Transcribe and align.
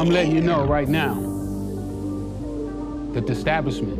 I'm 0.00 0.08
letting 0.08 0.34
you 0.34 0.40
know 0.40 0.64
right 0.64 0.88
now 0.88 1.12
that 3.12 3.26
the 3.26 3.32
establishment 3.32 3.98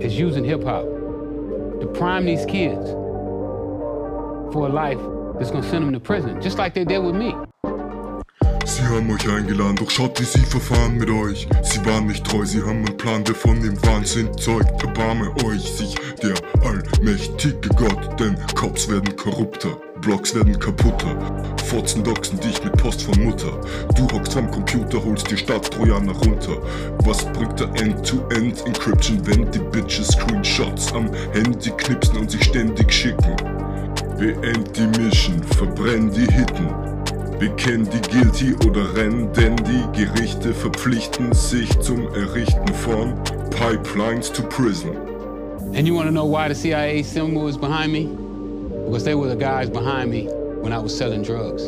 is 0.00 0.16
using 0.16 0.44
hip 0.44 0.62
hop 0.62 0.84
to 0.84 1.90
prime 1.92 2.24
these 2.24 2.46
kids 2.46 2.88
for 4.52 4.68
a 4.68 4.68
life 4.68 5.00
that's 5.36 5.50
gonna 5.50 5.68
send 5.68 5.82
them 5.82 5.92
to 5.92 5.98
prison, 5.98 6.40
just 6.40 6.56
like 6.56 6.72
they 6.72 6.84
did 6.84 7.00
with 7.00 7.16
me. 7.16 7.34
Sie 8.64 8.84
haben 8.84 9.10
euch 9.10 9.28
eingeladen, 9.28 9.74
doch 9.74 9.90
schaut, 9.90 10.20
wie 10.20 10.24
sie 10.24 10.38
verfahren 10.38 10.96
mit 10.96 11.10
euch. 11.10 11.48
Sie 11.64 11.84
waren 11.84 12.06
nicht 12.06 12.24
treu, 12.24 12.44
sie 12.44 12.60
haben 12.60 12.86
einen 12.86 12.96
Plan, 12.96 13.24
der 13.24 13.34
von 13.34 13.60
dem 13.60 13.76
Wahnsinn 13.86 14.32
zeugt. 14.38 14.80
Erbarme 14.84 15.34
euch, 15.44 15.62
sich 15.62 15.96
der 16.22 16.34
allmächtige 16.64 17.70
Gott, 17.70 18.20
denn 18.20 18.38
Cops 18.54 18.88
werden 18.88 19.16
korrupter. 19.16 19.80
Blocks 20.00 20.34
werden 20.34 20.58
kaputter, 20.58 21.16
Fotzen 21.68 22.02
doxen 22.02 22.40
dich 22.40 22.62
mit 22.64 22.76
Post 22.78 23.02
von 23.02 23.22
Mutter. 23.22 23.60
Du 23.94 24.08
hockst 24.14 24.36
am 24.36 24.50
Computer, 24.50 25.04
holst 25.04 25.30
die 25.30 25.36
Stadt 25.36 25.70
Trojaner 25.70 26.12
runter. 26.12 26.56
Was 27.04 27.24
bringt 27.32 27.60
der 27.60 27.68
End-to-End-Encryption, 27.82 29.26
wenn 29.26 29.50
die 29.50 29.58
Bitches 29.58 30.08
Screenshots 30.08 30.92
am 30.94 31.10
Handy 31.32 31.70
knipsen 31.70 32.16
und 32.16 32.30
sich 32.30 32.42
ständig 32.44 32.90
schicken? 32.90 33.36
Beend 34.18 34.76
die 34.76 34.86
Mission, 34.98 35.42
verbrenn 35.42 36.10
die 36.10 36.32
Hitten. 36.32 36.68
Bekenn 37.38 37.88
die 37.90 38.00
Guilty 38.10 38.54
oder 38.66 38.94
renn, 38.96 39.32
denn 39.34 39.56
die 39.56 40.04
Gerichte 40.04 40.54
verpflichten 40.54 41.32
sich 41.32 41.68
zum 41.80 42.08
Errichten 42.14 42.74
von 42.74 43.14
Pipelines 43.50 44.32
to 44.32 44.42
Prison. 44.42 44.96
And 45.74 45.86
you 45.86 45.94
wanna 45.94 46.10
know 46.10 46.24
why 46.24 46.48
the 46.48 46.54
CIA 46.54 47.02
symbol 47.04 47.46
is 47.46 47.58
behind 47.58 47.92
me? 47.92 48.27
Because 48.88 49.04
they 49.04 49.14
were 49.14 49.28
the 49.28 49.36
guys 49.36 49.68
behind 49.68 50.10
me 50.10 50.28
when 50.62 50.72
I 50.72 50.78
was 50.78 50.96
selling 50.96 51.22
drugs. 51.22 51.64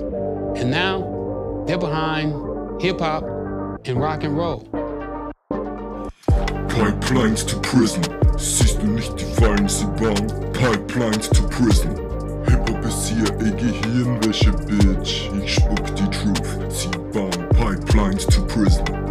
And 0.59 0.71
now 0.71 1.65
they're 1.67 1.77
behind 1.77 2.81
hip 2.81 2.99
hop 3.01 3.25
and 3.85 4.01
rock 4.01 4.25
and 4.25 4.39
roll. 4.39 4.67
Pipelines 6.71 7.47
to 7.49 7.61
Prison. 7.61 8.03
Siehst 8.39 8.81
du 8.81 8.87
nicht 8.87 9.21
die 9.21 9.27
Fallen, 9.35 9.69
sie 9.69 9.85
bauen 9.99 10.27
Pipelines 10.55 11.29
to 11.29 11.47
Prison. 11.49 11.95
Hip-Hop 12.47 12.83
ist 12.87 13.13
ey 13.13 13.51
Gehirnwäsche, 13.51 14.53
Bitch. 14.53 15.31
Ich 15.45 15.57
spuck 15.57 15.95
die 15.97 16.09
Truth, 16.09 16.73
sie 16.73 16.89
bauen 17.13 17.49
Pipelines 17.51 18.25
to 18.29 18.41
Prison. 18.47 19.10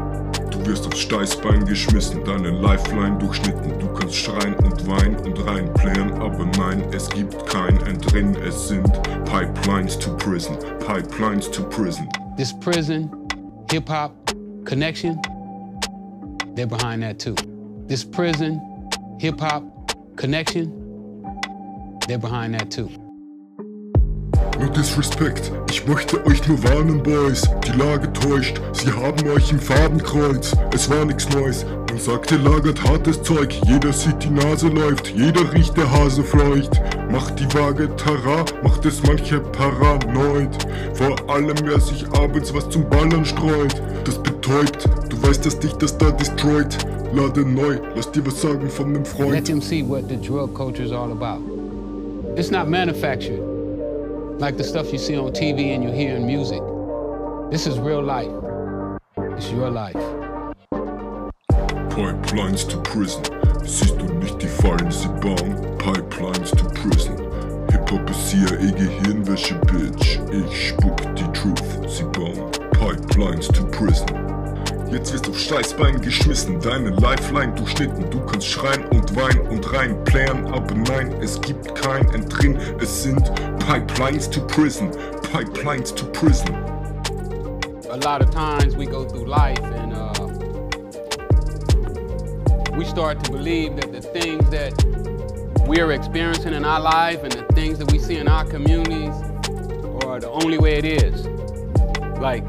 Wirst 0.69 0.85
aufs 0.85 0.99
Steißbein 0.99 1.65
geschmissen, 1.65 2.23
deine 2.23 2.51
Lifeline 2.51 3.17
durchschnitten. 3.17 3.79
Du 3.79 3.87
kannst 3.87 4.13
schreien 4.13 4.53
und 4.57 4.87
weinen 4.87 5.15
und 5.15 5.43
reinplayen, 5.43 6.13
aber 6.21 6.45
nein, 6.45 6.83
es 6.93 7.09
gibt 7.09 7.43
kein 7.47 7.75
Entrinnen. 7.87 8.35
Es 8.35 8.67
sind 8.67 8.85
Pipelines 9.25 9.97
to 9.97 10.15
Prison, 10.17 10.55
Pipelines 10.77 11.49
to 11.49 11.63
Prison. 11.63 12.07
This 12.37 12.53
prison 12.53 13.09
hip 13.71 13.89
hop 13.89 14.13
connection, 14.63 15.19
they're 16.53 16.67
behind 16.67 17.01
that 17.01 17.17
too. 17.17 17.33
This 17.87 18.05
prison 18.05 18.61
hip 19.19 19.39
hop 19.39 19.63
connection, 20.17 20.71
they're 22.07 22.19
behind 22.19 22.53
that 22.53 22.69
too. 22.69 23.08
No 24.59 24.67
disrespect, 24.67 25.51
ich 25.69 25.87
möchte 25.87 26.25
euch 26.25 26.45
nur 26.47 26.61
warnen, 26.63 27.01
Boys. 27.01 27.43
Die 27.65 27.77
Lage 27.77 28.11
täuscht, 28.11 28.59
sie 28.73 28.91
haben 28.91 29.27
euch 29.29 29.51
im 29.51 29.59
Fadenkreuz. 29.59 30.53
Es 30.73 30.89
war 30.89 31.05
nix 31.05 31.29
Neues. 31.29 31.65
Man 31.87 31.97
sagt, 31.97 32.31
ihr 32.31 32.39
lagert 32.39 32.83
hartes 32.83 33.21
Zeug. 33.23 33.53
Jeder 33.65 33.93
sieht, 33.93 34.21
die 34.23 34.29
Nase 34.29 34.67
läuft, 34.67 35.07
jeder 35.15 35.51
riecht, 35.53 35.77
der 35.77 35.89
Hase 35.89 36.23
fleucht. 36.23 36.81
Macht 37.09 37.39
die 37.39 37.51
Waage 37.53 37.89
Tara, 37.95 38.43
macht 38.61 38.85
es 38.85 39.01
manche 39.03 39.39
paranoid. 39.39 40.67
Vor 40.93 41.15
allem, 41.29 41.55
wer 41.63 41.79
sich 41.79 42.05
abends 42.13 42.53
was 42.53 42.69
zum 42.69 42.87
Ballern 42.89 43.23
streut. 43.23 43.81
Das 44.03 44.21
betäubt, 44.21 44.89
du 45.09 45.23
weißt, 45.23 45.45
dass 45.45 45.57
dich 45.57 45.73
das 45.73 45.97
da 45.97 46.11
destroyt. 46.11 46.77
Lade 47.13 47.41
neu, 47.41 47.79
lass 47.95 48.11
dir 48.11 48.25
was 48.25 48.41
sagen 48.41 48.69
von 48.69 48.91
nem 48.91 49.03
Let 49.03 49.07
Freund. 49.07 49.47
them 49.47 49.61
see 49.61 49.81
what 49.81 50.09
the 50.09 50.17
drug 50.17 50.53
culture 50.53 50.83
is 50.83 50.91
all 50.91 51.11
about. 51.11 51.41
It's 52.35 52.51
not 52.51 52.67
manufactured 52.67 53.48
like 54.39 54.55
the 54.55 54.63
stuff 54.63 54.91
you 54.93 54.97
see 54.97 55.17
on 55.17 55.31
TV 55.31 55.75
and 55.75 55.83
you 55.83 55.91
hear 55.91 56.15
in 56.15 56.25
music. 56.25 56.61
This 57.51 57.67
is 57.67 57.77
real 57.77 58.01
life. 58.01 58.31
It's 59.35 59.51
your 59.51 59.69
life. 59.69 59.97
Pipelines 61.89 62.67
to 62.69 62.77
Prison. 62.81 63.23
Siehst 63.65 63.99
du 63.99 64.05
nicht 64.05 64.41
die 64.41 64.47
Fallen, 64.47 64.89
sie 64.89 65.09
bauen 65.19 65.77
Pipelines 65.77 66.51
to 66.51 66.65
Prison. 66.69 67.17
Hip-Hop 67.69 68.09
ist 68.09 68.31
hier, 68.31 68.59
ey 68.59 68.71
Gehirnwäsche, 68.71 69.55
Bitch. 69.55 70.19
Ich 70.31 70.69
spuck 70.69 70.97
die 71.15 71.29
Truth, 71.33 71.61
sie 71.89 72.05
bauen 72.05 72.49
Pipelines 72.71 73.49
to 73.49 73.65
Prison. 73.65 74.28
Jetzt 74.91 75.13
wirst 75.13 75.27
du 75.27 75.33
Scheißbein 75.33 76.01
geschmissen, 76.01 76.59
deine 76.59 76.89
Lifeline 76.89 77.53
durchschnitten. 77.53 78.09
Du 78.09 78.19
kannst 78.21 78.47
schreien 78.47 78.85
und 78.87 79.15
weinen 79.15 79.47
und 79.47 79.71
reinplären, 79.71 80.47
aber 80.47 80.73
nein, 80.73 81.13
es 81.21 81.39
gibt 81.41 81.75
kein. 81.75 82.07
Es 82.81 83.03
sind 83.03 83.31
Pipelines 83.59 84.27
to 84.31 84.41
Prison, 84.47 84.89
Pipelines 85.31 85.93
to 85.93 86.07
Prison. 86.07 86.55
A 87.91 87.97
lot 87.97 88.23
of 88.23 88.31
times 88.31 88.75
we 88.75 88.87
go 88.87 89.05
through 89.05 89.27
life 89.27 89.61
and 89.61 89.93
uh, 89.93 90.27
we 92.75 92.83
start 92.83 93.23
to 93.25 93.31
believe 93.31 93.75
that 93.75 93.91
the 93.91 94.01
things 94.01 94.49
that 94.49 94.73
we're 95.67 95.91
experiencing 95.91 96.53
in 96.53 96.65
our 96.65 96.81
life 96.81 97.23
and 97.23 97.31
the 97.31 97.45
things 97.53 97.77
that 97.77 97.91
we 97.91 97.99
see 97.99 98.17
in 98.17 98.27
our 98.27 98.43
communities 98.43 99.13
are 100.03 100.19
the 100.19 100.29
only 100.29 100.57
way 100.57 100.79
it 100.79 100.85
is. 100.85 101.27
Like, 102.19 102.43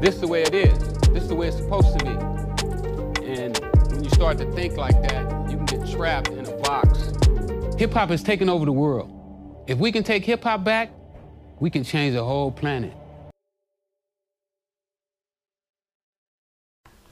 this 0.00 0.14
is 0.14 0.22
the 0.22 0.28
way 0.28 0.42
it 0.42 0.54
is. 0.54 0.93
This 1.14 1.22
is 1.22 1.28
the 1.28 1.36
way 1.36 1.46
it's 1.46 1.56
supposed 1.58 1.96
to 1.96 2.04
be. 2.04 2.10
And 3.24 3.56
when 3.92 4.02
you 4.02 4.10
start 4.10 4.36
to 4.38 4.50
think 4.52 4.76
like 4.76 5.00
that, 5.08 5.22
you 5.48 5.56
can 5.56 5.66
get 5.66 5.88
trapped 5.88 6.28
in 6.30 6.44
a 6.44 6.56
box. 6.58 7.12
Hip 7.78 7.92
hop 7.92 8.10
has 8.10 8.20
taken 8.20 8.48
over 8.48 8.64
the 8.64 8.72
world. 8.72 9.08
If 9.68 9.78
we 9.78 9.92
can 9.92 10.02
take 10.02 10.24
hip 10.24 10.42
hop 10.42 10.64
back, 10.64 10.90
we 11.60 11.70
can 11.70 11.84
change 11.84 12.14
the 12.14 12.24
whole 12.24 12.50
planet. 12.50 12.92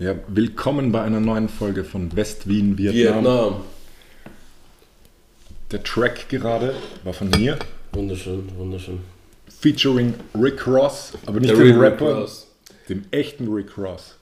Ja, 0.01 0.17
willkommen 0.27 0.91
bei 0.91 1.03
einer 1.03 1.21
neuen 1.21 1.49
Folge 1.49 1.85
von 1.85 2.11
West 2.17 2.49
Wien, 2.49 2.77
Vietnam. 2.77 3.25
Vietnam. 3.25 3.65
Der 5.71 5.83
Track 5.85 6.29
gerade 6.29 6.75
war 7.05 7.13
von 7.13 7.31
mir, 7.31 7.57
Wunderschön, 7.93 8.51
wunderschön. 8.59 8.99
featuring 9.49 10.15
Rick 10.35 10.67
Ross, 10.67 11.13
aber 11.25 11.39
nicht 11.39 11.55
Der 11.55 11.65
Rick 11.65 11.79
Rapper, 11.79 12.15
Ross. 12.23 12.49
Dem 12.93 13.05
echten 13.11 13.53
Rick 13.53 13.77
Ross 13.79 14.17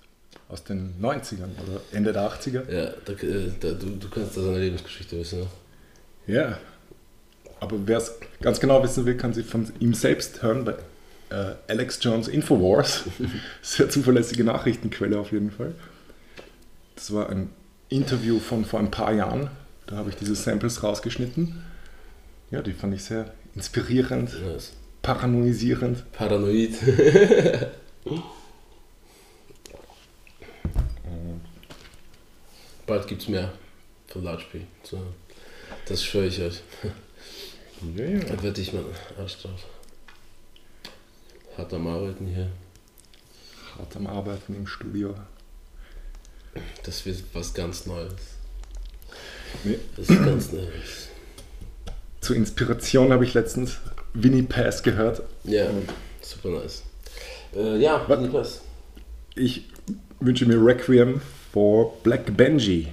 aus 0.48 0.64
den 0.64 0.94
90ern 1.00 1.50
oder 1.66 1.80
Ende 1.92 2.12
der 2.12 2.30
80er. 2.30 2.70
Ja, 2.70 2.90
da, 3.04 3.12
äh, 3.12 3.50
da, 3.60 3.70
du, 3.72 3.86
du 3.96 4.08
kannst 4.08 4.36
da 4.36 4.42
seine 4.42 4.58
Lebensgeschichte 4.58 5.18
wissen, 5.18 5.40
ne? 5.40 5.46
Ja, 6.26 6.58
aber 7.60 7.76
wer 7.86 7.98
es 7.98 8.14
ganz 8.40 8.60
genau 8.60 8.82
wissen 8.82 9.04
will, 9.06 9.16
kann 9.16 9.32
sie 9.32 9.42
von 9.42 9.70
ihm 9.80 9.94
selbst 9.94 10.42
hören 10.42 10.64
bei 10.64 10.74
äh, 11.30 11.54
Alex 11.68 11.98
Jones 12.02 12.28
Infowars. 12.28 13.04
Sehr 13.62 13.88
zuverlässige 13.90 14.44
Nachrichtenquelle 14.44 15.18
auf 15.18 15.32
jeden 15.32 15.50
Fall. 15.50 15.74
Das 16.96 17.12
war 17.12 17.28
ein 17.30 17.50
Interview 17.88 18.38
von 18.38 18.64
vor 18.64 18.80
ein 18.80 18.90
paar 18.90 19.12
Jahren. 19.12 19.50
Da 19.86 19.96
habe 19.96 20.10
ich 20.10 20.16
diese 20.16 20.34
Samples 20.34 20.82
rausgeschnitten. 20.82 21.62
Ja, 22.50 22.62
die 22.62 22.72
fand 22.72 22.94
ich 22.94 23.04
sehr 23.04 23.32
inspirierend, 23.54 24.30
Nice. 24.44 24.72
paranoisierend. 25.02 26.04
Paranoid. 26.12 26.72
Bald 32.90 33.06
gibt's 33.06 33.28
mehr 33.28 33.52
von 34.08 34.24
Large 34.24 34.46
P. 34.50 34.66
So. 34.82 35.00
Das 35.86 36.02
schwöre 36.02 36.26
ich 36.26 36.40
euch. 36.40 36.60
Ja, 37.94 38.04
ja. 38.04 38.18
Da 38.18 38.42
werde 38.42 38.60
ich 38.60 38.72
mal 38.72 38.82
Arsch 39.16 39.40
drauf. 39.40 39.64
Hart 41.56 41.72
am 41.72 41.86
Arbeiten 41.86 42.26
hier. 42.26 42.50
Hart 43.78 43.94
am 43.94 44.08
Arbeiten 44.08 44.56
im 44.56 44.66
Studio. 44.66 45.14
Das 46.82 47.06
wird 47.06 47.22
was 47.32 47.54
ganz 47.54 47.86
Neues. 47.86 48.12
Nee. 49.62 49.78
Das 49.96 50.10
ist 50.10 50.24
ganz 50.24 50.50
Neues. 50.50 51.10
Zur 52.20 52.34
Inspiration 52.34 53.12
habe 53.12 53.24
ich 53.24 53.34
letztens 53.34 53.78
Winnie 54.14 54.42
Pass 54.42 54.82
gehört. 54.82 55.22
Ja, 55.44 55.70
super 56.22 56.48
nice. 56.48 56.82
Äh, 57.54 57.76
ja, 57.78 58.04
Was? 58.08 58.20
Niklas. 58.20 58.60
Ich 59.36 59.68
wünsche 60.18 60.44
mir 60.44 60.56
Requiem 60.56 61.20
for 61.52 61.96
Black 62.02 62.36
Benji. 62.36 62.88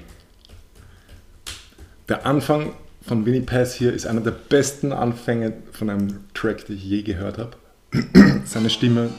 Der 2.09 2.25
Anfang 2.25 2.73
von 3.05 3.25
Winnie 3.25 3.41
Pass 3.41 3.73
hier 3.75 3.93
ist 3.93 4.05
einer 4.05 4.21
der 4.21 4.31
besten 4.31 4.91
Anfänge 4.91 5.53
von 5.71 5.89
einem 5.89 6.25
Track, 6.33 6.65
den 6.65 6.77
ich 6.77 6.83
je 6.83 7.01
gehört 7.03 7.37
habe. 7.37 7.51
Seine 8.45 8.69
Stimme, 8.69 9.09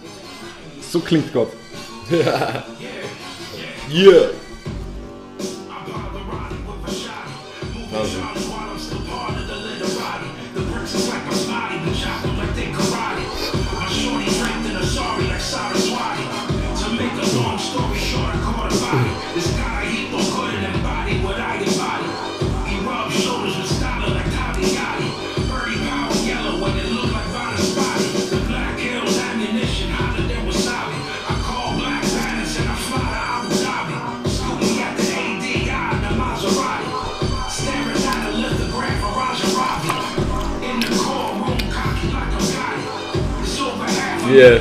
so 0.81 1.01
klingt 1.01 1.33
Gott. 1.33 1.53
Yeah! 3.91 4.29
Wahnsinn. 7.91 8.58
Yeah. 44.29 44.59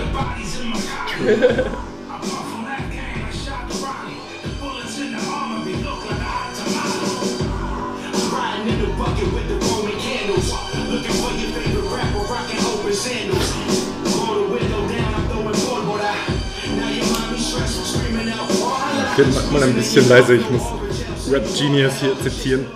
Okay, 19.20 19.26
mach 19.34 19.52
mal 19.52 19.64
ein 19.64 19.74
bisschen 19.74 20.08
leiser, 20.08 20.34
ich 20.36 20.50
muss 20.50 20.62
Rap 21.30 21.44
Genius 21.58 22.00
hier 22.00 22.16
zitieren. 22.22 22.68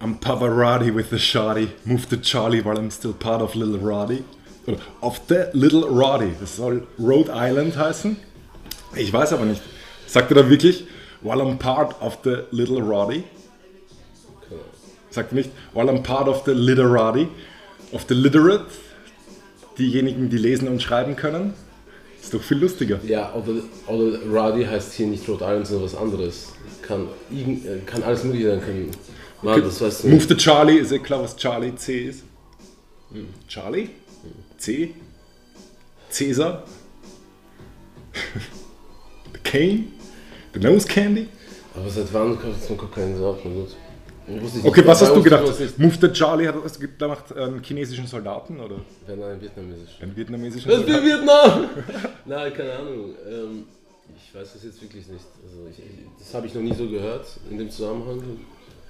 I'm 0.00 0.18
Pavarotti 0.18 0.90
with 0.94 1.10
the 1.10 1.18
Shotty, 1.18 1.68
move 1.84 2.08
to 2.08 2.16
Charlie 2.16 2.62
while 2.62 2.78
I'm 2.78 2.90
still 2.90 3.12
part 3.12 3.42
of 3.42 3.54
Little 3.54 3.78
Roddy. 3.78 4.24
Of 5.00 5.20
the 5.28 5.44
Little 5.52 5.84
Roddy, 5.84 6.32
das 6.40 6.56
soll 6.56 6.86
Rhode 6.98 7.30
Island 7.34 7.76
heißen. 7.76 8.16
Ich 8.96 9.12
weiß 9.12 9.32
aber 9.32 9.44
nicht. 9.44 9.62
Sagt 10.06 10.30
er 10.30 10.42
da 10.42 10.50
wirklich, 10.50 10.84
while 11.22 11.42
I'm 11.42 11.58
part 11.58 12.00
of 12.00 12.18
the 12.24 12.38
Little 12.50 12.80
Roddy? 12.80 13.24
Sagt 15.10 15.32
er 15.32 15.36
nicht, 15.36 15.50
while 15.72 15.90
I'm 15.90 16.02
part 16.02 16.28
of 16.28 16.42
the 16.44 16.52
Literati, 16.52 17.28
of 17.92 18.04
the 18.08 18.14
Literate, 18.14 18.66
diejenigen, 19.78 20.28
die 20.28 20.38
lesen 20.38 20.68
und 20.68 20.82
schreiben 20.82 21.16
können? 21.16 21.54
Ist 22.20 22.34
doch 22.34 22.42
viel 22.42 22.58
lustiger. 22.58 22.98
Ja, 23.06 23.32
oder, 23.32 23.62
oder 23.86 24.18
Radi 24.30 24.64
heißt 24.64 24.92
hier 24.94 25.06
nicht 25.06 25.26
Rhode 25.28 25.44
Island, 25.44 25.66
sondern 25.66 25.84
was 25.86 25.94
anderes. 25.94 26.52
Kann, 26.82 27.08
äh, 27.30 27.78
kann 27.86 28.02
alles 28.02 28.24
mögliche 28.24 28.50
sein. 28.50 28.60
Kann, 28.60 28.90
Mann, 29.42 29.62
das 29.62 29.80
weißt 29.80 30.04
du 30.04 30.08
Move 30.08 30.26
to 30.26 30.34
Charlie, 30.34 30.78
ist 30.78 30.90
ja 30.90 30.98
klar, 30.98 31.22
was 31.22 31.36
Charlie 31.36 31.74
C 31.76 32.06
ist. 32.06 32.24
Charlie? 33.46 33.90
C? 34.58 34.94
Caesar? 36.10 36.64
The 39.32 39.38
Cane? 39.44 39.92
The 40.52 40.60
Nose 40.60 40.86
Candy? 40.86 41.28
Aber 41.74 41.88
seit 41.90 42.12
wann 42.12 42.38
kannst 42.40 42.68
du 42.68 42.74
Kokain 42.74 43.16
wusste 44.42 44.58
nicht. 44.58 44.66
Okay, 44.66 44.82
was 44.84 45.00
hast 45.00 45.14
du 45.14 45.22
gedacht? 45.22 45.46
to 46.00 46.08
Charlie 46.08 46.46
hat 46.48 46.56
das 46.62 46.78
gemacht 46.78 47.34
einen 47.36 47.62
chinesischen 47.62 48.06
Soldaten 48.06 48.60
oder 48.60 48.76
Wenn 49.06 49.22
ein 49.22 49.40
Vietnamesisch. 49.40 50.02
einen 50.02 50.16
vietnamesischen 50.16 50.70
Was 50.70 50.82
für 50.82 50.92
Soldaten? 50.92 51.06
Vietnam? 51.06 51.70
Nein, 52.26 52.52
keine 52.54 52.72
Ahnung. 52.74 53.14
Ähm, 53.30 53.64
ich 54.16 54.34
weiß 54.34 54.52
das 54.54 54.64
jetzt 54.64 54.82
wirklich 54.82 55.06
nicht. 55.06 55.24
Also 55.44 55.66
ich, 55.70 55.82
das 56.18 56.34
habe 56.34 56.46
ich 56.46 56.54
noch 56.54 56.62
nie 56.62 56.74
so 56.74 56.88
gehört 56.88 57.26
in 57.50 57.58
dem 57.58 57.70
Zusammenhang. 57.70 58.20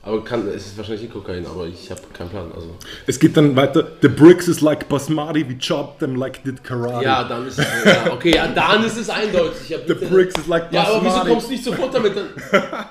Aber 0.02 0.24
kann, 0.24 0.46
es 0.48 0.66
ist 0.66 0.76
wahrscheinlich 0.78 1.02
nicht 1.02 1.12
Kokain, 1.12 1.44
aber 1.44 1.66
ich 1.66 1.90
habe 1.90 2.00
keinen 2.12 2.30
Plan. 2.30 2.50
Also. 2.54 2.74
Es 3.06 3.18
geht 3.18 3.36
dann 3.36 3.56
weiter. 3.56 3.92
The 4.00 4.08
bricks 4.08 4.48
is 4.48 4.60
like 4.60 4.88
Basmati, 4.88 5.48
we 5.48 5.58
chopped 5.58 5.98
them 5.98 6.14
like 6.16 6.42
did 6.44 6.62
karate. 6.64 7.04
Ja, 7.04 7.24
dann 7.24 7.46
ist 7.46 7.58
es. 7.58 7.66
Ja, 7.84 8.12
okay, 8.12 8.34
ja, 8.36 8.46
dann 8.48 8.84
ist 8.84 8.96
es 8.96 9.10
eindeutig. 9.10 9.76
The 9.86 9.94
bricks 9.94 10.38
is 10.38 10.46
like 10.46 10.72
Ja, 10.72 10.82
aber 10.84 11.00
wieso 11.02 11.04
Basmati. 11.04 11.30
kommst 11.30 11.46
du 11.48 11.50
nicht 11.52 11.64
sofort 11.64 11.94
damit? 11.94 12.16
Dann, 12.16 12.28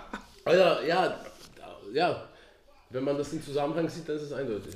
Alter, 0.45 0.85
ja, 0.85 1.15
ja. 1.93 2.23
Wenn 2.89 3.03
man 3.03 3.17
das 3.17 3.33
im 3.33 3.43
Zusammenhang 3.43 3.89
sieht, 3.89 4.07
dann 4.07 4.15
ist 4.17 4.23
es 4.23 4.33
eindeutig. 4.33 4.75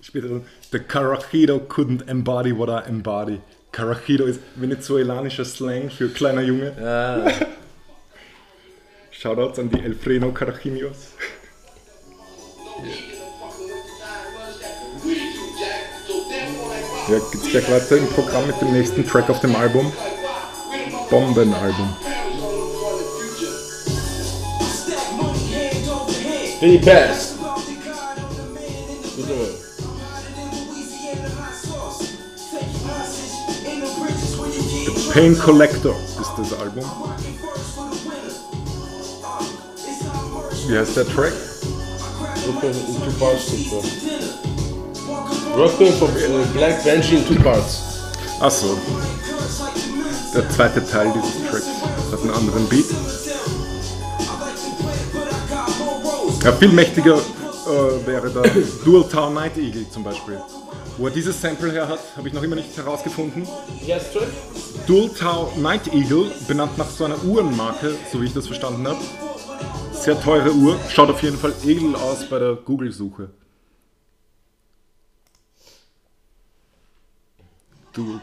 Später 0.00 0.28
dann, 0.28 0.44
the 0.72 0.78
Carajito 0.78 1.56
couldn't 1.68 2.06
embody 2.08 2.56
what 2.56 2.68
I 2.68 2.88
embody. 2.88 3.40
Carajito 3.72 4.24
ist 4.24 4.40
venezuelanischer 4.56 5.44
Slang 5.44 5.90
für 5.90 6.08
kleiner 6.08 6.42
Junge. 6.42 6.72
Ja. 6.80 7.26
Shoutouts 9.10 9.58
an 9.58 9.70
die 9.70 9.80
Elfreno 9.80 10.32
Carajimios. 10.32 11.12
Ja, 17.08 17.18
geht's 17.30 17.48
gleich 17.48 17.70
weiter 17.70 17.96
im 17.96 18.08
Programm 18.08 18.46
mit 18.46 18.60
dem 18.60 18.72
nächsten 18.72 19.06
Track 19.06 19.30
auf 19.30 19.40
dem 19.40 19.56
Album. 19.56 19.90
Bombenalbum. 21.08 21.96
Gut, 26.60 26.86
Junge. 29.26 29.48
The 34.84 35.12
Pain 35.12 35.38
Collector 35.38 35.94
ist 36.20 36.32
das 36.36 36.52
Album. 36.58 36.84
Wie 40.66 40.76
heißt 40.76 40.96
der 40.96 41.06
Track? 41.06 41.32
Brooklyn 42.46 42.72
in 42.72 43.02
two 43.02 43.18
parts. 43.18 43.46
super. 43.46 43.82
Brooklyn 45.54 45.92
von 45.94 46.08
äh, 46.10 46.46
Black 46.52 46.84
Banshee 46.84 47.16
in 47.16 47.26
two 47.26 47.42
parts. 47.42 47.82
Achso. 48.40 48.78
Der 50.32 50.48
zweite 50.50 50.84
Teil 50.86 51.12
dieses 51.14 51.50
Tracks 51.50 51.66
hat 52.12 52.20
einen 52.20 52.30
anderen 52.30 52.68
Beat. 52.68 52.84
Ja, 56.44 56.52
viel 56.52 56.68
mächtiger 56.68 57.16
äh, 57.16 58.06
wäre 58.06 58.30
da 58.30 58.42
Dual 58.84 59.08
Town 59.08 59.34
Night 59.34 59.56
Eagle 59.56 59.86
zum 59.90 60.04
Beispiel. 60.04 60.38
Wo 60.98 61.06
er 61.06 61.12
dieses 61.12 61.40
Sample 61.40 61.72
her 61.72 61.88
hat, 61.88 61.98
habe 62.16 62.28
ich 62.28 62.34
noch 62.34 62.42
immer 62.42 62.56
nicht 62.56 62.76
herausgefunden. 62.76 63.46
Track? 64.12 64.28
Dual 64.86 65.08
Town 65.08 65.48
Night 65.60 65.92
Eagle, 65.92 66.30
benannt 66.46 66.78
nach 66.78 66.88
so 66.88 67.04
einer 67.04 67.22
Uhrenmarke, 67.24 67.96
so 68.12 68.20
wie 68.20 68.26
ich 68.26 68.34
das 68.34 68.46
verstanden 68.46 68.86
habe. 68.86 69.00
Sehr 70.06 70.20
teure 70.20 70.52
Uhr, 70.52 70.78
schaut 70.88 71.10
auf 71.10 71.20
jeden 71.24 71.36
Fall 71.36 71.52
edel 71.64 71.96
aus 71.96 72.30
bei 72.30 72.38
der 72.38 72.54
Google-Suche. 72.54 73.28
You 77.96 78.20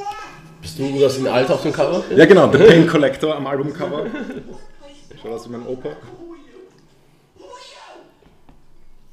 are? 0.00 0.16
Bist 0.62 0.78
du 0.78 0.98
das 0.98 1.18
in 1.18 1.26
Alter 1.26 1.52
auf 1.56 1.62
dem 1.62 1.74
Cover? 1.74 2.02
Ja 2.16 2.24
genau, 2.24 2.50
The 2.50 2.56
Pain 2.56 2.86
Collector 2.86 3.36
am 3.36 3.46
Albumcover. 3.46 4.06
Schaut 5.20 5.32
aus 5.32 5.46
wie 5.46 5.52
mein 5.52 5.66
Opa. 5.66 5.90
Who 5.90 6.32
are 6.32 6.38
you? 6.38 6.60
Who 7.36 7.44
are 7.44 7.60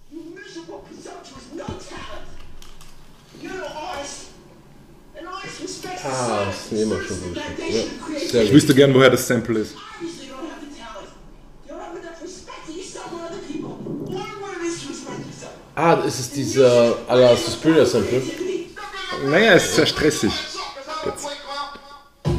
you? 0.09 0.17
You 0.17 0.21
miserable, 0.33 0.85
presumptuous, 0.87 1.51
no 1.53 1.65
talent. 1.65 2.27
You're 3.41 3.57
no 3.57 3.65
artist. 3.65 3.87
An 3.87 3.95
artist 3.95 4.26
Ah, 6.03 6.45
das 6.45 6.55
ist 6.65 6.71
mir 6.71 6.83
immer 6.83 7.01
schon 7.01 7.21
gut. 7.21 7.37
Ja, 8.33 8.41
Ich 8.41 8.53
wüsste 8.53 8.73
gern, 8.75 8.93
woher 8.93 9.09
das 9.09 9.27
Sample 9.27 9.59
ist. 9.59 9.73
Ah, 15.75 15.99
es 16.07 16.19
ist 16.19 16.35
dieser 16.35 16.95
à 17.07 17.15
la 17.15 17.35
Suspiria 17.35 17.85
Sample. 17.85 18.21
Naja, 19.27 19.53
es 19.53 19.65
ist 19.65 19.75
sehr 19.75 19.85
stressig. 19.85 20.31
Jetzt. 21.05 21.25
Nein, 22.25 22.35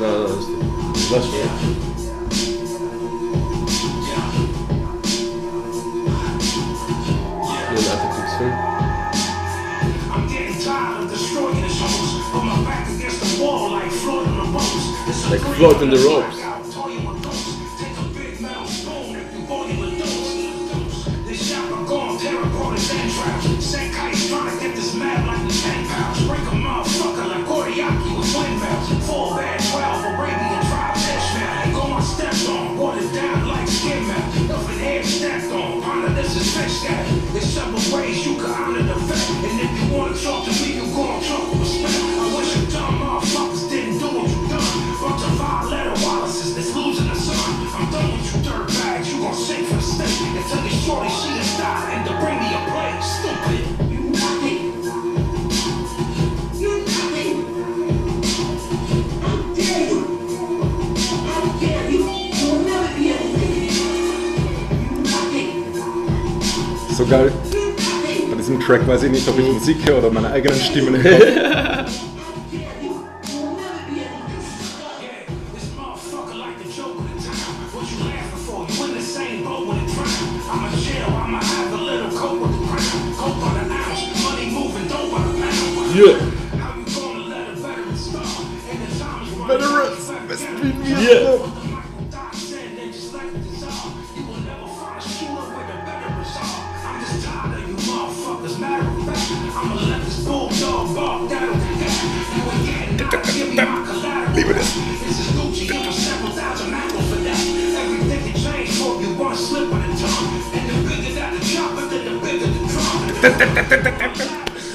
nein, 0.00 0.24
das 0.92 1.02
ist 1.02 1.12
das 1.12 1.24
schon. 1.24 1.71
Like 15.32 15.40
three 15.40 15.56
Floyd 15.56 15.76
on 15.76 15.88
the 15.88 15.96
minute 15.96 16.06
ropes. 16.06 16.51
so 67.02 67.08
geil. 67.08 67.32
Bei 68.30 68.36
diesem 68.36 68.60
Track 68.60 68.86
weiß 68.86 69.02
ich 69.04 69.10
nicht, 69.10 69.28
ob 69.28 69.38
ich 69.38 69.46
Musik 69.46 69.78
höre 69.88 69.98
oder 69.98 70.10
meine 70.10 70.30
eigenen 70.30 70.58
Stimmen 70.58 71.02
höre. 71.02 71.86
Yeah. 85.94 86.16
Veterans, 89.46 90.10
yeah. 90.98 91.51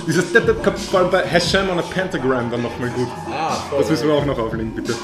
Dieses 0.08 0.34
kommt 0.64 0.80
vor 0.80 1.00
allem 1.02 1.12
bei 1.12 1.24
Hashem 1.24 1.70
on 1.70 1.80
a 1.80 1.82
Pentagram 1.82 2.50
dann 2.50 2.62
nochmal 2.64 2.90
gut. 2.90 3.08
Ah, 3.30 3.56
voll. 3.70 3.80
Das 3.80 3.90
müssen 3.90 4.08
wir 4.08 4.16
auch 4.16 4.26
noch 4.26 4.40
auflegen, 4.40 4.72
bitte. 4.74 4.96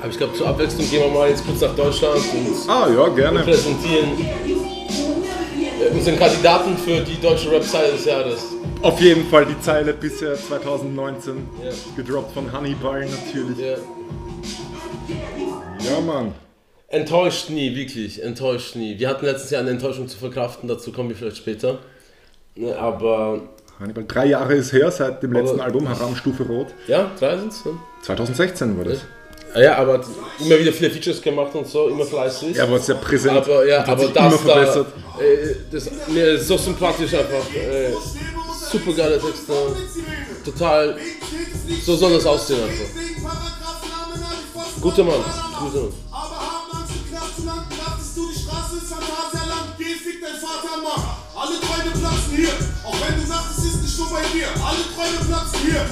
Aber 0.00 0.10
ich 0.10 0.18
glaube, 0.18 0.34
zur 0.34 0.48
Abwechslung 0.48 0.88
gehen 0.90 1.02
wir 1.02 1.10
mal 1.10 1.28
jetzt 1.28 1.44
kurz 1.46 1.60
nach 1.60 1.76
Deutschland 1.76 2.16
und 2.16 2.68
Ah 2.70 2.88
ja, 2.88 3.08
gerne. 3.08 3.40
präsentieren 3.40 4.08
unseren 5.92 6.18
Kandidaten 6.18 6.76
für 6.78 7.00
die 7.00 7.20
deutsche 7.20 7.50
Website 7.50 7.92
des 7.92 8.04
Jahres. 8.04 8.40
Auf 8.82 9.00
jeden 9.00 9.28
Fall 9.28 9.46
die 9.46 9.60
Zeile 9.60 9.92
bisher 9.92 10.34
2019. 10.34 11.46
Ja. 11.62 11.70
Gedroppt 11.96 12.32
von 12.34 12.50
Hannibal 12.50 13.00
natürlich. 13.06 13.58
Ja. 13.58 13.76
Ja, 15.78 16.00
Mann. 16.00 16.34
Enttäuscht 16.92 17.48
nie, 17.48 17.74
wirklich, 17.74 18.22
enttäuscht 18.22 18.76
nie. 18.76 18.98
Wir 18.98 19.08
hatten 19.08 19.24
letztes 19.24 19.50
Jahr 19.50 19.62
eine 19.62 19.70
Enttäuschung 19.70 20.08
zu 20.08 20.18
verkraften, 20.18 20.68
dazu 20.68 20.92
kommen 20.92 21.08
wir 21.08 21.16
vielleicht 21.16 21.38
später. 21.38 21.78
Ne, 22.54 22.76
Aber, 22.76 23.40
Hannibal, 23.80 24.04
drei 24.06 24.26
Jahre 24.26 24.54
ist 24.56 24.74
her 24.74 24.90
seit 24.90 25.22
dem 25.22 25.32
letzten 25.32 25.54
Aber- 25.56 25.64
Album, 25.64 25.88
Haram 25.88 26.14
Stufe 26.14 26.42
Rot. 26.42 26.66
ja, 26.86 27.10
drei 27.18 27.38
sind's, 27.38 27.64
ne? 27.64 27.72
2016 28.02 28.76
war 28.76 28.84
das. 28.84 28.98
Ja, 29.56 29.76
aber 29.78 29.94
hat 29.94 30.04
immer 30.38 30.58
wieder 30.58 30.72
viele 30.72 30.90
Features 30.90 31.20
gemacht 31.22 31.54
und 31.54 31.66
so, 31.66 31.88
immer 31.88 32.04
fleißig. 32.04 32.56
Er 32.58 32.70
war 32.70 32.78
sehr 32.78 32.94
präsent. 32.96 33.36
aber 33.38 33.66
ja, 33.66 33.86
aber 33.86 33.98
sich 34.06 34.14
immer 34.14 34.30
das 34.30 34.44
da, 34.44 34.50
verbessert. 34.52 34.86
äh, 35.18 35.54
das, 35.70 35.90
mir 36.08 36.26
ist 36.32 36.46
so 36.46 36.58
sympathisch 36.58 37.14
einfach. 37.14 37.54
Äh, 37.56 37.92
super 38.70 38.92
geile 38.94 39.18
Texte, 39.18 39.52
total, 40.44 40.96
so 41.86 41.96
soll 41.96 42.12
das 42.12 42.26
aussehen 42.26 42.60
einfach. 42.62 42.86
Guter 44.80 45.04
Mann, 45.04 45.14
guter 45.58 45.80
Mann. 45.84 45.92
Alle 51.42 51.58
Träume 51.58 51.90
platzen 51.98 52.36
hier. 52.36 52.54
Auch 52.84 52.94
wenn 53.02 53.20
du 53.20 53.26
sagst, 53.26 53.58
es 53.58 53.64
ist 53.64 53.82
nicht 53.82 53.96
so 53.96 54.06
bei 54.06 54.22
dir. 54.30 54.46
Alle 54.62 54.78
Träume 54.94 55.26
platzen 55.26 55.58
hier. 55.66 55.82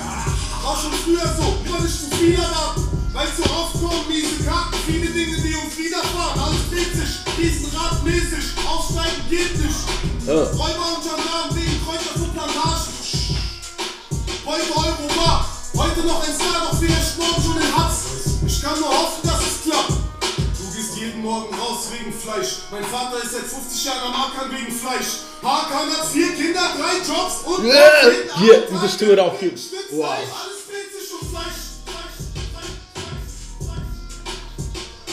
War 0.63 0.79
schon 0.79 0.93
früher 1.03 1.27
so, 1.27 1.59
immer 1.67 1.83
nicht 1.83 1.91
zu 1.91 2.07
viel 2.15 2.39
erwarten. 2.39 2.87
Weil 3.13 3.27
zu 3.35 3.43
oft 3.51 3.75
kommen 3.75 4.07
miese 4.07 4.45
Karten, 4.47 4.79
viele 4.87 5.11
Dinge, 5.11 5.43
die 5.43 5.57
uns 5.59 5.77
widerfahren. 5.77 6.39
Alles 6.39 6.71
dreht 6.71 6.95
sich, 6.95 7.19
riesenradmäßig. 7.35 8.63
Aufsteigen 8.63 9.27
geht 9.29 9.59
nicht. 9.59 9.75
Ja. 10.29 10.55
Räuber 10.55 10.87
und 10.95 11.03
Gendarmen 11.03 11.57
wegen 11.59 11.83
Kräuter 11.83 12.15
für 12.15 12.31
Plantagen. 12.31 12.95
Heute 14.47 14.71
Euro 14.71 15.05
war, 15.19 15.51
heute 15.75 16.07
noch 16.07 16.23
ein 16.23 16.33
Star, 16.33 16.71
doch 16.71 16.79
vielleicht 16.79 17.19
morgen 17.19 17.43
schon 17.43 17.57
in 17.57 17.77
Hass. 17.77 18.05
Ich 18.47 18.63
kann 18.63 18.79
nur 18.79 18.89
hoffen, 18.89 19.27
dass 19.27 19.41
es 19.43 19.63
klappt. 19.67 20.10
Jeden 21.01 21.23
Morgen 21.23 21.55
raus 21.55 21.89
wegen 21.93 22.13
Fleisch. 22.13 22.59
Mein 22.71 22.85
Vater 22.85 23.25
ist 23.25 23.33
seit 23.33 23.45
50 23.45 23.85
Jahren 23.87 24.13
am 24.13 24.21
Ackern 24.21 24.51
wegen 24.53 24.71
Fleisch. 24.71 25.25
Hakan 25.43 25.89
hat 25.89 26.07
vier 26.13 26.29
Kinder, 26.35 26.61
drei 26.77 26.99
Jobs 26.99 27.41
und 27.47 27.65
Ja, 27.65 27.75
macht 27.75 28.05
jeden 28.13 28.39
hier, 28.39 28.69
diese 28.71 28.89
Stimme 28.91 29.17
da 29.17 29.23
auch. 29.23 29.39
Stück 29.39 29.57
Wow. 29.93 30.11
Alles 30.13 30.67
dreht 30.69 30.93
sich 30.93 31.11
um 31.19 31.27
Fleisch. 31.27 31.61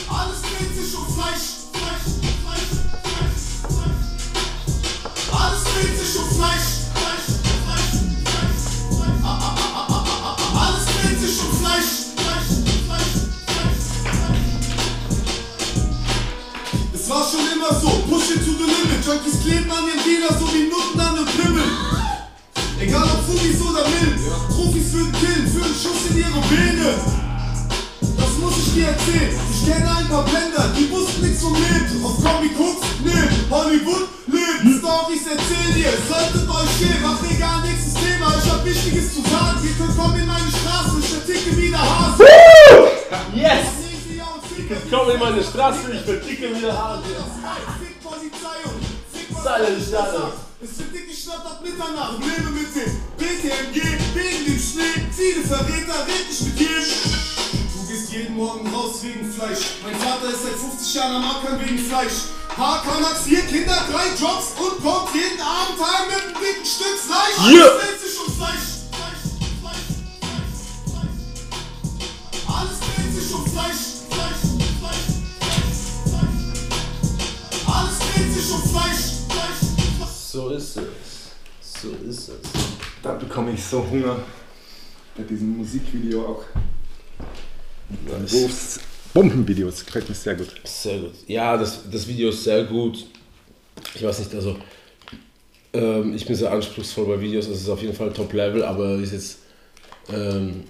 Alles 0.10 0.42
dreht 0.42 0.76
sich 0.76 0.98
um 0.98 1.06
Fleisch. 1.08 1.48
Fleisch, 1.72 2.08
Fleisch, 2.44 2.72
Fleisch, 3.08 3.46
Fleisch. 3.72 5.40
Alles 5.40 5.64
dreht 5.64 5.96
sich 5.98 6.20
um 6.20 6.30
Fleisch, 6.36 6.68
Es 17.08 17.14
war 17.14 17.24
schon 17.24 17.48
immer 17.56 17.72
so, 17.72 18.04
push 18.12 18.36
it 18.36 18.44
to 18.44 18.52
the 18.52 18.68
limit. 18.68 19.00
Junkies 19.00 19.40
kleben 19.40 19.72
an 19.72 19.88
ihren 19.88 20.04
Dealer 20.04 20.28
so 20.28 20.44
wie 20.52 20.68
Nutten 20.68 21.00
an 21.00 21.16
einem 21.16 21.26
Pimmel. 21.26 21.64
Egal 22.84 23.08
ob 23.08 23.24
Fumis 23.24 23.64
oder 23.64 23.88
Mild, 23.88 24.20
Profis 24.52 24.92
würden 24.92 25.16
killen 25.16 25.48
für 25.48 25.64
einen 25.64 25.72
Schuss 25.72 26.04
in 26.12 26.18
ihre 26.20 26.36
Beine. 26.52 27.00
Das 28.12 28.32
muss 28.44 28.60
ich 28.60 28.74
dir 28.74 28.88
erzählen. 28.92 29.40
Ich 29.40 29.64
kenne 29.64 29.88
ein 29.88 30.10
paar 30.10 30.26
Blender, 30.26 30.68
die 30.76 30.92
wussten 30.92 31.24
nichts 31.24 31.42
vom 31.42 31.56
Leben. 31.56 32.04
Auf 32.04 32.20
Comic 32.20 32.52
Hooks, 32.60 32.84
nee, 33.00 33.24
Hollywood, 33.56 34.12
Leben. 34.28 34.68
Stories 34.76 35.24
erzählen 35.32 35.80
ihr, 35.80 35.96
solltet 36.12 36.44
euch 36.44 36.72
schämen. 36.76 37.08
Macht 37.08 37.24
egal, 37.24 37.64
nächstes 37.64 37.96
Thema, 38.04 38.36
ich 38.36 38.52
hab 38.52 38.66
Wichtiges 38.66 39.16
zu 39.16 39.24
sagen. 39.24 39.64
Ihr 39.64 39.72
könnt 39.80 39.96
kommen 39.96 40.20
in 40.20 40.28
meine 40.28 40.52
Straße, 40.52 41.00
ich 41.00 41.08
verticke 41.08 41.56
wie 41.56 41.72
der 41.72 41.80
Hase. 41.80 42.28
Yes! 43.32 43.87
Amnesia 44.68 44.76
und 44.76 44.90
Ficker, 44.90 44.98
Komm 44.98 45.10
in 45.12 45.20
meine 45.20 45.44
Straße, 45.44 45.92
ich 45.94 46.02
verticke 46.02 46.56
wieder 46.56 46.78
Haare. 46.78 47.02
Fick 47.80 48.04
Polizei 48.04 48.60
und 48.66 48.84
Fick. 49.12 49.28
Es 50.60 50.80
wird 50.80 50.94
dick 50.94 51.08
geschnappt 51.08 51.46
ab 51.46 51.62
Mitternacht. 51.64 52.20
Lebe 52.20 52.50
mit 52.50 52.76
dem 52.76 53.02
BTMG, 53.18 53.76
wegen 54.16 54.46
dem 54.46 54.60
Schnee. 54.60 55.06
Viele 55.16 55.44
Verräter, 55.46 56.08
red 56.08 56.28
nicht 56.28 56.42
mit 56.42 56.60
jedem. 56.60 56.84
Du 57.74 57.88
gehst 57.88 58.12
jeden 58.12 58.36
Morgen 58.36 58.68
raus 58.74 59.04
wegen 59.04 59.32
Fleisch. 59.32 59.78
Mein 59.84 59.96
Vater 59.96 60.30
ist 60.30 60.44
seit 60.44 60.56
50 60.56 60.94
Jahren 60.96 61.16
am 61.18 61.24
Ackern 61.24 61.60
wegen 61.60 61.78
Fleisch. 61.78 62.34
Hakan 62.58 63.06
hat 63.06 63.18
vier 63.24 63.42
Kinder, 63.42 63.86
drei 63.92 64.08
Jobs 64.20 64.54
und 64.60 64.84
kommt 64.84 65.14
jeden 65.14 65.40
Abend 65.40 65.80
heim 65.80 66.08
mit 66.08 66.24
einem 66.24 66.34
dicken 66.42 66.66
Stück 66.66 66.98
Fleisch. 66.98 67.54
Yeah. 67.54 67.68
Alles 67.68 67.78
dreht 67.78 68.02
sich 68.02 68.20
um 68.20 68.34
Fleisch. 68.34 68.68
Fleisch, 68.90 69.24
Fleisch, 69.62 69.86
Fleisch, 70.20 70.66
Fleisch. 70.90 71.18
Alles 72.50 72.78
dreht 72.80 73.14
sich 73.14 73.34
um 73.34 73.46
Fleisch, 73.46 73.97
So 80.32 80.50
ist 80.50 80.78
es. 80.78 80.84
So 81.82 81.90
ist 82.08 82.30
es. 82.30 82.38
Da 83.02 83.14
bekomme 83.14 83.52
ich 83.52 83.64
so 83.64 83.84
Hunger. 83.90 84.18
Bei 85.16 85.24
diesem 85.24 85.58
Musikvideo 85.58 86.26
auch. 86.26 86.44
Wolfs 88.32 88.80
Bombenvideos, 89.14 89.84
gefällt 89.84 90.08
mir 90.10 90.14
sehr 90.14 90.36
gut. 90.36 90.54
Sehr 90.64 91.00
gut. 91.00 91.14
Ja, 91.28 91.58
das, 91.58 91.90
das 91.90 92.08
Video 92.08 92.30
ist 92.30 92.44
sehr 92.44 92.66
gut. 92.66 93.08
Ich 93.96 94.04
weiß 94.04 94.20
nicht, 94.20 94.36
also 94.36 94.58
ähm, 95.74 96.14
ich 96.14 96.26
bin 96.26 96.36
sehr 96.36 96.52
anspruchsvoll 96.52 97.06
bei 97.06 97.20
Videos, 97.22 97.48
es 97.48 97.62
ist 97.62 97.70
auf 97.70 97.82
jeden 97.82 97.96
Fall 97.96 98.14
Top-Level, 98.14 98.64
aber 98.64 98.96
ist 98.98 99.14
jetzt 99.14 99.40
ähm, 100.14 100.66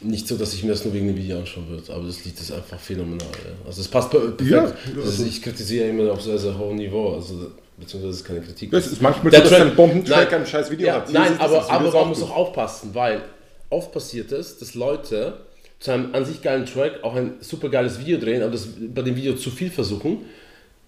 nicht 0.00 0.28
so, 0.28 0.36
dass 0.36 0.54
ich 0.54 0.62
mir 0.62 0.70
das 0.70 0.84
nur 0.84 0.94
wegen 0.94 1.08
dem 1.08 1.16
Video 1.16 1.38
anschauen 1.38 1.68
würde. 1.68 1.92
Aber 1.92 2.04
das 2.06 2.24
Lied 2.24 2.38
ist 2.38 2.52
einfach 2.52 2.78
phänomenal. 2.78 3.26
Ja. 3.44 3.66
Also 3.66 3.80
es 3.80 3.88
passt 3.88 4.10
per- 4.10 4.20
perfekt. 4.30 4.50
Ja, 4.94 5.00
also 5.02 5.24
ich 5.24 5.42
kritisiere 5.42 5.88
immer 5.88 6.12
auf 6.12 6.22
sehr, 6.22 6.38
sehr 6.38 6.56
hohem 6.56 6.76
Niveau, 6.76 7.14
also 7.14 7.50
beziehungsweise 7.76 8.10
es 8.10 8.16
ist 8.20 8.24
keine 8.24 8.40
Kritik. 8.40 8.70
Das 8.70 8.86
ist 8.86 9.02
manchmal 9.02 9.30
Der 9.30 9.44
so, 9.44 9.50
dass 9.50 9.60
ein 9.60 9.74
Bombentrack 9.74 10.30
Nein. 10.30 10.40
ein 10.42 10.46
scheiß 10.46 10.70
Video 10.70 10.86
ja, 10.86 10.94
hat. 10.94 11.08
Hier 11.08 11.18
Nein, 11.18 11.38
aber, 11.38 11.56
das 11.56 11.68
aber 11.68 11.88
ist 11.88 11.94
man 11.94 12.08
muss 12.08 12.22
auch 12.22 12.36
aufpassen, 12.36 12.90
weil 12.92 13.22
oft 13.70 13.92
passiert 13.92 14.32
es, 14.32 14.58
dass 14.58 14.74
Leute 14.74 15.40
zu 15.80 15.92
einem 15.92 16.14
an 16.14 16.24
sich 16.24 16.42
geilen 16.42 16.66
Track 16.66 17.04
auch 17.04 17.14
ein 17.14 17.34
super 17.40 17.68
geiles 17.68 18.00
Video 18.00 18.18
drehen, 18.18 18.42
aber 18.42 18.52
das 18.52 18.68
bei 18.80 19.02
dem 19.02 19.16
Video 19.16 19.34
zu 19.34 19.50
viel 19.50 19.70
versuchen. 19.70 20.18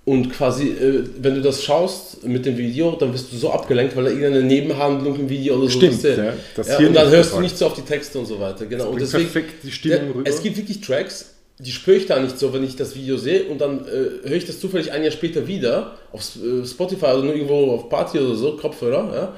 Und 0.07 0.33
quasi, 0.33 0.69
äh, 0.69 1.04
wenn 1.21 1.35
du 1.35 1.42
das 1.42 1.62
schaust 1.62 2.26
mit 2.26 2.47
dem 2.47 2.57
Video, 2.57 2.92
dann 2.92 3.12
wirst 3.12 3.33
du 3.33 3.37
so 3.37 3.50
abgelenkt, 3.52 3.95
weil 3.97 4.04
da 4.04 4.11
irgendeine 4.11 4.42
Nebenhandlung 4.42 5.14
im 5.21 5.28
Video 5.28 5.54
oder 5.57 5.64
so 5.64 5.78
Stimmt, 5.78 6.02
ist. 6.02 6.16
ja, 6.16 6.33
das 6.57 6.69
ja, 6.69 6.78
und 6.78 6.95
dann 6.95 7.11
hörst 7.11 7.35
du 7.35 7.40
nicht 7.40 7.57
so 7.57 7.66
auf 7.66 7.75
die 7.75 7.83
Texte 7.83 8.19
und 8.19 8.26
so 8.26 8.40
weiter. 8.40 8.64
Genau. 8.66 8.88
Und 8.88 9.00
deswegen, 9.00 9.25
perfekt 9.25 9.62
die 9.62 9.71
Stimmung 9.71 9.99
der, 9.99 10.14
rüber. 10.14 10.30
Es 10.30 10.42
gibt 10.42 10.57
wirklich 10.57 10.80
Tracks, 10.80 11.35
die 11.59 11.71
spüre 11.71 11.99
ich 11.99 12.07
da 12.07 12.19
nicht 12.19 12.38
so, 12.38 12.52
wenn 12.54 12.64
ich 12.64 12.75
das 12.76 12.97
Video 12.97 13.19
sehe 13.19 13.45
und 13.45 13.61
dann 13.61 13.80
äh, 13.87 14.26
höre 14.26 14.37
ich 14.37 14.47
das 14.47 14.59
zufällig 14.59 14.90
ein 14.90 15.02
Jahr 15.02 15.12
später 15.12 15.47
wieder 15.47 15.97
auf 16.12 16.23
äh, 16.37 16.66
Spotify 16.66 17.07
oder 17.07 17.23
nur 17.25 17.35
irgendwo 17.35 17.73
auf 17.73 17.90
Party 17.90 18.19
oder 18.19 18.35
so, 18.35 18.57
Kopfhörer, 18.57 19.14
ja. 19.14 19.37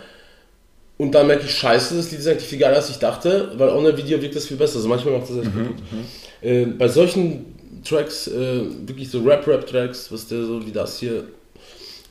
Und 0.98 1.12
dann 1.16 1.26
merke 1.26 1.44
ich, 1.46 1.50
scheiße, 1.52 1.96
das 1.96 2.12
Lied 2.12 2.20
ist 2.20 2.28
eigentlich 2.28 2.46
viel 2.48 2.60
geiler, 2.60 2.76
als 2.76 2.88
ich 2.88 2.98
dachte, 2.98 3.50
weil 3.56 3.70
ohne 3.70 3.96
Video 3.96 4.22
wirkt 4.22 4.36
das 4.36 4.46
viel 4.46 4.56
besser. 4.56 4.76
Also 4.76 4.88
manchmal 4.88 5.18
macht 5.18 5.28
das 5.28 5.38
echt 5.38 5.52
Mhm, 5.52 5.66
gut. 5.66 5.76
Äh, 6.42 6.66
bei 6.66 6.86
solchen 6.86 7.51
Tracks, 7.82 8.26
äh, 8.28 8.64
wirklich 8.86 9.10
so 9.10 9.22
Rap-Rap-Tracks, 9.22 10.10
was 10.12 10.28
der 10.28 10.44
so 10.44 10.64
wie 10.66 10.72
das 10.72 10.98
hier, 10.98 11.28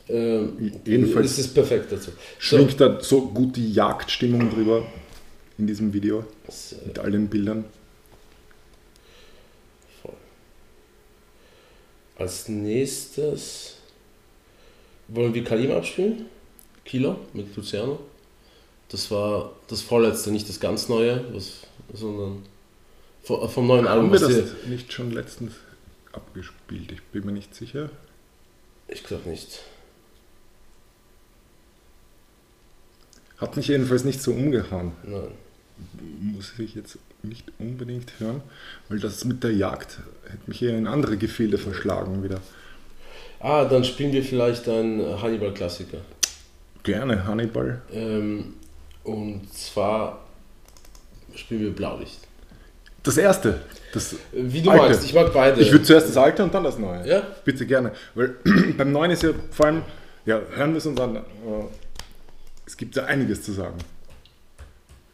äh, 0.08 0.40
Jedenfalls 0.84 1.32
ist 1.32 1.38
es 1.38 1.54
perfekt 1.54 1.92
dazu. 1.92 2.10
schwingt 2.38 2.80
da 2.80 3.00
so 3.00 3.28
gut 3.28 3.56
die 3.56 3.72
Jagdstimmung 3.72 4.50
drüber 4.50 4.84
in 5.58 5.66
diesem 5.66 5.92
Video 5.92 6.24
So, 6.48 6.76
mit 6.86 6.98
all 6.98 7.10
den 7.10 7.28
Bildern. 7.28 7.64
Voll. 10.02 10.14
Als 12.18 12.48
nächstes 12.48 13.76
wollen 15.08 15.32
wir 15.34 15.44
Kalim 15.44 15.70
abspielen. 15.72 16.26
Kilo 16.84 17.16
mit 17.32 17.54
Luciano. 17.54 18.00
Das 18.88 19.10
war 19.10 19.52
das 19.68 19.82
vorletzte, 19.82 20.30
nicht 20.30 20.48
das 20.48 20.60
ganz 20.60 20.88
neue, 20.88 21.24
was, 21.32 21.60
sondern 21.94 22.42
vom, 23.22 23.48
vom 23.48 23.66
neuen 23.66 23.86
Album. 23.86 24.12
Haben 24.12 24.20
wir 24.20 24.42
das 24.42 24.66
nicht 24.66 24.92
schon 24.92 25.10
letztens 25.10 25.54
abgespielt? 26.12 26.92
Ich 26.92 27.02
bin 27.02 27.24
mir 27.24 27.32
nicht 27.32 27.54
sicher. 27.54 27.90
Ich 28.88 29.04
glaube 29.04 29.28
nicht. 29.28 29.60
Hat 33.38 33.56
mich 33.56 33.68
jedenfalls 33.68 34.04
nicht 34.04 34.22
so 34.22 34.32
umgehauen. 34.32 34.92
Nein. 35.02 35.32
Muss 36.20 36.52
ich 36.58 36.74
jetzt 36.74 36.98
nicht 37.22 37.50
unbedingt 37.58 38.20
hören, 38.20 38.42
weil 38.88 39.00
das 39.00 39.24
mit 39.24 39.42
der 39.42 39.52
Jagd 39.52 39.98
hätte 40.24 40.42
mich 40.46 40.62
eher 40.62 40.76
in 40.76 40.86
andere 40.86 41.16
Gefilde 41.16 41.58
verschlagen 41.58 42.22
wieder. 42.22 42.40
Ah, 43.40 43.64
dann 43.64 43.82
spielen 43.82 44.12
wir 44.12 44.22
vielleicht 44.22 44.68
einen 44.68 45.20
Hannibal-Klassiker. 45.20 45.98
Gerne 46.84 47.26
Hannibal. 47.26 47.82
Ähm, 47.92 48.54
und 49.02 49.52
zwar 49.52 50.24
spielen 51.34 51.62
wir 51.62 51.72
Blaulicht. 51.72 52.28
Das 53.02 53.16
erste. 53.16 53.60
Das 53.92 54.16
Wie 54.32 54.62
du 54.62 54.70
Alte. 54.70 54.84
magst, 54.84 55.04
ich 55.04 55.12
mag 55.12 55.32
beide. 55.32 55.60
Ich 55.60 55.70
würde 55.70 55.84
zuerst 55.84 56.08
das 56.08 56.16
alte 56.16 56.42
und 56.42 56.54
dann 56.54 56.64
das 56.64 56.78
neue. 56.78 57.06
Ja? 57.06 57.22
Bitte 57.44 57.66
gerne. 57.66 57.92
Weil 58.14 58.36
beim 58.76 58.92
neuen 58.92 59.10
ist 59.10 59.22
ja 59.22 59.30
vor 59.50 59.66
allem, 59.66 59.82
ja, 60.24 60.40
hören 60.54 60.70
wir 60.70 60.78
es 60.78 60.86
uns 60.86 60.98
an. 61.00 61.16
Äh, 61.16 61.20
es 62.66 62.76
gibt 62.76 62.96
ja 62.96 63.04
einiges 63.04 63.42
zu 63.42 63.52
sagen. 63.52 63.76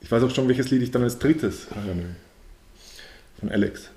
Ich 0.00 0.10
weiß 0.12 0.22
auch 0.22 0.30
schon, 0.30 0.46
welches 0.48 0.70
Lied 0.70 0.82
ich 0.82 0.90
dann 0.90 1.02
als 1.02 1.18
drittes 1.18 1.66
hören. 1.74 2.16
Von 3.40 3.50
Alex. 3.50 3.90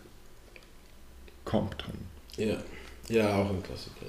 Compton. 1.45 1.93
ja. 2.37 2.55
ja, 3.09 3.35
auch 3.35 3.49
ein 3.49 3.61
Klassiker. 3.63 4.05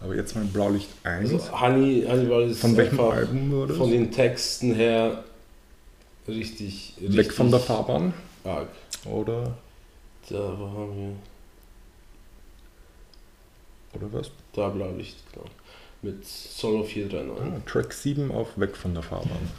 Aber 0.00 0.16
jetzt 0.16 0.34
mal 0.34 0.44
Blaulicht 0.44 0.88
1. 1.04 1.32
Also 1.32 1.60
Honey, 1.60 2.04
Hannibal 2.08 2.42
ist 2.50 2.60
von 2.60 2.76
welchem 2.76 3.00
Album 3.00 3.50
wurde 3.52 3.74
von 3.74 3.90
den 3.90 4.10
Texten 4.10 4.74
her 4.74 5.24
richtig, 6.26 6.94
richtig 7.00 7.16
Weg 7.16 7.32
von 7.32 7.50
der 7.50 7.60
Fahrbahn? 7.60 8.12
arg. 8.44 8.68
Oder, 9.04 9.56
Da 10.28 10.58
wo 10.58 10.66
haben 10.68 10.96
wir 10.96 11.16
oder 14.00 14.10
was? 14.12 14.30
da 14.54 14.68
Blaulicht, 14.70 15.16
genau. 15.32 15.44
Mit 16.00 16.24
Solo 16.26 16.82
439. 16.82 17.52
Ah, 17.54 17.70
Track 17.70 17.92
7 17.92 18.30
auf 18.32 18.58
Weg 18.58 18.76
von 18.76 18.94
der 18.94 19.02
Fahrbahn. 19.02 19.50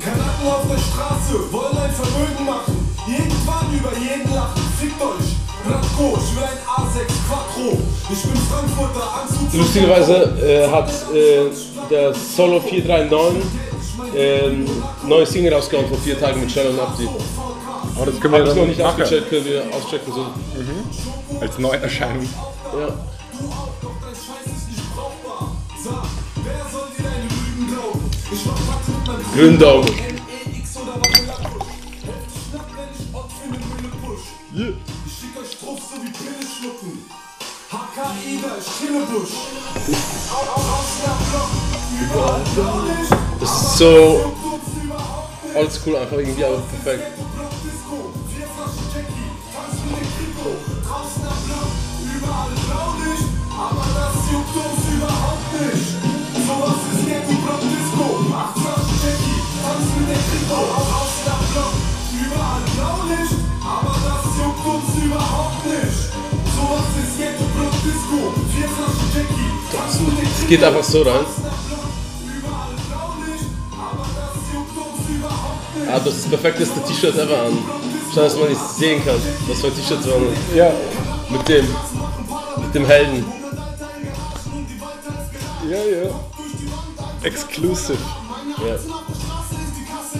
Kanaken 0.00 0.46
auf 0.46 0.66
der 0.68 0.78
Straße 0.78 1.52
wollen 1.52 1.76
ein 1.78 1.90
Vermögen 1.90 2.44
machen. 2.46 2.88
Irgendwann 3.06 3.74
über 3.78 3.92
jeden 3.98 4.34
lachen. 4.34 4.62
Fickt 4.78 5.00
euch. 5.00 5.31
Ich 5.64 6.36
will 6.36 6.42
ein 6.42 6.58
A6 6.66 7.06
Quattro. 7.28 7.78
Ich 8.10 8.22
bin 8.22 8.36
Frankfurter 8.36 9.22
Anzug. 9.22 9.52
Lustigerweise 9.54 10.14
äh, 10.42 10.68
hat 10.68 10.90
äh, 11.14 11.50
der 11.88 12.12
Solo 12.14 12.60
439 12.60 13.42
ähm, 14.16 14.66
neue 15.06 15.24
Single 15.24 15.54
rausgehauen 15.54 15.88
vor 15.88 15.98
vier 15.98 16.18
Tagen 16.18 16.40
mit 16.40 16.50
Shell 16.50 16.68
und 16.68 16.80
Abdi. 16.80 17.08
Aber 17.96 18.06
das 18.06 18.20
können 18.20 18.34
wir 18.34 18.44
dann 18.44 18.56
noch 18.56 18.66
nicht 18.66 18.78
nachher 18.80 19.04
ausgecheckt, 19.04 19.30
können 19.30 19.44
wir 19.44 19.62
auschecken. 19.72 20.12
So. 20.12 20.26
als 21.40 21.58
Neuerscheinung. 21.58 22.28
Ja. 22.78 22.88
Sag, 25.84 26.04
wer 34.54 34.91
wie 36.02 36.10
Pille 36.10 36.42
schlucken. 36.42 37.04
Raus 40.50 40.90
der 41.00 41.16
Block, 41.30 41.50
überall 42.02 42.42
Blaulicht. 42.54 43.12
Das 43.40 43.50
ist 43.50 43.78
so 43.78 44.34
oldschool 45.54 45.96
einfach 45.96 46.18
irgendwie, 46.18 46.44
aber 46.44 46.58
perfekt. 46.58 47.18
Aber 53.54 53.86
das 53.94 54.16
juckt 54.32 54.56
uns 54.56 54.84
überhaupt 54.92 55.52
nicht. 55.52 55.88
Sowas 56.46 56.80
ist 56.92 57.02
Ghetto 57.06 57.34
Block 57.42 57.60
Disco. 57.60 58.06
Acht 58.34 58.58
Flaschen 58.58 58.98
Jackie, 59.02 59.40
tanz 59.62 59.86
mit 59.98 60.08
Block, 61.52 61.74
überall 62.12 62.62
Blaulicht. 62.74 63.41
Geht 70.56 70.64
einfach 70.64 70.84
so 70.84 71.00
rein. 71.00 71.24
Ah, 75.90 75.98
das 75.98 76.14
ist 76.14 76.24
das 76.24 76.30
perfekteste 76.30 76.82
T-Shirt 76.82 77.16
ever 77.16 77.44
an. 77.44 77.58
Schade, 78.12 78.26
dass 78.26 78.36
man 78.36 78.48
nicht 78.50 78.60
sehen 78.60 79.02
kann, 79.02 79.16
was 79.48 79.60
für 79.62 79.74
T-Shirts 79.74 80.06
waren. 80.06 80.26
Ja, 80.54 80.70
Mit 81.30 81.48
dem, 81.48 81.66
mit 82.62 82.74
dem 82.74 82.84
Helden. 82.84 83.24
ja, 85.70 85.78
ja. 85.78 86.10
Exclusive. 87.22 87.96
Ja. 88.58 88.76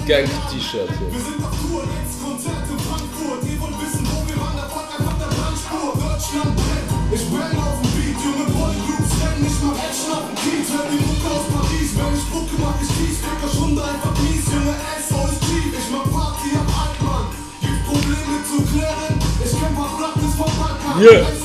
Gang-T-Shirt. 0.06 0.88
ich 7.14 7.28
brenne 7.28 7.58
auf 7.62 7.82
dem 7.82 7.90
Beat. 7.92 8.16
Junge 8.24 8.44
Boygroups 8.52 9.01
rennen, 9.42 9.46
ich 9.46 9.62
mach 9.62 9.76
Action 9.76 10.12
auf 10.12 10.24
dem 10.26 10.36
Kiez. 10.36 10.68
Hör 10.72 10.86
die 10.90 11.04
Mucke 11.04 11.28
aus 11.34 11.46
Paris, 11.52 11.90
wenn 11.96 12.14
ich 12.14 12.22
Spucke 12.22 12.54
mach, 12.58 12.74
ich 12.80 12.88
kies. 12.88 13.18
Ficker 13.18 13.50
Schunde 13.52 13.82
einfach 13.82 14.14
mies, 14.22 14.46
Junge 14.46 14.74
SOS 14.98 15.40
Chief. 15.40 15.72
Ich 15.78 15.90
mach 15.90 16.06
Party 16.10 16.50
am 16.54 16.66
Altmann, 16.66 17.26
gibt 17.60 17.84
Probleme 17.86 18.36
zu 18.46 18.62
klären. 18.70 19.14
Ich 19.44 19.52
kenn 19.52 19.74
paar 19.74 19.96
Blattes 19.96 20.34
vom 20.36 20.52
Balkan. 20.58 21.02
Yeah. 21.02 21.41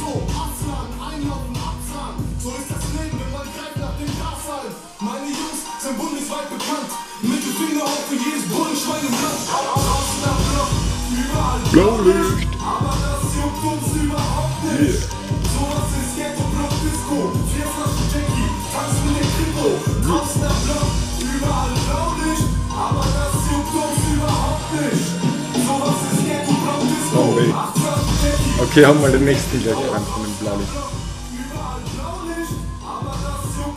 Okay, 28.78 28.86
haben 28.86 29.02
wir 29.02 29.10
den 29.10 29.26
nächsten 29.26 29.64
gleich 29.64 29.76
rein 29.76 30.04
von 30.04 30.24
dem 30.24 30.34
Blaulicht. 30.36 30.70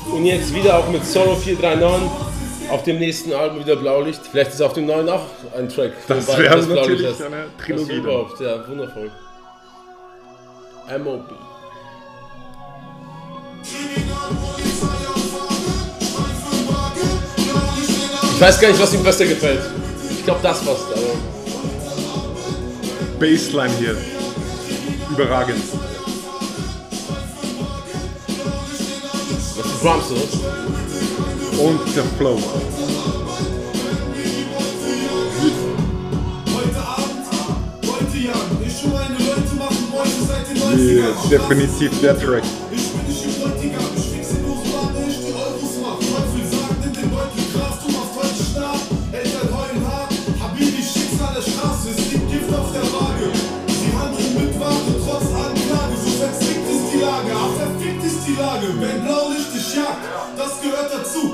das 0.04 0.12
Und 0.12 0.26
jetzt 0.26 0.54
wieder 0.54 0.76
auch 0.76 0.90
mit 0.90 1.06
Solo 1.06 1.36
439 1.36 2.70
auf 2.70 2.82
dem 2.82 2.98
nächsten 2.98 3.32
Album 3.32 3.60
wieder 3.60 3.76
Blaulicht. 3.76 4.20
Vielleicht 4.30 4.52
ist 4.52 4.60
auf 4.60 4.74
dem 4.74 4.84
neuen 4.84 5.08
auch 5.08 5.22
ein 5.56 5.70
Track. 5.70 5.92
Das 6.06 6.28
wäre 6.36 6.54
das 6.54 6.66
Blaulicht 6.66 6.88
natürlich 6.90 7.06
heißt. 7.12 7.22
eine 7.22 7.46
Das 7.56 7.64
Trilogie 7.64 7.88
dann. 7.88 8.04
überhaupt, 8.04 8.40
ja, 8.40 8.68
wundervoll. 8.68 9.10
MOB. 11.02 11.32
Ich 18.34 18.40
weiß 18.40 18.60
gar 18.60 18.68
nicht, 18.68 18.82
was 18.82 18.92
ihm 18.92 19.02
besser 19.02 19.24
gefällt. 19.24 19.62
Ich 20.10 20.24
glaube, 20.26 20.40
das 20.42 20.62
passt, 20.62 20.92
aber. 20.92 21.16
Bassline 23.18 23.72
hier. 23.78 23.96
Überragend. 25.10 25.62
Was 29.56 29.64
die 29.64 29.78
Drums, 29.82 30.10
oder? 30.10 30.26
Und 31.64 31.96
der 31.96 32.04
Flow. 32.04 32.38
Heute 36.46 36.78
Abend, 36.78 37.26
heute 37.86 38.18
Jan. 38.18 38.34
Ich 38.64 38.84
und 38.84 38.92
meine 38.92 39.18
Leute 39.18 39.54
machen 39.58 39.86
Beute 39.90 40.22
seit 40.26 40.48
den 40.48 40.56
90ern. 40.62 40.78
Yeah, 40.78 41.12
definitiv 41.28 42.00
der 42.00 42.18
Track. 42.18 42.44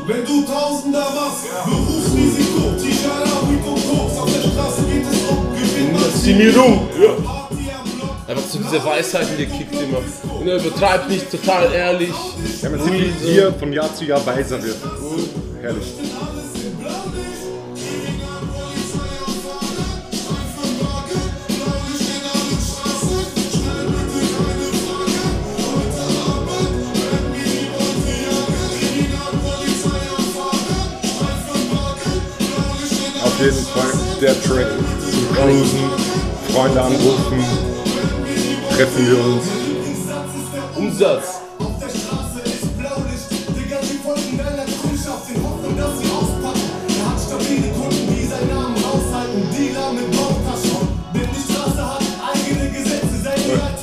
Wenn 0.07 0.25
du 0.25 0.43
Tausender 0.43 1.11
machst, 1.17 1.47
Berufsrisiko, 1.65 2.77
Tijara, 2.79 3.43
Weed 3.49 3.67
und 3.67 3.89
Koks. 3.89 4.19
Auf 4.19 4.33
der 4.33 4.49
Straße 4.49 4.83
geht 4.83 5.03
es 5.03 5.29
um 5.29 5.53
Gewinn, 5.53 5.97
Similum. 6.15 6.89
Ja. 7.01 7.47
Einfach 8.29 8.49
so 8.49 8.59
diese 8.59 8.85
Weisheiten, 8.85 9.37
die 9.37 9.47
kickt 9.47 9.73
immer. 9.73 9.99
Und 10.39 10.47
er 10.47 10.65
übertreibt 10.65 11.09
nicht, 11.09 11.29
total 11.29 11.73
ehrlich. 11.73 12.15
Ja, 12.63 12.71
man 12.71 12.83
sieht, 12.83 12.93
wie 12.93 13.31
hier 13.33 13.53
von 13.53 13.73
Jahr 13.73 13.93
zu 13.97 14.05
Jahr 14.05 14.25
weiser 14.25 14.63
wird. 14.63 14.77
Herrlich. 15.61 15.95
Auf 33.37 33.43
jeden 33.43 33.67
Fall 33.67 33.93
der 34.19 34.43
Track 34.43 34.67
zum 34.99 35.37
Cruisen, 35.37 35.91
Freunde 36.55 36.81
anrufen, 36.81 37.45
treffen 38.71 39.11
wir 39.11 39.19
uns. 39.27 39.45
Umsatz. 40.75 41.43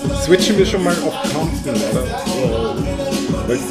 Er 0.09 0.21
Switchen 0.23 0.57
wir 0.57 0.65
schon 0.65 0.83
mal 0.83 0.95
auf 1.05 1.13
Compton, 1.31 1.75
oder? 1.75 2.03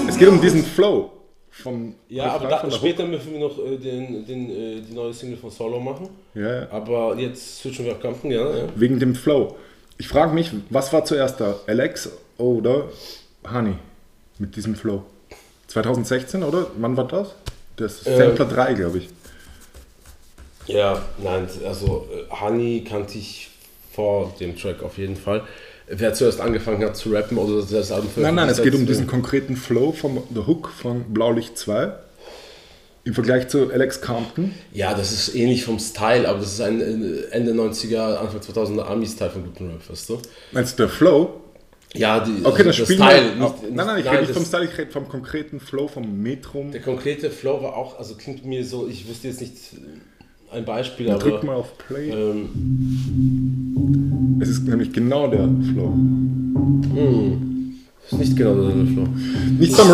Es 0.09 0.17
geht 0.17 0.29
um 0.29 0.41
diesen 0.41 0.65
Flow. 0.65 1.22
Vom 1.63 1.95
Ja, 2.09 2.25
aber 2.25 2.35
Refrain 2.35 2.51
da, 2.51 2.59
von 2.59 2.71
der 2.71 2.77
später 2.77 3.05
müssen 3.07 3.33
wir 3.33 3.41
noch 3.41 3.59
äh, 3.59 3.77
den, 3.77 4.27
den, 4.27 4.51
äh, 4.51 4.81
die 4.81 4.95
neue 4.95 5.15
Single 5.15 5.37
von 5.37 5.51
Solo 5.51 5.81
machen. 5.81 6.09
Ja, 6.35 6.61
ja. 6.63 6.71
Aber 6.71 7.17
jetzt 7.17 7.61
switchen 7.61 7.85
wir 7.85 7.93
auf 7.93 8.01
Kampen, 8.01 8.31
ja. 8.31 8.57
ja. 8.57 8.65
Wegen 8.75 8.99
dem 8.99 9.15
Flow. 9.15 9.57
Ich 9.99 10.09
frage 10.09 10.35
mich, 10.35 10.51
was 10.71 10.93
war 10.93 11.05
zuerst 11.05 11.41
da? 11.41 11.57
Alex 11.67 12.11
oder 12.39 12.89
Honey 13.51 13.75
mit 14.39 14.57
diesem 14.57 14.75
Flow? 14.75 15.05
2016, 15.69 16.43
oder? 16.43 16.67
Wann 16.77 16.97
war 16.97 17.07
das? 17.07 17.35
Das 17.77 18.07
Äh, 18.07 18.17
Sampler 18.17 18.47
3, 18.47 18.75
glaube 18.75 18.99
ich. 18.99 19.09
Ja, 20.67 21.03
nein, 21.19 21.49
also 21.67 22.09
äh, 22.13 22.31
Honey 22.35 22.85
kannte 22.87 23.19
ich 23.19 23.51
vor 23.93 24.35
dem 24.41 24.57
Track 24.57 24.83
auf 24.83 24.99
jeden 24.99 25.17
Fall. 25.17 25.43
Wer 25.95 26.15
zuerst 26.15 26.41
angefangen 26.41 26.83
hat 26.85 26.97
zu 26.97 27.11
rappen 27.11 27.37
oder 27.37 27.63
das 27.67 27.93
Album 27.93 28.09
Nein, 28.17 28.35
nein, 28.35 28.49
es 28.49 28.63
geht 28.63 28.75
um 28.75 28.87
diesen 28.87 29.07
konkreten 29.07 29.57
Flow 29.57 29.93
von 29.93 30.23
The 30.35 30.41
Hook 30.47 30.71
von 30.71 31.05
Blaulicht 31.13 31.59
2 31.59 31.93
im 33.05 33.15
Vergleich 33.15 33.49
zu 33.49 33.71
Alex 33.71 34.01
Compton. 34.01 34.55
Ja, 34.73 34.95
das 34.95 35.13
ist 35.13 35.35
ähnlich 35.35 35.65
vom 35.65 35.79
Style, 35.79 36.27
aber 36.29 36.39
das 36.39 36.55
ist 36.55 36.61
ein 36.63 36.81
Ende 37.33 37.53
90er, 37.53 38.15
Anfang 38.17 38.41
2000er 38.41 38.83
Army-Style 38.85 39.31
von 39.31 39.43
guten 39.45 39.71
Rap, 39.71 39.91
weißt 39.91 40.09
du? 40.09 40.19
Meinst 40.53 40.79
du 40.79 40.85
der 40.85 40.89
Flow? 40.89 41.41
Ja, 41.95 42.21
die, 42.21 42.31
Okay, 42.43 42.63
also 42.63 42.65
das 42.65 42.77
spielen 42.77 43.03
Style, 43.03 43.25
wir. 43.37 43.43
nicht, 43.45 43.63
nein, 43.75 43.87
nein, 43.87 43.99
ich 44.01 44.07
rede 44.07 44.17
nicht 44.19 44.31
das- 44.31 44.37
vom 44.37 44.47
Style, 44.47 44.65
ich 44.65 44.79
rede 44.79 44.91
vom 44.93 45.09
konkreten 45.11 45.61
Flow, 45.61 45.89
vom 45.89 46.23
Metrum. 46.23 46.71
Der 46.73 46.81
konkrete 46.81 47.29
Flow 47.31 47.61
war 47.63 47.77
auch, 47.77 47.99
also 47.99 48.15
klingt 48.15 48.47
mir 48.47 48.65
so, 48.65 48.89
ich 48.89 49.07
wüsste 49.07 49.29
jetzt 49.29 49.41
nicht 49.43 49.55
ein 50.53 50.65
Beispiel, 50.65 51.11
aber. 51.11 51.19
Drück 51.21 51.43
mal 51.45 51.57
auf 51.57 51.77
Play. 51.79 52.11
Ähm, 52.11 52.49
Es 54.41 54.49
ist 54.49 54.65
nämlich 54.65 54.93
genau 54.93 55.29
der 55.29 55.49
Flow. 55.73 55.95
ist 58.11 58.19
nicht 58.19 58.37
genau 58.37 58.55
der 58.55 58.87
Flow. 58.87 59.09
Nicht 59.59 59.77
Ja, 59.79 59.85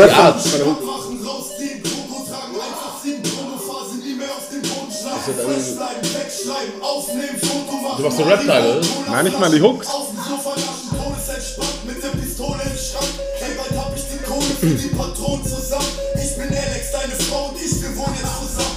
aufnehmen, 6.80 7.38
Foto 7.40 7.72
machen. 7.82 7.96
Du 7.98 8.02
machst 8.04 8.18
so 8.18 8.24
Rap-Teile, 8.24 8.78
oder? 8.78 8.86
Nein, 9.10 9.24
nicht 9.24 9.40
mal 9.40 9.50
die 9.50 9.60
Hooks. 9.60 9.86
Auf 9.88 10.08
dem 10.10 10.18
Sofa 10.18 10.50
naschen, 10.50 10.90
todesentspannt, 10.96 11.86
mit 11.86 12.02
der 12.02 12.08
Pistole 12.08 12.62
im 12.64 12.76
Schrank. 12.76 13.12
Ey, 13.40 13.56
bald 13.56 13.84
hab 13.84 13.96
ich 13.96 14.04
die 14.12 14.24
Kohle 14.24 14.54
für 14.60 14.66
die 14.66 14.94
Patronen 14.94 15.44
zusammen. 15.44 15.86
Ich 16.14 16.36
bin 16.36 16.48
Alex, 16.48 16.92
deine 16.92 17.14
Frau 17.14 17.48
und 17.50 17.56
ich, 17.56 17.82
wir 17.82 17.96
wohnen 17.96 18.16
jetzt 18.16 18.38
zusammen. 18.40 18.67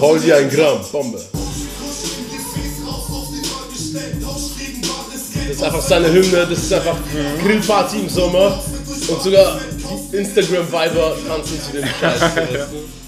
Hol 0.00 0.20
dir 0.20 0.36
ein 0.36 0.50
Gramm, 0.50 0.80
Bombe. 0.90 1.20
Das 5.46 5.56
ist 5.56 5.62
einfach 5.62 5.82
seine 5.82 6.12
Hymne, 6.12 6.46
das 6.48 6.58
ist 6.58 6.72
einfach 6.72 6.96
Grillparty 7.42 8.00
im 8.00 8.08
Sommer 8.08 8.58
und 9.08 9.22
sogar 9.22 9.60
die 10.12 10.16
Instagram-Viber 10.16 11.16
tanzen 11.26 11.60
zu 11.60 11.72
dem 11.72 11.86
Scheiß. 11.86 12.20
du? 12.20 13.04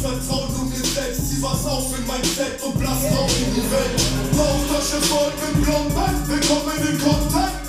Vertrau 0.00 0.48
nur 0.56 0.64
mir 0.64 0.76
selbst, 0.76 1.28
zieh 1.28 1.42
was 1.42 1.66
auf 1.66 1.98
in 1.98 2.06
mein 2.06 2.24
Zelt 2.24 2.62
und 2.64 2.78
blass 2.78 3.04
raus 3.14 3.32
in 3.38 3.54
die 3.54 3.70
Welt. 3.70 4.00
Bauchtasche 4.34 4.96
voll 5.02 5.30
mit 5.42 5.62
Blombein, 5.62 6.16
willkommen 6.26 6.88
in 6.90 6.98
Kontakt. 6.98 7.68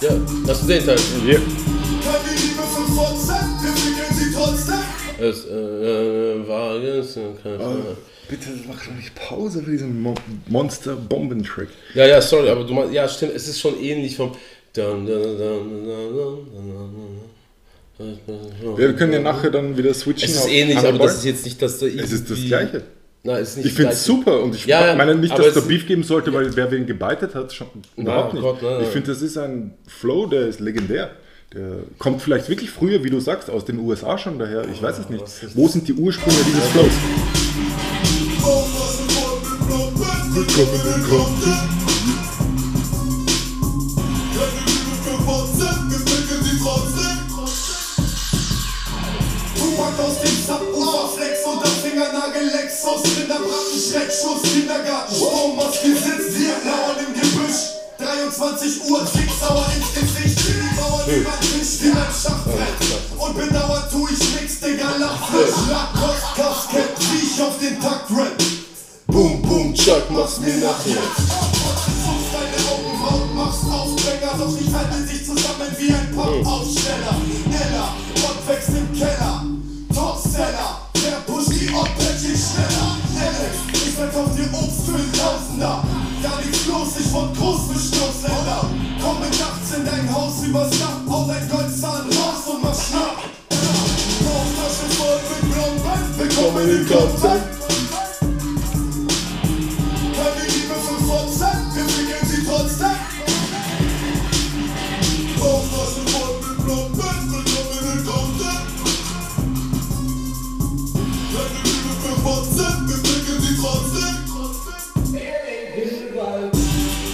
Ja, 0.00 0.10
hast 0.48 0.62
du 0.62 0.66
den 0.66 0.86
Teil? 0.86 1.75
Hier. 2.06 2.12
Keine 2.12 2.34
Liebe 2.36 2.62
für 2.62 2.92
Fotzen, 2.92 3.34
wir 3.62 3.72
ficken 3.72 4.16
sie 4.16 4.32
trotzdem. 4.32 4.78
Es 5.18 5.46
äh, 5.46 6.48
war 6.48 6.76
jetzt 6.76 7.18
keine 7.42 7.58
Frage. 7.58 7.96
Bitte 8.28 8.48
mach 8.68 8.84
doch 8.84 8.92
nicht 8.94 9.14
Pause 9.14 9.62
für 9.62 9.70
diesen 9.70 10.02
Mo 10.02 10.14
Monster-Bomben-Trick. 10.48 11.68
Ja, 11.94 12.06
ja, 12.06 12.20
sorry, 12.20 12.50
aber 12.50 12.64
du 12.64 12.74
meinst, 12.74 12.92
ja, 12.92 13.08
stimmt, 13.08 13.32
es 13.34 13.48
ist 13.48 13.60
schon 13.60 13.80
ähnlich 13.80 14.16
vom. 14.16 14.32
Wir 18.76 18.92
können 18.94 19.12
ja 19.12 19.20
nachher 19.20 19.50
dann 19.50 19.76
wieder 19.76 19.94
switchen. 19.94 20.28
Es 20.28 20.36
ist 20.36 20.42
auf 20.42 20.50
ähnlich, 20.50 20.76
aber 20.78 20.98
das 20.98 21.18
ist 21.18 21.24
jetzt 21.24 21.44
nicht, 21.44 21.62
dass 21.62 21.78
da 21.78 21.86
Es 21.86 22.12
ist 22.12 22.30
das 22.30 22.38
Gleiche. 22.44 22.82
Nein, 23.22 23.42
es 23.42 23.50
ist 23.50 23.56
nicht 23.56 23.66
Ich 23.66 23.72
finde 23.72 23.90
das 23.90 24.00
es 24.00 24.04
super 24.04 24.40
und 24.42 24.54
ich 24.54 24.66
Ja, 24.66 24.94
meine 24.94 25.14
nicht, 25.14 25.36
dass 25.36 25.46
es 25.46 25.54
da 25.54 25.60
Beef 25.60 25.86
geben 25.86 26.02
sollte, 26.02 26.32
weil 26.32 26.54
wer 26.54 26.70
wen 26.70 26.86
gebeitet 26.86 27.34
hat, 27.34 27.52
schon 27.52 27.68
überhaupt 27.96 28.34
nicht. 28.34 28.42
Gott, 28.42 28.62
nein, 28.62 28.72
nein. 28.74 28.82
Ich 28.82 28.88
finde, 28.90 29.08
das 29.08 29.22
ist 29.22 29.38
ein 29.38 29.74
Flow, 29.86 30.26
der 30.26 30.46
ist 30.46 30.60
legendär. 30.60 31.10
Der 31.54 31.78
kommt 31.98 32.22
vielleicht 32.22 32.48
wirklich 32.48 32.70
früher, 32.70 33.04
wie 33.04 33.10
du 33.10 33.20
sagst, 33.20 33.50
aus 33.50 33.64
den 33.64 33.78
USA 33.78 34.18
schon 34.18 34.38
daher. 34.38 34.68
Ich 34.68 34.82
weiß 34.82 34.98
es 34.98 35.08
nicht. 35.08 35.24
Wo 35.54 35.68
sind 35.68 35.86
die 35.86 35.94
Ursprünge 35.94 36.38
dieses 36.46 36.66
Flows? 36.68 36.92
Fingernagel 51.82 52.46
Lexus 52.52 53.02
Rinderbraten, 53.16 53.78
Schreckschuss, 53.78 54.42
Kindergarten 54.42 55.14
Strommaske 55.14 55.88
sitzt 55.94 56.36
hier 56.36 56.56
lauern 56.64 56.96
im 57.06 57.14
Gebüsch 57.14 57.25
23 58.06 58.88
Uhr, 58.88 59.04
Zicksauer 59.04 59.66
ins 59.74 59.92
Gesicht 59.92 60.38
Die 60.46 60.80
Mauern 60.80 61.10
über 61.10 61.30
den 61.42 61.58
Tisch 61.58 61.82
wie 61.82 61.90
ein 61.90 62.06
Schachbrett 62.06 62.78
Und 63.18 63.36
bedauert 63.36 63.90
tu 63.90 64.06
ich 64.06 64.40
nix, 64.40 64.60
Digga, 64.60 64.94
Lachfleisch 64.96 65.66
Lackkost, 65.68 66.34
Kasket, 66.36 66.94
wie 67.10 67.26
ich 67.26 67.42
auf 67.42 67.58
den 67.58 67.80
Takt 67.80 68.08
rap. 68.10 68.38
Boom, 69.08 69.42
boom, 69.42 69.74
Chuck, 69.74 70.04
mach's 70.10 70.38
mir 70.38 70.54
nachher. 70.54 71.02
Suchst 71.18 72.30
deine 72.30 72.58
Augen 72.70 72.94
rot, 73.02 73.34
machst 73.34 73.64
Aufdränger 73.64 74.34
Doch 74.38 74.54
ich 74.54 74.72
halte 74.72 75.02
dich 75.02 75.26
zusammen 75.26 75.74
wie 75.76 75.90
ein 75.90 76.14
Pappaufsteller. 76.14 77.16
Ella, 77.50 77.94
Ott 78.22 78.48
wächst 78.48 78.68
im 78.68 78.92
Keller. 78.96 79.44
Topseller, 79.92 80.80
wer 80.94 81.18
pusht 81.26 81.50
die 81.50 81.66
plötzlich 81.66 82.38
schneller. 82.38 82.98
Alex, 83.18 83.56
ich 83.72 83.94
verkauf 83.94 84.30
dir 84.36 84.48
Obst 84.52 84.86
für 84.86 85.18
Tausender. 85.18 85.82
Gar 86.22 86.40
nichts 86.40 86.66
los, 86.66 86.88
ich 86.98 87.12
wurde 87.12 87.32
groß 87.38 87.65
dein 89.86 90.12
Haus 90.12 90.44
übers 90.44 90.70
Dach 90.70 91.00
Hau 91.08 91.26
dein 91.26 91.48
Goldzahn 91.48 92.06
raus 92.06 92.46
und 92.52 92.62
mach 92.62 92.74
Schnapp 92.74 93.16
Bauchtasche 93.48 94.86
voll 94.98 95.20
mit 95.30 95.42
Blombein 95.52 96.04
Willkommen 96.18 96.68
in 96.68 96.86
Kontakt 96.88 97.56
keine 100.16 100.46
Liebe 100.48 100.74
für 100.74 101.04
Fotzen, 101.04 101.56
wir 101.74 101.84
ficken 101.84 102.28
sie 102.28 102.42
trotzdem. 102.46 102.96
Bauchtasche 105.38 106.02
voll 106.06 106.34
mit 106.40 106.56
Blombein, 106.64 107.22
willkommen 107.30 107.82
in 107.92 108.00
Kontakt. 108.06 108.66
Keine 111.32 111.58
Liebe 111.64 111.92
für 112.02 112.16
Fotzen, 112.22 112.74
wir 112.88 112.96
ficken 112.96 113.38
sie 113.42 113.54
trotzdem. 113.60 114.14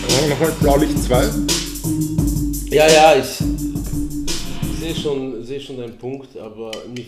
Dann 0.01 0.17
haben 0.17 0.23
wir 0.23 0.29
nochmal 0.31 0.53
Blaulicht 0.61 1.03
2. 1.05 1.62
Ja, 2.73 2.89
ja, 2.89 3.15
ich 3.17 3.27
sehe 4.81 4.95
schon, 4.95 5.45
sehe 5.45 5.61
schon 5.61 5.77
deinen 5.77 5.99
Punkt, 5.99 6.39
aber 6.39 6.71
mir, 6.89 7.05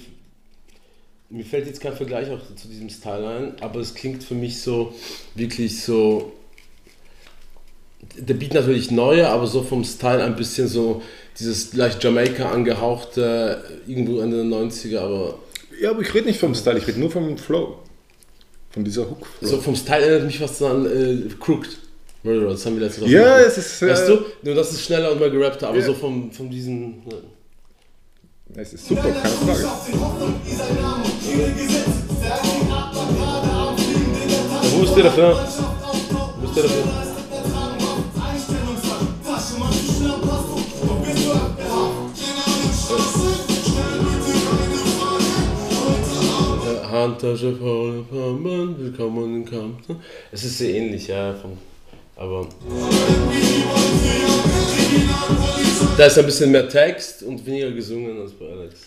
mir 1.30 1.42
fällt 1.42 1.66
jetzt 1.66 1.80
kein 1.80 1.94
Vergleich 1.94 2.28
auch 2.28 2.40
zu 2.54 2.68
diesem 2.68 2.90
Style 2.90 3.26
ein, 3.26 3.62
aber 3.62 3.80
es 3.80 3.94
klingt 3.94 4.22
für 4.22 4.34
mich 4.34 4.60
so 4.60 4.94
wirklich 5.34 5.82
so. 5.82 6.34
Der 8.18 8.34
Beat 8.34 8.52
natürlich 8.52 8.90
neuer, 8.90 9.30
aber 9.30 9.46
so 9.46 9.62
vom 9.62 9.84
Style 9.84 10.22
ein 10.22 10.36
bisschen 10.36 10.68
so 10.68 11.00
dieses 11.38 11.72
leicht 11.72 12.04
Jamaika 12.04 12.50
angehauchte, 12.50 13.64
irgendwo 13.86 14.20
Ende 14.20 14.36
der 14.36 14.44
90er, 14.44 14.98
aber 14.98 15.38
Ja, 15.80 15.92
aber 15.92 16.02
ich 16.02 16.12
rede 16.12 16.26
nicht 16.26 16.40
vom 16.40 16.54
Style, 16.54 16.76
ich 16.76 16.86
rede 16.86 17.00
nur 17.00 17.10
vom 17.10 17.38
Flow. 17.38 17.78
Von 18.70 18.84
dieser 18.84 19.08
Hook. 19.08 19.26
So 19.40 19.58
vom 19.62 19.76
Style 19.76 20.04
erinnert 20.04 20.26
mich 20.26 20.40
fast 20.40 20.60
an 20.62 20.84
äh, 20.84 21.34
Crooked. 21.40 21.78
Murderer, 22.24 22.50
das 22.52 22.64
haben 22.64 22.76
wir 22.76 22.84
letztes 22.86 23.02
Mal 23.02 23.10
Ja, 23.10 23.22
gemacht. 23.36 23.44
es 23.48 23.58
ist, 23.58 23.82
äh, 23.82 23.88
Weißt 23.90 24.08
du? 24.08 24.18
Nur 24.42 24.54
das 24.54 24.72
ist 24.72 24.80
schneller 24.82 25.12
und 25.12 25.20
mehr 25.20 25.30
gerappter, 25.30 25.68
aber 25.68 25.78
Ja. 25.78 25.84
so 25.84 25.94
vom, 25.94 26.32
von 26.32 26.48
diesen. 26.50 27.02
Ja. 27.10 27.16
Es 28.62 28.72
ist 28.72 28.86
super, 28.88 29.02
keine 29.02 29.18
Frage. 29.20 29.68
Wo 34.72 34.82
ist 34.82 34.94
der 34.96 35.04
dafür? 35.04 35.34
Wo 36.40 36.46
ist 36.46 36.56
der 36.56 36.62
dafür? 36.64 36.84
Ja, 46.64 46.90
Handtasche 46.90 47.54
voller 47.56 48.32
Mann, 48.32 48.76
willkommen 48.78 49.36
im 49.36 49.44
Kampf. 49.44 49.82
Es 50.32 50.44
ist 50.44 50.58
sehr 50.58 50.74
ähnlich, 50.74 51.06
ja, 51.08 51.34
vom, 51.34 51.58
aber. 52.16 52.48
Da 55.96 56.06
ist 56.06 56.18
ein 56.18 56.26
bisschen 56.26 56.50
mehr 56.50 56.68
Text 56.68 57.22
und 57.22 57.44
weniger 57.46 57.70
gesungen 57.70 58.20
als 58.20 58.32
bei 58.32 58.46
Alex. 58.46 58.80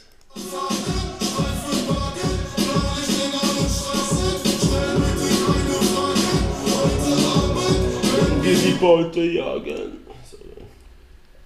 Wir 8.41 8.55
die 8.55 8.77
Beute 8.79 9.21
jagen. 9.21 9.97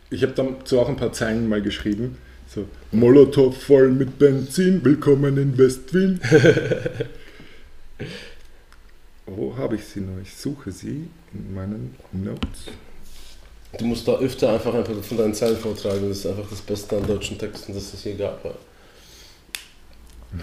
Ich 0.10 0.24
habe 0.24 0.34
dazu 0.34 0.80
auch 0.80 0.90
ein 0.90 0.98
paar 0.98 1.14
Zeilen 1.14 1.48
mal 1.48 1.62
geschrieben. 1.62 2.18
So, 2.54 2.66
Molotow 2.92 3.56
voll 3.56 3.92
mit 3.92 4.20
Benzin, 4.20 4.84
willkommen 4.84 5.38
in 5.38 5.58
West-Wien. 5.58 6.20
Wo 9.36 9.56
habe 9.58 9.76
ich 9.76 9.86
sie 9.86 10.02
noch? 10.02 10.22
Ich 10.22 10.36
suche 10.36 10.72
sie 10.72 11.08
in 11.34 11.54
meinen 11.54 11.96
Notes. 12.12 12.68
Du 13.78 13.86
musst 13.86 14.06
da 14.06 14.18
öfter 14.18 14.52
einfach, 14.52 14.74
einfach 14.74 14.94
von 15.02 15.18
deinen 15.18 15.34
Zeilen 15.34 15.56
vortragen. 15.56 16.10
Das 16.10 16.18
ist 16.18 16.26
einfach 16.26 16.50
das 16.50 16.60
Beste 16.60 16.98
an 16.98 17.08
deutschen 17.08 17.38
Texten, 17.38 17.74
das 17.74 17.94
es 17.94 18.04
hier 18.04 18.16
gab. 18.16 18.44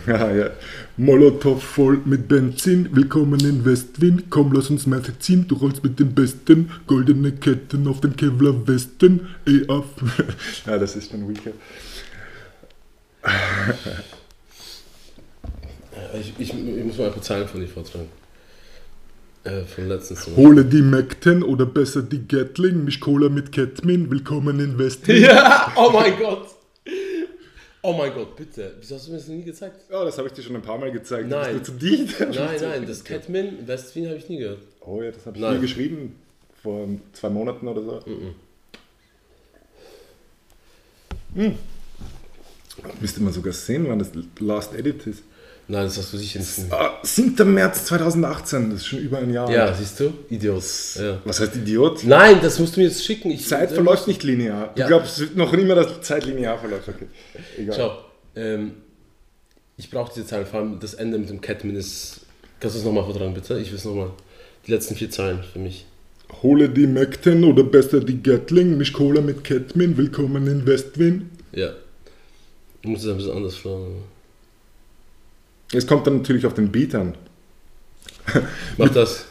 Ja. 0.07 0.31
Ja. 0.31 0.51
Molotow 0.99 1.63
voll 1.63 2.03
mit 2.05 2.29
Benzin, 2.29 2.91
willkommen 2.95 3.41
in 3.41 3.65
West-Wien. 3.65 4.25
Komm, 4.29 4.53
lass 4.53 4.69
uns 4.69 4.87
mal 4.87 5.03
verziehen, 5.03 5.49
du 5.49 5.55
rollst 5.55 5.83
mit 5.83 5.99
den 5.99 6.15
Besten. 6.15 6.71
Goldene 6.87 7.33
Ketten 7.33 7.89
auf 7.89 8.03
den 8.03 8.15
Kevlar-Westen. 8.15 9.29
Ey, 9.47 9.67
auf. 9.69 9.87
ja, 10.67 10.77
das 10.77 10.95
ist 10.95 11.11
schon 11.11 11.27
weaker. 11.27 11.53
Ich, 16.15 16.33
ich, 16.39 16.55
ich 16.55 16.85
muss 16.85 16.97
mal 16.97 17.07
ein 17.07 17.13
paar 17.13 17.23
Zeilen 17.23 17.47
von 17.49 17.61
dir 17.61 17.67
vortragen. 17.67 18.09
Äh, 19.49 19.65
von 19.65 19.89
letztens. 19.89 20.25
zum 20.25 20.37
Hole 20.37 20.65
die 20.65 20.83
Macten 20.83 21.43
oder 21.43 21.65
besser 21.65 22.03
die 22.03 22.29
Gatling, 22.29 22.85
nicht 22.85 23.01
Cola 23.01 23.31
mit 23.31 23.51
Ketmin, 23.51 24.11
willkommen 24.11 24.61
in 24.61 24.79
West-Wien. 24.79 25.23
Ja, 25.23 25.73
oh 25.75 25.91
mein 25.91 26.19
Gott. 26.19 26.49
Oh 27.81 27.95
mein 27.95 28.13
Gott, 28.13 28.37
bitte. 28.37 28.75
Wieso 28.79 28.97
hast 28.97 29.07
du 29.07 29.13
mir 29.13 29.17
das 29.17 29.29
nie 29.29 29.43
gezeigt? 29.43 29.91
Ja, 29.91 30.05
das 30.05 30.19
habe 30.19 30.29
ich 30.29 30.35
dir 30.35 30.43
schon 30.43 30.55
ein 30.55 30.61
paar 30.61 30.77
Mal 30.77 30.93
gezeigt. 30.93 31.31
Nein. 31.31 31.63
Du 31.65 31.73
bist 31.79 31.83
dicht. 31.83 32.21
Nein, 32.21 32.61
nein, 32.61 32.87
das 32.87 33.03
Catman 33.03 33.67
West-Wien 33.67 34.09
habe 34.09 34.19
ich 34.19 34.29
nie 34.29 34.37
gehört. 34.39 34.61
Oh 34.81 35.01
ja, 35.01 35.13
das 35.13 35.25
habe 35.25 35.37
ich 35.37 35.43
Nein. 35.43 35.55
nie 35.55 35.61
geschrieben. 35.63 36.17
Vor 36.63 36.87
zwei 37.15 37.31
Monaten 37.31 37.69
oder 37.69 37.83
so. 37.83 38.05
Hm. 41.35 41.55
Müsste 43.01 43.23
man 43.23 43.33
sogar 43.33 43.55
sehen, 43.55 43.87
wann 43.89 43.99
das 43.99 44.11
Last 44.41 44.75
Edit 44.75 45.07
ist. 45.07 45.23
Nein, 45.71 45.85
das 45.85 45.99
hast 45.99 46.15
du 46.15 46.17
sicher 46.17 46.39
nicht. 46.39 46.51
Ah, 46.73 46.99
7. 47.03 47.53
März 47.53 47.85
2018, 47.85 48.71
das 48.71 48.79
ist 48.81 48.87
schon 48.87 49.01
über 49.01 49.19
ein 49.19 49.31
Jahr. 49.31 49.51
Ja, 49.51 49.75
siehst 49.75 50.01
du? 50.01 50.15
Idiot. 50.31 50.65
Ja. 50.99 51.21
Was 51.27 51.41
heißt 51.41 51.57
Idiot? 51.57 52.05
Nein, 52.05 52.39
das 52.41 52.59
musst 52.59 52.75
du 52.77 52.81
mir 52.81 52.87
jetzt 52.87 53.05
schicken. 53.05 53.31
Ich, 53.31 53.47
Zeit 53.47 53.71
verläuft 53.73 54.09
nicht 54.09 54.23
linear. 54.23 54.73
Du 54.75 54.81
Ja. 54.81 54.87
glaubst 54.87 55.37
noch 55.37 55.53
immer, 55.53 55.75
dass 55.75 56.01
Zeit 56.01 56.25
linear 56.25 56.59
verläuft. 56.59 56.89
Okay. 56.89 57.07
Egal. 57.59 57.77
Schau, 57.77 57.99
ähm, 58.35 58.73
ich 59.77 59.91
brauche 59.91 60.11
diese 60.15 60.27
Zeilen, 60.27 60.47
vor 60.47 60.61
allem 60.61 60.81
das 60.81 60.95
Ende 60.95 61.19
mit 61.19 61.29
dem 61.29 61.43
Catman 61.43 61.77
ist. 61.77 62.21
Kannst 62.61 62.77
du 62.77 62.81
es 62.81 62.85
nochmal 62.87 63.05
vortragen, 63.05 63.35
bitte? 63.35 63.59
Ich 63.61 63.69
will 63.69 63.77
es 63.79 63.85
nochmal. 63.85 64.11
Die 64.67 64.71
letzten 64.73 64.95
vier 64.97 65.11
Zeilen 65.11 65.41
für 65.53 65.59
mich. 65.59 65.85
Hole 66.43 66.71
die 66.71 66.87
Macten 66.87 67.45
oder 67.45 67.63
besser 67.63 68.01
die 68.01 68.23
Gatling, 68.23 68.79
nicht 68.79 68.95
Cola 68.95 69.21
mit 69.21 69.45
Ketmin, 69.45 69.99
willkommen 69.99 70.47
in 70.47 70.67
West-Wien. 70.67 71.31
Ja. 71.53 71.73
Du 72.83 72.89
musst 72.89 73.05
es 73.05 73.11
ein 73.11 73.19
bisschen 73.19 73.37
anders 73.37 73.55
fragen. 73.57 74.03
Es 75.73 75.87
kommt 75.87 76.07
dann 76.07 76.19
natürlich 76.19 76.47
auf 76.47 76.55
den 76.55 76.71
Beat 76.73 76.95
an. 76.95 77.15
Mach 78.77 78.89
das. 78.91 79.27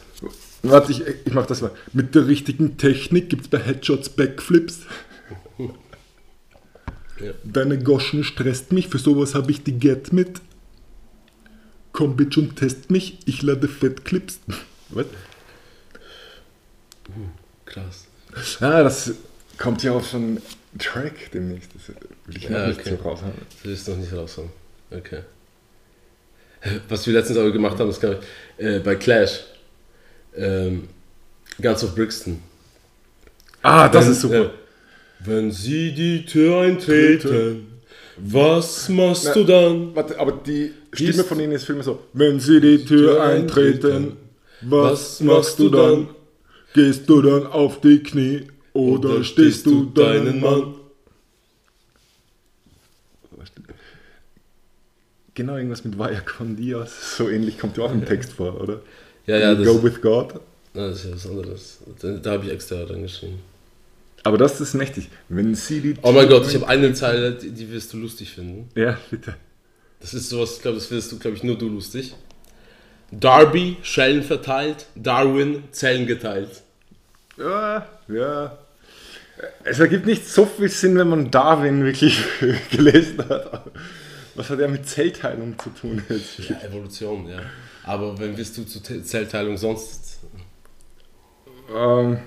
Warte, 0.62 0.92
ich, 0.92 1.02
ich 1.24 1.32
mach 1.32 1.46
das 1.46 1.60
mal. 1.62 1.70
Mit 1.92 2.14
der 2.14 2.26
richtigen 2.26 2.76
Technik 2.76 3.30
gibt's 3.30 3.48
bei 3.48 3.58
Headshots 3.58 4.08
Backflips. 4.10 4.80
Ja. 7.20 7.32
Deine 7.44 7.78
Goschen 7.82 8.22
stresst 8.24 8.72
mich, 8.72 8.88
für 8.88 8.98
sowas 8.98 9.34
habe 9.34 9.50
ich 9.50 9.62
die 9.64 9.72
Get 9.78 10.12
mit. 10.12 10.40
Komm 11.92 12.16
Bitch 12.16 12.38
und 12.38 12.56
test 12.56 12.90
mich, 12.90 13.18
ich 13.26 13.42
lade 13.42 13.66
Fettclips. 13.66 14.38
Was? 14.90 15.06
Krass. 17.66 18.06
Ah, 18.60 18.82
das 18.82 19.12
kommt 19.58 19.82
ja 19.82 19.92
auf 19.92 20.06
so 20.06 20.16
einen 20.18 20.40
Track 20.78 21.30
demnächst. 21.32 21.70
Das 21.74 21.88
will 21.88 22.36
ich 22.36 22.48
noch 22.48 22.58
Ja, 22.58 22.68
nicht 22.68 22.80
okay. 22.80 22.96
so 22.96 23.08
raushauen. 23.08 23.32
Das 23.64 23.72
ist 23.72 23.88
noch 23.88 23.96
nicht 23.96 24.12
raus. 24.12 24.38
Okay. 24.90 25.22
Was 26.88 27.06
wir 27.06 27.14
letztens 27.14 27.38
aber 27.38 27.50
gemacht 27.52 27.78
haben, 27.78 27.90
ist 27.90 28.00
glaube 28.00 28.18
ich, 28.58 28.64
äh, 28.64 28.78
bei 28.80 28.96
Clash. 28.96 29.44
Ähm, 30.36 30.88
Guns 31.60 31.82
of 31.84 31.94
Brixton. 31.94 32.40
Ah, 33.62 33.88
das 33.88 34.04
Wenn- 34.04 34.12
ist 34.12 34.20
super. 34.20 34.44
äh, 34.44 34.50
wenn 35.24 35.50
sie 35.50 35.92
die 35.92 36.24
Tür 36.24 36.60
eintreten, 36.60 37.66
was 38.16 38.88
machst 38.88 39.34
du 39.34 39.44
dann? 39.44 39.94
Warte, 39.94 40.18
aber 40.18 40.32
die 40.32 40.72
Stimme 40.92 41.24
von 41.24 41.40
ihnen 41.40 41.52
ist 41.52 41.64
vielmehr 41.64 41.84
so: 41.84 42.00
Wenn 42.12 42.38
sie 42.40 42.60
die 42.60 42.84
Tür 42.84 43.22
eintreten, 43.22 43.86
eintreten, 43.86 44.16
was 44.62 45.20
machst 45.20 45.58
du 45.58 45.68
dann? 45.68 46.08
Gehst 46.74 47.08
du 47.08 47.22
dann 47.22 47.46
auf 47.46 47.80
die 47.80 48.00
Knie 48.02 48.42
oder, 48.72 49.24
stehst 49.24 49.66
du 49.66 49.86
deinen 49.86 50.40
Mann? 50.40 50.74
Genau, 55.38 55.56
irgendwas 55.56 55.84
mit 55.84 55.96
Vaya 55.96 56.18
con 56.18 56.56
Dios. 56.56 57.16
So 57.16 57.28
ähnlich 57.28 57.60
kommt 57.60 57.76
ja 57.76 57.84
auch 57.84 57.92
im 57.92 58.04
Text 58.04 58.32
vor, 58.32 58.60
oder? 58.60 58.80
Ja, 59.24 59.36
ja, 59.38 59.54
Go 59.54 59.74
das, 59.74 59.82
with 59.84 60.02
God. 60.02 60.34
das 60.74 60.96
ist 60.96 61.04
ja 61.04 61.12
was 61.12 61.26
anderes. 61.28 61.78
Da, 62.02 62.08
da 62.14 62.30
habe 62.32 62.46
ich 62.46 62.50
extra 62.50 62.82
reingeschrieben. 62.82 63.38
Aber 64.24 64.36
das 64.36 64.60
ist 64.60 64.74
mächtig. 64.74 65.08
Wenn 65.28 65.54
sie 65.54 65.80
die 65.80 65.94
Oh 66.02 66.10
mein 66.10 66.28
Gott, 66.28 66.48
ich 66.48 66.56
habe 66.56 66.66
eine 66.66 66.92
Zeile, 66.92 67.34
die, 67.34 67.52
die 67.52 67.70
wirst 67.70 67.92
du 67.92 67.98
lustig 67.98 68.32
finden. 68.32 68.68
Ja, 68.74 68.98
bitte. 69.12 69.36
Das 70.00 70.12
ist 70.12 70.28
sowas, 70.28 70.56
ich 70.56 70.62
glaube, 70.62 70.78
das 70.78 70.90
wirst 70.90 71.12
du, 71.12 71.20
glaube 71.20 71.36
ich, 71.36 71.44
nur 71.44 71.56
du 71.56 71.68
lustig. 71.68 72.16
Darby, 73.12 73.76
Schellen 73.82 74.24
verteilt, 74.24 74.86
Darwin, 74.96 75.62
Zellen 75.70 76.08
geteilt. 76.08 76.62
Ja, 77.38 77.86
ja. 78.08 78.58
Es 79.62 79.78
ergibt 79.78 80.06
nicht 80.06 80.28
so 80.28 80.46
viel 80.46 80.68
Sinn, 80.68 80.98
wenn 80.98 81.08
man 81.08 81.30
Darwin 81.30 81.84
wirklich 81.84 82.18
gelesen 82.72 83.20
hat. 83.28 83.70
Was 84.38 84.50
hat 84.50 84.60
er 84.60 84.68
mit 84.68 84.88
Zellteilung 84.88 85.58
zu 85.58 85.70
tun 85.70 86.00
jetzt? 86.08 86.38
Ja, 86.48 86.60
Evolution, 86.62 87.28
ja. 87.28 87.40
Aber 87.84 88.16
wenn 88.20 88.36
wirst 88.36 88.56
du 88.56 88.64
zur 88.64 88.82
Te- 88.82 89.02
Zellteilung 89.02 89.56
sonst. 89.56 90.20
Ähm, 91.74 92.18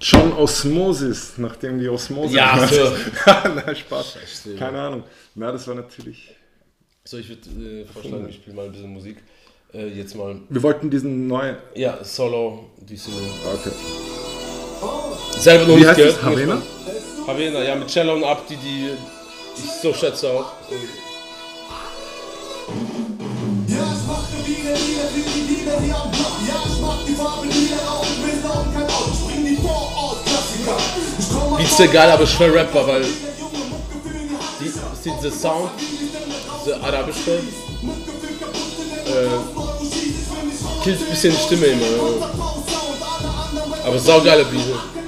John 0.00 0.32
Osmosis, 0.32 1.34
nachdem 1.36 1.78
die 1.78 1.88
Osmose. 1.88 2.34
Ja, 2.34 2.66
so. 2.66 2.92
Na, 3.24 3.72
Spaß. 3.82 4.14
Scheiße. 4.14 4.56
Keine 4.56 4.80
Ahnung. 4.80 5.04
Na, 5.36 5.52
das 5.52 5.66
war 5.68 5.76
natürlich. 5.76 6.34
So, 7.04 7.18
ich 7.18 7.28
würde 7.28 7.48
äh, 7.48 7.84
vorschlagen, 7.84 8.26
wir 8.26 8.32
spielen 8.32 8.56
mal 8.56 8.64
ein 8.66 8.72
bisschen 8.72 8.92
Musik. 8.92 9.18
Äh, 9.72 9.86
jetzt 9.88 10.16
mal. 10.16 10.40
Wir 10.48 10.62
wollten 10.64 10.90
diesen 10.90 11.28
neuen. 11.28 11.56
Ja, 11.76 12.02
Solo, 12.02 12.70
die 12.80 12.96
sind. 12.96 13.14
Okay. 13.54 13.70
Selber 15.38 15.66
noch 15.68 15.76
Wie 15.78 15.86
heißt 15.86 15.96
gehört. 15.98 16.16
das? 16.16 16.22
Havena? 16.24 16.62
Havena, 17.28 17.62
ja, 17.62 17.76
mit 17.76 17.88
Cello 17.88 18.14
und 18.14 18.24
Abdi, 18.24 18.56
die 18.56 18.88
ich 19.56 19.70
so 19.82 19.94
schätze 19.94 20.30
auch. 20.30 20.52
Ja, 23.68 23.84
ich 23.94 24.06
mach 24.06 24.24
die 24.30 24.42
Lieder, 24.50 24.74
Lieder 24.74 25.06
für 25.12 25.24
die 25.30 25.54
Lieder 25.54 25.80
hier 25.80 25.96
am 25.96 26.10
Block. 26.10 26.36
Ja, 26.46 26.54
ich 26.66 26.80
mach 26.80 27.04
die 27.06 27.14
Farbe 27.14 27.46
Lieder 27.46 27.82
auf 27.90 28.06
und 28.06 28.22
will 28.24 28.50
auch 28.50 28.72
kein 28.72 28.84
Auto. 28.84 29.10
Ich 29.12 29.20
bring 29.26 29.44
die 29.44 29.56
Vorort-Klassiker. 29.56 30.76
Ich 31.18 31.28
komm 31.28 31.56
Beats 31.56 31.76
sehr 31.76 31.88
geil, 31.88 32.10
aber 32.10 32.26
schwer 32.26 32.54
rapper, 32.54 32.86
weil 32.86 33.04
die, 34.60 34.66
ist 34.66 34.78
dieser 35.04 35.30
Sound, 35.30 35.70
dieser 36.64 36.82
arabische, 36.82 37.32
äh, 37.32 37.40
killt 40.84 41.00
ein 41.00 41.10
bisschen 41.10 41.34
die 41.34 41.42
Stimme 41.42 41.66
immer. 41.66 41.86
Aber 43.84 43.98
saugeile 43.98 44.44
Beat. 44.44 44.99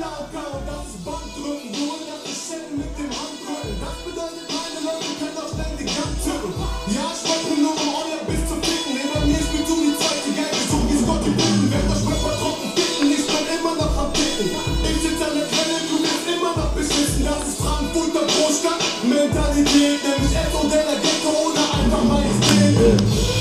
Frankfurter 18.53 18.73
Großstadt. 18.73 19.05
Mentalität, 19.05 20.01
nämlich 20.03 20.37
Echo 20.37 20.69
der 20.69 20.85
Ghetto 21.01 21.31
oder 21.49 21.65
einfach 21.75 22.05
Majestät. 22.05 22.77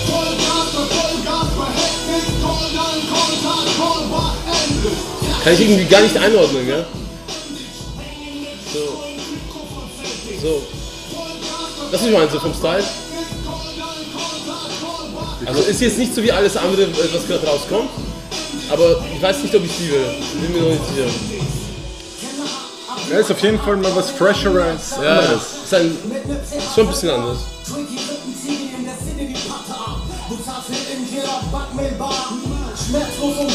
Vollgas 0.07 0.67
bei 0.73 0.83
Vollgas 0.95 1.47
bei 1.57 1.69
Hektik, 1.75 2.25
Call 2.41 2.67
dann, 2.75 2.99
Call 3.11 3.35
Tag, 3.43 3.65
Call 3.77 4.01
war 4.11 4.35
endlich. 4.47 5.43
Kann 5.43 5.53
ich 5.53 5.61
irgendwie 5.61 5.85
gar 5.85 6.01
nicht 6.01 6.17
einordnen, 6.17 6.65
gell? 6.65 6.85
So. 10.41 10.61
Das 11.91 12.01
ist 12.01 12.11
mein 12.11 12.29
so 12.29 12.39
vom 12.39 12.53
Style. 12.53 12.83
Also 15.45 15.61
ist 15.63 15.81
jetzt 15.81 15.97
nicht 15.97 16.15
so 16.15 16.23
wie 16.23 16.31
alles 16.31 16.55
andere, 16.55 16.87
was 17.13 17.27
gerade 17.27 17.45
rauskommt. 17.45 17.89
Aber 18.69 19.03
ich 19.13 19.21
weiß 19.21 19.43
nicht, 19.43 19.53
ob 19.53 19.65
ich 19.65 19.79
liebe. 19.79 20.15
Bin 20.39 20.53
mir 20.53 20.61
noch 20.61 20.69
nicht 20.69 20.87
sicher. 20.87 21.40
Ja, 23.11 23.19
ist 23.19 23.29
auf 23.29 23.41
jeden 23.43 23.59
Fall 23.59 23.75
mal 23.75 23.93
was 23.93 24.09
Fresheres. 24.11 24.95
Ja, 25.03 25.19
anderes. 25.19 25.41
ist, 25.65 25.73
ein, 25.73 25.87
ist 25.87 26.73
schon 26.73 26.85
ein 26.85 26.91
bisschen 26.91 27.09
anders. 27.09 27.39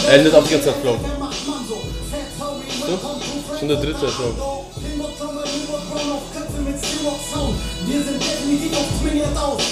Er 0.07 0.15
endet 0.15 0.35
auf 0.35 0.45
die 0.45 0.51
ganze 0.53 0.67
Zeit 0.67 0.77
Flow. 0.83 0.99
Schon 3.59 3.69
der 3.69 3.79
dritte 3.79 4.09
schon. 4.11 4.37
Wir 7.87 8.03
sind 8.03 8.23
definitiv 8.23 8.77
auf 8.77 9.43
aus. 9.43 9.63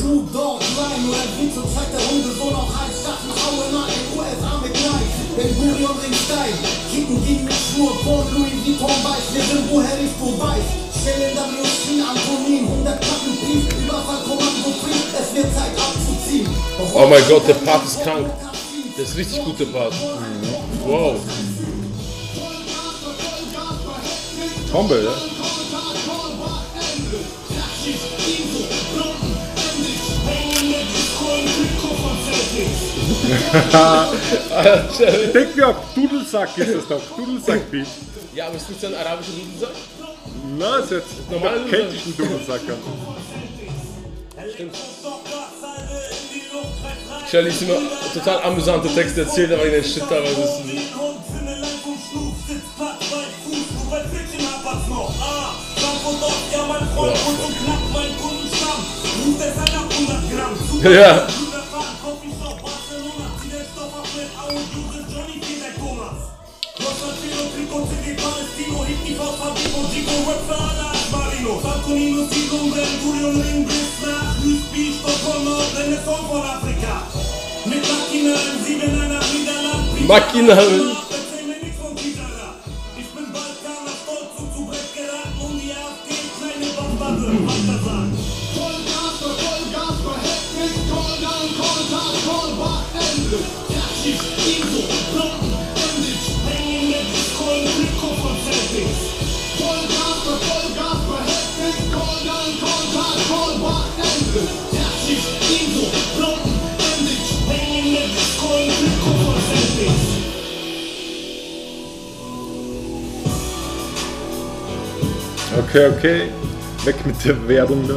Snoop 0.00 0.32
Dogg, 0.32 0.64
Ryan 0.80 1.12
oder 1.12 1.28
Vito 1.36 1.60
zeigt 1.60 1.92
der 1.92 2.00
Hundesohn 2.00 2.54
auch 2.56 2.72
heiß. 2.72 3.04
Schaffen 3.04 3.36
Aue 3.36 3.68
den 3.68 4.06
USA 4.16 4.56
mit 4.64 4.72
Knife. 4.72 5.12
Ben 5.36 5.52
Gurion 5.60 5.96
ringt 6.00 6.16
steil. 6.16 6.56
Kicken 6.90 7.20
gegen 7.26 7.44
mit 7.44 7.52
Schnur. 7.52 7.92
Von 8.00 8.24
Louis 8.32 8.64
Vuitton 8.64 8.96
weiß. 9.04 9.24
Wir 9.34 9.44
sind 9.44 9.68
woher 9.70 10.00
ich 10.00 10.16
du 10.16 10.40
weißt. 10.40 10.72
Stellen 10.96 11.36
WC, 11.36 12.00
Antonin. 12.00 12.64
100 12.64 13.00
Platten 13.00 13.36
Brief. 13.44 13.64
Überfall, 13.76 14.24
Kommando, 14.24 14.72
Brief. 14.80 15.04
Es 15.20 15.34
wird 15.36 15.52
Zeit 15.52 15.76
abzuziehen. 15.76 16.48
Oh 16.94 17.06
mein 17.06 17.22
Gott, 17.28 17.46
der 17.46 17.60
Part 17.60 17.84
ist 17.84 18.02
krank. 18.02 18.26
Der 18.96 19.04
ist 19.04 19.16
richtig 19.18 19.44
gut, 19.44 19.60
der 19.60 19.66
Part. 19.66 19.92
Wow. 20.86 21.16
Tombe, 24.72 25.12
ja? 33.72 34.12
Denk 35.34 35.56
mir 35.56 35.68
auf, 35.68 35.76
Dudelsack 35.94 36.58
ist 36.58 36.74
das 36.74 36.88
doch. 36.88 37.16
Dudelsack-Beat. 37.16 37.86
Ja, 38.34 38.46
aber 38.46 38.56
ist 38.56 38.80
so 38.80 38.86
ein 38.86 38.94
arabischer 38.94 39.32
Dudelsack? 39.32 39.76
Na, 40.58 40.78
ist 40.78 40.90
jetzt 40.90 41.30
Normal 41.30 41.56
normal 41.56 41.70
keltischen 41.70 42.16
Dudelsack. 42.16 42.60
an. 42.68 42.78
Shirley 47.30 47.50
ist 47.50 47.62
immer 47.62 47.76
total 48.12 48.42
amüsante 48.42 48.88
Texte 48.92 49.20
erzählt, 49.20 49.52
aber 49.52 49.64
in 49.66 49.72
den 49.72 49.84
Shit 49.84 50.02
teilweise 50.08 50.40
ist 50.40 50.60
Ja. 60.82 61.26
consiglio 67.70 68.14
palestino, 68.20 68.82
ritmi 68.82 69.14
fa 69.14 69.32
fatti 69.38 69.70
con 69.70 69.88
dico 69.90 70.10
rap 70.26 70.46
sala, 70.48 70.92
marino, 71.10 71.60
salconino, 71.62 72.26
sidon, 72.28 72.70
ben 72.70 73.00
gurion, 73.00 73.40
linguista, 73.40 74.34
free 74.40 74.98
con 75.00 75.12
Stockholm, 75.12 75.88
ne 75.88 75.98
sono 76.04 76.28
per 76.28 76.42
l'Africa 76.42 77.06
Ne 77.64 77.76
macchina, 77.76 78.34
zibenana, 78.64 79.18
guida 79.30 79.60
la 79.62 79.84
prima. 79.92 80.06
Macchina. 80.06 81.09
Okay, 115.70 115.86
okay. 115.86 116.28
Weg 116.84 117.06
mit 117.06 117.24
der 117.24 117.46
Werbung 117.46 117.86
da. 117.86 117.94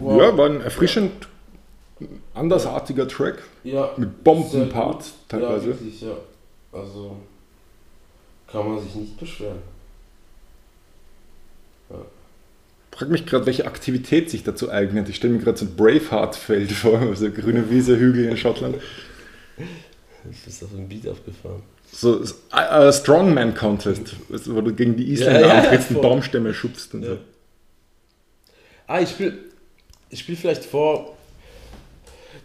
Ja, 0.00 0.36
war 0.36 0.50
ein 0.50 0.60
erfrischend 0.60 1.28
andersartiger 2.34 3.06
Track. 3.06 3.44
Ja. 3.62 3.92
Mit 3.96 4.24
Bombenpart 4.24 5.04
teilweise. 5.28 5.66
Ja, 5.66 5.66
wirklich, 5.66 6.00
ja. 6.00 6.16
Also 6.72 7.16
kann 8.48 8.68
man 8.68 8.82
sich 8.82 8.92
nicht 8.96 9.16
beschweren. 9.20 9.58
Frag 12.90 13.08
mich 13.08 13.24
gerade, 13.24 13.46
welche 13.46 13.66
Aktivität 13.66 14.28
sich 14.30 14.42
dazu 14.42 14.68
eignet. 14.68 15.08
Ich 15.08 15.14
stelle 15.14 15.34
mir 15.34 15.38
gerade 15.38 15.58
so 15.58 15.66
ein 15.66 15.76
Braveheart-Feld 15.76 16.72
vor, 16.72 16.98
also 16.98 17.30
grüne 17.30 17.70
Wiese, 17.70 17.96
Hügel 17.96 18.24
in 18.24 18.36
Schottland. 18.36 18.78
Du 20.24 20.30
bist 20.44 20.64
auf 20.64 20.72
ein 20.72 20.88
Beat 20.88 21.08
aufgefahren. 21.08 21.62
So 21.92 22.22
ein 22.50 22.92
Strongman-Contest, 22.92 24.14
weißt 24.28 24.46
du, 24.46 24.54
wo 24.54 24.60
du 24.60 24.72
gegen 24.72 24.96
die 24.96 25.10
Isländer 25.12 25.40
Ja, 25.40 25.46
ja, 25.48 25.54
antrittst 25.62 25.90
und 25.90 25.94
voll. 25.94 26.02
Baumstämme 26.02 26.54
schubst 26.54 26.94
und 26.94 27.02
Ja. 27.02 27.08
so. 27.10 27.18
Ah, 28.86 29.00
ich 29.00 29.10
spiele 29.10 29.34
ich 30.10 30.20
spiel 30.20 30.36
vielleicht 30.36 30.64
vor 30.64 31.14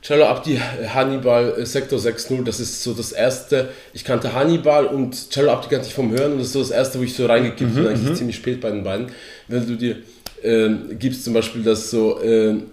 Cello 0.02 0.26
Abdi 0.26 0.60
Hannibal 0.94 1.54
äh, 1.60 1.66
Sektor 1.66 1.98
6.0. 1.98 2.44
Das 2.44 2.60
ist 2.60 2.84
so 2.84 2.94
das 2.94 3.14
erste. 3.14 3.70
Ich 3.94 4.04
kannte 4.04 4.34
Hannibal 4.34 4.86
und 4.88 5.30
Cello 5.32 5.52
Abdi 5.52 5.70
kannte 5.70 5.88
ich 5.88 5.94
vom 5.94 6.12
Hören 6.12 6.34
und 6.34 6.40
das 6.40 6.48
ist 6.48 6.54
so 6.54 6.60
das 6.60 6.72
erste, 6.72 7.00
wo 7.00 7.04
ich 7.04 7.14
so 7.16 7.26
reingekippt 7.26 7.74
bin, 7.76 7.88
eigentlich 7.88 8.18
ziemlich 8.18 8.36
spät 8.36 8.60
bei 8.60 8.70
den 8.72 8.84
beiden. 8.84 9.08
Wenn 9.48 9.66
du 9.66 9.78
dir 9.78 9.98
ähm, 10.44 10.98
gibst 11.00 11.24
zum 11.24 11.34
Beispiel 11.34 11.64
das 11.64 11.90
so 11.90 12.22
ähm, 12.22 12.64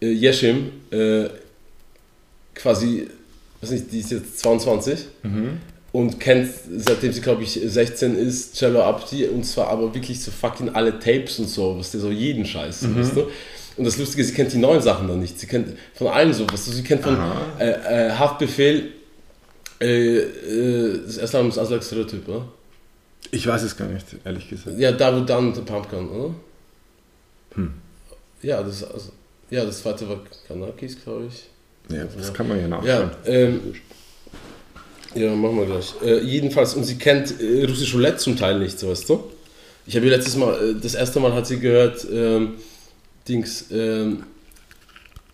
äh, 0.00 0.06
Yeshim 0.12 0.70
äh, 0.92 1.28
quasi, 2.54 3.08
weiß 3.62 3.70
nicht, 3.72 3.90
die 3.90 3.98
ist 3.98 4.12
jetzt 4.12 4.38
22 4.38 5.06
und 5.92 6.20
kennt, 6.20 6.50
seitdem 6.78 7.12
sie 7.12 7.20
glaube 7.20 7.42
ich 7.42 7.52
16 7.64 8.16
ist, 8.16 8.54
Cello 8.54 8.82
Abdi 8.82 9.26
und 9.26 9.44
zwar 9.44 9.68
aber 9.68 9.92
wirklich 9.94 10.22
so 10.22 10.30
fucking 10.30 10.68
alle 10.70 10.98
Tapes 10.98 11.38
und 11.38 11.48
so, 11.48 11.78
was 11.78 11.90
der 11.90 12.00
so 12.00 12.10
jeden 12.10 12.44
Scheiß, 12.44 12.86
weißt 12.96 13.16
du? 13.16 13.26
Und 13.76 13.84
das 13.84 13.96
Lustige 13.98 14.22
ist, 14.22 14.28
sie 14.28 14.34
kennt 14.34 14.52
die 14.52 14.58
neuen 14.58 14.82
Sachen 14.82 15.08
dann 15.08 15.20
nicht. 15.20 15.38
Sie 15.40 15.46
kennt 15.46 15.76
von 15.94 16.08
allen 16.08 16.32
so, 16.34 16.44
was 16.52 16.66
du, 16.66 16.70
sie 16.72 16.82
kennt 16.82 17.02
von 17.02 17.16
äh, 17.58 17.70
äh, 18.08 18.10
Haftbefehl, 18.10 18.92
äh, 19.80 20.18
äh, 20.18 21.00
das 21.06 21.16
erste 21.16 21.38
Album 21.38 21.50
ist 21.50 21.58
Aslak 21.58 21.82
Stereotyp, 21.82 22.28
oder? 22.28 22.46
Ich 23.30 23.46
weiß 23.46 23.62
es 23.62 23.76
gar 23.76 23.86
nicht, 23.88 24.04
ehrlich 24.24 24.48
gesagt. 24.50 24.78
Ja, 24.78 24.92
Double 24.92 25.24
Down 25.24 25.54
the 25.54 25.62
Pumpkin, 25.62 26.08
oder? 26.08 26.34
Ja, 28.42 28.62
das, 28.62 28.84
also, 28.84 29.10
ja, 29.50 29.64
das 29.64 29.82
zweite 29.82 30.08
war 30.08 30.20
Kanakis, 30.46 31.02
glaube 31.02 31.26
ich. 31.28 31.48
Ja, 31.94 32.04
das 32.04 32.32
kann 32.32 32.48
man 32.48 32.56
ja 32.58 32.62
Ja, 32.64 32.68
nachschauen. 32.68 33.10
ähm, 33.26 33.60
ja, 35.14 35.34
machen 35.34 35.56
wir 35.56 35.66
gleich. 35.66 35.94
Äh, 36.04 36.20
jedenfalls, 36.20 36.74
und 36.74 36.84
sie 36.84 36.96
kennt 36.96 37.40
äh, 37.40 37.64
Russisch 37.64 37.94
Roulette 37.94 38.18
zum 38.18 38.36
Teil 38.36 38.58
nicht, 38.58 38.78
so 38.78 38.90
weißt 38.90 39.08
du? 39.08 39.24
Ich 39.86 39.96
habe 39.96 40.06
ihr 40.06 40.12
letztes 40.12 40.36
Mal, 40.36 40.54
äh, 40.54 40.74
das 40.80 40.94
erste 40.94 41.20
Mal 41.20 41.34
hat 41.34 41.46
sie 41.46 41.58
gehört, 41.58 42.06
ähm, 42.12 42.54
Dings, 43.28 43.66
ähm, 43.70 44.24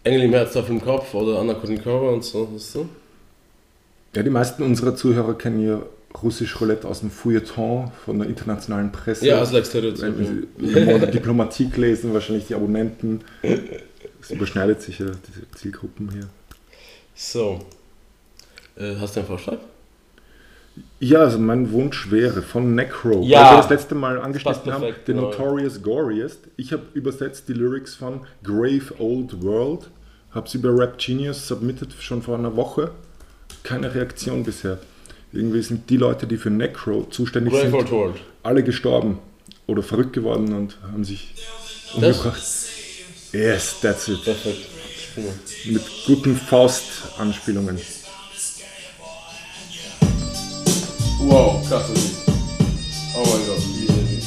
Engel 0.03 0.23
im 0.23 0.33
Herz 0.33 0.57
auf 0.57 0.67
dem 0.67 0.81
Kopf 0.81 1.13
oder 1.15 1.41
Anna 1.41 1.55
Kournikova 1.55 2.11
und 2.11 2.25
so, 2.25 2.49
weißt 2.55 2.77
du? 2.77 2.89
Ja, 4.15 4.23
die 4.23 4.31
meisten 4.31 4.63
unserer 4.63 4.97
Zuhörer 4.97 5.37
kennen 5.37 5.67
ja 5.67 5.83
russisch 6.23 6.59
Roulette 6.61 6.89
aus 6.89 7.01
dem 7.01 7.11
Feuilleton 7.11 7.91
von 8.05 8.19
der 8.19 8.29
internationalen 8.29 8.91
Presse. 8.93 9.27
Ja, 9.27 9.41
Aslak 9.41 9.67
Stereotyp. 9.67 10.03
Wenn 10.03 10.49
sie 10.59 11.11
Diplomatique 11.11 11.77
lesen, 11.77 12.15
wahrscheinlich 12.15 12.47
die 12.47 12.55
Abonnenten. 12.55 13.21
Es 14.19 14.33
überschneidet 14.33 14.83
sich 14.83 14.99
ja 14.99 15.07
diese 15.07 15.49
Zielgruppen 15.55 16.11
hier. 16.11 16.29
So. 17.15 17.61
Äh, 18.77 18.95
hast 19.01 19.17
du 19.17 19.21
einen 19.21 19.27
Vorschlag? 19.29 19.59
Ja, 21.01 21.21
also 21.21 21.39
mein 21.39 21.73
Wunsch 21.73 22.11
wäre 22.11 22.43
von 22.43 22.75
Necro, 22.75 23.23
Ja. 23.23 23.45
weil 23.45 23.53
wir 23.53 23.57
das 23.63 23.71
letzte 23.71 23.95
Mal 23.95 24.21
angeschnitten 24.21 24.73
haben, 24.73 24.85
The 24.85 24.93
genau. 25.13 25.23
Notorious 25.23 25.83
Goriest. 25.83 26.41
Ich 26.57 26.73
habe 26.73 26.83
übersetzt 26.93 27.49
die 27.49 27.55
Lyrics 27.55 27.95
von 27.95 28.21
Grave 28.43 28.93
Old 28.99 29.43
World, 29.43 29.89
habe 30.33 30.49
sie 30.49 30.59
bei 30.59 30.69
Rap 30.69 30.99
Genius 30.99 31.49
submitted 31.49 31.95
schon 31.99 32.21
vor 32.23 32.37
einer 32.39 32.55
Woche. 32.57 32.91
Keine 33.63 33.95
Reaktion 33.95 34.45
bisher. 34.45 34.79
irgendwie 35.33 35.61
sind 35.63 35.89
die 35.91 35.97
Leute, 35.97 36.27
die 36.27 36.37
für 36.37 36.51
Necro 36.51 37.05
zuständig 37.11 37.53
Brave 37.53 37.65
sind, 37.65 37.75
Old 37.75 37.91
World. 37.91 38.17
alle 38.43 38.63
gestorben 38.63 39.19
oder 39.67 39.83
verrückt 39.83 40.13
geworden 40.13 40.53
und 40.55 40.77
haben 40.93 41.05
sich 41.05 41.35
umgebracht. 41.95 42.43
Yes, 43.33 43.81
that's 43.81 44.09
it. 44.09 44.23
Perfekt. 44.25 44.69
Mit 45.67 45.83
guten 46.07 46.37
Faust-Anspielungen. 46.37 47.79
Klasse 51.67 51.93
Lied. 51.93 52.15
Oh 53.17 53.25
mein 53.27 53.47
Gott, 53.47 53.59
wie 53.75 53.87
Lied. 53.87 54.23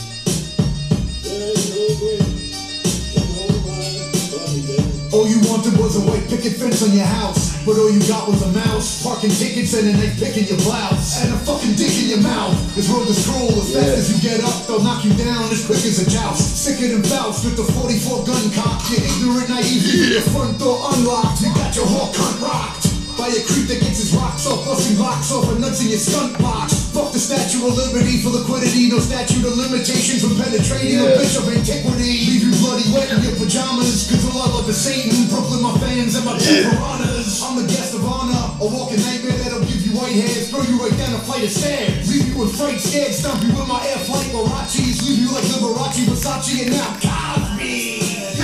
All 5.12 5.28
you 5.28 5.40
wanted 5.48 5.78
was 5.80 5.96
a 5.96 6.02
white 6.02 6.28
picket 6.28 6.60
fence 6.60 6.84
on 6.84 6.92
your 6.92 7.06
house. 7.06 7.56
But 7.66 7.78
all 7.78 7.90
you 7.90 8.00
got 8.08 8.28
was 8.28 8.42
a 8.44 8.52
mouse, 8.52 9.04
parking 9.04 9.32
tickets 9.32 9.74
and 9.74 9.88
a 9.88 9.94
knife 9.94 10.20
picking 10.20 10.48
your 10.48 10.60
blouse. 10.68 11.24
And 11.24 11.34
a 11.34 11.38
fucking 11.48 11.76
dick 11.76 11.96
in 12.04 12.10
your 12.10 12.22
mouth. 12.22 12.56
This 12.76 12.90
road 12.90 13.08
is 13.08 13.24
cruel. 13.24 13.48
As 13.48 13.72
fast 13.72 13.96
as 13.96 14.08
you 14.12 14.20
get 14.20 14.44
up, 14.44 14.68
they'll 14.68 14.84
knock 14.84 15.06
you 15.06 15.14
down 15.16 15.48
as 15.52 15.66
quick 15.66 15.80
as 15.88 16.04
a 16.04 16.10
joust. 16.10 16.44
Sicker 16.64 16.92
than 16.92 17.04
Faust 17.04 17.46
with 17.46 17.56
the 17.56 17.64
44 17.64 18.26
gun 18.28 18.52
cock. 18.52 18.84
You're 18.92 19.08
ignorant, 19.08 19.48
naive, 19.48 19.84
you 19.88 20.04
get 20.04 20.12
your 20.20 20.28
front 20.36 20.60
door 20.60 20.84
unlocked. 20.92 21.40
You 21.42 21.54
got 21.56 21.72
your 21.76 21.88
whole 21.88 22.12
cunt 22.12 22.44
rocked. 22.44 22.92
By 23.20 23.28
a 23.28 23.44
creep 23.44 23.68
that 23.68 23.80
gets 23.84 24.00
his 24.00 24.16
rocks 24.16 24.48
off, 24.48 24.64
busting 24.64 24.98
locks 24.98 25.32
off 25.32 25.52
and 25.52 25.60
nuts 25.60 25.84
in 25.84 25.90
your 25.90 26.00
skunk 26.00 26.40
box. 26.40 26.79
Fuck 27.00 27.16
the 27.16 27.24
Statue 27.32 27.64
of 27.64 27.80
Liberty 27.80 28.20
for 28.20 28.28
liquidity, 28.28 28.92
no 28.92 29.00
statute 29.00 29.48
of 29.48 29.56
limitations 29.56 30.20
for 30.20 30.36
penetrating 30.36 31.00
a 31.00 31.16
bitch 31.16 31.40
of 31.40 31.48
antiquity. 31.48 32.28
Leave 32.28 32.44
you 32.44 32.52
bloody 32.60 32.92
wet 32.92 33.08
in 33.08 33.24
your 33.24 33.40
pajamas, 33.40 34.04
cause 34.12 34.20
a 34.28 34.36
lot 34.36 34.52
like 34.52 34.68
the 34.68 34.76
Satan. 34.76 35.16
Brooklyn, 35.32 35.64
my 35.64 35.72
fans 35.80 36.20
and 36.20 36.28
my 36.28 36.36
two 36.36 36.60
piranhas. 36.68 37.40
I'm 37.40 37.56
a 37.56 37.64
guest 37.64 37.96
of 37.96 38.04
honor, 38.04 38.36
a 38.36 38.68
walking 38.68 39.00
nightmare 39.00 39.40
that'll 39.40 39.64
give 39.64 39.80
you 39.88 39.96
white 39.96 40.12
hairs, 40.12 40.52
throw 40.52 40.60
you 40.60 40.76
right 40.76 40.92
down 41.00 41.16
a 41.16 41.24
flight 41.24 41.48
of 41.48 41.56
stairs. 41.56 42.04
Leave 42.12 42.36
you 42.36 42.36
with 42.36 42.52
fright, 42.60 42.84
scared, 42.84 43.16
stomp 43.16 43.48
you 43.48 43.56
with 43.56 43.72
my 43.72 43.80
air 43.80 44.04
flight 44.04 44.28
Warachis. 44.36 45.00
Leave 45.08 45.24
you 45.24 45.32
like 45.32 45.48
Liberace, 45.56 46.04
Versace, 46.04 46.68
and 46.68 46.76
now 46.76 47.00
Cosby. 47.00 48.04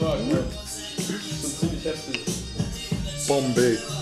Fuck, 0.00 0.24
man. 0.24 0.48
Schon 1.04 1.52
ziemlich 1.68 1.84
heftig. 1.84 2.24
Bombay. 3.28 3.99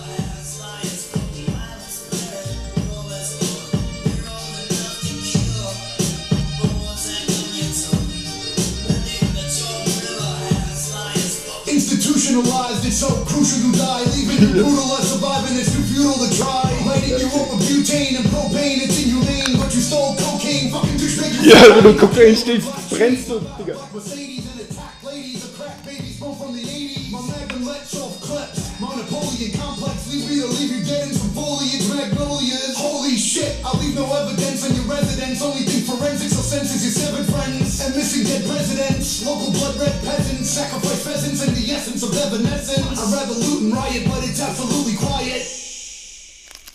Institutionalized, 12.29 12.85
it's 12.85 13.01
so 13.01 13.09
crucial 13.25 13.57
you 13.65 13.73
die. 13.73 14.05
Leaving 14.13 14.37
you 14.45 14.53
brutal 14.61 14.85
as 15.01 15.17
surviving, 15.17 15.57
it's 15.57 15.73
too 15.73 15.81
futile 15.81 16.13
to 16.21 16.29
try. 16.37 16.69
Lighting 16.85 17.17
you 17.17 17.29
up 17.33 17.49
with 17.57 17.65
butane 17.65 18.21
and 18.21 18.29
propane, 18.29 18.85
it's 18.85 19.01
inhumane. 19.01 19.57
But 19.57 19.73
you 19.73 19.81
stole 19.81 20.13
cocaine, 20.21 20.69
fucking 20.69 21.01
douchebag. 21.01 21.33
Ja, 21.41 21.75
wenn 21.75 21.85
du 21.85 21.95
Kokain 21.97 22.37
stinkst, 22.37 22.69
brennst 22.91 23.29
du, 23.29 23.41
Digga. 23.57 23.81
Mercedes 23.95 24.45
and 24.53 24.61
attack 24.61 24.93
ladies, 25.03 25.41
a 25.45 25.57
crack 25.57 25.81
baby 25.89 26.13
smoke 26.13 26.37
from 26.37 26.53
the 26.53 26.61
80s. 26.61 27.09
My 27.11 27.25
Magnum 27.33 27.65
lets 27.65 27.97
off 27.97 28.21
clips. 28.21 28.77
My 28.79 28.93
Napoleon 28.93 29.51
complex, 29.57 30.13
leave 30.13 30.29
me 30.29 30.37
to 30.45 30.49
leave 30.53 30.73
you 30.77 30.85
dead 30.85 31.09
in 31.09 31.15
some 31.17 31.33
foliage, 31.33 31.89
magnolias. 31.89 32.77
Holy 32.77 33.17
shit, 33.17 33.57
I'll 33.65 33.81
leave 33.81 33.97
no 33.97 34.05
evidence 34.05 34.69
on 34.69 34.77
your 34.77 34.85
residence. 34.85 35.41
Only 35.41 35.65
think 35.65 35.89
forensics 35.89 36.37
will 36.49 36.65
census 36.65 36.83
your 36.85 36.93
seven 36.93 37.25
friends 37.25 37.81
and 37.85 37.95
missing 37.95 38.25
dead 38.25 38.45
presidents. 38.49 39.25
Local 39.25 39.53
blood 39.53 39.77
red 39.77 39.93
peasants, 40.05 40.49
sacrifice 40.49 41.05
pheasants 41.05 41.47
and 41.47 41.55
the 41.55 41.73
essence 41.73 42.03
of 42.03 42.17
evanescence. 42.17 42.97
I'd 42.97 43.13
rather 43.13 43.35
loot 43.35 43.63
and 43.69 43.73
riot, 43.73 44.09
but 44.09 44.25
it's 44.25 44.41
absolutely 44.41 44.97
quiet. 44.97 45.45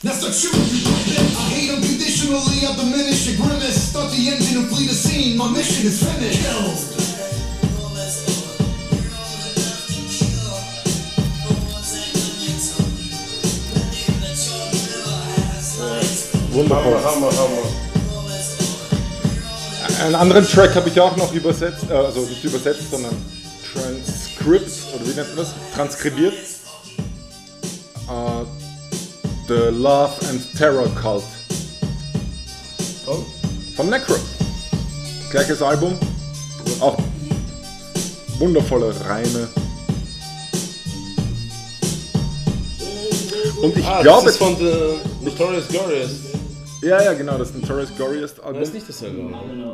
Now 0.03 0.13
start 0.13 0.34
shooting 0.34 0.61
you 0.61 0.86
with 0.86 1.17
it. 1.17 1.26
I 1.34 1.43
hate 1.49 1.69
unconditionally, 1.74 2.65
I'll 2.67 2.78
diminish 2.78 3.26
your 3.26 3.38
grimace. 3.41 3.89
Start 3.89 4.11
the 4.11 4.30
engine 4.30 4.61
and 4.61 4.69
flee 4.69 4.86
the 4.86 4.93
scene, 4.93 5.38
my 5.38 5.49
mission 5.49 5.88
is 5.88 5.97
finished. 6.03 6.43
Wundervoll. 16.53 17.01
Hammer, 17.01 17.32
Hammer, 17.32 17.32
Hammer. 17.34 17.93
Einen 20.02 20.16
anderen 20.16 20.48
Track 20.48 20.76
habe 20.76 20.89
ich 20.89 21.00
auch 21.00 21.16
noch 21.18 21.32
übersetzt, 21.34 21.86
äh, 21.89 21.94
also 21.94 22.22
nicht 22.22 22.44
übersetzt, 22.44 22.89
sondern 22.91 23.16
transcript, 23.74 24.72
oder 24.96 25.06
wie 25.06 25.14
nennt 25.16 25.36
man 25.36 25.38
das? 25.38 25.54
Transkribiert. 25.76 26.34
Äh, 26.34 28.44
The 29.48 29.70
Love 29.76 30.12
and 30.30 30.41
Terror 30.58 30.88
Cult 30.96 31.24
Komm. 33.06 33.26
von 33.76 33.89
Necro. 33.89 34.16
Gleiches 35.32 35.62
Album, 35.62 35.98
auch 36.80 36.98
wundervolle 38.39 38.94
Reime. 39.08 39.48
Und 43.62 43.78
ich 43.78 43.86
Ah, 43.86 44.02
glaube, 44.02 44.26
das 44.26 44.34
ist 44.34 44.39
von 44.39 44.58
The 44.58 44.74
Notorious 45.22 45.68
Glorious. 45.70 46.10
Ja, 46.84 47.02
ja, 47.04 47.14
genau, 47.14 47.38
das 47.38 47.54
Notorious 47.54 47.96
Glorious 47.96 48.40
Album. 48.40 48.60
Das 48.60 48.70
ist 48.70 48.74
nicht 48.76 48.90
dasselbe. 48.90 49.22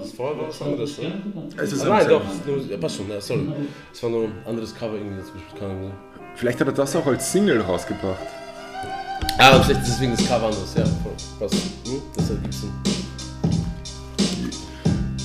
Das 0.01 0.12
vorher 0.12 0.38
war 0.38 0.47
was 0.49 0.62
anderes, 0.62 0.97
ne? 0.97 1.14
Es 1.57 1.74
ist 1.74 1.82
Ah, 1.82 1.84
ein 1.86 1.89
nein, 1.89 2.07
doch. 2.10 2.22
ist 2.22 2.45
Nur, 2.45 2.57
ja, 2.70 2.78
passt 2.78 2.95
schon, 2.97 3.10
ja, 3.10 3.20
sorry. 3.22 3.47
Es 3.93 4.03
war 4.03 4.10
nur 4.10 4.24
ein 4.26 4.34
anderes 4.45 4.74
Cover 4.76 4.93
irgendwie 4.93 5.18
dazwischen. 5.18 5.45
Keine 5.60 5.72
Ahnung. 5.74 5.91
Vielleicht 6.36 6.60
hat 6.60 6.68
er 6.68 6.74
das 6.74 6.95
auch 6.95 7.05
als 7.05 7.32
Single 7.32 7.62
rausgebracht. 7.62 8.20
Ah, 9.38 9.55
und 9.55 9.66
vielleicht 9.66 9.82
ist 9.82 9.89
deswegen 9.93 10.12
das 10.16 10.26
Cover 10.28 10.45
anders. 10.45 10.74
Ja, 10.76 10.86
voll. 10.86 11.14
Passt. 11.39 11.53
Hm? 11.86 12.01
Deshalb 12.18 12.41
gibt's 12.43 12.64
einen. 12.64 12.74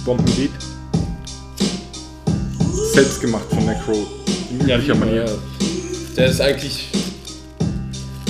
Bombenbeat. 0.05 0.51
Selbst 2.93 3.21
gemacht 3.21 3.45
von 3.51 3.65
Necro. 3.65 4.07
In 4.51 4.67
Ja, 4.69 4.77
üblicher 4.77 4.95
wie 4.95 4.99
Manier. 4.99 5.25
ja. 5.25 5.33
Der 6.17 6.27
ist 6.27 6.41
eigentlich. 6.41 6.89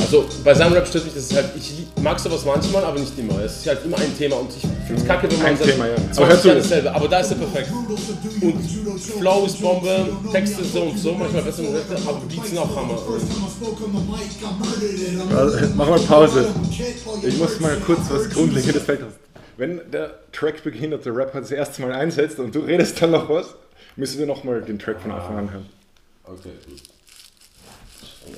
Also 0.01 0.25
bei 0.45 0.55
seinem 0.55 0.73
Rap 0.75 0.87
stört 0.87 1.05
mich, 1.05 1.15
das 1.15 1.25
ist 1.25 1.35
halt, 1.35 1.51
ich 1.57 1.84
mag 2.05 2.21
sowas 2.21 2.45
manchmal, 2.45 2.85
aber 2.85 3.01
nicht 3.01 3.19
immer. 3.19 3.41
Es 3.41 3.57
ist 3.57 3.67
halt 3.67 3.85
immer 3.85 3.99
ein 3.99 4.17
Thema 4.17 4.37
und 4.37 4.51
ich 4.55 4.61
finde 4.61 5.03
es 5.03 5.09
kacke, 5.09 5.29
wenn 5.31 5.39
man 5.39 5.47
Ein 5.47 5.57
sagt, 5.57 5.71
Thema, 5.71 5.87
ja. 5.89 5.95
Aber 5.95 6.21
war 6.21 6.29
hör 6.29 6.41
zu. 6.41 6.49
ja 6.49 6.55
dasselbe, 6.55 6.95
aber 6.95 7.09
da 7.09 7.21
ist 7.21 7.31
er 7.31 7.37
perfekt. 7.39 7.71
Und 8.43 9.01
Flow 9.01 9.47
ist 9.47 9.61
Bombe, 9.61 10.09
Texte 10.31 10.63
so 10.65 10.83
und 10.83 10.99
so, 10.99 11.13
manchmal 11.15 11.43
besser 11.43 11.63
und 11.63 11.73
besser, 11.73 12.09
aber 12.09 12.21
Beats 12.29 12.49
sind 12.51 12.59
auch 12.59 12.77
Hammer. 12.77 12.99
Also, 15.37 15.59
mach 15.75 15.89
mal 15.89 15.99
Pause. 16.01 16.47
Ich 17.23 17.39
muss 17.39 17.59
mal 17.59 17.77
kurz 17.85 18.01
was 18.11 18.31
Grundlegendes 18.31 18.83
fällt. 18.83 19.01
Wenn 19.57 19.81
der 19.91 20.19
Track-behinderte 20.33 21.15
Rapper 21.15 21.41
das 21.41 21.53
erste 21.53 21.81
Mal 21.83 21.93
einsetzt 21.93 22.39
und 22.39 22.55
du 22.55 22.61
redest 22.61 23.01
dann 23.01 23.13
noch 23.13 23.29
was, 23.29 23.55
müssen 23.97 24.19
wir 24.19 24.27
nochmal 24.27 24.61
den 24.61 24.79
Track 24.79 25.01
von 25.01 25.13
Anfang 25.13 25.39
an 25.39 25.53
hören. 25.53 25.67
Okay, 26.25 26.51
gut. 26.67 26.83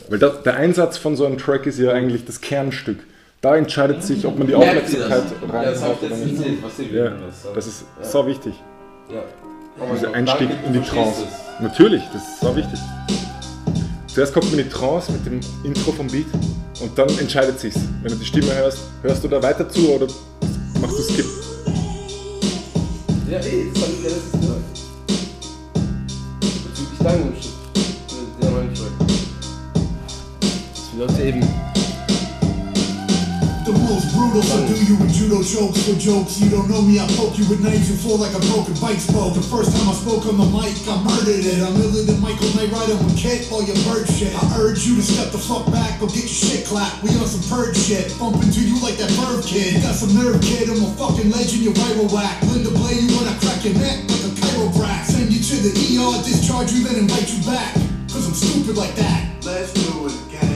Weil 0.09 0.19
da, 0.19 0.29
der 0.29 0.55
Einsatz 0.57 0.99
von 0.99 1.17
so 1.17 1.25
einem 1.25 1.39
Track 1.39 1.67
ist 1.67 1.79
ja 1.79 1.91
eigentlich 1.93 2.25
das 2.27 2.41
Kernstück. 2.41 2.99
Da 3.47 3.55
entscheidet 3.55 4.03
sich, 4.03 4.27
ob 4.27 4.37
man 4.37 4.49
die 4.49 4.57
Aufmerksamkeit 4.57 5.23
reinhaut 5.49 6.03
oder 6.03 6.17
nicht. 6.17 6.93
Ja, 6.93 7.13
das 7.55 7.67
ist 7.69 7.85
so 8.03 8.27
wichtig. 8.27 8.55
Ja. 9.09 9.23
Dieser 9.95 10.13
Einstieg 10.15 10.49
in 10.67 10.73
die 10.73 10.81
Trance. 10.81 11.23
Natürlich, 11.61 12.03
das 12.13 12.23
ist 12.23 12.41
so 12.41 12.57
wichtig. 12.57 12.81
Zuerst 14.09 14.35
kommt 14.35 14.51
man 14.51 14.59
in 14.59 14.65
die 14.65 14.69
Trance 14.69 15.13
mit 15.13 15.25
dem 15.27 15.39
Intro 15.63 15.93
vom 15.93 16.09
Beat 16.09 16.27
und 16.81 16.99
dann 16.99 17.09
entscheidet 17.21 17.61
sich's. 17.61 17.79
Wenn 18.03 18.11
du 18.11 18.19
die 18.19 18.25
Stimme 18.25 18.53
hörst, 18.53 18.81
hörst 19.03 19.23
du 19.23 19.29
da 19.29 19.41
weiter 19.41 19.69
zu 19.69 19.93
oder 19.93 20.09
machst 20.81 20.99
du 20.99 21.03
Skip? 21.05 21.27
Ja, 23.31 23.39
eh, 23.39 23.67
das 23.73 23.81
fand 23.81 23.93
ich 23.93 24.03
letztes 24.03 24.33
Mal. 24.49 24.61
Bezüglich 26.41 26.99
deinem 26.99 27.33
Stück. 27.41 27.53
Der 28.43 28.51
mein 28.51 28.75
Track. 28.75 29.09
Dass 30.41 30.91
die 30.93 30.99
Leute 30.99 31.23
eben. 31.23 31.76
The 33.97 34.05
most 34.05 34.13
brutal, 34.13 34.45
so 34.45 34.61
do 34.69 34.77
you 34.77 34.93
with 35.01 35.09
judo 35.09 35.41
chokes 35.41 35.89
for 35.89 35.97
jokes. 35.97 36.37
You 36.37 36.53
don't 36.53 36.69
know 36.69 36.85
me, 36.85 37.01
I 37.01 37.09
poke 37.17 37.41
you 37.41 37.49
with 37.49 37.65
knives, 37.65 37.89
you 37.89 37.97
fall 37.97 38.21
like 38.21 38.37
a 38.37 38.43
broken 38.53 38.77
bike 38.77 39.01
spoke. 39.01 39.33
The 39.33 39.41
first 39.41 39.73
time 39.73 39.89
I 39.89 39.97
spoke 39.97 40.29
on 40.29 40.37
the 40.37 40.45
mic, 40.53 40.77
I 40.85 41.01
murdered 41.01 41.41
it. 41.41 41.65
I'm 41.65 41.73
iller 41.81 42.05
than 42.05 42.21
Michael 42.21 42.45
Knight 42.53 42.69
Rider 42.77 42.93
with 43.01 43.17
Kit 43.17 43.49
all 43.49 43.65
your 43.65 43.79
bird 43.89 44.05
shit. 44.05 44.37
I 44.37 44.45
urge 44.61 44.85
you 44.85 45.01
to 45.01 45.05
step 45.05 45.33
the 45.33 45.41
fuck 45.41 45.65
back 45.73 45.97
or 46.05 46.13
get 46.13 46.29
your 46.29 46.37
shit 46.45 46.69
clapped. 46.69 47.01
We 47.01 47.09
on 47.17 47.25
some 47.25 47.41
purge 47.49 47.73
shit, 47.73 48.13
bump 48.21 48.37
into 48.45 48.61
you 48.61 48.77
like 48.85 49.01
that 49.01 49.09
bird 49.17 49.41
kid. 49.49 49.81
You 49.81 49.81
got 49.81 49.97
some 49.97 50.13
nerve, 50.13 50.45
kid, 50.45 50.69
I'm 50.69 50.85
a 50.85 50.93
fucking 51.01 51.33
legend, 51.33 51.65
you 51.65 51.73
viral 51.73 52.13
whack. 52.13 52.37
Linda 52.53 52.77
Blay, 52.77 53.01
you 53.01 53.09
wanna 53.17 53.33
crack 53.41 53.65
your 53.65 53.81
neck 53.81 54.05
like 54.13 54.29
a 54.29 54.33
chiropract. 54.37 55.09
Send 55.09 55.33
you 55.33 55.41
to 55.41 55.57
the 55.57 55.73
ER, 55.73 56.21
discharge 56.21 56.69
you, 56.77 56.85
then 56.85 57.01
invite 57.01 57.33
you 57.33 57.41
back. 57.49 57.73
Cause 58.13 58.29
I'm 58.29 58.37
stupid 58.37 58.77
like 58.77 58.93
that. 59.01 59.41
Let's 59.41 59.73
do 59.73 60.05
it 60.05 60.13
again. 60.29 60.56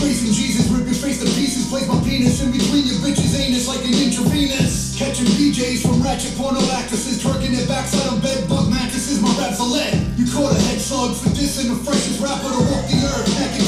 Disgracing 0.00 0.32
Jesus, 0.32 0.64
rip 0.72 0.88
your 0.88 0.96
face 0.96 1.20
to 1.20 1.28
pieces, 1.36 1.68
place 1.68 1.84
my 1.84 2.00
penis 2.00 2.40
in 2.40 2.48
between 2.48 2.88
your 2.88 2.96
bitches' 3.04 3.36
anus 3.36 3.68
like 3.68 3.84
an 3.84 3.92
intravenous. 3.92 4.96
Catching 4.96 5.28
BJs 5.36 5.84
from 5.84 6.00
ratchet 6.00 6.32
porno 6.40 6.56
actresses, 6.72 7.20
twerking 7.20 7.52
their 7.52 7.68
backside 7.68 8.08
on 8.08 8.16
bed 8.24 8.48
bug 8.48 8.72
mattresses, 8.72 9.20
my 9.20 9.28
rap's 9.36 9.60
a 9.60 9.68
lead. 9.68 10.00
You 10.16 10.24
caught 10.32 10.56
a 10.56 10.60
head 10.72 10.80
slug 10.80 11.12
for 11.20 11.28
dissing 11.36 11.68
the 11.68 11.76
freshest 11.84 12.16
rapper 12.16 12.48
to 12.48 12.62
walk 12.72 12.88
the 12.88 12.96
earth, 12.96 13.28
neck 13.44 13.60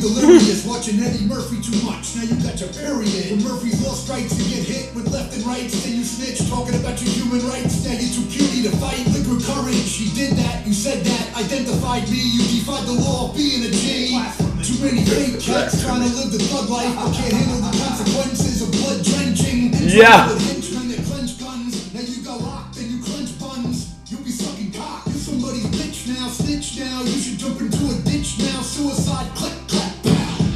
delirious 0.00 0.64
watching 0.64 0.98
Eddie 0.98 1.28
Murphy 1.28 1.60
too 1.60 1.76
much. 1.84 2.16
Now 2.16 2.24
you 2.24 2.36
got 2.40 2.56
your 2.56 2.72
period. 2.72 3.36
When 3.36 3.44
Murphy's 3.44 3.84
lost 3.84 4.08
rights, 4.08 4.32
you 4.40 4.48
get 4.48 4.64
hit 4.64 4.94
with 4.96 5.12
left 5.12 5.36
and 5.36 5.44
rights. 5.44 5.76
Then 5.84 6.00
you 6.00 6.04
snitch, 6.04 6.40
talking 6.48 6.74
about 6.80 6.96
your 7.04 7.12
human 7.12 7.44
rights. 7.46 7.84
Now 7.84 7.92
you're 7.92 8.08
too 8.08 8.24
cutie 8.32 8.64
to 8.64 8.72
fight. 8.80 9.04
Liquid 9.12 9.44
courage, 9.44 9.84
she 9.84 10.08
did 10.16 10.40
that, 10.40 10.66
you 10.66 10.72
said 10.72 11.04
that, 11.04 11.36
identified 11.36 12.08
me. 12.08 12.16
You 12.16 12.40
defied 12.48 12.88
the 12.88 12.96
law 12.96 13.32
being 13.36 13.68
a 13.68 13.70
G. 13.70 14.16
Too 14.64 14.76
many 14.80 15.04
fake 15.04 15.40
cats 15.40 15.84
trying 15.84 16.00
to 16.00 16.10
live 16.16 16.32
the 16.32 16.40
thug 16.48 16.68
life, 16.68 16.92
but 16.96 17.12
can't 17.12 17.32
handle 17.32 17.60
the 17.60 17.72
consequences 17.76 18.64
of 18.64 18.72
blood 18.72 19.04
drenching. 19.04 19.72
Yeah. 19.84 20.32
with 20.32 20.40
henchmen 20.48 20.88
that 20.96 21.04
clench 21.04 21.38
guns. 21.38 21.92
Now 21.92 22.00
you 22.00 22.24
got 22.24 22.40
locked 22.40 22.76
and 22.76 22.88
you 22.88 23.04
clench 23.04 23.36
buns. 23.38 23.92
You'll 24.08 24.24
be 24.24 24.32
sucking 24.32 24.72
cock. 24.72 25.04
You're 25.06 25.16
somebody's 25.16 25.66
bitch 25.76 26.08
now, 26.08 26.28
snitch 26.28 26.78
now. 26.78 27.02
You 27.02 27.18
should 27.20 27.38
jump 27.38 27.60
into 27.60 27.84
a 27.84 27.96
ditch 28.04 28.38
now. 28.38 28.60
Suicide, 28.60 29.28
click. 29.34 29.69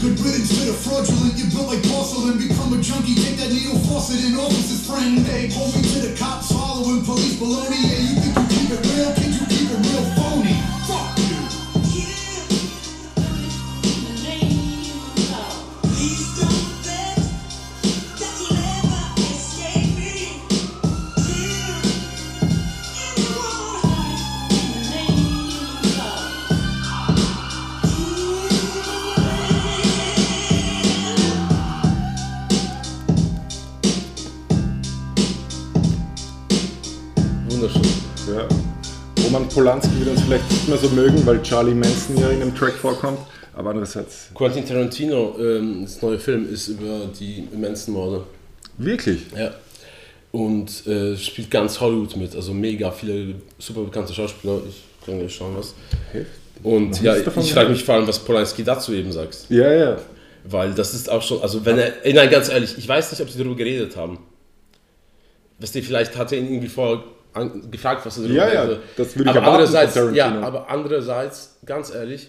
Good 0.04 0.20
riddance 0.20 0.52
to 0.66 0.74
fraudulent. 0.74 1.32
You 1.38 1.46
built 1.48 1.68
like 1.68 1.82
porcelain. 1.84 2.36
Become 2.36 2.74
a 2.74 2.82
junkie. 2.82 3.14
Take 3.14 3.38
that 3.38 3.50
needle 3.50 3.78
faucet 3.88 4.22
in 4.22 4.34
officer's 4.36 4.86
friend. 4.86 5.20
Hey, 5.20 5.48
hold 5.48 5.74
me 5.74 5.80
to 5.80 5.98
the 6.04 6.14
cops, 6.18 6.52
following 6.52 7.02
police 7.02 7.40
baloney. 7.40 7.80
Yeah, 7.80 8.12
you 8.12 8.20
think 8.20 8.36
you 8.36 8.44
keep 8.52 8.68
it 8.68 8.84
real? 8.84 9.14
Kid, 9.14 9.32
you 9.32 9.46
keep 9.48 9.70
it 9.72 9.80
real 9.80 10.04
phony. 10.12 10.63
Polanski 39.54 40.00
wird 40.00 40.08
uns 40.08 40.22
vielleicht 40.22 40.50
nicht 40.50 40.68
mehr 40.68 40.78
so 40.78 40.88
mögen, 40.88 41.24
weil 41.24 41.40
Charlie 41.42 41.74
Manson 41.74 42.16
ja 42.18 42.28
in 42.28 42.40
dem 42.40 42.54
Track 42.56 42.72
vorkommt. 42.72 43.20
Aber 43.54 43.70
andererseits, 43.70 44.30
Quentin 44.34 44.66
Tarantino, 44.66 45.36
ähm, 45.38 45.82
das 45.84 46.02
neue 46.02 46.18
Film 46.18 46.52
ist 46.52 46.66
über 46.66 47.08
die 47.18 47.46
Manson-Morde. 47.56 48.24
wirklich. 48.78 49.22
Ja. 49.36 49.54
Und 50.32 50.84
äh, 50.88 51.16
spielt 51.16 51.52
ganz 51.52 51.78
Hollywood 51.80 52.16
mit, 52.16 52.34
also 52.34 52.52
mega 52.52 52.90
viele 52.90 53.36
super 53.60 53.82
bekannte 53.82 54.12
Schauspieler. 54.12 54.60
Ich 54.68 55.06
kann 55.06 55.20
gleich 55.20 55.32
schauen, 55.32 55.56
was. 55.56 55.74
Und 56.64 56.90
Noch 56.90 57.02
ja, 57.02 57.16
ich 57.16 57.52
frage 57.52 57.70
mich 57.70 57.84
vor 57.84 57.94
allem, 57.94 58.08
was 58.08 58.18
Polanski 58.18 58.64
dazu 58.64 58.92
eben 58.92 59.12
sagt. 59.12 59.46
Ja, 59.50 59.72
ja. 59.72 59.98
Weil 60.42 60.74
das 60.74 60.94
ist 60.94 61.08
auch 61.08 61.22
schon, 61.22 61.40
also 61.42 61.64
wenn 61.64 61.78
er, 61.78 61.92
nein, 62.12 62.28
ganz 62.28 62.48
ehrlich, 62.48 62.76
ich 62.76 62.88
weiß 62.88 63.12
nicht, 63.12 63.20
ob 63.20 63.30
sie 63.30 63.38
darüber 63.38 63.54
geredet 63.54 63.96
haben. 63.96 64.18
Weißt 65.60 65.76
du, 65.76 65.82
vielleicht 65.82 66.16
hat 66.16 66.32
er 66.32 66.38
ihn 66.38 66.48
irgendwie 66.48 66.68
vorher 66.68 67.04
an, 67.34 67.70
gefragt, 67.70 68.04
was 68.06 68.16
er 68.18 68.22
darüber 68.24 68.38
Ja, 68.46 68.52
ja, 68.54 68.62
redet. 68.62 68.80
das 68.96 69.16
würde 69.16 69.30
ich 69.30 69.36
aber 69.36 69.46
andererseits. 69.46 69.94
Ja, 70.14 70.40
aber 70.40 70.68
andererseits, 70.70 71.56
ganz 71.66 71.92
ehrlich, 71.94 72.28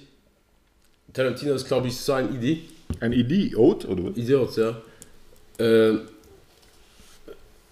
Tarantino 1.14 1.54
ist, 1.54 1.68
glaube 1.68 1.88
ich, 1.88 1.98
so 1.98 2.14
ein 2.14 2.34
Idi 2.36 2.68
Ein 3.00 3.14
Idiot, 3.14 3.86
oder 3.86 4.04
was? 4.06 4.18
Idiot, 4.18 4.58
ja. 4.58 4.76
Ähm, 5.60 6.02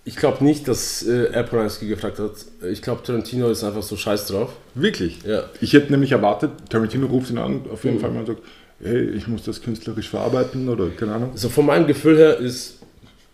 ich 0.06 0.16
glaube 0.18 0.44
nicht, 0.44 0.68
dass 0.68 1.04
äh, 1.04 1.26
er 1.32 1.44
Polanski 1.44 1.88
gefragt 1.88 2.20
hat. 2.20 2.32
Ich 2.70 2.82
glaube, 2.82 3.04
Tarantino 3.04 3.50
ist 3.50 3.64
einfach 3.64 3.84
so 3.84 3.96
scheiß 3.96 4.28
drauf. 4.28 4.52
Wirklich? 4.76 5.20
Ja. 5.24 5.50
Ich 5.62 5.74
hätte 5.74 5.92
nämlich 5.92 6.12
erwartet, 6.12 6.52
Tarantino 6.70 7.08
ruft 7.08 7.30
ihn 7.30 7.38
an, 7.38 7.62
auf 7.72 7.84
jeden 7.86 8.00
Fall 8.00 8.12
mal 8.12 8.20
und 8.20 8.26
sagt, 8.28 8.42
hey, 8.82 9.10
ich 9.12 9.28
muss 9.28 9.44
das 9.44 9.62
künstlerisch 9.62 10.10
verarbeiten 10.10 10.68
oder 10.68 10.90
keine 10.90 11.14
Ahnung. 11.14 11.32
Also 11.32 11.48
von 11.50 11.66
meinem 11.66 11.88
Gefühl 11.88 12.18
her 12.18 12.38
ist 12.38 12.80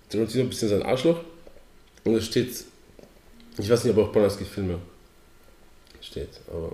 Tarantino 0.09 0.43
ein 0.43 0.49
bisschen 0.49 0.69
sein 0.69 0.83
Arschloch. 0.83 1.19
Und 2.03 2.15
es 2.15 2.25
steht, 2.25 2.49
ich 3.59 3.69
weiß 3.69 3.83
nicht, 3.83 3.95
ob 3.97 4.05
auch 4.07 4.11
Polanski 4.11 4.45
Filme 4.45 4.75
steht, 6.01 6.29
aber... 6.47 6.71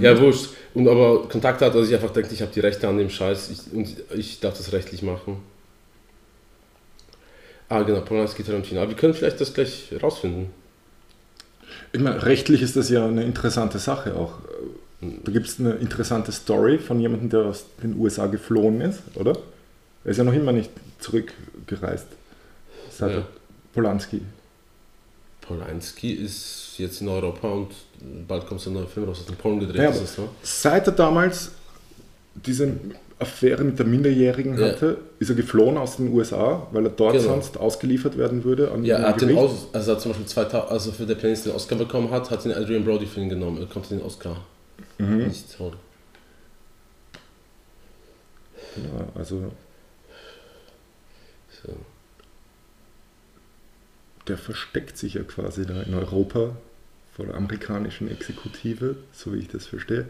Ja, 0.00 0.20
wurscht. 0.20 0.50
Und 0.74 0.86
aber 0.86 1.28
Kontakt 1.28 1.60
hat, 1.60 1.74
also 1.74 1.88
ich 1.88 1.94
einfach 1.94 2.12
denke, 2.12 2.32
ich 2.32 2.42
habe 2.42 2.52
die 2.52 2.60
Rechte 2.60 2.86
an 2.86 2.96
dem 2.96 3.10
Scheiß 3.10 3.50
ich, 3.50 3.72
und 3.72 3.96
ich 4.14 4.38
darf 4.38 4.56
das 4.56 4.72
rechtlich 4.72 5.02
machen. 5.02 5.38
Ah, 7.68 7.82
genau, 7.82 8.00
Polanski, 8.02 8.44
Tarantino. 8.44 8.82
Aber 8.82 8.90
wir 8.90 8.96
können 8.96 9.14
vielleicht 9.14 9.40
das 9.40 9.52
gleich 9.52 9.90
rausfinden. 10.00 10.50
Ich 11.92 12.00
meine, 12.00 12.24
rechtlich 12.24 12.62
ist 12.62 12.76
das 12.76 12.88
ja 12.88 13.06
eine 13.06 13.24
interessante 13.24 13.78
Sache 13.78 14.14
auch. 14.14 14.34
Da 15.00 15.32
gibt 15.32 15.48
es 15.48 15.58
eine 15.58 15.72
interessante 15.72 16.30
Story 16.30 16.78
von 16.78 17.00
jemandem, 17.00 17.30
der 17.30 17.40
aus 17.46 17.66
den 17.82 17.98
USA 17.98 18.26
geflohen 18.26 18.80
ist, 18.80 19.00
oder? 19.16 19.36
Er 20.04 20.10
ist 20.10 20.18
ja 20.18 20.24
noch 20.24 20.32
immer 20.32 20.52
nicht 20.52 20.70
zurückgereist. 21.00 22.06
Seit 22.90 23.12
Ja. 23.12 23.26
Polanski. 23.72 24.20
Polanski 25.46 26.12
ist 26.12 26.74
jetzt 26.78 27.00
in 27.00 27.08
Europa 27.08 27.48
und 27.48 27.68
bald 28.26 28.46
kommt 28.46 28.60
so 28.60 28.70
ein 28.70 28.74
neuer 28.74 28.86
Film 28.86 29.06
raus, 29.06 29.20
aus 29.22 29.28
in 29.28 29.36
Polen 29.36 29.60
gedreht 29.60 29.82
Ja, 29.82 29.90
ist 29.90 30.18
ne? 30.18 30.28
Seit 30.42 30.86
er 30.86 30.92
damals 30.92 31.50
diese 32.34 32.72
Affäre 33.18 33.62
mit 33.62 33.78
der 33.78 33.86
Minderjährigen 33.86 34.58
Ja. 34.58 34.68
hatte, 34.68 34.98
ist 35.18 35.28
er 35.30 35.36
geflohen 35.36 35.76
aus 35.76 35.96
den 35.96 36.12
USA, 36.12 36.66
weil 36.72 36.86
er 36.86 36.90
dort 36.90 37.12
Genau. 37.12 37.24
sonst 37.28 37.56
ausgeliefert 37.58 38.18
werden 38.18 38.42
würde. 38.42 38.70
Ja, 38.82 38.98
er 38.98 39.08
hat 39.10 39.20
den. 39.20 39.36
Aus, 39.36 39.68
also 39.72 39.90
er 39.90 39.94
hat 39.96 40.02
zum 40.02 40.10
Beispiel 40.12 40.26
2000, 40.26 40.70
also 40.72 40.92
für 40.92 41.06
der 41.06 41.14
Pianist 41.14 41.46
den 41.46 41.52
Oscar 41.52 41.76
bekommen 41.76 42.10
hat, 42.10 42.30
hat 42.30 42.44
den 42.44 42.52
Adrian 42.52 42.84
Brody 42.84 43.06
für 43.06 43.20
ihn 43.20 43.28
genommen. 43.28 43.58
Er 43.60 43.66
konnte 43.66 43.90
den 43.90 44.02
Oscar 44.02 44.36
Mhm. 44.98 45.28
nicht 45.28 45.58
holen. 45.58 45.76
Ja, 48.76 49.06
also 49.14 49.52
So. 51.62 51.72
Der 54.28 54.38
versteckt 54.38 54.96
sich 54.96 55.14
ja 55.14 55.22
quasi 55.22 55.66
da 55.66 55.82
in 55.82 55.94
Europa 55.94 56.56
vor 57.14 57.26
der 57.26 57.34
amerikanischen 57.36 58.10
Exekutive, 58.10 58.96
so 59.12 59.32
wie 59.32 59.38
ich 59.38 59.48
das 59.48 59.66
verstehe. 59.66 60.06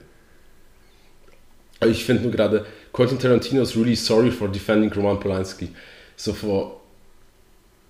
Ich 1.85 2.05
finde 2.05 2.23
nur 2.23 2.33
gerade, 2.33 2.65
Quentin 2.93 3.19
Tarantino 3.19 3.63
is 3.63 3.77
really 3.77 3.97
sorry 3.97 4.31
for 4.31 4.49
defending 4.49 4.93
Roman 4.93 5.19
Polanski. 5.21 5.71
So 6.17 6.33
vor 6.33 6.81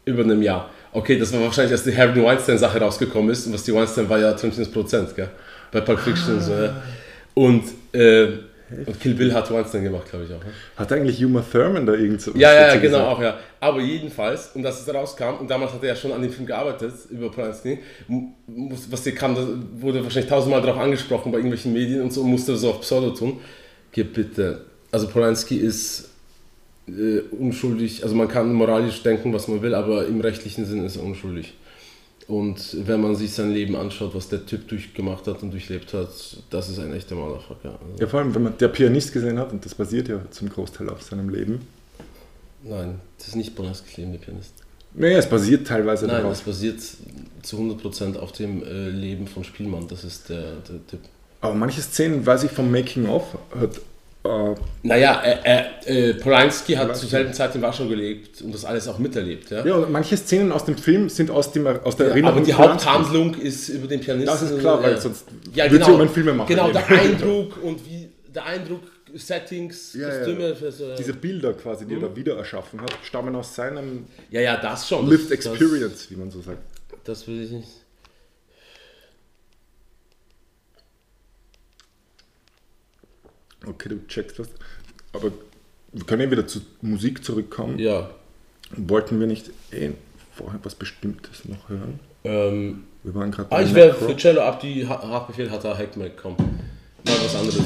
über 0.05 0.23
einem 0.23 0.43
Jahr. 0.43 0.71
Okay, 0.93 1.19
das 1.19 1.33
war 1.33 1.41
wahrscheinlich, 1.41 1.73
als 1.73 1.85
die 1.85 1.97
Harvey 1.97 2.23
Weinstein-Sache 2.23 2.79
rausgekommen 2.81 3.31
ist. 3.31 3.47
Und 3.47 3.53
was 3.53 3.65
die 3.65 3.75
Weinstein 3.75 4.09
war 4.09 4.19
ja 4.19 4.33
Tarantinos 4.33 4.71
Produzent, 4.71 5.15
gell? 5.15 5.31
Bei 5.71 5.81
Pulp 5.81 6.01
Fiction 6.01 6.35
und 6.35 6.41
so, 6.41 6.53
ja. 6.53 6.83
Und, 7.35 7.65
äh, 7.93 8.39
und 8.87 9.01
Kill 9.01 9.15
Bill 9.15 9.33
hat 9.33 9.51
Weinstein 9.51 9.85
gemacht, 9.85 10.09
glaube 10.11 10.25
ich 10.25 10.33
auch. 10.33 10.45
Ne? 10.45 10.53
Hat 10.77 10.93
eigentlich 10.93 11.25
Uma 11.25 11.43
Thurman 11.43 11.87
da 11.87 11.95
irgend 11.95 12.21
so 12.21 12.33
Ja, 12.35 12.53
ja, 12.53 12.69
genau, 12.75 12.81
gesagt? 12.81 13.07
auch, 13.07 13.23
ja. 13.23 13.39
Aber 13.61 13.81
jedenfalls, 13.81 14.51
und 14.55 14.63
dass 14.63 14.81
es 14.81 14.95
rauskam, 14.95 15.41
und 15.41 15.51
damals 15.51 15.73
hat 15.73 15.83
er 15.83 15.91
ja 15.91 15.97
schon 15.97 16.13
an 16.13 16.23
dem 16.23 16.31
Film 16.31 16.47
gearbeitet, 16.47 16.93
über 17.11 17.31
Polanski, 17.31 17.79
was 18.91 19.03
dir 19.03 19.15
kam, 19.15 19.35
da 19.35 19.47
wurde 19.81 20.03
wahrscheinlich 20.03 20.31
tausendmal 20.31 20.61
darauf 20.61 20.81
angesprochen 20.81 21.33
bei 21.33 21.39
irgendwelchen 21.39 21.73
Medien 21.73 22.03
und 22.03 22.13
so, 22.13 22.23
und 22.23 22.31
musste 22.31 22.57
so 22.57 22.71
auf 22.71 22.81
Pseudo 22.81 23.11
tun. 23.11 23.41
Gib 23.93 24.15
bitte. 24.15 24.67
Also 24.91 25.09
Polanski 25.09 25.57
ist 25.57 26.11
äh, 26.89 27.21
unschuldig, 27.31 28.03
also 28.03 28.15
man 28.15 28.29
kann 28.29 28.53
moralisch 28.53 29.03
denken, 29.03 29.33
was 29.33 29.49
man 29.49 29.63
will, 29.63 29.75
aber 29.75 30.07
im 30.07 30.21
rechtlichen 30.21 30.67
Sinn 30.67 30.85
ist 30.85 30.97
er 30.97 31.03
unschuldig. 31.03 31.55
Und 32.27 32.87
wenn 32.87 33.01
man 33.03 33.15
sich 33.17 33.33
sein 33.33 33.53
Leben 33.53 33.77
anschaut, 33.77 34.15
was 34.15 34.29
der 34.29 34.47
Typ 34.47 34.67
durchgemacht 34.69 35.27
hat 35.27 35.43
und 35.43 35.51
durchlebt 35.51 35.93
hat, 35.93 36.09
das 36.51 36.69
ist 36.71 36.79
ein 36.79 36.93
echter 36.95 37.15
Motherfucker. 37.15 37.79
Also, 37.79 38.01
Ja, 38.01 38.07
vor 38.07 38.21
allem, 38.21 38.35
wenn 38.35 38.45
man 38.45 38.57
der 38.59 38.69
Pianist 38.69 39.13
gesehen 39.13 39.39
hat, 39.39 39.53
und 39.53 39.65
das 39.65 39.75
basiert 39.75 40.09
ja 40.09 40.21
zum 40.31 40.49
Großteil 40.49 40.89
auf 40.89 41.03
seinem 41.03 41.29
Leben. 41.29 41.61
Nein, 42.63 42.99
das 43.19 43.29
ist 43.29 43.37
nicht 43.37 43.55
Polanskis 43.55 43.99
Leben, 43.99 44.13
der 44.13 44.21
Pianist. 44.21 44.55
Naja, 44.95 45.19
es 45.19 45.29
basiert 45.29 45.67
teilweise 45.67 46.07
Nein, 46.07 46.19
darauf. 46.19 46.33
es 46.33 46.41
basiert 46.41 46.81
zu 47.43 47.57
100% 47.59 48.17
auf 48.17 48.33
dem 48.33 48.63
äh, 48.63 48.89
Leben 48.89 49.27
von 49.27 49.45
Spielmann. 49.45 49.87
Das 49.89 50.05
ist 50.05 50.29
der, 50.31 50.57
der 50.69 50.87
Tipp. 50.87 51.01
Aber 51.41 51.55
manche 51.55 51.83
Szenen, 51.83 52.25
weiß 52.25 52.45
ich 52.45 52.51
vom 52.53 52.71
Making-of, 52.71 53.37
hat 53.59 53.81
äh, 54.25 54.55
Naja, 54.83 55.23
äh, 55.23 56.11
äh, 56.11 56.15
Polanski 56.15 56.75
hat 56.75 56.97
zur 56.97 57.09
selben 57.09 57.33
Zeit 57.33 57.55
in 57.55 57.63
Warschau 57.63 57.87
gelebt 57.87 58.41
und 58.43 58.55
das 58.55 58.65
alles 58.65 58.89
auch 58.89 58.99
miterlebt. 58.99 59.51
Ja? 59.51 59.65
Ja, 59.65 59.75
und 59.77 59.91
manche 59.93 60.17
Szenen 60.17 60.51
aus 60.53 60.65
dem 60.65 60.77
Film 60.79 61.09
sind 61.09 61.31
aus, 61.31 61.53
dem, 61.53 61.67
aus 61.67 61.97
der 61.97 62.09
Erinnerung. 62.09 62.39
aber 62.39 62.47
die. 62.47 62.55
Haupthandlung 62.55 63.35
ist 63.35 63.69
über 63.69 63.87
den 63.87 64.01
Pianisten. 64.01 64.27
Das 64.35 64.43
ist 64.43 64.59
klar, 64.61 64.83
weil 64.83 64.93
ja. 64.93 65.01
sonst 65.01 65.27
ja, 65.55 65.65
würde 65.65 65.79
genau, 65.85 65.95
um 65.95 66.01
einen 66.01 66.11
Filmemacher 66.11 66.49
Genau, 66.49 66.67
reden. 66.67 66.75
der 66.89 67.01
Eindruck 67.01 67.63
und 67.63 67.87
wie 67.87 68.09
der 68.35 68.47
Eindruck, 68.47 68.81
Settings, 69.17 69.95
Ja, 69.95 70.09
ja. 70.09 70.19
Kostüme. 70.19 70.57
für 70.57 70.73
so- 70.73 70.95
Diese 70.99 71.13
Bilder 71.15 71.53
quasi, 71.53 71.87
die 71.87 71.95
er 71.95 72.01
da 72.01 72.17
wieder 72.17 72.37
erschaffen 72.37 72.81
hat, 72.81 72.93
stammen 73.05 73.37
aus 73.37 73.55
seinem 73.55 74.07
ja, 74.31 74.41
ja, 74.41 74.57
das 74.57 74.89
schon. 74.89 75.09
Lived 75.09 75.27
das, 75.27 75.31
Experience, 75.33 76.11
wie 76.11 76.17
man 76.17 76.31
so 76.33 76.41
sagt. 76.41 76.59
Das, 76.91 76.99
das 77.05 77.29
will 77.29 77.43
ich 77.45 77.51
nicht. 77.53 77.69
Okay, 83.67 83.89
du 83.89 84.07
checkst 84.09 84.39
das. 84.39 84.49
Aber 85.13 85.31
wir 85.93 86.05
können 86.05 86.23
ja 86.23 86.31
wieder 86.31 86.47
zur 86.47 86.63
Musik 86.83 87.25
zurückkommen. 87.25 87.79
Ja. 87.79 88.11
Wollten 88.77 89.21
wir 89.21 89.27
nicht 89.27 89.51
eh 89.73 89.91
vorher 90.37 90.59
was 90.63 90.75
Bestimmtes 90.75 91.45
noch 91.45 91.69
hören? 91.69 92.01
Ähm, 92.25 92.85
Wir 93.03 93.15
waren 93.15 93.31
gerade 93.31 93.53
ah, 93.53 93.63
ich 93.63 93.75
wäre 93.75 93.95
für 93.95 94.17
Cello 94.17 94.41
ab 94.43 94.61
die 94.61 94.87
Ha- 94.89 95.03
Haftbefehl 95.09 95.51
hat 95.51 95.63
er 95.65 95.77
Hackmack 95.77 96.17
kommen. 96.17 96.37
Mal 97.07 97.15
was 97.25 97.35
anderes. 97.37 97.61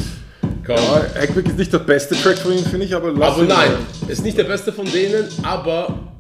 Kaum. 0.65 0.77
Ja, 0.77 1.07
Hackback 1.15 1.47
ist 1.49 1.57
nicht 1.59 1.73
der 1.73 1.79
beste 1.79 2.15
Track 2.17 2.37
von 2.39 2.53
ihm, 2.53 2.65
finde 2.65 2.85
ich, 2.85 2.95
aber 2.95 3.13
lass 3.13 3.35
Aber 3.35 3.45
nein, 3.45 3.71
mal. 4.03 4.11
ist 4.11 4.23
nicht 4.23 4.37
der 4.37 4.45
beste 4.45 4.73
von 4.73 4.85
denen, 4.91 5.27
aber 5.43 6.13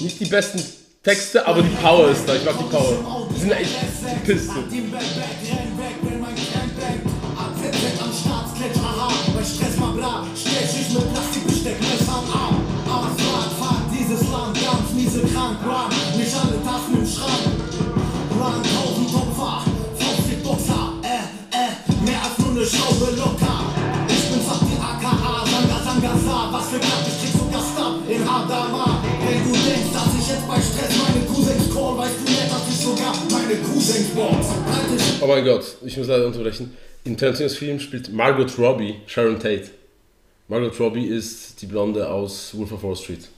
nicht 0.00 0.18
die 0.20 0.24
besten 0.26 0.62
Texte, 1.02 1.46
aber 1.46 1.60
die 1.60 1.68
Power 1.82 2.08
ist 2.10 2.26
da. 2.26 2.34
Ich 2.34 2.44
mag 2.44 2.56
die 2.56 2.64
Power. 2.64 3.28
Die 3.34 3.40
sind 3.40 3.50
echt 3.52 3.70
die 4.26 4.32
Pisten. 4.32 4.54
Für 26.74 26.80
Klapp, 26.80 27.06
ich 27.06 27.30
krieg 27.30 27.40
sogar 27.40 27.62
Stab 27.62 28.10
in 28.10 28.28
Hadama. 28.28 29.00
Wenn 29.24 29.44
du 29.44 29.52
denkst, 29.52 29.92
dass 29.92 30.08
ich 30.18 30.28
jetzt 30.28 30.48
bei 30.48 30.56
Stress 30.56 30.98
meine 31.06 31.24
Cousins 31.24 31.72
call, 31.72 31.96
weißt 31.98 32.14
du 32.18 32.32
nicht, 32.32 32.50
dass 32.50 32.68
ich 32.68 32.76
sogar 32.76 33.14
meine 33.30 33.54
Cousins 33.62 34.08
box. 34.08 34.46
Oh 35.20 35.26
mein 35.28 35.44
Gott, 35.44 35.64
ich 35.84 35.96
muss 35.96 36.08
leider 36.08 36.26
unterbrechen. 36.26 36.76
Im 37.04 37.16
Tarantinos 37.16 37.54
Film 37.54 37.78
spielt 37.78 38.12
Margot 38.12 38.58
Robbie 38.58 38.96
Sharon 39.06 39.38
Tate. 39.38 39.70
Margot 40.48 40.80
Robbie 40.80 41.06
ist 41.06 41.62
die 41.62 41.66
Blonde 41.66 42.10
aus 42.10 42.50
Wolf 42.54 42.72
of 42.72 42.82
Wall 42.82 42.96
Street. 42.96 43.28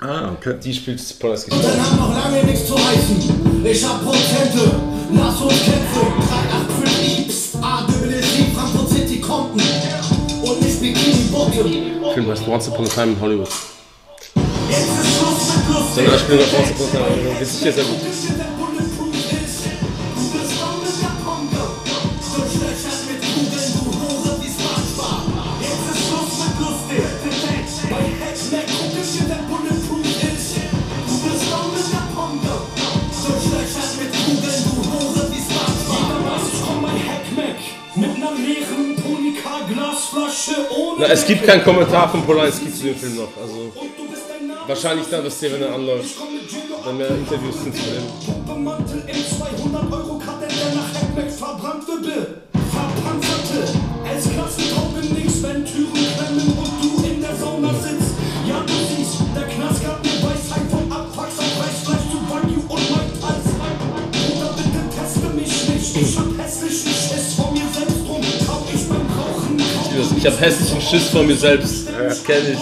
Ah, 0.00 0.32
okay. 0.32 0.56
Die 0.60 0.74
spielt 0.74 1.00
Polanski. 1.20 1.50
Dann 1.50 1.86
haben 1.86 1.98
noch 1.98 2.14
lange 2.20 2.42
nichts 2.42 2.66
zu 2.66 2.74
heißen. 2.74 3.64
Ich 3.64 3.84
hab 3.84 4.04
Prozente, 4.04 4.74
lass 5.14 5.40
uns 5.40 5.64
kämpfen. 5.64 6.29
Film 12.14 12.28
heißt 12.28 12.48
Once 12.48 12.68
Upon 12.68 12.86
a 12.86 12.88
Time 12.88 13.12
in 13.12 13.20
Hollywood. 13.20 13.48
Da 14.34 16.18
spielt 16.18 16.40
auch 16.42 16.58
Once 16.58 16.70
Upon 16.72 16.86
a 16.86 16.90
Time 16.90 17.06
in 17.06 17.12
Hollywood. 17.12 17.40
Das 17.40 17.48
ist 17.48 17.58
sicher 17.60 17.72
sehr 17.72 17.84
gut. 17.84 17.98
Na, 40.98 41.06
es 41.06 41.26
gibt 41.26 41.46
keinen 41.46 41.62
Kommentar 41.62 42.08
von 42.10 42.24
Polanski 42.24 42.72
zu 42.72 42.84
dem 42.84 42.96
Film 42.96 43.16
noch. 43.16 43.28
Also 43.40 43.72
wahrscheinlich 44.66 45.06
dann, 45.10 45.24
dass 45.24 45.38
der, 45.40 45.52
wenn 45.52 45.62
er 45.62 45.74
anläuft, 45.74 46.16
dann 46.84 46.96
mehr 46.96 47.08
Interviews 47.08 47.62
sind 47.62 47.74
zu 47.74 47.82
dem. 47.82 48.02
Ich 70.20 70.26
habe 70.26 70.36
hässlichen 70.36 70.82
Schiss 70.82 71.08
vor 71.08 71.22
mir 71.22 71.34
selbst. 71.34 71.88
Das 71.88 72.22
kenne 72.22 72.52
ich. 72.52 72.58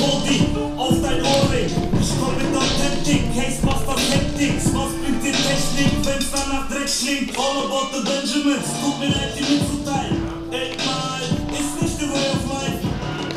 Body 0.00 0.40
auf 0.78 0.96
dein 1.02 1.20
Ohrring. 1.20 1.68
Ich 1.68 2.12
komm 2.16 2.34
mit 2.40 2.48
Authentic, 2.56 3.20
Casebusters 3.36 4.04
Hectics, 4.08 4.72
was 4.72 4.92
bringt 4.96 5.20
dir 5.20 5.36
Technik, 5.36 5.92
wenn's 6.08 6.32
danach 6.32 6.68
Dreck 6.72 6.88
schlingt? 6.88 7.36
All 7.36 7.68
about 7.68 7.92
the 7.92 8.00
Benjamins, 8.00 8.64
tut 8.80 8.96
mir 8.96 9.12
leid, 9.12 9.36
die 9.36 9.44
mitzuteilen. 9.44 10.24
Ey, 10.50 10.72
mal, 10.88 11.20
ist 11.52 11.76
nicht 11.76 11.96
the 12.00 12.08
way 12.08 12.32
of 12.32 12.44
life. 12.48 12.80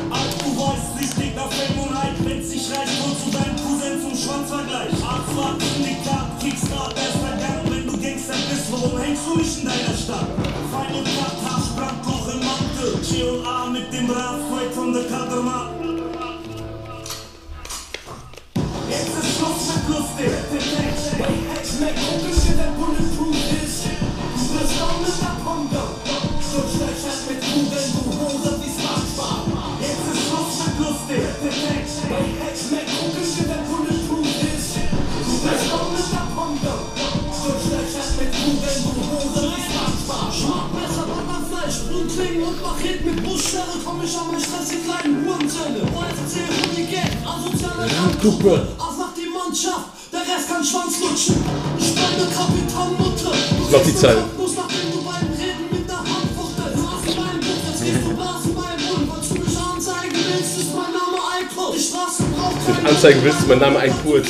Alt, 0.08 0.32
du 0.40 0.50
weißt, 0.56 0.90
richtig 1.04 1.36
nach 1.36 1.52
Fame 1.52 1.84
und 1.84 1.92
Hype, 1.92 2.20
wenn's 2.24 2.48
dich 2.48 2.66
reicht, 2.72 2.96
holst 3.04 3.28
du 3.28 3.30
deinen 3.36 3.60
Cousin 3.60 4.00
zum 4.00 4.16
Schwanzvergleich. 4.16 4.96
Arztfahrt, 5.04 5.60
Syndikat, 5.60 6.28
Kickstart, 6.40 6.96
erster 6.96 7.36
Gang, 7.44 7.60
wenn 7.68 7.84
du 7.92 7.94
Gangster 8.00 8.40
bist, 8.48 8.72
warum 8.72 8.96
hängst 9.04 9.28
du 9.28 9.36
nicht 9.36 9.60
in 9.60 9.66
deiner 9.68 9.98
Stadt? 10.00 10.32
Fein 10.72 10.96
und 10.96 11.12
Cut, 11.12 11.38
Hasch, 11.44 11.76
Brandloch 11.76 12.28
im 12.32 12.40
Mantel, 12.40 13.04
G 13.04 13.20
und 13.28 13.44
A 13.44 13.68
mit 13.68 13.92
dem 13.92 14.08
Rad, 14.08 14.40
straight 14.48 14.72
from 14.72 14.96
the 14.96 15.04
Kaderma. 15.12 15.73
Komm 43.44 44.02
ich 44.02 44.18
an 44.18 44.28
meine 44.32 44.40
Stress, 44.40 44.72
die 44.72 44.80
kleinen 44.88 45.26
Hurenzelle. 45.26 45.84
YFC, 45.84 46.48
Hooligan, 46.48 47.12
asoziale 47.28 47.92
Randgruppe. 47.92 48.68
Auf 48.80 48.98
nach 48.98 49.14
die 49.14 49.28
Mannschaft, 49.28 49.92
der 50.14 50.22
Rest 50.22 50.48
kann 50.48 50.64
Schwanz 50.64 50.96
lutschen. 51.04 51.44
Ich 51.78 51.94
meine 51.94 52.24
Kapitan 52.32 52.96
Mutter. 52.96 53.36
Du 53.36 53.64
Noch 53.68 53.84
die 53.84 53.92
Handkuss, 53.92 54.56
nachdem 54.56 54.88
du 54.96 55.04
beim 55.04 55.28
Reden 55.36 55.68
mit 55.76 55.90
der 55.90 56.00
Hand 56.00 56.32
fuchtel. 56.32 56.72
Du 56.72 56.84
hast 56.88 57.04
meinen 57.20 57.42
Buch, 57.44 57.64
jetzt 57.68 57.84
gehst 57.84 58.04
du 58.08 58.16
blasen 58.16 58.56
beim 58.56 58.80
Mund. 58.88 59.12
Was 59.12 59.28
du 59.28 59.36
mich 59.36 59.58
anzeigen 59.60 60.20
willst, 60.24 60.58
ist 60.64 60.72
mein 60.74 60.92
Name 60.96 61.20
Eiko. 61.36 61.74
Die 61.76 61.84
Straße 61.84 62.24
braucht 62.32 62.60
keinen 62.64 62.88
Anzeigen 62.88 63.20
willst, 63.24 63.40
ist 63.40 63.48
mein 63.50 63.60
Name 63.60 63.80
Kurt. 64.04 64.28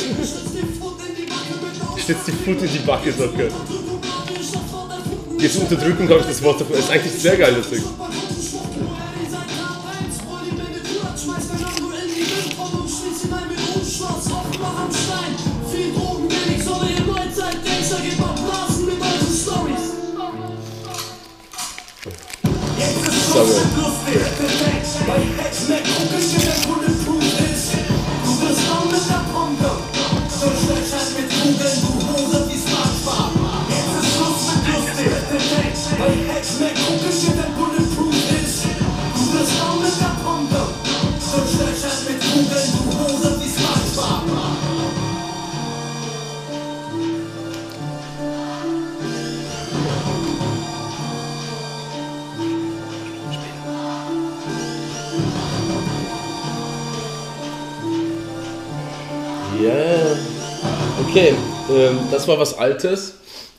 Ich 1.95 2.03
stütz 2.03 2.25
die 2.25 2.31
Foot 2.33 2.61
in 2.63 2.71
die 2.73 2.79
Backe 2.79 3.13
Socke. 3.13 3.51
Jetzt 5.37 5.57
Unterdrückung 5.57 6.09
habe 6.09 6.19
ich 6.21 6.25
das 6.25 6.41
Wort 6.41 6.61
davon. 6.61 6.77
Ist 6.77 6.89
eigentlich 6.89 7.13
sehr 7.13 7.37
geil, 7.37 7.53
das 7.53 7.69
Ding. 7.69 7.83
Altes. 62.63 63.15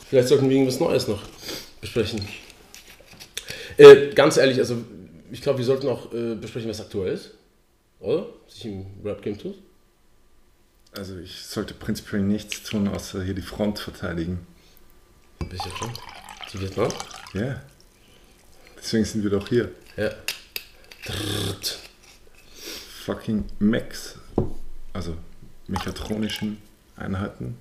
Vielleicht 0.08 0.28
sollten 0.28 0.48
wir 0.48 0.56
irgendwas 0.56 0.80
Neues 0.80 1.08
noch 1.08 1.22
besprechen. 1.80 2.26
Äh, 3.76 4.14
ganz 4.14 4.36
ehrlich, 4.38 4.58
also 4.58 4.82
ich 5.30 5.42
glaube, 5.42 5.58
wir 5.58 5.64
sollten 5.64 5.88
auch 5.88 6.12
äh, 6.12 6.34
besprechen, 6.34 6.70
was 6.70 6.80
aktuell 6.80 7.12
ist. 7.12 7.30
Oder? 8.00 8.26
Was 8.44 8.54
sich 8.54 8.66
im 8.66 8.86
Rap-Game 9.04 9.38
tut. 9.38 9.56
Also 10.92 11.18
ich 11.18 11.44
sollte 11.44 11.74
prinzipiell 11.74 12.22
nichts 12.22 12.62
tun, 12.62 12.88
außer 12.88 13.22
hier 13.22 13.34
die 13.34 13.42
Front 13.42 13.78
verteidigen. 13.78 14.46
Welche 15.40 15.70
schon? 15.76 15.90
Die 16.52 16.60
Vietnam? 16.60 16.92
Ja. 17.34 17.60
Deswegen 18.78 19.04
sind 19.04 19.22
wir 19.22 19.30
doch 19.30 19.48
hier. 19.48 19.70
Ja. 19.96 20.10
Drrrt. 21.04 21.78
Fucking 23.04 23.44
Mechs. 23.58 24.16
Also 24.92 25.16
mechatronischen 25.66 26.62
Einheiten. 26.96 27.58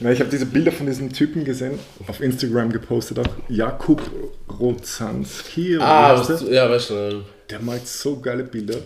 Na, 0.00 0.10
ich 0.10 0.20
habe 0.20 0.30
diese 0.30 0.46
Bilder 0.46 0.72
von 0.72 0.86
diesem 0.86 1.12
Typen 1.12 1.44
gesehen, 1.44 1.78
auf 2.08 2.20
Instagram 2.20 2.72
gepostet 2.72 3.18
auch. 3.20 3.26
Jakub 3.48 4.02
Rozanski. 4.48 5.76
Ah, 5.78 6.20
der? 6.22 6.36
du- 6.36 6.52
ja, 6.52 6.68
weißt 6.68 6.90
du. 6.90 7.24
Der 7.50 7.60
malt 7.60 7.86
so 7.86 8.18
geile 8.20 8.42
Bilder. 8.44 8.78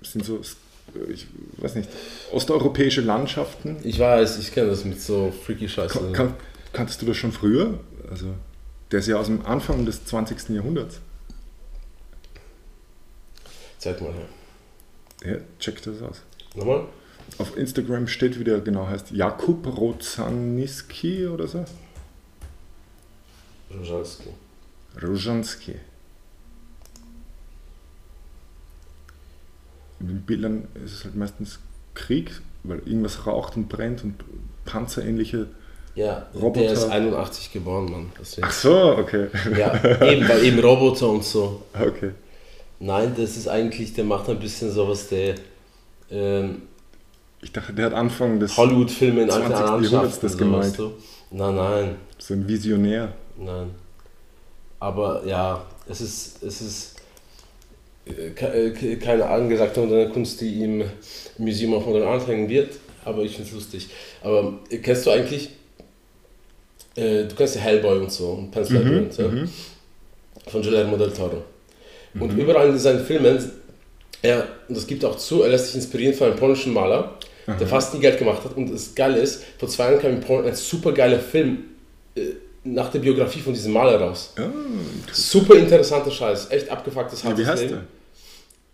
Das 0.00 0.12
sind 0.12 0.24
so, 0.24 0.40
ich 1.08 1.26
weiß 1.58 1.74
nicht, 1.76 1.88
osteuropäische 2.32 3.00
Landschaften. 3.00 3.76
Ich 3.82 3.98
weiß, 3.98 4.38
ich 4.38 4.52
kenne 4.52 4.68
das 4.70 4.84
mit 4.84 5.00
so 5.00 5.32
freaky 5.44 5.68
Scheiße. 5.68 5.98
Kan 5.98 6.12
kan 6.12 6.34
kanntest 6.72 7.02
du 7.02 7.06
das 7.06 7.16
schon 7.16 7.32
früher? 7.32 7.80
Also, 8.10 8.34
der 8.90 9.00
ist 9.00 9.08
ja 9.08 9.16
aus 9.16 9.26
dem 9.26 9.44
Anfang 9.46 9.84
des 9.86 10.04
20. 10.04 10.50
Jahrhunderts. 10.50 11.00
Zeig 13.78 14.00
mal 14.00 14.12
her. 14.12 15.32
Ja, 15.34 15.38
check 15.58 15.82
das 15.82 16.00
aus. 16.02 16.22
Nochmal? 16.54 16.84
Auf 17.42 17.56
Instagram 17.56 18.06
steht, 18.06 18.38
wie 18.38 18.44
der 18.44 18.60
genau 18.60 18.86
heißt, 18.86 19.10
Jakub 19.10 19.66
Rozaniski 19.66 21.26
oder 21.26 21.48
so. 21.48 21.64
Rożalski. 23.76 24.28
Rojanski. 25.02 25.74
In 29.98 30.08
den 30.08 30.22
Bildern 30.22 30.68
ist 30.84 30.92
es 30.92 31.04
halt 31.04 31.16
meistens 31.16 31.58
Krieg, 31.94 32.30
weil 32.62 32.78
irgendwas 32.84 33.26
raucht 33.26 33.56
und 33.56 33.68
brennt 33.68 34.04
und 34.04 34.22
panzerähnliche. 34.64 35.48
Ja, 35.94 36.26
Roboter. 36.34 36.60
der 36.60 36.72
ist 36.72 36.84
81 36.84 37.52
geboren, 37.52 37.90
Mann. 37.90 38.12
Deswegen. 38.20 38.46
Ach 38.46 38.52
so, 38.52 38.96
okay. 38.98 39.28
Ja, 39.58 39.74
eben, 40.04 40.28
weil 40.28 40.44
eben 40.44 40.58
Roboter 40.58 41.08
und 41.08 41.24
so. 41.24 41.62
Okay. 41.74 42.12
Nein, 42.78 43.14
das 43.16 43.36
ist 43.36 43.48
eigentlich, 43.48 43.94
der 43.94 44.04
macht 44.04 44.28
ein 44.28 44.38
bisschen 44.38 44.70
sowas, 44.70 45.08
der 45.08 45.34
ähm, 46.10 46.62
Ich 47.42 47.52
dachte, 47.52 47.72
der 47.72 47.86
hat 47.86 47.94
Anfang 47.94 48.38
des 48.38 48.56
Hollywood-Filme 48.56 49.22
in 49.22 49.30
alten 49.30 49.48
20. 49.48 49.90
Jahrhunderts 49.90 50.20
das 50.20 50.38
gemalt. 50.38 50.64
weißt 50.64 50.78
du? 50.78 50.92
Nein, 51.32 51.56
nein, 51.56 51.96
so 52.18 52.34
ein 52.34 52.46
Visionär. 52.46 53.12
nein. 53.36 53.70
Aber 54.78 55.22
ja, 55.26 55.64
es 55.88 56.00
ist, 56.00 56.42
es 56.42 56.60
ist 56.60 56.96
äh, 58.06 58.28
äh, 58.28 58.96
keine 58.96 59.26
angesagte 59.26 59.80
moderne 59.80 60.10
Kunst, 60.10 60.40
die 60.40 60.62
im 60.64 60.84
Museum 61.38 61.74
of 61.74 61.86
Modern 61.86 62.08
Art 62.08 62.26
hängen 62.26 62.48
wird, 62.48 62.74
aber 63.04 63.22
ich 63.22 63.32
finde 63.36 63.48
es 63.48 63.54
lustig. 63.54 63.88
Aber 64.22 64.58
äh, 64.70 64.78
kennst 64.78 65.06
du 65.06 65.10
eigentlich, 65.10 65.50
äh, 66.96 67.24
du 67.24 67.34
kennst 67.34 67.56
ja 67.56 67.60
Hellboy 67.60 67.98
und 67.98 68.10
so, 68.10 68.30
und 68.30 68.50
Pan's 68.50 68.70
Labyrinth, 68.70 69.18
ja? 69.18 69.30
von 70.48 70.62
Guillermo 70.62 70.96
del 70.96 71.12
Toro. 71.12 71.44
Und 72.18 72.36
überall 72.36 72.68
in 72.68 72.78
seinen 72.78 73.04
Filmen, 73.04 73.50
er, 74.22 74.46
und 74.68 74.76
das 74.76 74.86
gibt 74.86 75.04
auch 75.04 75.16
zu, 75.16 75.42
er 75.42 75.50
lässt 75.50 75.66
sich 75.66 75.74
inspirieren 75.76 76.14
von 76.14 76.28
einem 76.28 76.36
polnischen 76.36 76.72
Maler, 76.72 77.18
der 77.46 77.66
fast 77.66 77.92
nie 77.92 78.00
Geld 78.00 78.18
gemacht 78.18 78.44
hat. 78.44 78.56
Und 78.56 78.72
das 78.72 78.94
Geile 78.94 79.18
ist, 79.18 79.42
vor 79.58 79.68
zwei 79.68 79.90
Jahren 79.90 80.00
kam 80.00 80.12
in 80.12 80.20
Polen 80.20 80.46
ein 80.46 80.54
super 80.54 80.92
geiler 80.92 81.18
Film 81.18 81.64
äh, 82.14 82.20
nach 82.64 82.90
der 82.90 83.00
Biografie 83.00 83.40
von 83.40 83.52
diesem 83.52 83.72
Maler 83.72 84.00
raus. 84.00 84.32
Super 85.10 85.56
interessanter 85.56 86.10
Scheiß, 86.12 86.50
echt 86.50 86.70
abgefucktes 86.70 87.22
Ja, 87.22 87.36
wie 87.36 87.44
hartes 87.44 87.48
heißt 87.48 87.62
Leben. 87.62 87.80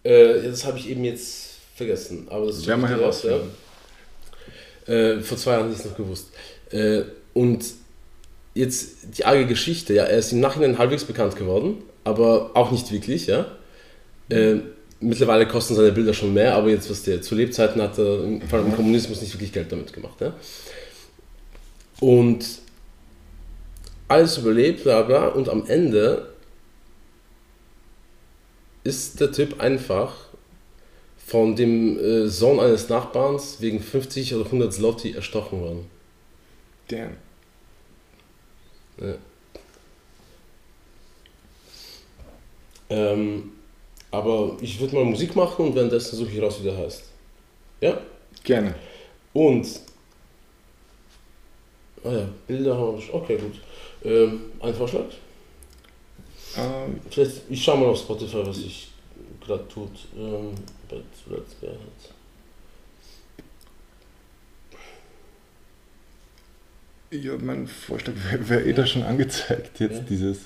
der? 0.05 0.13
Äh, 0.13 0.45
ja, 0.45 0.51
das 0.51 0.65
habe 0.67 0.79
ich 0.79 0.91
eben 0.91 1.03
jetzt 1.05 1.55
vergessen. 1.75 2.27
Aber 2.29 2.47
das 2.47 2.59
ich 2.59 2.67
dir 2.67 3.01
raus, 3.01 3.25
ja. 3.25 4.93
äh, 4.93 5.21
Vor 5.21 5.39
zwei 5.39 5.53
Jahren 5.53 5.71
nicht 5.71 5.85
noch 5.85 5.97
gewusst. 5.97 6.29
Äh, 6.71 7.03
und 7.33 7.65
jetzt 8.55 9.17
die 9.17 9.25
arge 9.25 9.47
Geschichte, 9.47 9.95
ja, 9.95 10.05
er 10.05 10.19
ist 10.19 10.33
im 10.33 10.41
Nachhinein 10.41 10.77
halbwegs 10.77 11.05
bekannt 11.05 11.37
geworden, 11.37 11.83
aber 12.05 12.51
auch 12.55 12.71
nicht 12.71 12.93
wirklich, 12.93 13.27
ja. 13.27 13.47
Äh, 14.29 14.57
mittlerweile 15.01 15.47
kosten 15.47 15.75
seine 15.75 15.93
Bilder 15.93 16.13
schon 16.15 16.35
mehr, 16.35 16.55
aber 16.55 16.71
jetzt, 16.71 16.91
was 16.91 17.03
der 17.03 17.23
zu 17.23 17.35
Lebzeiten 17.35 17.81
hat, 17.81 17.99
er 17.99 18.25
im- 18.25 18.43
vor 18.43 18.59
allem 18.59 18.69
im 18.69 18.77
Kommunismus 18.77 19.21
nicht 19.21 19.33
wirklich 19.35 19.53
Geld 19.53 19.71
damit 19.71 19.93
gemacht, 19.93 20.21
ja. 20.21 20.35
Und 22.01 22.47
alles 24.09 24.39
überlebt, 24.39 24.85
bla 24.85 25.03
bla, 25.03 25.29
und 25.29 25.49
am 25.49 25.67
Ende 25.67 26.33
ist 28.85 29.21
der 29.21 29.33
Typ 29.33 29.61
einfach 29.61 30.15
von 31.27 31.57
dem 31.57 31.99
äh, 31.99 32.29
Sohn 32.29 32.59
eines 32.59 32.89
Nachbarns 32.89 33.61
wegen 33.61 33.81
50 33.81 34.35
oder 34.35 34.47
100 34.47 34.73
Zloty 34.73 35.13
erstochen 35.13 35.61
worden. 35.61 35.87
Damn. 36.89 37.17
Ähm, 42.91 43.53
aber 44.11 44.57
ich 44.61 44.81
würde 44.81 44.97
mal 44.97 45.05
Musik 45.05 45.37
machen 45.37 45.67
und 45.67 45.75
währenddessen 45.75 46.17
suche 46.17 46.31
ich 46.31 46.43
raus, 46.43 46.59
wie 46.61 46.65
der 46.65 46.77
heißt. 46.77 47.03
Ja? 47.81 48.01
Gerne. 48.43 48.75
Und. 49.33 49.67
Ah 52.05 52.13
ja, 52.13 52.29
Bilder 52.47 52.77
haben 52.77 52.97
wir 52.97 53.03
schon. 53.03 53.15
Okay, 53.15 53.37
gut. 53.37 53.61
Ähm, 54.05 54.53
ein 54.61 54.75
Vorschlag? 54.75 55.07
Ähm, 56.57 57.01
Vielleicht, 57.11 57.43
ich 57.49 57.63
schaue 57.63 57.79
mal 57.79 57.87
auf 57.87 57.99
Spotify, 57.99 58.47
was 58.47 58.59
ich 58.59 58.89
gerade 59.45 59.67
tut. 59.69 59.91
Ähm, 60.17 60.55
bei 60.89 60.97
Let's 60.97 61.55
Bear 61.61 61.73
hat. 61.73 62.18
Ja, 67.11 67.33
mein 67.41 67.67
Vorschlag 67.67 68.13
wäre 68.31 68.49
wär 68.49 68.67
eh 68.67 68.73
da 68.73 68.85
schon 68.87 69.03
angezeigt. 69.03 69.81
Jetzt 69.81 69.97
Ja. 69.97 70.03
dieses? 70.09 70.39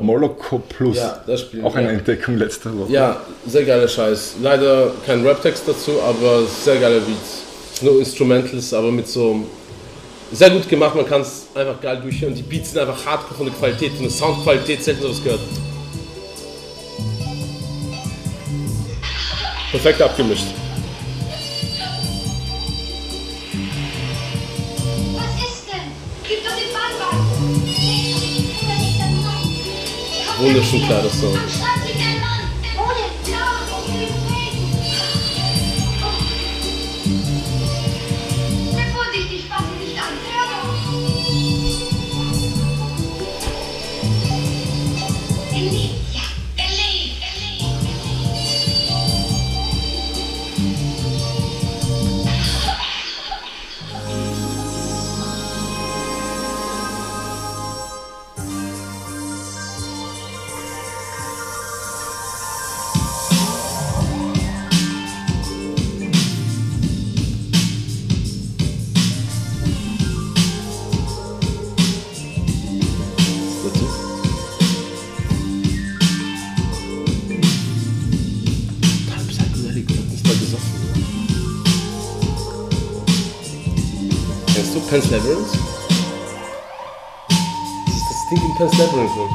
Moloko 0.00 0.58
Plus. 0.58 0.96
Ja, 0.96 1.22
das 1.26 1.40
Spiel. 1.42 1.64
Auch 1.64 1.74
eine 1.74 1.88
ja. 1.88 1.94
Entdeckung 1.94 2.36
letzter 2.36 2.76
Woche. 2.78 2.92
Ja, 2.92 3.20
sehr 3.46 3.64
geiler 3.64 3.88
Scheiß. 3.88 4.36
Leider 4.42 4.92
kein 5.06 5.26
Rap-Text 5.26 5.66
dazu, 5.66 6.00
aber 6.02 6.44
sehr 6.46 6.76
geiler 6.76 7.00
Beat. 7.00 7.82
Nur 7.82 7.98
Instrumentals, 7.98 8.72
aber 8.72 8.92
mit 8.92 9.08
so. 9.08 9.44
Sehr 10.32 10.50
gut 10.50 10.68
gemacht, 10.68 10.94
man 10.94 11.06
kann 11.06 11.20
es 11.20 11.46
einfach 11.54 11.80
geil 11.80 12.00
durchhören. 12.00 12.34
Die 12.34 12.42
Beats 12.42 12.70
sind 12.72 12.80
einfach 12.80 13.04
hardcore 13.04 13.34
von 13.34 13.46
der 13.46 13.54
Qualität, 13.54 13.92
von 13.92 14.02
der 14.02 14.10
Soundqualität, 14.10 14.82
selten 14.82 15.02
sowas 15.02 15.22
gehört. 15.22 15.40
Perfekt 19.70 20.00
abgemischt. 20.02 20.46
Wunderschön 30.44 30.82
klar, 30.82 31.02
das 31.02 31.18
Song. 31.18 31.34
Am 31.34 31.83
Pan's 84.94 85.10
Labyrinth? 85.10 85.52
Das 87.84 87.96
ist 87.96 88.06
das 88.10 88.28
Ding 88.30 88.38
in 88.38 88.54
Pan's 88.54 88.78
Labyrinth, 88.78 89.16
ne? 89.16 89.26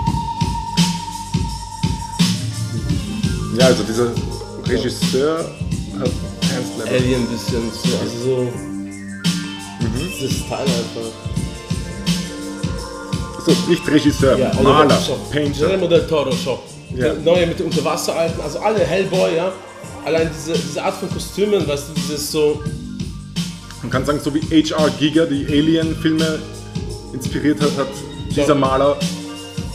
Ja, 3.60 3.66
also 3.66 3.84
dieser 3.84 4.12
Regisseur 4.66 5.39
hat 5.99 6.12
Pan's 6.39 6.88
Alien 6.88 7.24
ein 7.24 7.28
bisschen, 7.28 7.70
so, 7.74 7.97
also 7.97 8.18
so. 8.24 8.47
Das 10.22 10.47
Teil 10.47 10.62
einfach. 10.62 11.12
So, 13.45 13.51
nicht 13.70 13.86
Regisseur, 13.86 14.38
Ja, 14.38 14.53
Maler, 14.64 14.97
schau, 15.05 15.18
Painter. 15.30 15.60
Guillermo 15.60 15.88
del 15.88 16.07
Toro, 16.07 16.32
schau. 16.32 16.64
Ja. 16.95 17.16
Neue 17.16 17.47
mit 17.47 17.60
den 17.60 17.66
Unterwasseralten, 17.66 18.39
also 18.39 18.60
alle 18.60 18.80
Hellboy, 18.80 19.36
ja. 19.36 19.51
Allein 20.05 20.32
diese, 20.34 20.57
diese 20.57 20.82
Art 20.82 20.95
von 20.95 21.10
Kostümen, 21.10 21.68
weißt 21.68 21.89
du, 21.89 21.93
dieses 21.95 22.32
so. 22.32 22.64
Man 23.90 24.06
kann 24.06 24.06
sagen, 24.06 24.20
so 24.24 24.32
wie 24.36 24.42
H.R. 24.42 24.92
Giger 25.00 25.26
die 25.26 25.48
Alien-Filme 25.48 26.38
inspiriert 27.12 27.60
hat, 27.60 27.76
hat 27.76 27.88
dieser 28.30 28.54
Maler 28.54 28.96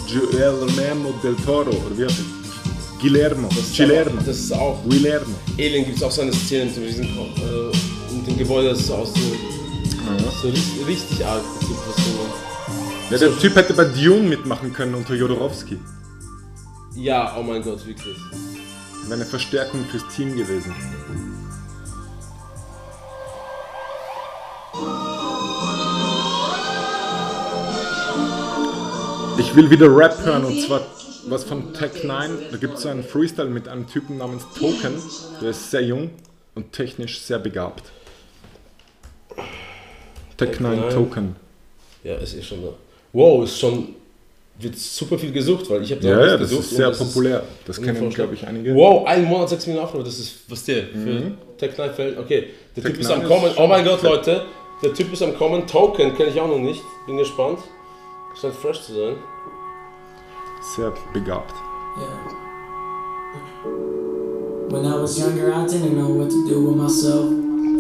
Guillermo 0.07 1.13
del 1.21 1.35
Toro, 1.45 1.71
oder 1.71 1.99
wie 1.99 2.05
heißt 2.05 2.21
er? 2.21 3.01
Guillermo, 3.01 3.49
Guillermo, 3.77 4.21
Das 4.25 4.39
ist 4.39 4.53
auch. 4.53 4.81
Guillermo. 4.85 5.35
Alien 5.59 5.87
gibt 5.87 5.97
es 5.97 6.03
auch 6.05 6.13
so 6.13 6.23
eine 6.23 6.33
Szene 6.33 6.67
mit 6.67 6.91
diesem 6.91 7.07
äh, 7.07 8.15
mit 8.15 8.27
dem 8.29 8.39
Gebäude, 8.39 8.69
das 8.69 8.83
ist 8.83 8.91
auch 8.93 9.05
so, 9.05 9.21
so 10.43 10.49
richtig, 10.49 10.87
richtig 10.87 11.27
arg. 11.27 11.43
Das 11.59 12.05
so. 12.05 13.11
Ja, 13.11 13.19
der 13.19 13.37
Typ 13.41 13.57
hätte 13.57 13.75
bei 13.75 13.87
Dune 13.87 14.29
mitmachen 14.29 14.73
können 14.73 14.95
unter 14.95 15.15
Jodorowsky. 15.15 15.77
Ja, 16.95 17.37
oh 17.37 17.43
mein 17.43 17.63
Gott, 17.63 17.85
wirklich. 17.85 18.17
Wäre 19.07 19.15
eine 19.15 19.25
Verstärkung 19.25 19.85
fürs 19.91 20.05
Team 20.15 20.37
gewesen. 20.37 20.73
Ich 29.55 29.63
will 29.63 29.71
wieder 29.71 29.87
Rap 29.97 30.19
hören 30.25 30.45
und 30.47 30.61
zwar 30.63 30.81
was 31.29 31.45
von 31.45 31.73
Tech 31.73 32.03
9. 32.03 32.39
Da 32.51 32.57
gibt 32.57 32.75
es 32.75 32.83
so 32.83 32.89
einen 32.89 33.05
Freestyle 33.05 33.49
mit 33.49 33.69
einem 33.69 33.87
Typen 33.87 34.19
namens 34.19 34.43
Token. 34.59 35.01
Der 35.41 35.51
ist 35.51 35.71
sehr 35.71 35.83
jung 35.83 36.11
und 36.57 36.73
technisch 36.73 37.21
sehr 37.21 37.39
begabt. 37.39 37.85
Tech 40.37 40.49
Tech 40.49 40.61
9 40.61 40.81
9. 40.81 40.91
Token. 40.91 41.37
Ja, 42.03 42.17
ist 42.17 42.37
eh 42.37 42.43
schon 42.43 42.65
da. 42.65 42.71
Wow, 43.13 43.45
ist 43.45 43.57
schon. 43.57 43.95
Wird 44.59 44.77
super 44.77 45.17
viel 45.17 45.31
gesucht, 45.31 45.71
weil 45.71 45.85
ich 45.85 45.93
habe 45.93 46.01
da 46.01 46.09
Ja, 46.09 46.27
ja, 46.27 46.37
das 46.37 46.51
gesucht 46.51 46.65
ist 46.65 46.71
sehr 46.77 46.89
das 46.89 46.99
populär. 46.99 47.45
Das 47.65 47.81
kennen, 47.81 48.11
glaube 48.11 48.35
ich, 48.35 48.45
einige. 48.45 48.75
Wow, 48.75 49.07
ein 49.07 49.23
Monat 49.23 49.51
6 49.51 49.69
Millionen 49.69 49.87
Aufrufe, 49.87 50.03
das 50.03 50.19
ist 50.19 50.35
was 50.49 50.65
der 50.65 50.83
für 50.89 51.31
Tech 51.59 51.79
9 51.79 51.95
fällt. 51.95 52.19
Okay, 52.19 52.49
der 52.75 52.83
Tech 52.83 52.95
Typ 52.95 53.03
ist 53.03 53.09
9 53.09 53.19
am 53.19 53.23
ist 53.23 53.29
Kommen. 53.29 53.53
Oh 53.57 53.69
mein 53.69 53.85
Gott, 53.85 54.01
fett. 54.01 54.11
Leute, 54.11 54.47
der 54.83 54.93
Typ 54.93 55.13
ist 55.13 55.23
am 55.23 55.39
Kommen. 55.39 55.65
Token 55.65 56.13
kenne 56.17 56.31
ich 56.31 56.41
auch 56.41 56.49
noch 56.49 56.59
nicht. 56.59 56.83
Bin 57.07 57.19
gespannt. 57.19 57.61
Scheint 58.41 58.57
fresh 58.57 58.83
zu 58.83 58.93
sein. 58.95 59.15
Sehr 60.65 60.93
begabt. 61.13 61.55
Yeah. 61.99 62.07
When 64.71 64.87
I 64.87 64.97
was 64.97 65.19
younger, 65.19 65.53
I 65.53 65.67
didn't 65.67 65.95
know 65.95 66.09
what 66.09 66.31
to 66.31 66.49
do 66.49 66.65
with 66.65 66.77
myself. 66.77 67.31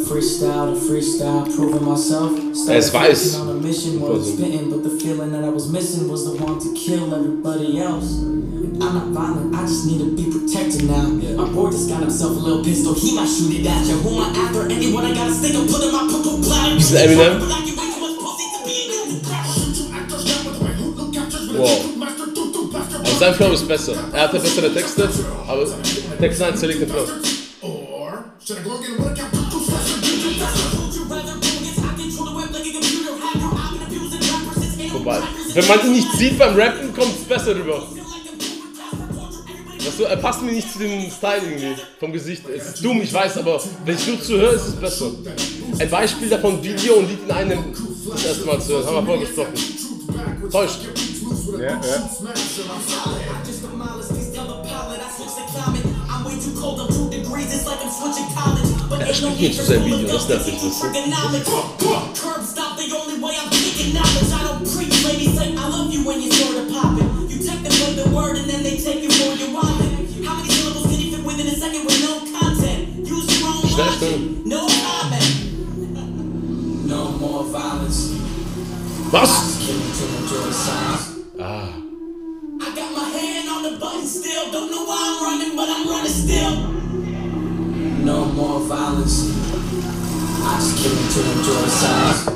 Freestyle 0.07 0.75
to 0.75 0.79
freestyle, 0.79 1.45
proving 1.57 1.83
myself. 1.83 2.39
Ist 2.53 2.93
weiß. 2.93 3.41
on 3.41 3.49
a 3.49 3.55
mission, 3.55 3.99
more 3.99 4.13
than 4.13 4.25
spitting, 4.25 4.71
but 4.71 4.83
the 4.85 4.91
feeling 5.01 5.33
that 5.33 5.43
I 5.43 5.49
was 5.49 5.71
missing 5.73 6.09
was 6.09 6.25
the 6.27 6.37
one 6.45 6.61
to 6.61 6.75
kill 6.75 7.15
everybody 7.15 7.81
else. 7.81 8.21
I'm 8.21 8.79
not 8.79 9.09
violent, 9.09 9.55
I 9.55 9.63
just 9.63 9.87
need 9.87 9.99
to 10.01 10.15
be 10.15 10.31
protected 10.31 10.85
now. 10.85 11.09
My 11.09 11.51
boy 11.51 11.71
just 11.71 11.89
got 11.89 12.03
himself 12.03 12.37
a 12.37 12.41
little 12.41 12.63
pistol, 12.63 12.93
he 12.93 13.17
might 13.17 13.27
shoot 13.27 13.55
it 13.61 13.67
at 13.67 13.87
you. 13.87 13.95
Who 13.95 14.21
am 14.21 14.35
I 14.35 14.39
after? 14.39 14.71
Anyone 14.71 15.07
I 15.07 15.15
gotta 15.15 15.33
stick 15.33 15.55
and 15.55 15.69
put 15.69 15.83
in 15.83 15.91
my 15.91 16.07
purple 16.07 16.39
bladder. 16.39 16.77
Ist 16.77 16.93
das 16.93 17.01
Eminem? 17.01 17.41
But 21.57 21.94
sein 23.19 23.35
Flow 23.35 23.53
ist 23.53 23.67
besser. 23.67 23.95
Er 24.13 24.23
hatte 24.23 24.39
bessere 24.39 24.73
Texte, 24.73 25.09
aber 25.47 25.67
Text 26.19 26.41
9 26.41 26.57
zerlegt 26.57 26.83
den 26.83 26.89
Flow. 26.89 27.07
Or 27.63 28.25
should 28.45 28.59
I 28.59 28.63
go 28.63 28.79
get 28.79 28.91
a 28.91 29.03
workout? 29.03 29.33
Two 29.51 29.61
sessions. 29.61 30.15
Vorbei. 34.91 35.19
Wenn 35.55 35.67
man 35.67 35.81
ihn 35.87 35.93
nicht 35.93 36.13
sieht 36.13 36.39
beim 36.39 36.55
Rappen, 36.57 36.95
kommt 36.95 37.15
es 37.15 37.25
besser 37.25 37.55
rüber. 37.55 37.83
Weißt 39.79 39.99
du, 39.99 40.05
er 40.05 40.17
passt 40.17 40.43
mir 40.43 40.53
nicht 40.53 40.73
zu 40.73 40.79
dem 40.79 41.11
Style 41.11 41.43
irgendwie, 41.45 41.75
vom 42.01 42.13
Gesicht. 42.13 42.43
Es 42.49 42.69
ist 42.69 42.85
dumm, 42.85 43.03
ich 43.03 43.13
weiß, 43.13 43.39
aber 43.39 43.63
wenn 43.85 43.97
ich 43.97 44.07
nur 44.07 44.21
zuhöre, 44.21 44.55
ist 44.55 44.69
es 44.69 44.77
besser. 44.77 45.11
Ein 45.79 45.91
Beispiel 45.91 46.29
davon, 46.29 46.63
Video 46.63 46.95
und 46.95 47.09
Lied 47.09 47.25
in 47.25 47.31
einem 47.31 47.75
das 48.11 48.25
erste 48.25 48.47
Mal 48.47 48.61
zu 48.61 48.73
hören, 48.73 48.87
haben 48.87 49.07
wir 49.07 49.19
Yeah, 51.45 51.77
a 51.77 51.85
I'm 56.09 56.25
way 56.25 56.41
too 56.41 56.57
cold. 56.57 56.81
Degrees. 57.13 57.53
It's 57.53 57.67
like 57.67 57.85
I'm 57.85 57.93
switching. 57.93 58.25
But 58.89 59.05
ain't 59.05 59.21
no 59.21 59.29
stop 62.49 62.79
the 62.79 62.89
only 62.97 63.21
way 63.21 63.37
I'm. 63.37 63.53
I 63.53 64.41
don't 64.49 64.65
preach. 64.65 65.05
Ladies 65.05 65.37
I 65.39 65.69
love 65.69 65.93
you 65.93 66.03
when 66.07 66.23
you. 66.23 66.33
You 66.33 67.39
take 67.45 67.61
the 67.61 68.09
word 68.15 68.39
and 68.39 68.49
then 68.49 68.63
they 68.63 68.79
take 68.79 69.03
you 69.03 69.11
for 69.11 69.37
your. 69.37 69.53
How 70.25 70.37
many 70.37 70.49
syllables 70.49 70.99
you 70.99 71.13
fit 71.15 71.25
within 71.27 71.47
a 71.47 71.51
second 71.51 71.85
with 71.85 72.01
no 72.01 72.25
content? 72.41 73.05
No 74.47 74.67
comment. 74.67 75.29
no 76.89 77.13
more 77.19 77.45
violence. 77.45 78.15
Ah. 81.47 81.77
I 82.59 82.75
got 82.75 82.91
my 82.97 83.05
hand 83.05 83.51
on 83.51 83.63
the 83.65 83.79
button 83.79 84.07
still. 84.07 84.51
Don't 84.51 84.71
know 84.71 84.87
why 84.87 84.97
I'm 84.97 85.23
running, 85.23 85.55
but 85.55 85.69
I'm 85.69 85.87
running 85.87 86.11
still. 86.11 86.57
No 88.03 88.25
more 88.25 88.61
violence. 88.61 89.29
I 90.41 90.57
just 90.57 90.73
came 90.81 90.97
to 90.97 91.21
enjoy 91.37 91.61
the 91.61 91.69
silence. 91.69 92.29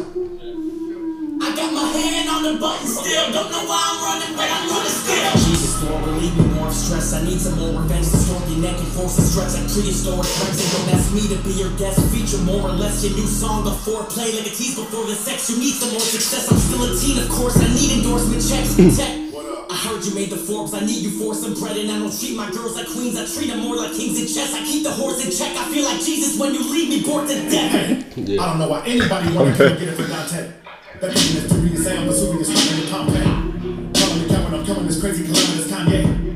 I 1.40 1.56
got 1.56 1.72
my 1.72 1.88
hand 1.88 2.28
on 2.28 2.42
the 2.52 2.60
button 2.60 2.86
still. 2.86 3.32
Don't 3.32 3.50
know 3.50 3.64
why 3.64 3.80
I'm 3.80 3.98
running, 4.04 4.36
but 4.36 4.44
I'm 4.44 4.68
running 4.68 4.92
still. 4.92 5.32
Jesus, 5.40 5.82
Lord, 5.84 6.04
relieve 6.04 6.36
me 6.36 6.47
of 6.68 6.74
stress. 6.74 7.12
I 7.14 7.24
need 7.24 7.40
some 7.40 7.58
more 7.58 7.80
revenge. 7.80 8.06
Distort 8.12 8.44
your 8.48 8.60
neck 8.60 8.76
and 8.76 8.88
force 8.92 9.18
and 9.18 9.26
stretch 9.26 9.56
like 9.56 9.66
prehistoric 9.72 10.28
threats. 10.28 10.60
And 10.60 10.70
don't 10.76 10.88
ask 10.94 11.08
me 11.16 11.24
to 11.32 11.38
be 11.42 11.56
your 11.56 11.72
guest. 11.80 11.98
Feature 12.12 12.44
more 12.44 12.68
or 12.68 12.76
less 12.76 13.02
your 13.02 13.16
new 13.16 13.26
song 13.26 13.64
before 13.64 14.04
play 14.04 14.36
like 14.36 14.46
a 14.46 14.54
tease 14.54 14.76
before 14.76 15.08
the 15.08 15.16
sex. 15.16 15.48
You 15.50 15.58
need 15.58 15.74
some 15.74 15.90
more 15.90 16.04
success. 16.04 16.52
I'm 16.52 16.60
still 16.60 16.84
a 16.84 16.92
teen, 16.94 17.18
of 17.18 17.28
course. 17.32 17.56
I 17.56 17.66
need 17.72 17.98
endorsement 17.98 18.44
checks. 18.44 18.76
Tech. 18.96 19.28
I 19.68 19.76
heard 19.76 20.02
you 20.04 20.14
made 20.14 20.30
the 20.30 20.36
Forbes, 20.36 20.72
I 20.72 20.80
need 20.80 21.04
you 21.04 21.10
for 21.10 21.34
some 21.34 21.52
bread 21.52 21.76
And 21.76 21.90
I 21.90 21.98
don't 21.98 22.08
treat 22.08 22.34
my 22.34 22.50
girls 22.50 22.74
like 22.74 22.86
queens, 22.86 23.18
I 23.18 23.28
treat 23.28 23.52
them 23.52 23.60
more 23.60 23.76
like 23.76 23.92
kings 23.92 24.18
in 24.18 24.24
chess 24.26 24.54
I 24.54 24.64
keep 24.64 24.82
the 24.82 24.90
horse 24.90 25.22
in 25.22 25.30
check, 25.30 25.54
I 25.58 25.68
feel 25.68 25.84
like 25.84 26.00
Jesus 26.00 26.40
when 26.40 26.54
you 26.54 26.64
leave 26.72 26.88
me 26.88 27.02
bored 27.04 27.28
to 27.28 27.34
death 27.50 28.16
yeah. 28.16 28.42
I 28.42 28.48
don't 28.48 28.58
know 28.60 28.68
why 28.70 28.82
anybody 28.86 29.36
wanna 29.36 29.54
come 29.54 29.76
get 29.76 29.82
it 29.82 29.94
for 29.94 30.08
Dante. 30.08 30.52
That 31.00 31.12
thing 31.12 31.36
is 31.36 31.52
too 31.52 31.68
to 31.68 31.76
say 31.76 31.96
I'm 31.98 32.06
Vesuvius, 32.06 32.50
fucking 32.50 32.84
the 32.84 32.90
Pompeii. 32.90 33.92
Calling 33.92 34.22
me 34.22 34.28
Kevin, 34.28 34.54
I'm 34.58 34.66
coming 34.66 34.86
this 34.86 35.00
crazy 35.00 35.24
calamitous 35.24 35.70
Kanye. 35.70 36.27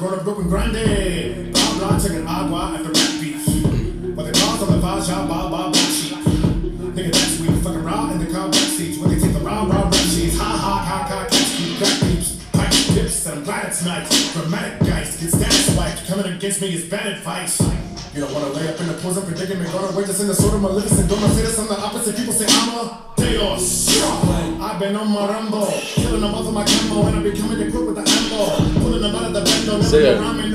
Grown 0.00 0.14
up 0.14 0.24
broken 0.24 0.48
grande. 0.48 1.52
Blah 1.52 1.78
blah, 1.78 1.98
taking 1.98 2.26
agua 2.26 2.72
after 2.72 2.88
rap 2.88 3.20
beef. 3.20 3.44
But 4.16 4.24
the 4.24 4.32
cars 4.32 4.62
on 4.62 4.72
the 4.72 4.80
Vaja, 4.80 5.26
blah 5.26 5.48
blah, 5.50 5.70
black 5.70 5.84
sheep. 5.84 6.16
Nigga, 6.96 7.12
that's 7.12 7.36
sweet, 7.36 7.60
fucking 7.60 7.84
raw 7.84 8.10
in 8.10 8.18
the 8.18 8.32
car 8.32 8.48
back 8.48 8.64
seats. 8.72 8.96
When 8.96 9.10
they 9.12 9.20
take 9.20 9.34
the 9.34 9.40
raw, 9.40 9.64
raw 9.64 9.84
rap 9.84 9.92
sheets. 9.92 10.38
Ha 10.38 10.44
ha 10.44 10.74
ha 10.88 10.98
ha, 11.04 11.28
catch 11.28 11.60
me, 11.60 11.76
crack 11.76 12.00
peeps. 12.00 12.40
Pipe 12.50 12.72
dips, 12.96 13.26
and 13.26 13.40
I'm 13.40 13.44
glad 13.44 13.66
it's 13.68 13.84
night. 13.84 14.08
Dramatic 14.32 14.80
guys, 14.88 15.20
get 15.20 15.32
status 15.36 15.76
wiped. 15.76 16.06
Coming 16.06 16.32
against 16.32 16.62
me 16.62 16.72
is 16.72 16.88
bad 16.88 17.06
advice. 17.06 17.60
You 18.14 18.22
don't 18.22 18.32
wanna 18.32 18.54
lay 18.56 18.68
up 18.72 18.80
in 18.80 18.88
the 18.88 18.94
prison 18.94 19.22
predicament, 19.22 19.70
go 19.70 19.86
to 19.86 19.96
wages 19.96 20.20
in 20.20 20.28
the 20.28 20.34
sort 20.34 20.54
of 20.54 20.62
Maleficent, 20.62 21.08
don't 21.10 21.20
know 21.20 21.26
I'm 21.28 21.68
the 21.68 21.78
opposite. 21.78 22.16
People 22.16 22.32
say 22.32 22.46
I'm 22.48 22.74
a 22.74 23.04
Deus. 23.16 24.02
I've 24.60 24.80
been 24.80 24.96
on 24.96 25.12
my 25.12 25.28
rumble, 25.28 25.68
killing 25.94 26.22
them 26.22 26.34
off 26.34 26.46
of 26.48 26.54
my 26.54 26.64
combo, 26.64 27.06
and 27.06 27.16
I'm 27.16 27.22
becoming 27.22 27.60
equipped 27.60 27.86
with 27.86 27.96
the 27.96 28.10
ammo. 28.10 28.79
Pulling 29.00 29.14
them 29.14 29.22
out 29.22 29.28
of 29.28 29.32
the 29.32 29.50
bando, 29.50 29.72
never 29.72 29.82
Say 29.82 30.12
it. 30.12 30.18
go 30.18 30.20
rhyming, 30.20 30.50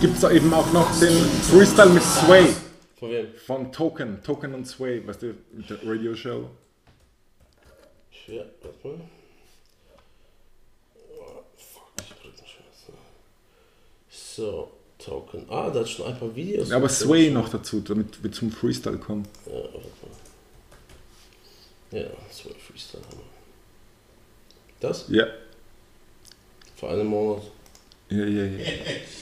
gibt 0.00 0.16
es 0.22 0.30
eben 0.30 0.52
auch 0.54 0.72
noch 0.72 0.88
den 0.98 1.12
Freestyle 1.42 1.90
mit 1.90 2.02
Sway 2.02 2.46
Von 2.98 3.10
wem? 3.10 3.26
von 3.46 3.70
Token. 3.72 4.22
Token 4.22 4.54
und 4.54 4.66
Sway, 4.66 5.06
weißt 5.06 5.20
du, 5.22 5.34
mit 5.52 5.68
der 5.68 5.78
Radio-Show. 5.84 6.48
Schwer, 8.10 8.46
warte 8.62 8.88
mal. 8.88 9.00
Oh, 11.18 11.42
fuck, 11.56 11.90
ich 11.98 12.10
eine 12.24 12.32
Scheiße. 12.36 12.92
So. 14.08 14.70
Token. 14.98 15.46
Ah, 15.48 15.70
da 15.70 15.80
hat 15.80 15.88
schon 15.88 16.06
ein 16.06 16.18
paar 16.18 16.34
Videos. 16.36 16.68
Ja, 16.68 16.76
aber 16.76 16.88
Sway 16.90 17.30
noch 17.30 17.48
dazu, 17.48 17.80
damit 17.80 18.22
wir 18.22 18.30
zum 18.32 18.50
Freestyle 18.52 18.98
kommen. 18.98 19.26
Ja, 19.46 19.52
warte 19.52 19.78
mal. 19.78 20.10
Ja, 22.02 22.10
Sway 22.30 22.52
Freestyle 22.54 23.02
haben 23.04 23.16
wir. 23.18 23.24
Das? 24.80 25.06
Ja. 25.08 25.26
Vor 26.76 26.90
einem 26.90 27.06
Monat. 27.06 27.42
Ja, 28.10 28.24
ja, 28.24 28.44
ja. 28.44 28.48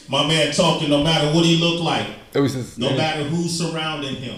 My 0.08 0.26
man 0.26 0.50
talking 0.52 0.88
no 0.88 1.02
matter 1.02 1.26
what 1.34 1.44
he 1.44 1.56
look 1.56 1.82
like, 1.84 2.06
das 2.32 2.78
no 2.78 2.90
matter 2.90 3.24
who's 3.24 3.58
surrounding 3.58 4.16
him, 4.16 4.36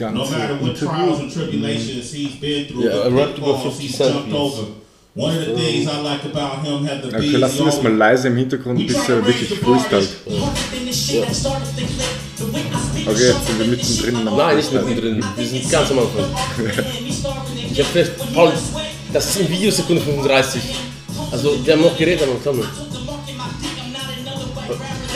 no 0.00 0.24
matter 0.30 0.54
what 0.56 0.74
trials 0.76 1.20
and 1.20 1.30
tribulations 1.30 2.10
he's 2.10 2.36
been 2.40 2.66
through, 2.66 2.84
Yeah, 2.84 3.06
about 3.06 3.34
pitfalls 3.34 3.62
50 3.62 3.82
he's 3.82 3.98
jumped 3.98 4.32
over. 4.32 4.66
One 5.14 5.36
of 5.36 5.44
the 5.44 5.54
things 5.54 5.86
I 5.86 6.00
like 6.00 6.24
about 6.24 6.64
him 6.64 6.86
have 6.86 7.02
the 7.02 7.14
Okay, 7.14 7.36
lassen 7.36 7.58
wir 7.58 7.66
es 7.66 7.82
mal 7.82 7.92
leise 7.94 8.28
im 8.28 8.36
Hintergrund, 8.36 8.86
bis 8.86 8.96
er 9.06 9.26
wirklich 9.26 9.50
freestylt. 9.58 10.08
Okay, 13.06 13.26
jetzt 13.28 13.46
sind 13.46 13.58
wir 13.58 13.66
mittendrin. 13.66 14.26
am 14.26 14.36
Nein, 14.36 14.56
nicht 14.56 14.72
mittendrin. 14.72 15.22
Wir 15.36 15.46
sind 15.46 15.70
ganz 15.70 15.90
am 15.90 15.98
Anfang. 15.98 16.24
Ich 17.72 17.80
hab 17.80 17.86
vielleicht, 17.86 18.34
Paul, 18.34 18.52
das 19.12 19.30
ist 19.30 19.40
in 19.40 19.48
Videosekunde 19.50 20.02
35. 20.02 20.60
Also, 21.30 21.64
wir 21.64 21.72
haben 21.72 21.82
noch 21.82 21.96
geredet, 21.96 22.22
aber 22.22 22.36
komm. 22.42 22.62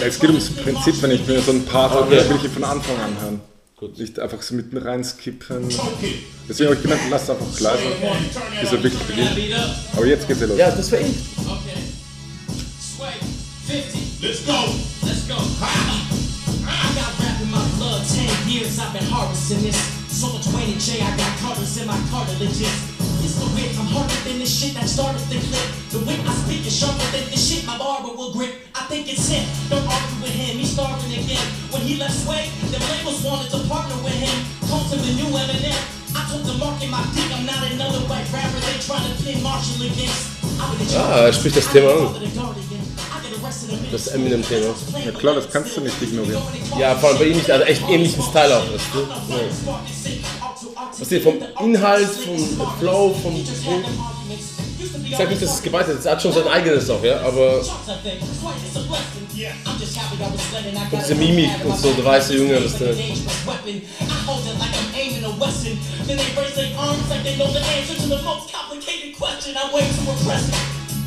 Es 0.05 0.21
geht 0.21 0.31
ums 0.31 0.51
Prinzip, 0.51 1.01
wenn 1.03 1.11
ich 1.11 1.27
mir 1.27 1.41
so 1.41 1.53
ein 1.53 1.65
Part 1.65 1.93
habe, 1.93 2.07
Okay. 2.07 2.29
will 2.29 2.37
ich 2.37 2.45
ihn 2.45 2.51
von 2.51 2.65
Anfang 2.65 2.97
an 3.01 3.21
hören. 3.21 3.41
Gut. 3.77 3.99
Nicht 3.99 4.19
einfach 4.19 4.41
so 4.41 4.55
mitten 4.55 4.77
rein 4.79 5.05
skippen. 5.05 5.69
Deswegen 6.49 6.71
habe 6.71 6.77
ich 6.77 6.83
gemeint, 6.83 7.01
lass 7.11 7.25
es 7.25 7.31
einfach 7.31 7.61
leise, 7.61 7.83
bis 8.61 8.73
er 8.73 8.83
wirklich 8.83 9.03
beginnt. 9.03 9.31
Aber 9.95 10.07
jetzt 10.07 10.27
geht's 10.27 10.41
ja 10.41 10.47
los. 10.47 10.59
Ja, 10.59 10.71
das 10.71 10.93
war 10.93 11.01
ich. 11.01 11.07
Let's 14.23 14.47
go. 14.47 14.53
Let's 15.05 15.27
go. 15.29 15.35
I 15.37 16.95
got 16.95 17.13
rap 17.21 17.41
in 17.43 17.51
my 17.51 17.63
blood, 17.77 18.03
10 18.07 18.49
years 18.49 18.79
I've 18.79 18.93
been 18.93 19.05
harvesting 19.11 19.63
this. 19.63 19.77
So 20.11 20.29
much 20.33 20.47
Wayne 20.55 20.73
and 20.73 20.81
J, 20.81 21.03
I 21.03 21.17
got 21.17 21.37
Carters 21.41 21.77
in 21.77 21.87
my 21.87 21.99
cartilages. 22.11 22.96
It's 23.25 23.37
the 23.39 23.47
wit, 23.55 23.71
I'm 23.79 23.87
harder 23.95 24.19
than 24.29 24.39
the 24.39 24.47
shit 24.47 24.75
that 24.75 24.89
started 24.89 25.23
the 25.29 25.39
clip. 25.39 25.69
The 25.93 26.01
wit 26.07 26.21
I 26.27 26.33
speak 26.45 26.67
is 26.67 26.77
sharper 26.77 27.07
than 27.15 27.25
the 27.31 27.37
shit 27.39 27.65
my 27.65 27.79
barber 27.79 28.13
will 28.17 28.33
grip. 28.33 28.53
I 28.75 28.83
think 28.91 29.09
it's 29.13 29.29
him, 29.29 29.45
don't 29.71 29.87
argue 29.87 30.19
with 30.23 30.35
him, 30.35 30.59
he's 30.59 30.73
starving 30.73 31.13
again. 31.13 31.47
When 31.71 31.83
he 31.83 31.97
left 31.97 32.17
Sway, 32.25 32.51
the 32.73 32.79
labels 32.91 33.23
wanted 33.25 33.51
to 33.55 33.61
partner 33.69 33.97
with 34.05 34.17
him. 34.19 34.37
Called 34.69 34.89
him 34.93 35.01
the 35.03 35.13
new 35.21 35.31
Eminem. 35.31 35.79
I 36.17 36.25
told 36.31 36.45
the 36.45 36.57
market 36.57 36.89
my 36.89 37.05
dick, 37.15 37.29
I'm 37.33 37.45
not 37.45 37.61
another 37.71 38.01
white 38.09 38.27
rapper 38.33 38.61
they 38.65 38.79
trying 38.81 39.05
to 39.05 39.15
pin 39.23 39.43
Marshall 39.43 39.85
against. 39.85 40.37
I 40.59 40.65
would 40.71 40.81
Ah, 40.97 41.27
er 41.27 41.33
spricht 41.33 41.57
das 41.57 41.69
Thema 41.69 41.91
an. 41.91 42.15
Das 43.93 44.09
Eminem-Thema. 44.09 44.75
Ja 45.05 45.13
klar, 45.13 45.35
das 45.35 45.49
kannst 45.51 45.77
du 45.77 45.81
nicht 45.81 46.01
ignorieren. 46.01 46.43
Ja, 46.79 46.95
vor 46.97 47.11
allem 47.11 47.19
bei 47.19 47.27
ihm 47.27 47.37
nicht, 47.37 47.51
also 47.51 47.65
echt 47.65 47.83
ähnlichen 47.89 48.23
Style 48.23 48.57
auch, 48.57 48.65
weißt 48.73 48.87
du? 48.95 49.01
Ja. 49.01 49.37
Was 50.99 51.13
ihr 51.13 51.21
vom 51.21 51.35
Inhalt, 51.63 52.09
vom 52.09 52.39
Flow, 52.79 53.15
vom. 53.23 53.37
Ich 53.37 55.17
sag 55.17 55.29
nicht, 55.29 55.43
dass 55.43 55.55
es 55.57 55.63
geweitet 55.63 55.99
ist, 55.99 56.07
er 56.07 56.13
hat 56.13 56.23
schon 56.23 56.33
sein 56.33 56.49
eigenes 56.49 56.89
auch, 56.91 57.03
ja, 57.03 57.21
aber. 57.21 57.59
Und 60.91 61.01
diese 61.01 61.15
Mimik 61.15 61.51
und 61.65 61.79
so, 61.79 61.93
der 61.93 62.05
weiße 62.05 62.37
Junge, 62.37 62.65
was 62.65 62.79
der. 62.79 62.95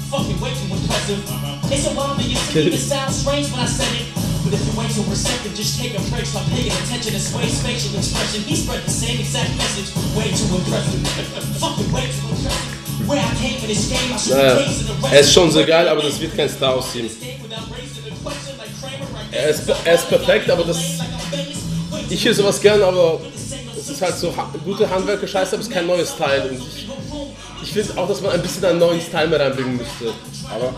Fucking 0.10 0.42
way 0.42 0.50
too 0.50 0.74
impressive. 0.74 1.22
It's 1.72 1.86
a 1.86 1.92
obvious 1.92 2.42
to 2.54 2.58
me, 2.58 2.74
it 2.74 2.80
sounds 2.80 3.22
strange 3.22 3.48
when 3.52 3.60
I 3.60 3.68
said 3.68 3.94
it. 3.94 4.29
But 4.44 4.54
if 4.54 4.62
you 4.66 4.74
wait 4.80 4.90
too 4.92 5.04
receptive, 5.10 5.54
just 5.56 5.80
take 5.80 5.94
a 5.98 6.02
break, 6.10 6.26
stop 6.26 6.46
paying 6.50 6.72
attention 6.72 7.14
to 7.14 7.20
Sway's 7.20 7.62
facial 7.62 7.98
expression. 7.98 8.42
He 8.44 8.56
spread 8.56 8.84
the 8.84 8.92
same 8.92 9.20
exact 9.20 9.52
message. 9.58 9.90
Way 10.16 10.32
too 10.32 10.50
impressive. 10.56 11.02
Fucking 11.64 11.92
way 11.92 12.08
too 12.08 12.28
impressive. 12.30 12.80
Naja, 14.30 14.60
er 15.12 15.20
ist 15.20 15.34
schon 15.34 15.52
sehr 15.52 15.66
geil, 15.66 15.88
aber 15.88 16.02
das 16.02 16.20
wird 16.20 16.36
kein 16.36 16.50
Star 16.50 16.76
aus 16.76 16.94
ihm. 16.96 17.10
Er 19.32 19.50
ist, 19.50 19.64
er 19.86 19.96
ist 19.96 20.10
perfekt, 20.10 20.50
aber 20.50 20.64
das. 20.64 20.78
Ich 22.10 22.26
höre 22.26 22.34
sowas 22.34 22.60
gern, 22.62 22.82
aber 22.82 23.20
das 23.76 23.90
ist 23.90 24.02
halt 24.02 24.18
so 24.18 24.34
gute 24.66 24.90
Handwerker 24.90 25.28
scheiße, 25.28 25.54
aber 25.54 25.62
es 25.62 25.68
ist 25.68 25.74
kein 25.74 25.88
neues 25.88 26.12
Style. 26.12 26.50
Und 26.50 26.58
ich, 26.58 26.88
ich 27.64 27.72
finde 27.72 27.98
auch, 28.00 28.08
dass 28.08 28.22
man 28.22 28.32
ein 28.32 28.42
bisschen 28.42 28.66
einen 28.66 28.80
neuen 28.80 29.02
Style 29.02 29.28
mehr 29.28 29.40
reinbringen 29.40 29.78
müsste. 29.78 30.14
Aber 30.54 30.74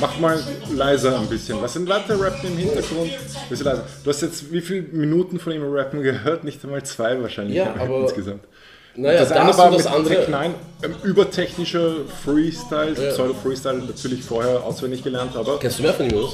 mach 0.00 0.18
mal 0.18 0.38
leiser 0.74 1.18
ein 1.18 1.26
bisschen. 1.26 1.60
Was 1.60 1.72
sind 1.74 1.88
Leute 1.88 2.18
rappen 2.20 2.48
im 2.50 2.56
Hintergrund? 2.56 3.10
Bisschen 3.48 3.66
leiser. 3.66 3.84
Du 4.04 4.10
hast 4.10 4.22
jetzt 4.22 4.52
wie 4.52 4.60
viele 4.60 4.82
Minuten 4.82 5.38
von 5.38 5.52
ihm 5.52 5.62
rappen 5.72 6.02
gehört? 6.02 6.44
Nicht 6.44 6.62
einmal 6.64 6.82
zwei 6.84 7.20
wahrscheinlich 7.20 7.56
Ja, 7.56 7.74
aber- 7.78 8.00
insgesamt. 8.02 8.44
Naja, 8.96 9.20
das 9.20 9.28
das, 9.28 9.38
eine 9.38 9.46
das 9.48 9.58
war 9.58 9.64
und 9.66 9.70
mit 9.76 9.80
das 9.80 9.86
andere. 9.86 10.14
Tech 10.16 10.28
9, 10.28 10.54
ähm, 10.82 10.94
übertechnischer 11.04 11.92
Freestyle, 12.24 12.94
Ja. 13.00 13.10
Pseudo-Freestyle, 13.12 13.78
natürlich 13.78 14.24
vorher 14.24 14.64
auswendig 14.64 15.04
gelernt, 15.04 15.36
aber 15.36 15.56
Kennst 15.60 15.78
du 15.78 15.84
mehr 15.84 15.94
von 15.94 16.10
ihm, 16.10 16.16
oder? 16.16 16.28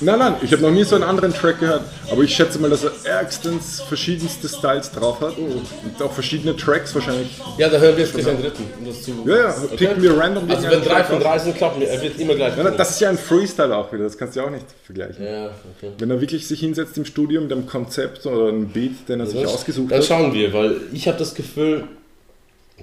Nein, 0.00 0.18
nein, 0.18 0.34
ich 0.42 0.50
habe 0.52 0.62
noch 0.62 0.70
nie 0.70 0.84
so 0.84 0.94
einen 0.96 1.04
anderen 1.04 1.32
Track 1.32 1.60
gehört, 1.60 1.82
aber 2.10 2.22
ich 2.22 2.34
schätze 2.34 2.58
mal, 2.58 2.70
dass 2.70 2.82
er 2.84 2.92
ärgstens 3.04 3.80
verschiedenste 3.82 4.48
Styles 4.48 4.90
drauf 4.90 5.20
hat 5.20 5.36
und 5.38 6.02
auch 6.02 6.12
verschiedene 6.12 6.56
Tracks 6.56 6.94
wahrscheinlich. 6.94 7.28
Ja, 7.58 7.68
da 7.68 7.78
hören 7.78 7.96
wir 7.96 8.04
jetzt 8.04 8.14
gleich 8.14 8.26
einen 8.28 8.42
dritten. 8.42 8.64
Um 8.78 8.86
das 8.86 9.02
zu 9.02 9.12
Ja, 9.26 9.36
ja, 9.36 9.54
picken 9.76 10.02
wir 10.02 10.16
random 10.18 10.50
Also 10.50 10.64
wenn 10.70 10.80
drei 10.82 10.94
Track 10.94 11.06
von 11.06 11.20
drei 11.20 11.38
sind, 11.38 11.56
klappen 11.56 11.80
wir. 11.80 11.88
Er 11.88 12.02
wird 12.02 12.18
immer 12.18 12.34
gleich. 12.34 12.56
Ja, 12.56 12.70
das 12.70 12.90
ist 12.90 13.00
ja 13.00 13.10
ein 13.10 13.18
Freestyle 13.18 13.76
auch 13.76 13.92
wieder, 13.92 14.04
das 14.04 14.16
kannst 14.18 14.34
du 14.36 14.40
ja 14.40 14.46
auch 14.46 14.50
nicht 14.50 14.66
vergleichen. 14.84 15.24
ja, 15.24 15.46
okay. 15.76 15.92
Wenn 15.98 16.10
er 16.10 16.20
wirklich 16.20 16.46
sich 16.48 16.60
hinsetzt 16.60 16.96
im 16.96 17.04
Studio 17.04 17.40
mit 17.40 17.52
einem 17.52 17.66
Konzept 17.66 18.26
oder 18.26 18.48
einem 18.48 18.68
Beat, 18.68 19.08
den 19.08 19.20
er 19.20 19.26
sich 19.26 19.42
Das- 19.42 19.54
ausgesucht 19.54 19.90
Dann 19.92 19.98
hat, 19.98 20.04
schauen 20.06 20.32
wir, 20.34 20.52
weil 20.52 20.80
ich 20.92 21.06
habe 21.08 21.18
das 21.18 21.34
Gefühl, 21.34 21.84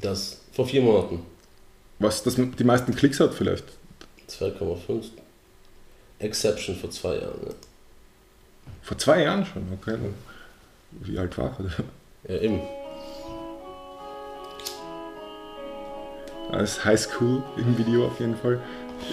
dass 0.01 0.37
vor 0.53 0.65
vier 0.67 0.81
Monaten 0.81 1.21
was 2.01 2.23
das 2.23 2.35
die 2.37 2.63
meisten 2.63 2.95
Klicks 2.95 3.19
hat 3.19 3.33
vielleicht. 3.33 3.65
2,5 4.29 5.03
Exception 6.19 6.75
vor 6.75 6.91
zwei 6.91 7.15
Jahren. 7.15 7.39
Ne? 7.43 7.55
Vor 8.83 8.97
zwei 8.97 9.23
Jahren 9.23 9.45
schon, 9.45 9.63
okay. 9.73 9.97
Wie 10.91 11.17
alt 11.17 11.37
war 11.37 11.57
er? 11.59 12.33
Ja, 12.35 12.41
eben. 12.41 12.61
Als 16.51 16.83
Highschool 16.83 17.43
im 17.57 17.77
Video 17.77 18.07
auf 18.07 18.19
jeden 18.19 18.35
Fall. 18.35 18.59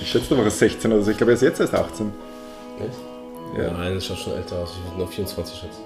Ich 0.00 0.10
schätze, 0.10 0.30
da 0.30 0.38
war 0.38 0.44
er 0.44 0.50
16 0.50 0.92
oder 0.92 1.02
so. 1.02 1.10
Ich 1.10 1.16
glaube, 1.16 1.32
er 1.32 1.36
ist 1.36 1.42
jetzt 1.42 1.60
erst 1.60 1.74
18. 1.74 2.12
Echt? 2.80 3.58
Ja. 3.58 3.72
Nein, 3.72 3.94
das 3.94 4.06
schaut 4.06 4.18
schon 4.18 4.32
älter 4.34 4.56
aus. 4.58 4.72
Ich 4.84 4.90
bin 4.90 4.98
noch 4.98 5.10
24 5.10 5.56
schätzen. 5.56 5.82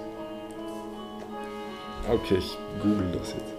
Okay, 2.09 2.37
ich 2.37 2.57
google 2.81 3.11
das 3.11 3.33
jetzt. 3.33 3.53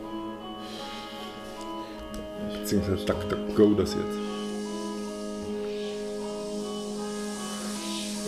Beziehungsweise 2.61 3.05
DuckDuckGo 3.05 3.75
das 3.75 3.95
jetzt. 3.95 4.32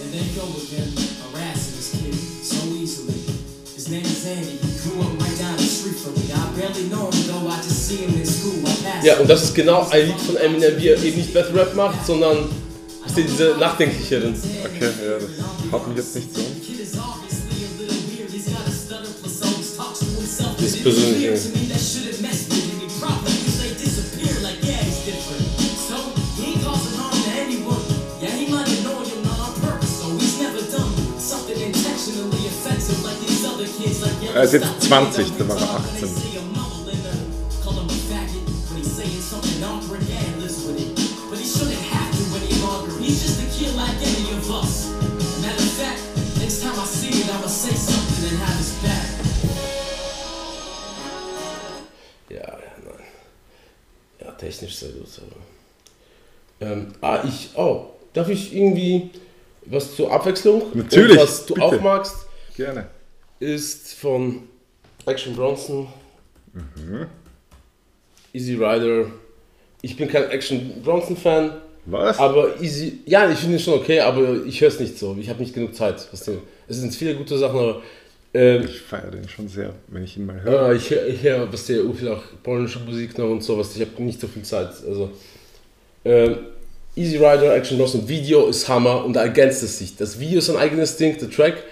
And 0.04 0.12
they 0.12 0.36
go 0.36 0.44
again, 0.44 0.92
harassing 1.32 1.76
this 1.80 1.96
kid 1.96 2.12
so 2.44 2.60
easily. 2.76 3.24
His 3.74 3.88
name 3.88 4.04
is 4.04 4.26
Andy. 4.26 4.60
He 4.60 4.68
grew 4.84 5.00
up 5.00 5.18
right 5.18 5.38
down 5.38 5.56
the 5.56 5.62
street 5.62 5.96
from 5.96 6.12
me. 6.12 6.28
I 6.28 6.44
barely 6.52 6.90
know 6.90 7.08
him 7.08 7.24
though. 7.26 7.48
I 7.48 7.56
just 7.56 7.88
see 7.88 8.04
him 8.04 8.20
in 8.20 8.26
school. 8.26 8.60
Ja, 9.02 9.16
und 9.18 9.28
das 9.30 9.44
ist 9.44 9.54
genau 9.54 9.88
ein 9.88 10.06
Lied 10.06 10.20
von 10.20 10.36
Eminem, 10.36 10.76
wie 10.78 10.88
er 10.88 11.02
eben 11.02 11.16
nicht 11.16 11.32
Battle 11.32 11.54
Rap 11.58 11.74
macht, 11.74 12.04
sondern 12.06 12.50
ist 13.06 13.16
diese 13.16 13.56
nachdenklicheren. 13.58 14.34
Okay, 14.34 14.90
ja, 15.06 15.18
das 15.18 15.72
haut 15.72 15.88
mich 15.88 15.96
jetzt 15.96 16.14
nicht 16.16 16.34
so. 16.34 16.42
um. 16.42 16.60
Kid 16.60 16.80
is 16.80 16.98
obviously 16.98 17.44
say 47.64 47.76
something 47.76 48.30
and 48.30 48.38
have 48.42 48.56
his 48.58 48.72
back. 48.82 49.06
Ja, 52.28 52.58
ja, 52.58 52.72
nein. 52.84 53.06
Ja, 54.20 54.32
technisch 54.32 54.76
sehr 54.76 54.90
gut. 54.90 55.08
Aber. 55.18 56.72
Ähm, 56.72 56.94
ah, 57.00 57.22
ich. 57.24 57.50
Oh, 57.56 57.90
darf 58.12 58.28
ich 58.28 58.54
irgendwie 58.54 59.10
was 59.66 59.94
zur 59.94 60.10
Abwechslung? 60.12 60.62
Natürlich, 60.74 61.12
Und 61.12 61.22
was 61.22 61.46
du 61.46 61.54
bitte. 61.54 61.66
auch 61.66 61.80
magst, 61.80 62.16
Gerne. 62.56 62.86
Ist 63.44 63.94
von 63.94 64.42
Action 65.06 65.34
Bronson. 65.36 65.86
Mhm. 66.52 67.06
Easy 68.32 68.54
Rider. 68.54 69.06
Ich 69.82 69.96
bin 69.96 70.08
kein 70.08 70.30
Action 70.30 70.82
Bronson 70.82 71.16
Fan, 71.16 71.52
Was? 71.86 72.18
Aber 72.18 72.60
easy, 72.60 73.00
ja, 73.04 73.30
ich 73.30 73.38
finde 73.38 73.56
es 73.56 73.62
schon 73.62 73.74
okay, 73.74 74.00
aber 74.00 74.44
ich 74.46 74.60
höre 74.60 74.68
es 74.68 74.80
nicht 74.80 74.98
so. 74.98 75.16
Ich 75.20 75.28
habe 75.28 75.40
nicht 75.40 75.54
genug 75.54 75.74
Zeit. 75.74 76.06
Was 76.10 76.22
denn? 76.24 76.38
Es 76.66 76.78
sind 76.78 76.94
viele 76.94 77.14
gute 77.14 77.36
Sachen, 77.36 77.58
aber 77.58 77.82
ähm, 78.32 78.64
Ich 78.64 78.80
feiere 78.80 79.10
den 79.10 79.28
schon 79.28 79.46
sehr, 79.48 79.74
wenn 79.88 80.02
ich 80.04 80.16
ihn 80.16 80.26
mal 80.26 80.40
höre. 80.42 80.70
äh, 80.70 80.76
ich 80.76 80.90
höre, 80.90 81.12
hör, 81.22 81.52
was 81.52 81.66
der 81.66 81.82
viel 81.94 82.08
auch 82.08 82.22
polnische 82.42 82.78
Musik 82.80 83.16
noch 83.18 83.30
und 83.30 83.42
sowas. 83.44 83.76
Ich 83.76 83.82
habe 83.82 84.02
nicht 84.02 84.20
so 84.20 84.26
viel 84.26 84.42
Zeit. 84.42 84.70
Also 84.88 85.10
ähm, 86.04 86.38
Easy 86.96 87.16
Rider, 87.16 87.54
Action 87.54 87.76
Bros 87.76 87.94
und 87.94 88.08
Video 88.08 88.46
ist 88.46 88.68
Hammer 88.68 89.04
und 89.04 89.12
da 89.12 89.22
ergänzt 89.22 89.62
es 89.62 89.78
sich. 89.78 89.96
Das 89.96 90.18
Video 90.18 90.38
ist 90.38 90.48
ein 90.48 90.56
eigenes 90.56 90.96
Ding, 90.96 91.18
der 91.18 91.28
Track, 91.28 91.62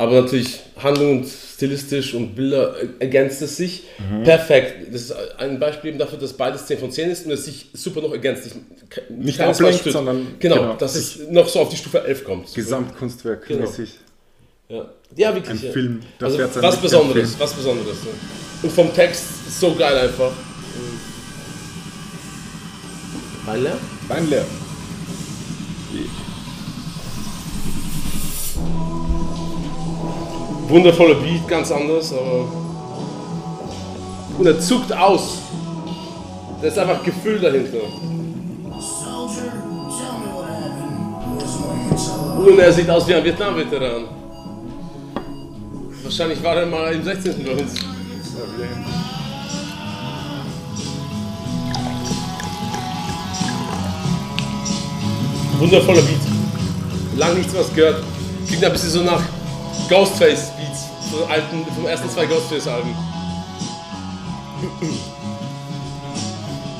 aber 0.00 0.22
natürlich 0.22 0.60
Handlung 0.82 1.18
und 1.20 1.28
stilistisch 1.28 2.14
und 2.14 2.34
Bilder 2.34 2.74
äh, 2.82 2.88
ergänzt 3.00 3.42
es 3.42 3.58
sich. 3.58 3.82
Perfekt. 4.24 4.92
Das 4.92 5.02
ist 5.02 5.14
ein 5.38 5.60
Beispiel 5.60 5.90
eben 5.90 5.98
dafür, 5.98 6.18
dass 6.18 6.32
beides 6.32 6.64
10 6.64 6.78
von 6.78 6.90
10 6.90 7.10
ist 7.10 7.26
und 7.26 7.32
es 7.32 7.44
sich 7.44 7.66
super 7.74 8.00
noch 8.00 8.12
ergänzt. 8.12 8.46
Ich, 8.46 8.54
Nicht 9.10 9.38
ablenkt, 9.40 9.84
sondern- 9.84 10.26
genau, 10.38 10.54
genau, 10.56 10.74
dass 10.76 10.96
es 10.96 11.18
noch 11.30 11.46
so 11.46 11.60
auf 11.60 11.68
die 11.68 11.76
Stufe 11.76 12.02
11 12.02 12.24
kommt. 12.24 12.54
Gesamtkunstwerk 12.54 13.46
Genau. 13.46 13.60
mäßig. 13.60 13.90
Ja, 14.70 14.88
ja 15.16 15.34
wirklich. 15.34 15.60
Ein 15.60 15.66
ja. 15.66 15.72
Film, 15.72 16.00
das 16.18 16.38
Also 16.38 16.62
was 16.62 16.76
Besonderes, 16.80 17.34
was 17.38 17.52
Besonderes. 17.52 17.96
Ne? 18.04 18.10
Und 18.62 18.72
vom 18.72 18.94
Text 18.94 19.24
so 19.60 19.74
geil 19.74 19.98
einfach. 19.98 20.32
Weil 23.44 23.66
er? 23.66 23.76
Wein 24.08 24.30
leer. 24.30 24.46
Wundervoller 30.70 31.16
Beat, 31.16 31.48
ganz 31.48 31.72
anders, 31.72 32.12
aber. 32.12 32.46
Und 34.38 34.46
er 34.46 34.60
zuckt 34.60 34.92
aus. 34.96 35.38
Da 36.62 36.68
ist 36.68 36.78
einfach 36.78 37.02
Gefühl 37.02 37.40
dahinter. 37.40 37.78
Und 42.38 42.58
er 42.58 42.72
sieht 42.72 42.88
aus 42.88 43.08
wie 43.08 43.14
ein 43.14 43.24
Vietnam-Veteran. 43.24 44.04
Wahrscheinlich 46.04 46.42
war 46.42 46.54
er 46.54 46.66
mal 46.66 46.94
im 46.94 47.02
16. 47.02 47.44
bei 47.44 47.52
uns. 47.52 47.74
Wundervoller 55.58 56.02
Beat. 56.02 57.18
Lang 57.18 57.36
nichts 57.36 57.54
was 57.54 57.74
gehört. 57.74 58.04
Klingt 58.46 58.64
ein 58.64 58.72
bisschen 58.72 58.90
so 58.90 59.02
nach 59.02 59.22
Ghostface 59.88 60.50
Beats. 60.56 60.88
So 61.10 61.24
alten, 61.26 61.64
vom 61.74 61.86
ersten 61.86 62.10
zwei 62.10 62.26
Ghostface 62.26 62.68
Alben. 62.68 62.94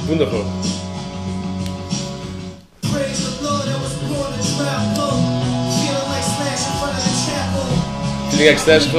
Wundervoll. 0.06 0.44
Praise 2.82 3.24
the 3.24 3.42
Lord 3.42 3.64
that 3.66 3.80
was 3.80 3.94
born 4.08 4.32
to 4.32 4.42
travel. 4.56 5.12
Feeling 5.70 6.08
like 6.10 6.24
slash 6.24 6.66
in 6.66 6.74
front 6.78 6.94
of 6.98 7.02
the 7.04 7.14
chapel. 7.26 7.66
Feeling 8.30 8.54
Extension 8.54 8.90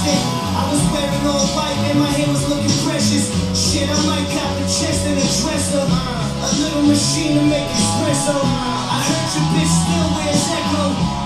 stick. 0.00 0.22
I 0.56 0.64
was 0.72 0.82
wearing 0.92 1.26
all 1.28 1.46
white 1.52 1.76
and 1.90 1.98
my 2.00 2.10
hair 2.16 2.28
was 2.28 2.48
looking 2.48 2.72
precious. 2.88 3.28
Shit, 3.52 3.88
I 3.88 3.98
might 4.08 4.26
cop 4.32 4.50
the 4.56 4.64
chest 4.64 5.06
and 5.06 5.18
a 5.18 5.28
dresser. 5.28 5.84
A 5.84 6.48
little 6.56 6.82
machine 6.88 7.36
to 7.36 7.44
make 7.44 7.68
espresso. 7.68 8.91
I 9.02 9.04
heard 9.04 9.34
your 9.34 9.46
bitch 9.58 9.72
still 9.82 10.08
wears 10.14 10.44
Echo. 10.54 10.84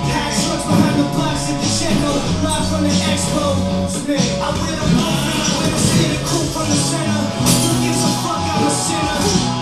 Hot 0.08 0.32
trucks 0.32 0.64
behind 0.64 0.96
the 0.96 1.08
box 1.12 1.36
at 1.52 1.56
the 1.60 1.68
Checo. 1.76 2.12
Live 2.40 2.64
from 2.72 2.82
the 2.88 2.94
expo. 3.04 3.44
Spin. 3.92 4.16
I 4.16 4.48
wear 4.56 4.76
the 4.80 4.86
and 4.88 4.96
I 4.96 5.48
wear 5.60 5.68
the 5.76 5.82
city 5.84 6.16
coupe 6.24 6.48
from 6.56 6.66
the 6.72 6.78
center. 6.88 7.20
Who 7.36 7.70
gives 7.84 8.00
a 8.00 8.12
fuck? 8.24 8.40
I'm 8.48 8.64
a 8.64 8.72
sinner. 8.72 9.18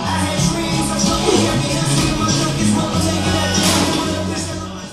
I 0.07 0.15
had 0.23 0.39
dreams, 0.47 0.87
I 0.95 0.97
fucking 1.03 1.59
me 1.59 1.67
history 1.75 2.07
in 2.07 2.15
my 2.23 2.29
junkies, 2.39 2.71
but 2.71 2.87
I'm 2.87 3.03
taking 3.03 3.35
a 3.35 3.43
like 3.43 4.91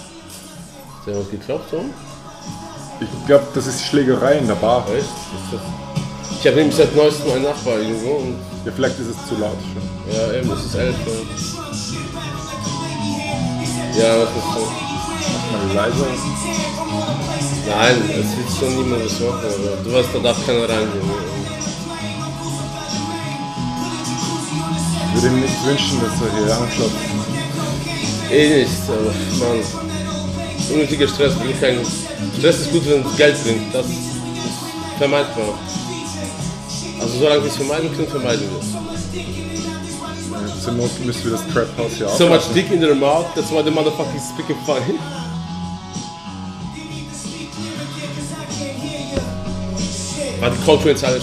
Ist 0.99 1.07
der 1.07 1.15
was 1.19 1.31
geklappt, 1.31 1.71
so? 1.71 1.79
Ich 3.01 3.27
glaube, 3.27 3.47
das 3.55 3.67
ist 3.67 3.85
Schlägerei 3.87 4.39
in 4.39 4.47
der 4.49 4.55
Bar. 4.57 4.85
Echt? 4.91 4.99
Ist 5.07 5.53
das 5.53 5.61
ich 6.41 6.47
habe 6.49 6.57
nämlich 6.57 6.75
seit 6.75 6.97
neuestem 6.97 7.31
einen 7.31 7.45
Nachbar 7.45 7.79
irgendwo 7.79 8.15
und 8.17 8.35
Ja, 8.65 8.73
vielleicht 8.75 8.99
ist 8.99 9.11
es 9.15 9.29
zu 9.29 9.37
laut 9.37 9.59
schon. 9.63 10.13
ja, 10.13 10.33
eben, 10.33 10.49
das 10.49 10.65
ist 10.65 10.75
elf. 10.75 10.97
Ja, 13.95 14.17
das 14.19 14.31
ist 14.31 14.53
so. 14.55 14.73
Mal 15.53 15.75
leiser. 15.75 16.07
Nein, 17.69 17.97
es 18.11 18.37
wird 18.37 18.51
schon 18.59 18.77
niemand 18.77 19.05
was 19.05 19.21
machen, 19.21 19.47
aber 19.47 19.77
du 19.85 19.93
weißt, 19.93 20.09
da 20.15 20.19
darf 20.19 20.47
keiner 20.47 20.69
reingehen. 20.69 21.11
Ich 25.15 25.23
würde 25.23 25.37
ihm 25.37 25.43
nicht 25.43 25.67
wünschen, 25.67 26.01
dass 26.01 26.21
er 26.21 26.45
hier 26.45 26.57
anklopft. 26.57 26.97
Eh 28.31 28.61
nicht, 28.61 28.83
aber 28.89 29.47
Mann. 29.47 29.61
Unnötiger 30.73 31.09
Stress, 31.09 31.39
will 31.41 31.51
ich 31.51 31.61
kein. 31.61 31.79
Stress 32.39 32.61
ist 32.61 32.73
gut, 32.73 32.89
wenn 32.89 33.05
es 33.05 33.17
Geld 33.17 33.43
bringt. 33.45 33.75
Das 33.75 33.87
ist 33.87 33.99
vermeidbar. 34.97 35.59
Also 36.99 37.19
solange 37.19 37.43
wir 37.43 37.51
es 37.51 37.57
vermeiden 37.57 37.95
können, 37.95 38.09
vermeiden 38.09 38.49
wir 38.51 38.59
es. 38.59 39.52
Ja, 40.63 40.69
Zur 40.69 40.75
Not 40.75 41.05
müssen 41.05 41.25
wir 41.25 41.33
das 41.33 41.47
Trap 41.53 41.67
House 41.77 41.93
hier 41.97 42.09
So 42.09 42.25
much 42.29 42.37
auflassen. 42.39 42.55
dick 42.55 42.71
in 42.71 42.81
their 42.81 42.95
mouth, 42.95 43.27
that's 43.35 43.51
why 43.51 43.63
the 43.65 43.71
motherfucking 43.71 44.21
speaking 44.21 44.57
funny. 44.65 44.99
War 50.41 50.51
die 50.51 50.65
Culture-Zeile 50.65 51.21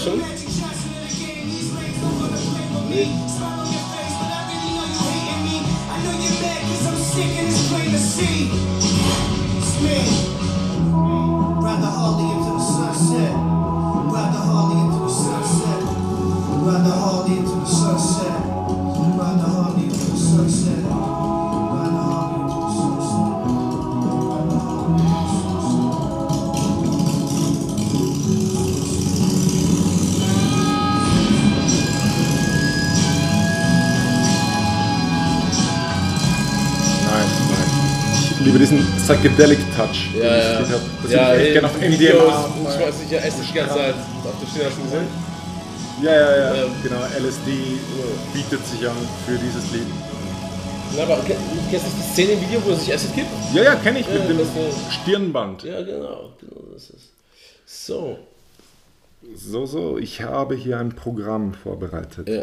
diesen 38.60 38.78
Psychedelic 38.96 39.58
Touch. 39.76 40.10
den 40.14 40.22
Ja, 40.22 40.36
ich 40.36 40.44
ja. 40.44 40.60
Das 41.02 41.12
ja, 41.12 41.28
würde 41.28 41.40
ich 41.40 41.44
echt 41.46 41.52
gerne 41.54 41.66
auf 41.68 41.80
Videos, 41.80 42.14
MDMA. 42.14 42.52
ich 43.04 43.10
ja 43.10 43.18
Essen 43.18 43.42
die 43.48 43.52
ganze 43.54 43.74
Zeit 43.74 43.94
Schiene, 44.52 44.64
hast 44.66 44.76
du 44.78 44.82
gesehen? 44.82 45.06
Ja, 46.02 46.12
ja, 46.12 46.54
ja. 46.56 46.64
Genau, 46.82 47.00
LSD 47.26 47.50
bietet 48.32 48.66
sich 48.66 48.88
an 48.88 48.96
für 49.26 49.36
dieses 49.38 49.70
Lied. 49.72 49.82
Na, 50.96 51.02
aber 51.04 51.16
ke- 51.18 51.36
kennst 51.70 51.86
du 51.86 51.90
nicht 51.90 51.98
die 51.98 52.12
Szene 52.12 52.32
im 52.32 52.40
Video, 52.40 52.62
wo 52.64 52.70
er 52.70 52.76
sich 52.76 52.92
Acid 52.92 53.14
gibt? 53.14 53.28
Ja, 53.54 53.62
ja, 53.62 53.74
kenne 53.76 54.00
ich 54.00 54.08
mit 54.08 54.28
dem 54.28 54.38
Stirnband. 54.90 55.62
Ja, 55.62 55.82
genau, 55.82 56.30
genau 56.40 56.62
das 56.72 56.90
ist. 56.90 57.10
So. 57.66 58.18
So, 59.36 59.66
so, 59.66 59.98
ich 59.98 60.22
habe 60.22 60.54
hier 60.56 60.78
ein 60.78 60.94
Programm 60.96 61.54
vorbereitet. 61.54 62.28
Ja. 62.28 62.42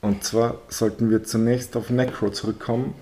Und 0.00 0.24
zwar 0.24 0.56
sollten 0.68 1.10
wir 1.10 1.24
zunächst 1.24 1.76
auf 1.76 1.90
Necro 1.90 2.30
zurückkommen 2.30 2.94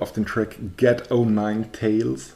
auf 0.00 0.12
den 0.12 0.26
Track 0.26 0.56
Get 0.76 1.10
09 1.10 1.72
Tales. 1.72 2.34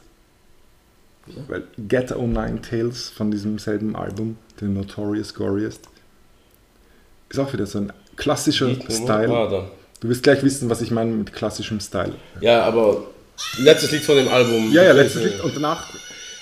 Weil 1.47 1.63
Get 1.87 2.11
09 2.11 2.61
Tales 2.61 3.09
von 3.09 3.31
diesem 3.31 3.59
selben 3.59 3.95
Album, 3.95 4.37
den 4.59 4.73
Notorious 4.73 5.33
Goriest, 5.33 5.87
ist 7.29 7.39
auch 7.39 7.53
wieder 7.53 7.65
so 7.65 7.79
ein 7.79 7.93
klassischer 8.15 8.67
Lied? 8.67 8.91
Style. 8.91 9.31
Ah. 9.31 9.71
Du 9.99 10.09
wirst 10.09 10.23
gleich 10.23 10.43
wissen, 10.43 10.69
was 10.69 10.81
ich 10.81 10.91
meine 10.91 11.11
mit 11.11 11.31
klassischem 11.31 11.79
Style. 11.79 12.15
Ja, 12.41 12.63
aber 12.63 13.03
letztes 13.59 13.91
Lied 13.91 14.01
von 14.01 14.17
dem 14.17 14.27
Album. 14.27 14.71
Ja, 14.71 14.83
ja, 14.83 14.91
letztes 14.91 15.23
Lied 15.23 15.41
und 15.41 15.55
danach 15.55 15.87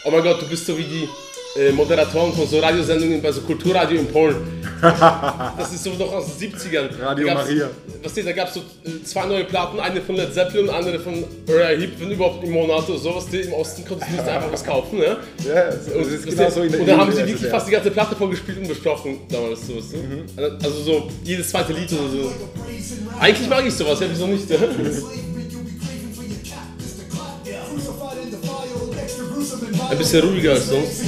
Oh 0.05 0.11
mein 0.11 0.23
Gott, 0.23 0.41
du 0.41 0.47
bist 0.47 0.65
so 0.65 0.77
wie 0.77 0.83
die 0.83 1.09
Moderatoren 1.73 2.31
von 2.33 2.47
so 2.47 2.59
Radiosendungen 2.59 3.21
bei 3.21 3.31
so 3.31 3.41
Kulturradio 3.41 3.99
in 3.99 4.07
Polen. 4.07 4.35
Das 4.81 5.73
ist 5.73 5.83
so 5.83 5.91
noch 5.91 6.13
aus 6.13 6.37
den 6.37 6.53
70ern. 6.53 6.89
Radio 7.01 7.27
da 7.27 7.33
Maria. 7.33 7.69
Was 8.01 8.13
da 8.13 8.31
gab 8.31 8.47
es 8.47 8.53
so 8.53 8.61
äh, 8.61 9.03
zwei 9.03 9.25
neue 9.25 9.43
Platten, 9.43 9.77
eine 9.79 10.01
von 10.01 10.15
Led 10.15 10.33
Zeppelin 10.33 10.69
und 10.69 10.73
andere 10.73 10.99
von 10.99 11.21
Uriah 11.49 11.77
Heep, 11.77 11.99
wenn 11.99 12.11
überhaupt 12.11 12.43
im 12.45 12.51
Monat 12.51 12.87
oder 12.87 12.97
sowas. 12.97 13.25
Die 13.29 13.41
Im 13.41 13.53
Osten 13.53 13.83
konntest 13.85 14.09
du 14.11 14.15
nicht 14.15 14.27
einfach 14.27 14.51
was 14.51 14.63
kaufen, 14.63 14.99
ne? 14.99 15.17
Ja, 15.45 15.65
das 15.65 15.87
ist 15.87 16.25
Und, 16.27 16.37
genau 16.37 16.49
so 16.49 16.61
in 16.61 16.71
der 16.71 16.79
und 16.79 16.87
dann 16.87 16.97
haben 17.01 17.11
sie 17.11 17.27
wirklich 17.27 17.49
fast 17.49 17.67
die 17.67 17.71
ganze 17.71 17.91
Platte 17.91 18.15
vorgespielt 18.15 18.59
und 18.59 18.67
besprochen 18.69 19.19
damals 19.29 19.67
so, 19.67 19.75
weißt 19.75 19.93
du? 19.93 20.57
Also 20.63 20.81
so 20.81 21.09
jedes 21.25 21.49
zweite 21.49 21.73
Lied 21.73 21.91
oder 21.91 22.09
so. 22.09 22.31
Eigentlich 23.19 23.49
mag 23.49 23.65
ich 23.65 23.73
sowas, 23.73 23.99
ja, 23.99 24.07
wieso 24.09 24.27
nicht? 24.27 24.47
Ein 29.89 29.97
bisschen 29.97 30.23
ruhiger 30.23 30.51
als 30.51 30.67
sonst. 30.67 31.01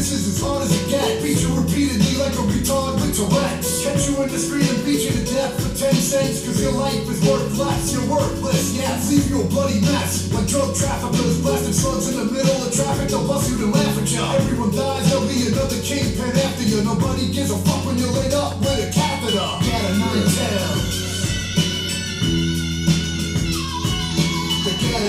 This 0.00 0.16
is 0.16 0.32
as 0.32 0.40
hard 0.40 0.64
as 0.64 0.72
it 0.72 0.88
gets. 0.88 1.20
Beat 1.20 1.44
you 1.44 1.52
repeatedly 1.52 2.16
like 2.16 2.32
a 2.32 2.44
retard 2.48 2.96
with 3.04 3.12
Tourette's. 3.12 3.84
Catch 3.84 4.08
you 4.08 4.16
in 4.24 4.32
the 4.32 4.40
street 4.40 4.64
and 4.64 4.80
beat 4.80 5.04
you 5.04 5.12
to 5.12 5.24
death 5.28 5.52
for 5.60 5.76
10 5.76 5.92
cents. 5.92 6.40
Cause 6.40 6.56
your 6.56 6.72
life 6.72 7.04
is 7.04 7.20
worth 7.20 7.52
less. 7.60 7.92
You're 7.92 8.08
worthless. 8.08 8.72
Yeah, 8.72 8.96
leave 9.12 9.28
you 9.28 9.42
a 9.42 9.44
bloody 9.44 9.78
mess. 9.84 10.32
Like 10.32 10.48
drug 10.48 10.74
traffickers 10.74 11.42
blasting 11.44 11.76
slugs 11.76 12.08
in 12.08 12.16
the 12.16 12.32
middle 12.32 12.64
of 12.64 12.72
traffic. 12.72 13.12
They'll 13.12 13.28
bust 13.28 13.50
you 13.50 13.58
to 13.60 13.66
laugh 13.66 13.98
at 14.00 14.08
you. 14.08 14.24
Everyone 14.40 14.72
dies, 14.72 15.04
there'll 15.12 15.28
be 15.28 15.52
another 15.52 15.80
kingpin 15.84 16.32
after 16.32 16.64
you. 16.64 16.80
Nobody 16.80 17.28
gives 17.28 17.50
a 17.50 17.58
fuck 17.60 17.84
when 17.84 17.98
you're 17.98 18.16
laid 18.16 18.32
up 18.32 18.56
with 18.60 18.80
a 18.80 18.88
catheter. 18.88 19.36
Got 19.36 19.84
a 19.84 19.98
nine 20.00 20.26
tails. 20.32 21.09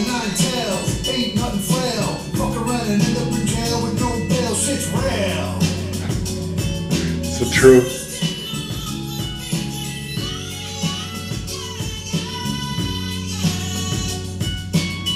The 0.02 0.08
of 0.08 0.14
nine 0.14 0.36
tails 0.36 1.10
ain't 1.10 1.36
nothing 1.36 1.60
frail. 1.60 2.16
Fuck 2.34 2.56
around 2.58 2.90
and 2.90 3.04
end 3.04 3.18
up 3.18 3.40
in 3.40 3.46
jail 3.46 3.84
with 3.84 4.00
no 4.02 4.10
bail. 4.30 4.56
Shit's 4.56 4.90
real. 4.90 5.62
So 7.22 7.46
true. 7.52 7.82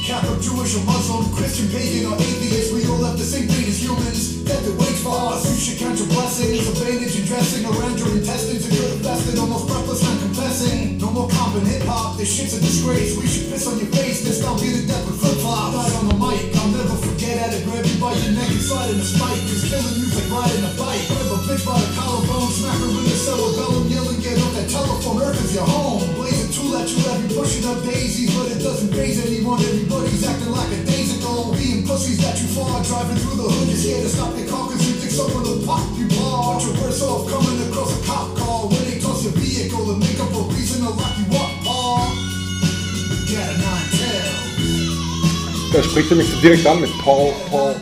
Catholic, 0.05 0.41
Jewish, 0.41 0.75
or 0.75 0.85
Muslim, 0.85 1.33
Christian, 1.33 1.67
pagan, 1.69 2.11
or 2.11 2.15
atheist, 2.17 2.74
all 2.95 3.03
have 3.11 3.19
the 3.19 3.27
same 3.27 3.47
fate 3.51 3.67
as 3.67 3.83
humans. 3.83 4.43
That 4.47 4.63
waits 4.79 5.03
for 5.03 5.11
us, 5.11 5.43
you 5.51 5.57
should 5.59 5.79
count 5.83 5.99
your 5.99 6.07
blessings. 6.07 6.63
A 6.63 6.73
bandage 6.79 7.15
and 7.19 7.27
dressing 7.27 7.65
around 7.67 7.99
your 7.99 8.11
intestines. 8.15 8.63
It 8.63 8.71
could 8.71 9.03
have 9.03 9.39
almost 9.39 9.67
breathless, 9.67 10.01
not 10.03 10.17
confessing. 10.21 10.97
No 10.97 11.11
more 11.11 11.27
comp 11.27 11.59
in 11.59 11.65
hip 11.65 11.83
hop, 11.83 12.15
this 12.17 12.31
shit's 12.31 12.55
a 12.55 12.61
disgrace. 12.61 13.17
We 13.17 13.27
should 13.27 13.51
piss 13.51 13.67
on 13.67 13.77
your 13.79 13.91
face, 13.91 14.23
this 14.23 14.39
don't 14.39 14.59
be 14.61 14.71
the 14.71 14.87
death 14.87 15.03
with 15.07 15.19
flip 15.19 15.35
flops. 15.43 15.75
Died 15.75 15.93
on 15.99 16.05
the 16.07 16.17
mic, 16.17 16.39
I'll 16.55 16.71
never 16.71 16.95
forget 16.95 17.35
how 17.41 17.49
to 17.51 17.59
grab 17.67 17.83
you 17.83 17.97
by 17.99 18.13
your 18.15 18.31
neck 18.31 18.47
and 18.47 18.63
slide 18.63 18.89
in 18.93 19.01
a 19.01 19.07
spike. 19.07 19.41
Cause 19.49 19.65
killing 19.67 19.95
you's 19.99 20.15
like 20.15 20.29
riding 20.31 20.63
a 20.63 20.71
bike. 20.79 21.03
Grab 21.09 21.35
a 21.35 21.37
bitch 21.43 21.63
by 21.67 21.75
the 21.75 21.89
collarbone, 21.99 22.51
smack 22.53 22.79
her 22.79 22.89
in 22.89 23.03
the 23.03 23.17
cerebellum, 23.17 23.85
yelling, 23.91 24.19
get 24.23 24.39
off 24.39 24.53
that 24.55 24.69
telephone, 24.69 25.19
Earth 25.19 25.41
is 25.43 25.51
your 25.57 25.67
home. 25.67 26.24
At 26.75 26.91
you, 26.91 26.99
you 26.99 27.29
pushing 27.39 27.65
up 27.65 27.83
daisies, 27.83 28.35
but 28.35 28.51
it 28.51 28.59
doesn't 28.61 28.91
phase 28.93 29.23
anyone. 29.25 29.59
Everybody's 29.63 30.27
acting 30.27 30.51
like 30.51 30.67
a 30.75 30.83
days 30.83 31.17
ago. 31.17 31.55
Being 31.55 31.87
pussies 31.87 32.19
that 32.19 32.35
you 32.41 32.47
far, 32.51 32.83
driving 32.83 33.15
through 33.23 33.37
the 33.39 33.47
hood, 33.47 33.67
you're 33.71 33.79
scared 33.79 34.03
to 34.03 34.09
stop 34.09 34.35
your 34.35 34.47
car 34.49 34.67
cause 34.67 34.83
you 34.83 34.93
think 34.99 35.11
someone 35.11 35.43
will 35.47 35.63
pop 35.63 35.87
you 35.95 36.07
bar. 36.19 36.59
You're 36.59 36.75
worse 36.83 37.01
off 37.01 37.31
coming 37.31 37.63
across 37.69 37.95
a 37.95 38.01
cop 38.03 38.35
car 38.35 38.67
when 38.67 38.83
they 38.91 38.99
toss 38.99 39.23
your 39.23 39.31
vehicle 39.39 39.87
and 39.91 39.99
make 40.03 40.19
up 40.19 40.35
a 40.35 40.41
reason 40.51 40.83
to 40.83 40.91
lock 40.91 41.15
you 41.15 41.27
up, 41.39 41.51
paw. 41.63 42.11
Got 43.31 43.47
a 43.47 43.55
nine 43.55 43.89
tails. 43.95 45.71
Da 45.71 45.83
spricht 45.83 46.11
er 46.11 46.17
mich 46.17 46.27
so 46.27 46.37
direkt 46.41 46.67
an 46.67 46.81
mit 46.81 46.91
Paul, 46.99 47.31
Paul. 47.49 47.75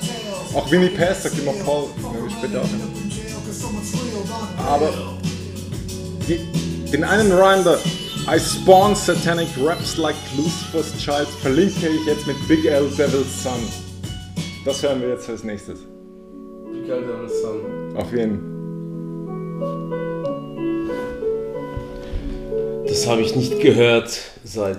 Auch 0.54 0.70
Winnie 0.70 0.90
Pass 0.90 1.24
sagt 1.24 1.38
immer 1.40 1.54
Paul. 1.66 1.90
Ja, 1.98 2.30
später 2.30 2.62
auch. 2.62 2.70
Aber 4.70 4.94
die, 6.28 6.40
den 6.92 7.04
einen 7.04 7.32
Rhyme 7.32 7.64
da, 7.64 7.78
I 8.28 8.40
spawn 8.40 8.96
satanic 8.96 9.50
raps 9.62 9.98
like 9.98 10.16
Lucifer's 10.38 10.94
Child, 10.98 11.28
verlinke 11.42 11.88
ich 11.90 12.06
jetzt 12.06 12.26
mit 12.26 12.36
Big 12.48 12.66
L 12.66 12.88
Devil's 12.98 13.44
Son. 13.44 13.60
Das 14.66 14.82
hören 14.82 15.02
wir 15.02 15.10
jetzt 15.10 15.30
als 15.30 15.44
nächstes. 15.44 15.80
Auf 17.96 18.12
jeden. 18.14 18.40
Das 22.88 23.08
habe 23.08 23.22
ich 23.22 23.36
nicht 23.36 23.60
gehört 23.60 24.18
seit. 24.44 24.78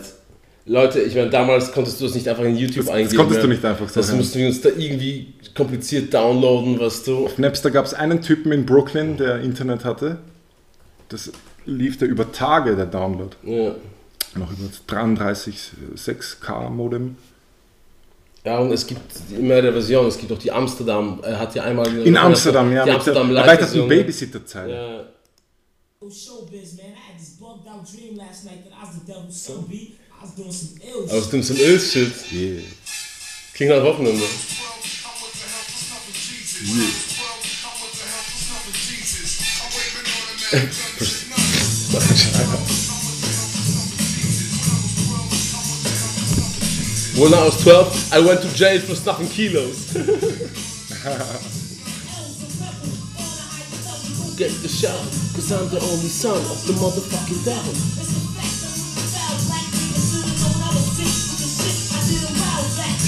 Leute, 0.67 1.01
ich 1.03 1.15
meine, 1.15 1.29
damals 1.29 1.73
konntest 1.73 2.01
du 2.01 2.05
das 2.07 2.15
nicht 2.15 2.27
einfach 2.27 2.45
in 2.45 2.57
YouTube 2.57 2.87
Das- 2.87 2.87
das 2.87 2.95
eingeben. 2.95 3.17
konntest 3.19 3.41
du 3.43 3.47
ja. 3.49 3.53
nicht 3.53 3.65
einfach 3.67 3.89
so 3.89 3.95
Das 4.01 4.09
hören. 4.09 4.17
mussten 4.19 4.39
wir 4.39 4.47
uns 4.47 4.63
da 4.63 4.71
irgendwie 4.71 5.35
kompliziert 5.55 6.15
downloaden, 6.15 6.81
was 6.81 7.03
du. 7.03 7.27
Auf 7.27 7.37
Napster 7.37 7.71
gab 7.71 7.85
es 7.85 7.93
einen 7.93 8.23
Typen 8.23 8.51
in 8.53 8.65
Brooklyn, 8.65 9.19
der 9.19 9.41
Internet 9.43 9.85
hatte. 9.85 10.19
Das 11.11 11.31
lief 11.65 11.99
da 11.99 12.07
über 12.07 12.33
Tage, 12.33 12.77
der 12.77 12.87
Download. 12.87 13.37
Ja. 13.43 13.75
Noch 14.37 14.51
über 14.51 14.69
33 14.87 15.71
6K 15.97 16.71
Modem. 16.71 17.17
Ja, 18.45 18.59
und 18.59 18.73
es 18.73 18.87
gibt 18.87 19.01
immer 19.31 19.63
der 19.63 19.73
Version, 19.73 20.07
es 20.07 20.19
gibt 20.19 20.31
auch 20.31 20.39
die 20.39 20.53
Amsterdam, 20.53 21.21
er 21.23 21.39
hat 21.39 21.55
ja 21.55 21.63
einmal 21.63 21.87
In 22.07 22.17
Amsterdam, 22.17 22.71
ja, 22.73 22.85
die 22.85 22.91
mit 22.91 22.97
Amsterdam 22.97 23.29
der 23.31 23.39
erweiterten 23.39 23.79
Live-Version. 23.79 23.89
Babysitter-Zeile. 23.89 24.75
Ja. 24.75 25.05
Showbiz, 26.11 26.75
man. 26.77 26.87
I 26.87 27.13
had 27.13 27.19
this 27.19 27.39
bugged 27.39 27.67
out 27.67 27.83
dream 27.91 28.17
last 28.17 28.45
night 28.45 28.63
that 28.65 28.73
I 28.75 28.83
was 28.87 28.97
the 29.01 29.07
devil's 29.07 29.43
son, 29.43 29.65
B. 29.67 29.75
I 29.75 30.23
was 30.23 30.35
doing 30.35 30.53
some 30.53 30.79
ill 30.83 31.11
Aus 31.11 31.31
dem 31.31 31.43
zum 31.43 31.57
Öl-Shit. 31.57 32.13
Yeah. 32.31 32.63
Klingt 33.55 33.73
nach 33.73 33.83
Wochenende. 33.83 34.23
When 47.15 47.33
I 47.33 47.45
was 47.45 47.63
12, 47.63 48.13
I 48.13 48.19
went 48.19 48.43
to 48.43 48.53
jail 48.53 48.81
for 48.81 48.97
snuffing 48.97 49.29
kilos. 49.29 49.93
Get 54.37 54.51
the 54.63 54.69
shot, 54.69 54.99
cause 55.37 55.53
I'm 55.53 55.69
the 55.71 55.79
only 55.79 56.09
son 56.09 56.37
of 56.37 56.67
the 56.67 56.73
motherfucking 56.73 57.45
devil. 57.45 57.73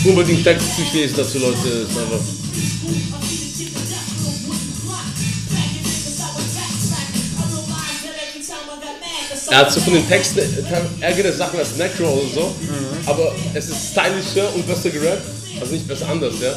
Unbedingt 0.09 0.45
Text 0.45 0.79
durchlesen 0.79 1.17
dazu, 1.17 1.39
Leute. 1.41 1.69
Ist 1.69 1.99
einfach. 1.99 3.16
Er 9.57 9.63
hat 9.63 9.73
so 9.73 9.81
von 9.81 9.95
den 9.95 10.07
Texten 10.07 10.43
ärgere 11.01 11.33
Sachen 11.33 11.59
als 11.59 11.79
Necro 11.79 12.05
oder 12.05 12.29
so, 12.29 12.55
aber 13.07 13.35
es 13.55 13.71
ist 13.71 13.91
stylischer 13.91 14.55
und 14.55 14.67
besser 14.67 14.91
gerappt. 14.91 15.23
Also 15.59 15.73
nicht 15.73 15.89
besser 15.89 16.11
anders, 16.11 16.35
ja. 16.43 16.53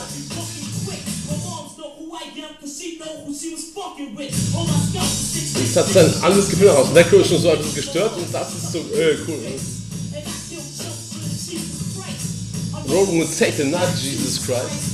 Es 5.63 5.75
hat 5.77 5.93
sein 5.93 6.13
anderes 6.21 6.49
Gefühl 6.49 6.71
aus. 6.71 6.91
Necro 6.93 7.19
ist 7.19 7.29
schon 7.29 7.41
so 7.41 7.51
ein 7.51 7.57
bisschen 7.59 7.75
gestört 7.75 8.17
und 8.17 8.33
das 8.33 8.49
ist 8.49 8.73
so, 8.73 8.79
äh, 8.79 9.15
cool. 9.25 9.39
Rolling 12.89 13.21
with 13.21 13.37
Satan, 13.37 13.71
not 13.71 13.87
Jesus 13.95 14.45
Christ. 14.45 14.88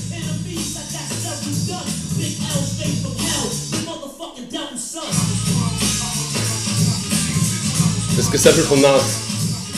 ist 8.26 8.32
gesampelt 8.32 8.66
vom 8.66 8.82
Nas. 8.82 9.04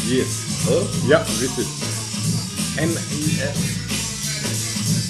Yes. 0.08 0.28
Oder? 0.68 0.86
Ja, 1.10 1.26
richtig. 1.42 1.66
N-E-S. 2.78 3.58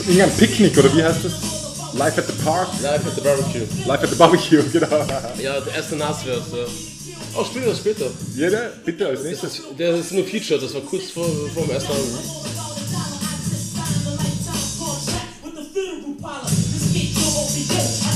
Irgendein 0.08 0.38
Picknick, 0.38 0.78
oder 0.78 0.96
wie 0.96 1.04
heißt 1.04 1.26
das? 1.26 1.34
Life 1.94 2.20
at 2.20 2.28
the 2.28 2.34
Park? 2.44 2.70
Life 2.82 3.08
at 3.08 3.16
the 3.16 3.22
Barbecue. 3.22 3.68
Life 3.86 4.04
at 4.04 4.10
the 4.10 4.16
Barbecue, 4.16 4.64
genau. 4.72 5.06
Ja, 5.40 5.60
der 5.60 5.76
erste 5.76 5.96
nas 5.96 6.18
ja. 6.26 6.34
Oh, 7.36 7.44
spiel 7.44 7.64
das 7.64 7.78
später. 7.78 8.06
Ja, 8.36 8.50
der, 8.50 8.72
bitte, 8.84 9.08
als 9.08 9.24
nächstes. 9.24 9.62
Der 9.78 9.96
ist 9.96 10.12
nur 10.14 10.26
Feature, 10.26 10.60
das 10.60 10.74
war 10.74 10.82
kurz 10.82 11.12
vor, 11.12 11.28
vor 11.54 11.64
dem 11.64 11.72
ersten 11.72 11.92
Album. 11.92 12.20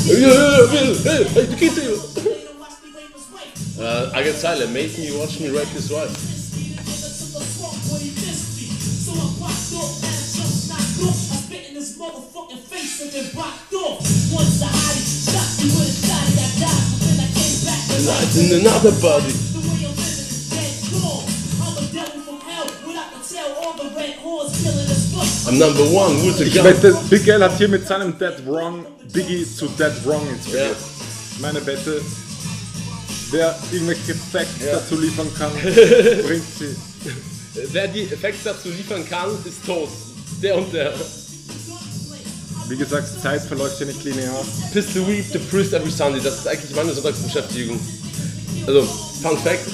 Ja, 0.07 0.17
ja, 0.17 0.27
ja, 0.27 0.33
ja, 0.33 0.41
ja, 0.41 0.81
ja, 0.81 1.11
ja, 1.11 1.13
ja, 1.13 1.51
ja, 1.59 1.83
ja, 1.83 2.30
Uh, 3.81 4.11
I 4.13 4.21
get 4.21 4.35
silent. 4.35 4.71
making 4.71 5.05
you 5.05 5.17
watch 5.17 5.39
me 5.39 5.49
write 5.49 5.65
this 5.73 5.89
one. 5.89 6.07
Motherfucking 11.97 12.61
in 18.37 18.61
another 18.61 18.91
body. 19.01 19.33
Way 19.33 19.85
I'm 19.85 19.95
the. 19.95 20.31
I'm 25.47 25.57
number 25.57 25.83
one 25.89 26.25
with 26.25 26.37
the 26.37 26.49
gun. 26.53 26.65
Wette, 26.65 27.09
Big 27.09 27.27
L 27.27 27.41
hat 27.41 27.57
hier 27.57 27.67
mit 27.67 27.87
seinem 27.87 28.17
Dead 28.17 28.41
Wrong 28.45 28.85
Biggie 29.11 29.43
zu 29.43 29.67
Dead 29.69 29.93
Wrong 30.05 30.27
inspiriert. 30.29 30.77
Yeah. 30.77 31.41
Meine 31.41 31.65
Wette, 31.65 32.01
wer 33.31 33.57
irgendwelche 33.71 34.15
Facts 34.31 34.51
dazu 34.71 34.99
liefern 34.99 35.27
kann, 35.37 35.51
bringt 35.61 36.43
sie. 36.59 36.75
Wer 37.71 37.87
die 37.87 38.03
Effekte 38.03 38.39
dazu 38.45 38.69
liefern 38.69 39.07
kann, 39.09 39.29
ist 39.45 39.65
tot. 39.65 39.89
Der 40.41 40.57
und 40.57 40.73
der. 40.73 40.93
Wie 42.67 42.77
gesagt, 42.77 43.07
Zeit 43.21 43.41
verläuft 43.41 43.79
ja 43.79 43.85
nicht 43.85 44.03
linear. 44.03 44.45
Pistol 44.71 45.07
Weep, 45.07 45.25
The 45.33 45.39
Priest 45.39 45.73
Every 45.73 45.91
Sunday. 45.91 46.21
Das 46.21 46.35
ist 46.35 46.47
eigentlich 46.47 46.75
meine 46.75 46.93
Sonntagsbeschäftigung. 46.93 47.79
Also, 48.65 48.83
Fun 49.21 49.37
Fact, 49.39 49.67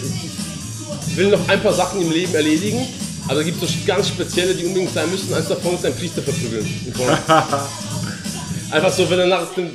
ich 1.08 1.18
will 1.18 1.30
noch 1.30 1.48
ein 1.48 1.62
paar 1.62 1.74
Sachen 1.74 2.02
im 2.02 2.12
Leben 2.12 2.34
erledigen, 2.34 2.88
aber 3.26 3.36
da 3.36 3.44
gibt 3.44 3.62
es 3.62 3.70
so 3.70 3.76
ganz 3.86 4.08
spezielle, 4.08 4.56
die 4.56 4.66
unbedingt 4.66 4.94
sein 4.94 5.12
müssen. 5.12 5.34
Eins 5.34 5.48
davon 5.48 5.76
ist 5.76 5.86
ein 5.86 5.96
Priester 5.96 6.24
verprügeln. 6.24 6.66
Einfach 8.72 8.92
so, 8.92 9.10
wenn 9.10 9.20
er 9.20 9.28
nach 9.28 9.54
dem 9.54 9.70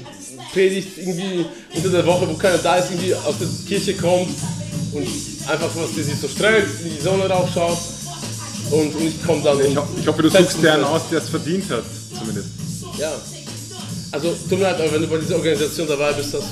Predigt 0.53 0.99
irgendwie 0.99 1.47
unter 1.75 1.89
der 1.89 2.07
Woche, 2.07 2.29
wo 2.29 2.35
keiner 2.35 2.59
da 2.59 2.77
ist, 2.77 2.91
irgendwie 2.91 3.15
aus 3.15 3.35
der 3.39 3.49
Kirche 3.67 3.95
kommt 3.95 4.29
und 4.93 5.07
einfach 5.49 5.71
was 5.75 5.95
der 5.95 6.05
sich 6.05 6.15
so 6.21 6.29
streckt, 6.29 6.69
in 6.85 6.95
die 6.97 7.03
Sonne 7.03 7.27
raufschaut 7.29 7.79
und, 8.71 8.95
und 8.95 9.07
ich 9.07 9.23
komme 9.25 9.43
dann 9.43 9.61
Ich, 9.61 9.77
ho 9.77 9.87
ich 10.01 10.07
hoffe, 10.07 10.23
du 10.23 10.29
suchst 10.31 10.57
ihn 10.57 10.63
dir 10.63 10.73
einen 10.75 10.83
fest. 10.83 10.95
aus, 10.95 11.03
der 11.11 11.19
es 11.19 11.29
verdient 11.29 11.71
hat, 11.71 11.85
zumindest. 12.19 12.49
Ja. 12.99 13.13
Also, 14.11 14.35
tut 14.49 14.59
mir 14.59 14.65
leid, 14.65 14.81
aber 14.81 14.93
wenn 14.93 15.03
du 15.03 15.09
bei 15.09 15.19
dieser 15.19 15.37
Organisation 15.37 15.89
dabei 15.89 16.13
bist, 16.13 16.35
das. 16.35 16.43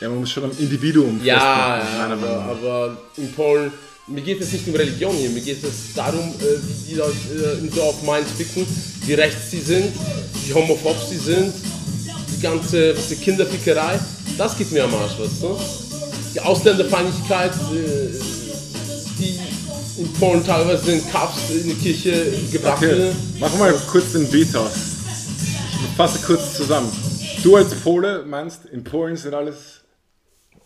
Ja, 0.00 0.08
man 0.08 0.20
muss 0.20 0.30
schon 0.30 0.44
am 0.44 0.52
Individuum 0.58 1.20
Ja, 1.22 1.78
ja 1.78 2.06
aber, 2.12 2.42
aber 2.44 2.98
in 3.18 3.30
Polen, 3.32 3.70
mir 4.06 4.22
geht 4.22 4.40
es 4.40 4.52
nicht 4.52 4.66
um 4.66 4.74
Religion 4.74 5.14
hier, 5.14 5.28
mir 5.30 5.42
geht 5.42 5.62
es 5.62 5.94
darum, 5.94 6.20
äh, 6.20 6.56
wie 6.62 6.90
die 6.90 6.94
Leute 6.94 7.16
äh, 7.34 7.58
im 7.58 7.74
Dorf 7.74 8.02
Mainz 8.02 8.28
ficken, 8.36 8.66
wie 9.06 9.14
rechts 9.14 9.50
sie 9.50 9.60
sind, 9.60 9.92
wie 10.44 10.54
homophob 10.54 10.96
sie 11.08 11.18
sind, 11.18 11.52
ganze 12.40 12.96
was 12.96 13.08
die 13.08 13.16
Kinderfickerei, 13.16 13.98
das 14.38 14.56
geht 14.56 14.70
mir 14.72 14.84
am 14.84 14.94
Arsch, 14.94 15.18
weißt 15.18 15.42
du? 15.42 15.58
Die 16.34 16.40
Ausländerfeindlichkeit, 16.40 17.52
äh, 17.52 18.18
die 19.18 19.38
in 20.00 20.12
Polen 20.14 20.44
teilweise 20.44 20.92
in 20.92 21.10
Cups 21.10 21.50
in 21.50 21.64
die 21.68 21.74
Kirche 21.74 22.32
gebracht 22.52 22.78
Okay, 22.78 22.96
wird. 22.96 23.14
mach 23.38 23.54
mal 23.58 23.72
kurz 23.90 24.12
den 24.12 24.28
Beat 24.30 24.54
aus. 24.56 24.72
Ich 24.74 25.96
fasse 25.96 26.24
kurz 26.24 26.54
zusammen. 26.56 26.90
Du 27.42 27.56
als 27.56 27.74
Pole 27.74 28.24
meinst, 28.24 28.66
in 28.66 28.84
Polen 28.84 29.16
sind 29.16 29.34
alles, 29.34 29.80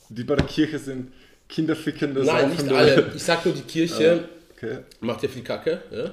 die 0.08 0.24
bei 0.24 0.36
der 0.36 0.46
Kirche 0.46 0.78
sind, 0.78 1.12
Kinderfickende, 1.48 2.24
Nein, 2.24 2.50
nicht 2.50 2.68
alle. 2.68 3.12
Ich 3.14 3.22
sag 3.22 3.44
nur 3.44 3.54
die 3.54 3.62
Kirche. 3.62 4.28
Okay. 4.56 4.78
macht 5.00 5.22
ja 5.22 5.28
viel 5.28 5.42
Kacke. 5.42 5.82
Ja? 5.90 6.10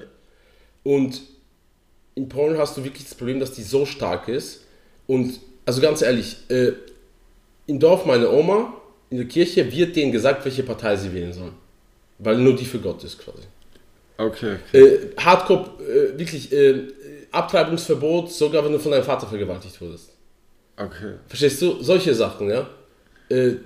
Und 0.84 1.22
in 2.16 2.28
Polen 2.28 2.58
hast 2.58 2.76
du 2.78 2.84
wirklich 2.84 3.04
das 3.06 3.16
Problem, 3.16 3.40
dass 3.40 3.54
die 3.54 3.64
so 3.64 3.86
stark 3.86 4.28
ist. 4.28 4.62
Und 5.08 5.40
also 5.66 5.82
ganz 5.82 6.02
ehrlich, 6.02 6.38
äh, 6.50 6.74
im 7.68 7.80
Dorf 7.80 8.06
meine 8.06 8.30
Oma, 8.30 8.74
in 9.10 9.18
der 9.18 9.28
Kirche 9.28 9.72
wird 9.72 9.96
denen 9.96 10.12
gesagt, 10.12 10.46
welche 10.46 10.64
Partei 10.64 10.96
sie 10.96 11.14
wählen 11.14 11.34
sollen. 11.34 11.54
Weil 12.20 12.38
nur 12.38 12.56
die 12.56 12.66
für 12.66 12.80
Gott 12.80 13.04
ist 13.04 13.20
quasi. 13.20 13.44
Okay, 14.18 14.56
okay. 14.70 14.80
Äh, 14.80 15.00
Hardcore, 15.18 15.70
äh, 15.80 16.20
wirklich, 16.20 16.52
äh, 16.52 16.88
Abtreibungsverbot, 17.32 18.32
sogar 18.32 18.64
wenn 18.64 18.74
du 18.74 18.80
von 18.80 18.92
deinem 18.92 19.04
Vater 19.04 19.28
vergewaltigt 19.28 19.80
wurdest. 19.82 20.12
okay. 20.78 21.14
Verstehst 21.28 21.62
du? 21.62 21.82
Solche 21.82 22.14
Sachen, 22.14 22.50
ja. 22.50 22.70
Äh, 23.30 23.48
äh, 23.48 23.58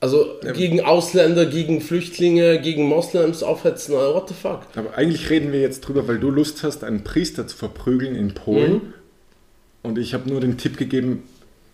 also 0.00 0.38
gegen 0.54 0.80
Ausländer, 0.80 1.44
gegen 1.46 1.80
Flüchtlinge, 1.80 2.60
gegen 2.60 2.84
Moslems 2.84 3.42
aufhetzen, 3.42 3.94
äh, 3.94 4.14
what 4.14 4.28
the 4.28 4.34
fuck? 4.34 4.60
Aber 4.76 4.96
eigentlich 4.96 5.28
reden 5.28 5.50
wir 5.50 5.60
jetzt 5.60 5.80
drüber, 5.80 6.06
weil 6.06 6.20
du 6.20 6.30
Lust 6.30 6.62
hast, 6.62 6.84
einen 6.84 7.02
Priester 7.02 7.48
zu 7.48 7.56
verprügeln 7.56 8.14
in 8.14 8.32
Polen. 8.32 8.72
Mhm. 8.72 8.94
Und 9.82 9.98
ich 9.98 10.14
habe 10.14 10.28
nur 10.28 10.40
den 10.40 10.58
Tipp 10.58 10.76
gegeben, 10.76 11.22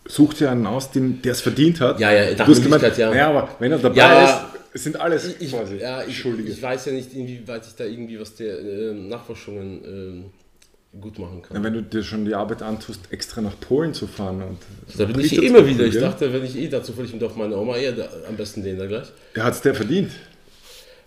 such 0.06 0.34
dir 0.34 0.50
einen 0.50 0.66
aus, 0.66 0.90
den, 0.90 1.22
der 1.22 1.32
es 1.32 1.40
verdient 1.40 1.80
hat. 1.80 2.00
Ja, 2.00 2.12
ja, 2.12 2.34
du 2.34 2.44
hast 2.46 2.62
gemeint, 2.62 2.96
ja. 2.96 3.10
naja, 3.10 3.28
aber 3.28 3.48
wenn 3.58 3.72
er 3.72 3.78
dabei 3.78 3.96
Ja, 3.96 4.50
ist, 4.72 4.84
sind 4.84 5.00
alles 5.00 5.36
Ich, 5.38 5.50
quasi 5.50 5.76
ja, 5.76 6.02
ich, 6.04 6.24
ich 6.24 6.62
weiß 6.62 6.86
ja 6.86 6.92
nicht, 6.92 7.14
inwieweit 7.14 7.66
ich 7.66 7.74
da 7.74 7.84
irgendwie 7.84 8.20
was 8.20 8.34
der 8.34 8.58
ähm, 8.60 9.08
Nachforschungen 9.08 9.84
ähm, 9.84 10.24
gut 11.00 11.18
machen 11.18 11.42
kann. 11.42 11.56
Ja, 11.56 11.62
wenn 11.62 11.72
du 11.72 11.82
dir 11.82 12.02
schon 12.02 12.24
die 12.24 12.34
Arbeit 12.34 12.62
antust, 12.62 13.00
extra 13.10 13.40
nach 13.40 13.58
Polen 13.58 13.94
zu 13.94 14.06
fahren 14.06 14.42
und 14.42 14.58
da 14.98 15.04
bin 15.06 15.20
ich 15.20 15.32
eh 15.32 15.46
immer 15.46 15.66
wieder. 15.66 15.84
Ich 15.84 15.98
dachte, 15.98 16.32
wenn 16.32 16.44
ich 16.44 16.56
eh 16.56 16.68
da 16.68 16.82
zufällig 16.82 17.12
bin, 17.12 17.22
auf 17.24 17.36
meine 17.36 17.56
Oma, 17.56 17.76
eher 17.76 17.92
da, 17.92 18.08
am 18.28 18.36
besten 18.36 18.62
den 18.62 18.78
da 18.78 18.86
gleich. 18.86 19.08
Ja, 19.34 19.44
hat 19.44 19.54
es 19.54 19.60
der 19.60 19.74
verdient. 19.74 20.12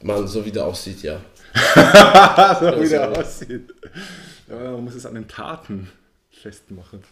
Mann, 0.02 0.28
so 0.28 0.46
wie 0.46 0.52
der 0.52 0.66
aussieht, 0.66 1.04
ja. 1.04 1.22
so 2.60 2.82
wie 2.82 2.90
der 2.90 3.18
aussieht. 3.18 3.74
Ja, 4.50 4.72
man 4.72 4.84
muss 4.84 4.96
es 4.96 5.06
an 5.06 5.16
den 5.16 5.28
Taten 5.28 5.90
festmachen. 6.38 7.04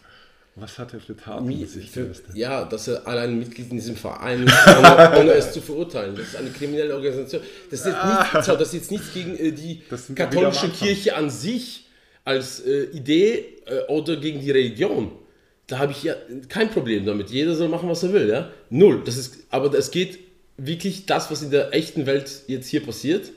Was 0.58 0.78
hat 0.78 0.94
er 0.94 1.00
für 1.00 1.14
Taten 1.14 1.44
mit 1.46 1.68
sich 1.68 1.90
für, 1.90 2.10
ja, 2.32 2.64
dass 2.64 2.88
er 2.88 3.06
allein 3.06 3.38
Mitglied 3.38 3.70
in 3.70 3.76
diesem 3.76 3.94
Verein 3.94 4.44
ist, 4.44 4.54
ohne, 4.66 5.12
ohne 5.20 5.32
es 5.32 5.52
zu 5.52 5.60
verurteilen. 5.60 6.16
Das 6.16 6.28
ist 6.28 6.36
eine 6.36 6.48
kriminelle 6.48 6.94
Organisation. 6.94 7.42
Das 7.70 7.80
ist 7.80 7.86
jetzt, 7.86 8.04
nicht, 8.04 8.44
schau, 8.46 8.56
das 8.56 8.68
ist 8.68 8.74
jetzt 8.74 8.90
nichts 8.90 9.12
gegen 9.12 9.36
äh, 9.36 9.52
die 9.52 9.82
katholische. 10.14 10.70
Kirche 10.70 11.14
an 11.14 11.28
sich 11.28 11.86
als 12.24 12.60
äh, 12.60 12.84
Idee 12.84 13.44
äh, 13.66 13.80
oder 13.88 14.16
gegen 14.16 14.40
die 14.40 14.50
Religion. 14.50 15.12
Da 15.66 15.78
habe 15.78 15.92
ich 15.92 16.04
ja 16.04 16.14
kein 16.48 16.70
Problem 16.70 17.04
damit. 17.04 17.28
Jeder 17.28 17.54
soll 17.54 17.68
machen, 17.68 17.90
was 17.90 18.02
er 18.02 18.14
will. 18.14 18.28
Ja? 18.28 18.50
Null. 18.70 19.02
Das 19.04 19.18
ist, 19.18 19.44
aber 19.50 19.74
es 19.74 19.90
geht 19.90 20.18
wirklich 20.56 21.04
das, 21.04 21.30
was 21.30 21.42
in 21.42 21.50
der 21.50 21.74
echten 21.74 22.06
Welt 22.06 22.44
jetzt 22.46 22.68
hier 22.68 22.82
passiert. 22.82 23.30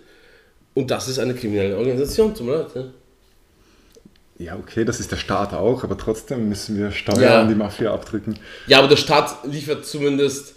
Und 0.74 0.90
das 0.90 1.10
ist 1.10 1.20
eine 1.20 1.34
kriminelle 1.34 1.76
Organisation. 1.76 2.34
Mir 2.40 2.60
leid. 2.60 2.68
Ja? 2.76 2.86
Ja, 4.40 4.56
okay, 4.56 4.86
das 4.86 5.00
ist 5.02 5.12
der 5.12 5.18
Staat 5.18 5.54
auch, 5.54 5.84
aber 5.84 5.98
trotzdem 5.98 6.48
müssen 6.48 6.78
wir 6.78 6.92
Steuern 6.92 7.22
Ja. 7.22 7.42
an 7.42 7.50
die 7.50 7.56
Mafia 7.56 7.94
abdrücken. 7.94 8.40
Ja, 8.68 8.80
aber 8.80 8.88
der 8.88 8.96
Staat 8.96 9.36
liefert 9.46 9.86
zumindest 9.86 10.56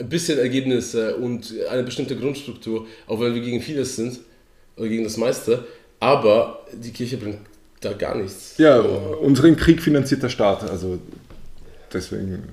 ein 0.00 0.08
bisschen 0.08 0.38
Ergebnisse 0.38 1.14
und 1.16 1.52
eine 1.70 1.82
bestimmte 1.82 2.16
Grundstruktur, 2.16 2.86
auch 3.06 3.20
wenn 3.20 3.34
wir 3.34 3.42
gegen 3.42 3.60
vieles 3.60 3.96
sind 3.96 4.20
oder 4.76 4.88
gegen 4.88 5.04
das 5.04 5.18
meiste. 5.18 5.66
Aber 6.00 6.64
die 6.72 6.90
Kirche 6.90 7.18
bringt 7.18 7.38
da 7.80 7.92
gar 7.92 8.14
nichts. 8.16 8.54
Ja, 8.56 8.78
unseren 8.80 9.56
Krieg 9.56 9.82
finanziert 9.82 10.22
der 10.22 10.30
Staat, 10.30 10.62
also 10.68 10.98
deswegen 11.92 12.44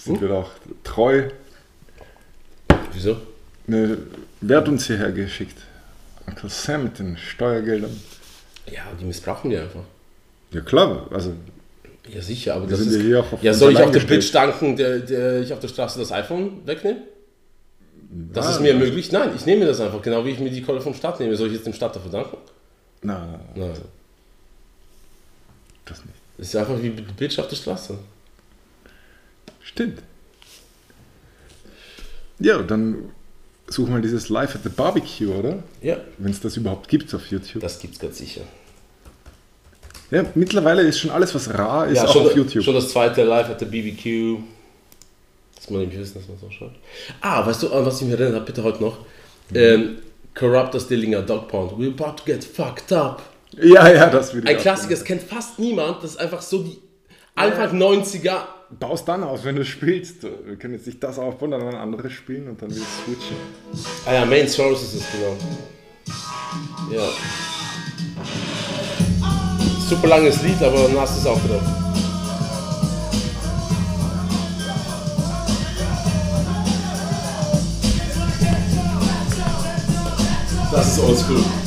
sind 0.00 0.20
wir 0.20 0.28
da 0.28 0.34
auch 0.34 0.50
treu. 0.82 1.28
Wieso? 2.92 3.16
Ne, 3.66 3.96
wer 4.40 4.58
hat 4.58 4.68
uns 4.68 4.86
hierher 4.86 5.12
geschickt? 5.12 5.56
Uncle 6.26 6.48
Sam 6.50 6.84
mit 6.84 6.98
den 6.98 7.16
Steuergeldern. 7.16 7.96
Ja, 8.70 8.82
die 8.98 9.04
missbrauchen 9.04 9.50
die 9.50 9.56
einfach. 9.56 9.82
Ja 10.52 10.60
klar, 10.60 11.06
also 11.10 11.32
Ja, 12.08 12.20
sicher, 12.22 12.54
aber 12.54 12.66
das 12.66 12.78
sind 12.80 12.88
ist. 12.90 12.96
ja 12.96 13.02
hier 13.02 13.20
auch 13.20 13.32
auf 13.32 13.42
ja, 13.42 13.52
soll 13.54 13.72
ich 13.72 13.78
auch 13.78 13.84
dem 13.90 13.92
gestellt. 13.94 14.20
Bitch 14.20 14.34
danken, 14.34 14.76
der, 14.76 14.98
der 15.00 15.40
ich 15.42 15.52
auf 15.52 15.60
der 15.60 15.68
Straße 15.68 15.98
das 15.98 16.12
iPhone 16.12 16.66
wegnehme? 16.66 16.98
Das 18.32 18.44
Ja, 18.46 18.50
ist 18.52 18.60
mir 18.60 18.72
das- 18.74 18.82
möglich? 18.82 19.10
Nein, 19.12 19.30
ich 19.34 19.44
nehme 19.46 19.60
mir 19.62 19.66
das 19.66 19.80
einfach, 19.80 20.00
genau 20.02 20.24
wie 20.24 20.30
ich 20.30 20.38
mir 20.38 20.50
die 20.50 20.62
Kohle 20.62 20.80
vom 20.80 20.94
Staat 20.94 21.18
nehme. 21.20 21.36
Soll 21.36 21.48
ich 21.48 21.54
jetzt 21.54 21.66
dem 21.66 21.72
Staat 21.74 21.96
dafür 21.96 22.10
danken? 22.10 22.36
na, 23.02 23.38
Nein. 23.54 23.72
das 25.84 25.98
nicht. 26.04 26.14
Das 26.38 26.46
ist 26.48 26.56
einfach 26.56 26.80
wie 26.82 26.90
die 26.90 27.02
Bitch 27.02 27.38
auf 27.38 27.48
der 27.48 27.56
Straße. 27.56 27.98
Stimmt. 29.60 30.00
Ja, 32.38 32.62
dann 32.62 33.10
such 33.74 33.88
mal 33.88 34.00
dieses 34.00 34.28
Live 34.28 34.54
at 34.54 34.62
the 34.62 34.68
Barbecue, 34.70 35.28
oder? 35.32 35.62
Ja, 35.82 35.96
Wenn 36.18 36.30
es 36.32 36.40
das 36.40 36.56
überhaupt 36.56 36.88
gibt 36.88 37.12
auf 37.14 37.26
YouTube. 37.26 37.60
das 37.62 37.78
gibt's 37.78 37.98
ganz 37.98 38.18
sicher. 38.18 38.42
Ja, 40.10 40.24
mittlerweile 40.34 40.82
ist 40.82 40.98
schon 41.00 41.10
alles, 41.10 41.34
was 41.34 41.52
rar 41.52 41.88
ist, 41.88 41.96
Ja, 41.96 42.04
auch 42.06 42.12
schon, 42.12 42.26
auf 42.26 42.36
YouTube. 42.36 42.62
schon 42.62 42.74
das 42.74 42.88
zweite 42.90 43.24
Live 43.24 43.48
at 43.50 43.58
the 43.58 43.64
BBQ. 43.64 44.38
Das 45.56 45.64
muss 45.64 45.70
man 45.70 45.80
nämlich 45.80 45.98
wissen, 45.98 46.14
dass 46.18 46.28
man 46.28 46.38
so 46.38 46.50
schaut. 46.50 46.72
Ah, 47.20 47.44
weißt 47.46 47.62
du, 47.62 47.72
an 47.72 47.84
was 47.86 48.00
ich 48.00 48.06
mich 48.06 48.12
erinnert 48.18 48.34
habe, 48.36 48.44
bitte 48.44 48.62
heute 48.62 48.82
noch? 48.82 48.98
Ähm, 49.54 49.98
Corrupt 50.34 50.74
das 50.74 50.86
Dillinger 50.88 51.22
Dog 51.22 51.48
Pound. 51.48 51.72
We're 51.72 51.90
about 51.98 52.16
to 52.18 52.24
get 52.24 52.44
fucked 52.44 52.92
up. 52.92 53.22
Ja, 53.60 53.88
ja, 53.88 54.10
das 54.10 54.34
ich 54.34 54.46
Ein 54.46 54.56
auch 54.56 54.60
Klassiker, 54.60 54.90
das 54.94 55.04
kennt 55.04 55.22
fast 55.22 55.58
niemand. 55.58 56.02
Das 56.02 56.12
ist 56.12 56.16
einfach 56.18 56.42
so 56.42 56.62
die 56.62 56.78
Anfang 57.34 57.78
90er 57.80 58.42
baust 58.70 59.08
dann 59.08 59.22
aus, 59.22 59.44
wenn 59.44 59.56
du 59.56 59.64
spielst. 59.64 60.22
Wir 60.22 60.56
können 60.56 60.74
jetzt 60.74 60.86
nicht 60.86 61.02
das 61.02 61.18
aufbauen, 61.18 61.50
dann 61.50 61.62
ein 61.62 61.74
anderes 61.74 62.12
spielen 62.12 62.48
und 62.48 62.60
dann 62.60 62.70
wieder 62.70 62.84
switchen. 63.04 63.36
Ah 64.06 64.14
ja, 64.14 64.26
Main 64.26 64.48
Source 64.48 64.82
ist 64.82 64.94
es, 64.94 65.04
genau. 65.12 65.36
Ja. 66.90 67.08
Super 69.88 70.08
langes 70.08 70.42
Lied, 70.42 70.62
aber 70.62 70.88
dann 70.88 71.00
hast 71.00 71.16
du 71.16 71.20
es 71.20 71.26
auch 71.26 71.40
drauf. 71.46 71.62
Das 80.72 80.88
ist 80.88 80.98
oldschool. 80.98 81.63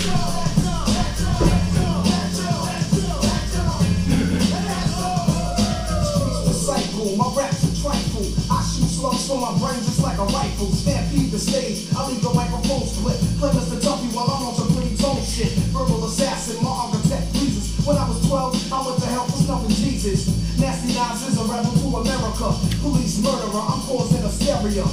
My 9.39 9.53
brain 9.61 9.79
just 9.85 10.01
like 10.01 10.17
a 10.17 10.27
rifle. 10.33 10.67
Stampede 10.73 11.31
the 11.31 11.39
stage, 11.39 11.87
I 11.95 12.07
leave 12.09 12.21
the 12.21 12.33
microphone 12.33 12.85
split. 12.87 13.17
Play 13.37 13.51
Mr. 13.53 13.77
Tuffy 13.77 14.09
while 14.13 14.29
I'm 14.29 14.49
on 14.49 14.55
some 14.55 14.73
pretty 14.73 14.97
tone 14.97 15.21
shit. 15.21 15.53
Verbal 15.73 16.05
assassin, 16.05 16.63
my 16.63 16.69
architect 16.69 17.33
pleases. 17.33 17.77
When 17.85 17.97
I 17.97 18.07
was 18.09 18.19
12, 18.27 18.73
I 18.73 18.77
went 18.85 18.99
to 18.99 19.07
hell 19.07 19.25
for 19.25 19.39
snuffing 19.43 19.75
Jesus. 19.77 20.27
Nasty 20.57 20.93
Nas 20.93 21.21
is 21.29 21.37
a 21.37 21.45
rebel 21.45 21.71
to 21.71 21.87
America. 22.01 22.47
Police 22.81 23.21
murderer, 23.21 23.61
I'm 23.61 23.81
causing 23.85 24.23
hysteria. 24.25 24.85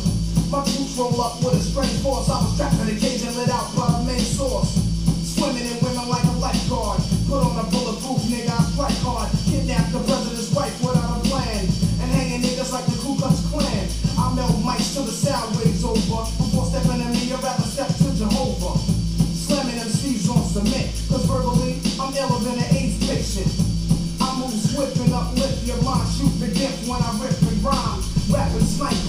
My 0.53 0.63
troops 0.63 0.95
roll 0.95 1.21
up 1.21 1.43
with 1.43 1.59
a 1.59 1.63
strange 1.63 1.99
force. 2.05 2.29
I 2.29 2.39
was 2.39 2.55
trapped 2.57 2.79
in 2.85 2.95
a 2.95 2.97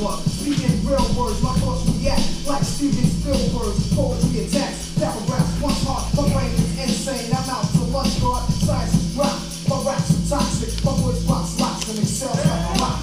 Sniper, 0.06 0.30
speaking 0.30 0.86
real 0.86 1.06
words. 1.18 1.42
My 1.42 1.54
thoughts 1.58 1.90
react 1.90 2.22
like 2.48 2.64
Steven 2.64 3.06
Spielberg's 3.06 3.94
poetry 3.94 4.46
attacks. 4.46 4.94
Paragraphs 5.00 5.62
once 5.62 5.84
hard, 5.84 6.06
my 6.16 6.34
brain 6.34 6.52
is 6.52 6.80
insane. 6.80 7.34
I'm 7.34 7.50
out 7.50 7.66
to 7.74 7.84
lunch 7.90 8.22
guard, 8.22 8.44
science 8.54 8.94
is 8.94 9.18
rock. 9.18 9.40
My 9.68 9.82
raps 9.82 10.12
are 10.14 10.38
toxic, 10.38 10.84
my 10.86 10.94
words 11.02 11.26
box 11.26 11.60
locks 11.60 11.90
and 11.90 12.00
excel 12.00 12.30
like 12.30 12.46
a 12.46 12.80
rock. 12.80 13.00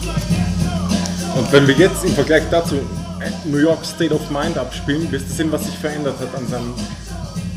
Und 1.36 1.50
wenn 1.52 1.66
wir 1.66 1.74
jetzt 1.74 2.04
im 2.04 2.12
Vergleich 2.12 2.44
dazu 2.50 2.76
New 3.46 3.58
York 3.58 3.84
State 3.84 4.14
of 4.14 4.30
Mind 4.30 4.58
abspielen, 4.58 5.10
wirst 5.10 5.28
du 5.28 5.32
sehen, 5.32 5.52
was 5.52 5.64
sich 5.64 5.76
verändert 5.76 6.18
hat 6.20 6.34
an 6.34 6.46
seinen 6.46 6.74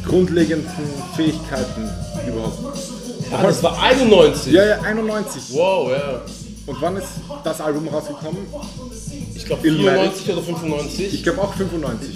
grundlegenden 0.06 0.88
Fähigkeiten 1.16 1.90
überhaupt. 2.28 2.60
Ah, 3.32 3.44
das 3.44 3.62
war 3.64 3.82
91. 3.82 4.54
Ja, 4.54 4.66
ja, 4.66 4.82
91. 4.82 5.44
Wow, 5.54 5.92
ja. 5.92 6.22
Und 6.68 6.82
wann 6.82 6.98
ist 6.98 7.10
das 7.44 7.62
Album 7.62 7.88
rausgekommen? 7.88 8.48
Ich 9.46 9.50
glaube 9.50 9.68
Illmatic. 9.68 10.14
94 10.26 10.30
oder 10.34 10.42
95. 10.42 11.14
Ich 11.14 11.24
glaube 11.24 11.42
auch 11.44 11.54
95. 11.54 12.16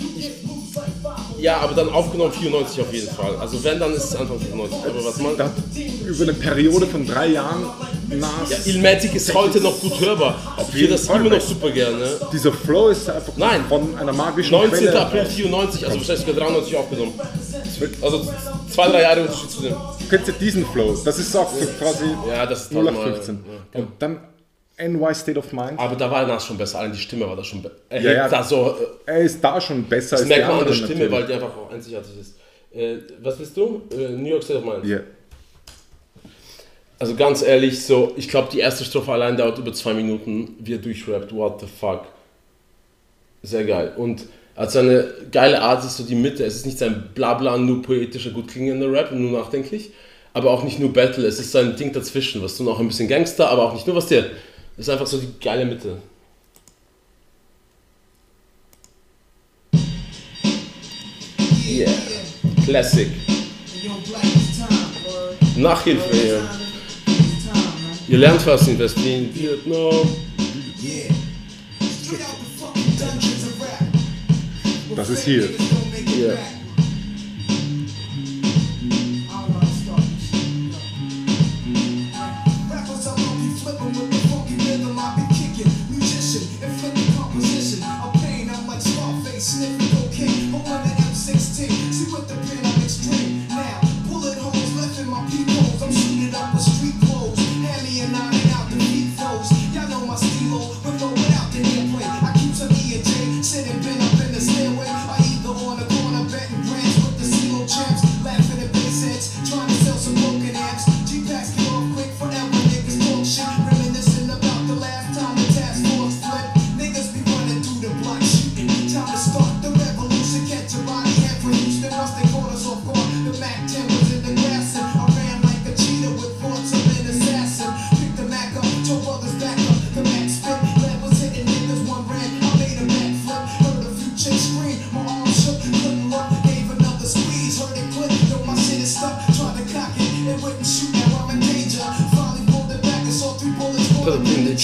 Ja, 1.37 1.57
aber 1.57 1.75
dann 1.75 1.89
aufgenommen 1.89 2.33
94 2.33 2.81
auf 2.81 2.91
jeden 2.91 3.07
Fall. 3.07 3.35
Also 3.35 3.63
wenn, 3.63 3.79
dann 3.79 3.93
ist 3.93 4.05
es 4.05 4.15
Anfang 4.15 4.39
95. 4.39 4.79
Aber 4.83 5.05
was 5.05 5.17
man... 5.19 5.33
Über 6.07 6.23
eine 6.23 6.33
Periode 6.33 6.87
von 6.87 7.05
drei 7.05 7.27
Jahren 7.27 7.65
Nas. 8.09 8.49
Ja, 8.49 8.57
Illmatic 8.65 9.13
ist 9.13 9.31
heute 9.35 9.61
noch 9.61 9.79
gut 9.79 9.99
hörbar. 9.99 10.57
Ich 10.73 10.81
höre 10.81 10.89
das 10.89 11.05
Fall. 11.05 11.21
immer 11.21 11.35
noch 11.35 11.41
super 11.41 11.69
gerne. 11.69 12.19
Dieser 12.33 12.51
Flow 12.51 12.87
ist 12.89 13.07
einfach 13.07 13.33
Nein. 13.37 13.63
von 13.69 13.95
einer 13.95 14.11
magischen 14.11 14.53
19. 14.53 14.79
Quelle. 14.79 14.99
April 14.99 15.25
94, 15.27 15.85
also 15.85 15.97
wahrscheinlich 15.99 16.25
sogar 16.25 16.47
93 16.47 16.77
aufgenommen. 16.77 17.13
Also 18.01 18.33
zwei, 18.71 18.87
drei 18.87 19.01
Jahre 19.03 19.21
Unterschied 19.21 19.51
zu 19.51 19.61
dem. 19.61 19.75
Kennst 20.09 20.27
du 20.27 20.31
diesen 20.31 20.65
Flow? 20.65 20.97
Das 21.05 21.19
ist 21.19 21.35
auch 21.37 21.51
quasi 21.77 22.05
Ja, 22.27 22.47
das 22.47 22.63
ist 22.63 22.71
0815. 22.71 23.39
Ja. 23.75 23.79
Und 23.81 23.89
dann 23.99 24.17
NY 24.79 25.13
State 25.13 25.37
of 25.37 25.51
Mind. 25.51 25.77
Aber 25.77 25.95
da 25.95 26.09
war 26.09 26.25
Nas 26.25 26.45
schon 26.45 26.57
besser, 26.57 26.79
allein 26.79 26.91
die 26.91 26.97
Stimme 26.99 27.27
war 27.27 27.35
da 27.35 27.43
schon 27.43 27.61
besser. 27.61 27.75
Er 27.89 28.01
Ja, 28.01 28.11
ja. 28.13 28.29
da 28.29 28.43
so, 28.43 28.75
äh, 29.05 29.11
Er 29.11 29.19
ist 29.21 29.43
da 29.43 29.59
schon 29.59 29.83
besser 29.83 30.17
als 30.17 30.25
merkt 30.25 30.47
man 30.47 30.59
an 30.59 30.65
der 30.65 30.73
Stimme, 30.73 30.99
weil 31.11 31.21
natürlich. 31.21 31.27
die 31.27 31.33
einfach 31.33 31.57
auch 31.57 31.71
einzigartig 31.71 32.11
ist. 32.19 32.35
Äh, 32.73 32.97
was 33.21 33.37
bist 33.37 33.57
du? 33.57 33.81
Äh, 33.91 34.09
New 34.09 34.29
York 34.29 34.43
State 34.43 34.59
of 34.59 34.65
Mind. 34.65 34.85
Ja. 34.85 34.99
Also 36.99 37.15
ganz 37.15 37.41
ehrlich, 37.41 37.85
so, 37.85 38.13
ich 38.17 38.27
glaube, 38.27 38.49
die 38.51 38.59
erste 38.59 38.83
Strophe 38.83 39.11
allein 39.11 39.37
dauert 39.37 39.57
über 39.57 39.71
zwei 39.71 39.93
Minuten, 39.93 40.55
wie 40.59 40.73
er 40.73 40.79
durchrappt, 40.79 41.33
what 41.33 41.61
the 41.61 41.67
fuck. 41.67 42.01
Sehr 43.41 43.63
geil. 43.63 43.93
Und 43.95 44.25
als 44.55 44.73
seine 44.73 45.07
geile 45.31 45.61
Art 45.61 45.85
ist 45.85 45.95
so 45.95 46.03
die 46.03 46.15
Mitte, 46.15 46.43
es 46.43 46.57
ist 46.57 46.65
nicht 46.65 46.77
sein 46.77 47.09
Blabla, 47.15 47.57
nur 47.57 47.81
poetischer, 47.81 48.31
gut 48.31 48.49
klingender 48.49 48.91
Rap, 48.91 49.13
nur 49.13 49.39
nachdenklich, 49.39 49.91
aber 50.33 50.51
auch 50.51 50.63
nicht 50.63 50.79
nur 50.79 50.91
Battle, 50.91 51.25
es 51.25 51.39
ist 51.39 51.53
sein 51.53 51.77
Ding 51.77 51.93
dazwischen, 51.93 52.43
was 52.43 52.57
so 52.57 52.65
noch 52.65 52.79
ein 52.81 52.87
bisschen 52.87 53.07
Gangster, 53.07 53.49
aber 53.49 53.63
auch 53.63 53.73
nicht 53.73 53.87
nur 53.87 53.95
was 53.95 54.07
der. 54.07 54.25
Ist 54.79 54.89
einfach 54.89 55.07
so 55.07 55.17
die 55.17 55.27
geile 55.43 55.65
Mitte. 55.65 56.01
Yeah. 61.67 61.91
Classic. 62.63 63.09
Nachhilfe 65.57 66.15
hier. 66.15 66.49
Ihr 68.07 68.17
lernt 68.19 68.45
was 68.45 68.69
in 68.69 68.79
West-Berlin, 68.79 69.29
Vietnam. 69.33 70.15
Das 74.95 75.09
ist 75.09 75.25
hier. 75.25 75.49
Ja. 76.17 76.58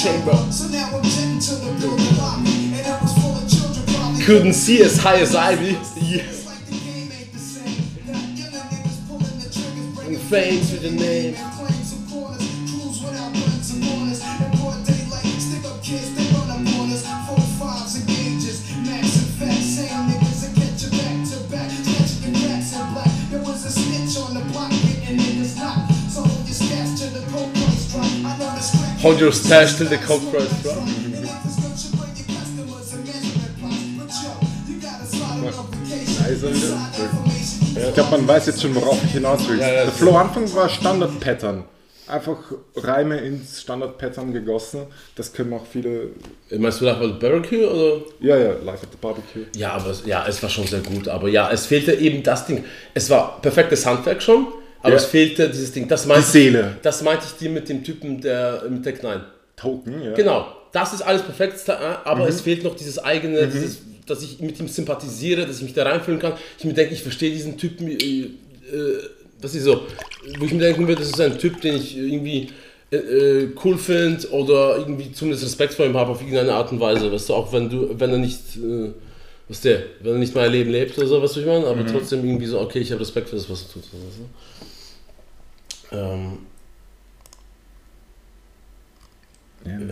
Chamber. 0.06 0.38
So 0.52 0.68
now 0.68 0.90
I'm 0.94 1.04
jetting 1.04 1.40
to 1.40 1.56
the 1.56 1.72
building 1.82 2.18
lobby, 2.18 2.74
and 2.78 2.86
it 2.86 3.02
was 3.02 3.14
full 3.18 3.36
of 3.36 3.50
children. 3.50 3.86
Probably 3.96 4.24
Couldn't 4.24 4.54
see 4.54 4.82
as 4.84 4.98
high 4.98 5.20
as 5.20 5.36
Ivy. 5.36 5.72
Yeah. 6.00 6.22
Like 6.46 6.66
the 6.66 6.78
game 6.78 7.12
ain't 7.12 7.34
the 7.34 7.40
same. 7.40 7.82
Younger 8.06 8.62
niggas 8.70 9.08
pulling 9.08 9.40
the 9.42 9.50
triggers, 9.50 9.96
bringing 9.96 10.20
fame 10.30 10.62
to 10.70 10.76
the 10.78 10.92
name. 10.92 11.34
Hold 29.06 29.22
your 29.22 29.32
stash 29.32 29.76
till 29.76 29.88
the 29.88 29.98
price 29.98 30.64
drop. 30.64 30.82
Also, 36.26 36.48
ich 36.48 37.94
glaube, 37.94 38.12
man 38.18 38.28
weiß 38.28 38.48
jetzt 38.48 38.64
schon, 38.64 38.74
worauf 38.74 38.98
ich 39.04 39.12
hinaus 39.12 39.48
will. 39.48 39.60
Ja, 39.60 39.72
ja, 39.72 39.84
Der 39.84 39.92
Flow 39.92 40.18
Anfang 40.18 40.52
war 40.56 40.68
Standard-Pattern. 40.68 41.66
Einfach 42.08 42.38
Reime 42.78 43.20
ins 43.20 43.62
Standard-Pattern 43.62 44.34
gegossen. 44.34 44.88
Das 45.16 45.32
können 45.32 45.54
auch 45.54 45.68
viele. 45.72 46.08
Meinst 46.58 46.82
du 46.82 46.86
Live 46.86 46.98
at 46.98 47.04
the 47.04 47.20
Barbecue 47.20 47.68
oder? 47.68 48.02
Ja, 48.22 48.38
ja, 48.38 48.54
Live 48.64 48.82
at 48.82 48.90
the 48.92 48.98
Barbecue. 49.00 49.46
Ja, 49.56 49.74
aber 49.74 49.94
ja, 50.08 50.26
es 50.28 50.42
war 50.42 50.50
schon 50.50 50.66
sehr 50.66 50.80
gut. 50.80 51.08
Aber 51.10 51.30
ja, 51.30 51.52
es 51.52 51.68
fehlte 51.68 51.94
eben 51.94 52.24
das 52.24 52.48
Ding. 52.48 52.66
Es 52.96 53.08
war 53.12 53.40
perfektes 53.40 53.86
Handwerk 53.86 54.24
schon, 54.24 54.48
aber 54.86 54.92
Ja. 54.94 54.98
es 55.02 55.06
fehlte 55.06 55.50
dieses 55.50 55.72
Ding. 55.72 55.88
Das 55.88 56.06
meinte 56.06 56.26
Die 56.26 56.32
Seele. 56.32 56.74
Ich, 56.76 56.82
das 56.84 57.02
meinte 57.02 57.26
ich 57.28 57.38
dir 57.38 57.50
mit 57.50 57.68
dem 57.70 57.84
Typen 57.84 58.22
der 58.22 58.64
mit 58.70 58.84
Tech 58.84 59.02
9. 59.02 59.22
Token, 59.56 60.02
ja. 60.04 60.14
Genau. 60.14 60.48
Das 60.72 60.94
ist 60.94 61.02
alles 61.02 61.22
perfekt, 61.24 61.58
äh, 61.68 61.72
aber 61.72 62.24
Mhm. 62.24 62.28
es 62.30 62.42
fehlt 62.42 62.64
noch 62.64 62.76
dieses 62.76 63.00
eigene, 63.00 63.48
dieses 63.48 63.80
dass 64.06 64.22
ich 64.22 64.40
mit 64.40 64.60
ihm 64.60 64.68
sympathisiere, 64.68 65.48
dass 65.48 65.58
ich 65.58 65.64
mich 65.64 65.74
da 65.74 65.82
reinfühlen 65.84 66.20
kann. 66.20 66.34
Ich 66.60 66.64
mir 66.66 66.74
denke, 66.74 66.94
ich 66.94 67.02
verstehe 67.02 67.32
diesen 67.32 67.58
Typen, 67.58 67.88
äh, 67.90 67.96
äh, 67.96 68.30
das 69.42 69.56
ist 69.56 69.64
so, 69.64 69.82
wo 70.38 70.46
ich 70.46 70.52
mir 70.54 70.60
denken 70.60 70.88
würde, 70.88 71.02
das 71.02 71.10
ist 71.10 71.20
ein 71.20 71.40
Typ, 71.40 71.60
den 71.62 71.76
ich 71.78 71.98
irgendwie 71.98 72.50
äh, 72.92 72.98
äh, 72.98 73.50
cool 73.64 73.78
finde 73.80 74.30
oder 74.30 74.78
irgendwie 74.78 75.12
zumindest 75.12 75.44
Respekt 75.46 75.74
vor 75.74 75.86
ihm 75.88 75.98
habe 75.98 76.12
auf 76.12 76.22
irgendeine 76.22 76.54
Art 76.54 76.72
und 76.72 76.80
Weise, 76.80 77.12
weißt 77.12 77.30
du, 77.30 77.34
auch 77.34 77.52
wenn 77.52 77.68
du, 77.70 78.00
wenn 78.00 78.12
er 78.12 78.20
nicht, 78.20 78.42
äh, 78.58 78.92
was 79.48 79.62
der, 79.62 79.80
wenn 80.02 80.14
er 80.14 80.20
nicht 80.20 80.36
mein 80.36 80.52
Leben 80.52 80.70
lebt 80.72 80.96
oder 81.00 81.08
so, 81.08 81.20
was 81.22 81.36
ich 81.38 81.46
meine, 81.46 81.66
aber 81.66 81.84
trotzdem 81.88 82.24
irgendwie 82.24 82.46
so, 82.46 82.60
okay, 82.60 82.80
ich 82.80 82.92
habe 82.92 83.02
Respekt 83.02 83.30
für 83.30 83.38
das, 83.38 83.50
was 83.50 83.64
er 83.64 83.74
tut. 83.74 83.84
Weißt 83.86 84.20
du? 84.20 84.65
Ähm, 85.96 86.38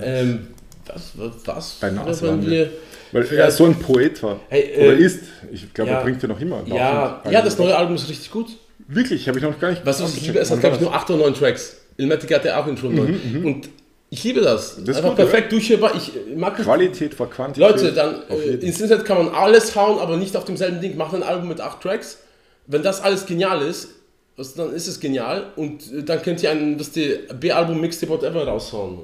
ähm, 0.01 0.47
was, 0.85 1.11
was, 1.15 1.31
was? 1.45 1.71
Bei 1.79 1.89
Nas 1.89 2.21
wenn 2.21 2.29
waren 2.29 2.45
wir. 2.45 2.69
wir 3.11 3.31
Weil 3.31 3.37
er 3.37 3.51
so 3.51 3.65
ein 3.65 3.75
Poet 3.75 4.21
war. 4.23 4.39
Hey, 4.49 4.73
Oder 4.77 4.97
äh, 4.97 5.03
ist. 5.03 5.23
Ich 5.51 5.73
glaube, 5.73 5.91
ja. 5.91 5.97
er 5.97 6.03
bringt 6.03 6.21
ja 6.21 6.27
noch 6.27 6.39
immer. 6.39 6.63
ja, 6.67 7.21
ja, 7.29 7.41
das 7.41 7.57
neue 7.57 7.75
Album 7.75 7.95
ist 7.95 8.09
richtig 8.09 8.31
gut. 8.31 8.47
Wirklich, 8.87 9.27
habe 9.27 9.37
ich 9.37 9.43
noch 9.43 9.59
gar 9.59 9.69
nicht. 9.69 9.81
Du, 9.81 9.85
was 9.85 9.99
ich 10.01 10.27
liebe? 10.27 10.39
Es 10.39 10.51
hat, 10.51 10.59
glaube 10.59 10.75
ich, 10.75 10.81
nur 10.81 10.93
8 10.93 11.09
oder 11.11 11.23
9 11.23 11.33
Tracks. 11.35 11.77
Ilmatic 11.97 12.33
hat 12.33 12.45
ja 12.45 12.59
auch 12.59 12.77
schon 12.77 12.95
neun. 12.95 13.43
Und 13.45 13.69
ich 14.09 14.23
liebe 14.23 14.41
das. 14.41 14.77
ist 14.77 14.89
Einfach 14.89 15.09
gut, 15.09 15.15
perfekt 15.15 15.51
durchhörbar. 15.51 15.95
Ich 15.95 16.11
mag 16.35 16.57
das. 16.57 16.65
Qualität 16.65 17.13
vor 17.13 17.29
Quantität. 17.29 17.69
Leute, 17.69 17.93
dann 17.93 18.23
äh, 18.29 18.55
ins 18.55 18.79
Internet 18.81 19.05
kann 19.05 19.25
man 19.25 19.33
alles 19.33 19.75
hauen, 19.75 19.99
aber 19.99 20.17
nicht 20.17 20.35
auf 20.35 20.45
demselben 20.45 20.81
Ding. 20.81 20.97
Macht 20.97 21.15
ein 21.15 21.23
Album 21.23 21.47
mit 21.47 21.61
8 21.61 21.81
Tracks. 21.81 22.19
Wenn 22.67 22.83
das 22.83 23.01
alles 23.01 23.25
genial 23.25 23.61
ist, 23.61 23.89
was, 24.35 24.53
dann 24.55 24.73
ist 24.73 24.87
es 24.87 24.99
genial. 24.99 25.51
Und 25.55 25.91
äh, 25.91 26.03
dann 26.03 26.21
könnt 26.21 26.41
ihr 26.43 26.51
ein 26.51 26.77
ihr, 26.77 27.27
B-Album, 27.33 27.79
Mixtape, 27.79 28.11
whatever 28.11 28.45
raushauen. 28.47 28.99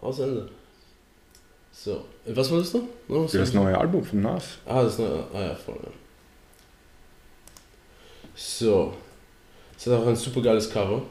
Aus 0.00 0.18
Ende. 0.18 0.48
So. 1.72 2.04
Äh, 2.26 2.36
Was 2.36 2.50
wolltest 2.50 2.74
du? 2.74 2.88
No, 3.08 3.24
was 3.24 3.32
Das 3.32 3.52
neue 3.52 3.76
Album 3.76 4.04
von 4.04 4.20
Nas. 4.20 4.44
Ah, 4.66 4.82
das 4.82 4.98
eine. 4.98 5.24
Ah 5.32 5.40
ja, 5.42 5.54
voll. 5.54 5.78
Ja. 5.82 5.90
So. 8.34 8.94
Das 9.74 9.86
hat 9.86 10.00
auch 10.02 10.06
ein 10.06 10.16
super 10.16 10.42
geiles 10.42 10.68
Cover. 10.70 11.02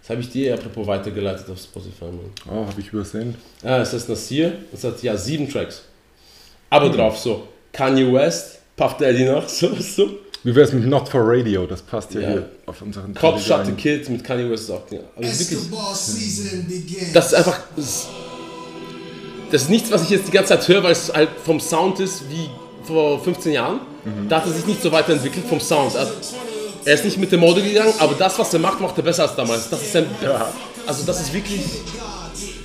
Das 0.00 0.10
habe 0.10 0.20
ich 0.20 0.30
dir 0.30 0.54
apropos 0.54 0.86
weitergeleitet 0.86 1.48
auf 1.50 1.58
Spotify. 1.58 2.04
Mann. 2.04 2.30
Oh, 2.48 2.66
habe 2.66 2.80
ich 2.80 2.92
übersehen. 2.92 3.34
Ah, 3.62 3.78
es 3.78 3.92
ist 3.92 4.08
Nasir. 4.08 4.52
Es 4.72 4.84
hat 4.84 5.02
ja 5.02 5.16
sieben 5.16 5.48
Tracks. 5.48 5.82
Aber 6.70 6.88
drauf 6.88 7.18
so. 7.18 7.48
Kanye 7.72 8.12
West, 8.12 8.60
Puff 8.76 8.96
Daddy 8.96 9.24
noch, 9.24 9.48
so, 9.48 9.74
so. 9.74 10.08
Wie 10.46 10.54
wäre 10.54 10.64
es 10.64 10.72
mit 10.72 10.86
Not 10.86 11.08
for 11.08 11.22
Radio? 11.24 11.66
Das 11.66 11.82
passt 11.82 12.14
ja, 12.14 12.20
Ja. 12.20 12.28
hier 12.28 12.48
auf 12.66 12.80
unseren 12.80 13.12
Cop 13.14 13.40
Shot 13.40 13.64
the 13.64 13.70
rein. 13.72 13.76
Kid 13.76 14.08
mit 14.08 14.22
Kanye 14.22 14.48
West 14.48 14.62
ist 14.64 14.70
auch 14.70 14.86
genial. 14.86 15.08
Also 15.16 15.40
wirklich. 15.40 17.12
Das 17.12 17.26
ist 17.26 17.34
einfach. 17.34 17.58
Das, 19.50 19.62
ist 19.62 19.70
nichts, 19.70 19.90
was 19.90 20.04
ich 20.04 20.10
jetzt 20.10 20.28
die 20.28 20.30
ganze 20.30 20.50
Zeit 20.50 20.68
höre, 20.68 20.84
weil 20.84 20.92
es 20.92 21.12
halt 21.12 21.30
vom 21.44 21.58
Sound 21.58 21.98
ist 21.98 22.30
wie 22.30 22.48
vor 22.84 23.20
15 23.24 23.54
Jahren. 23.54 23.80
Da 24.28 24.36
hat 24.36 24.46
er 24.46 24.52
sich 24.52 24.64
nicht 24.66 24.80
so 24.80 24.92
weiterentwickelt 24.92 25.46
vom 25.48 25.58
Sound. 25.58 25.96
Er, 25.96 26.06
er 26.84 26.94
ist 26.94 27.04
nicht 27.04 27.18
mit 27.18 27.32
der 27.32 27.40
Mode 27.40 27.60
gegangen, 27.60 27.94
aber 27.98 28.14
das, 28.14 28.38
was 28.38 28.54
er 28.54 28.60
macht, 28.60 28.80
macht 28.80 28.96
er 28.96 29.02
besser 29.02 29.24
als 29.24 29.34
damals. 29.34 29.68
Das 29.68 29.82
ist 29.82 29.92
sein. 29.94 30.06
Also, 30.86 31.04
das 31.04 31.22
ist 31.22 31.32
wirklich. 31.34 31.62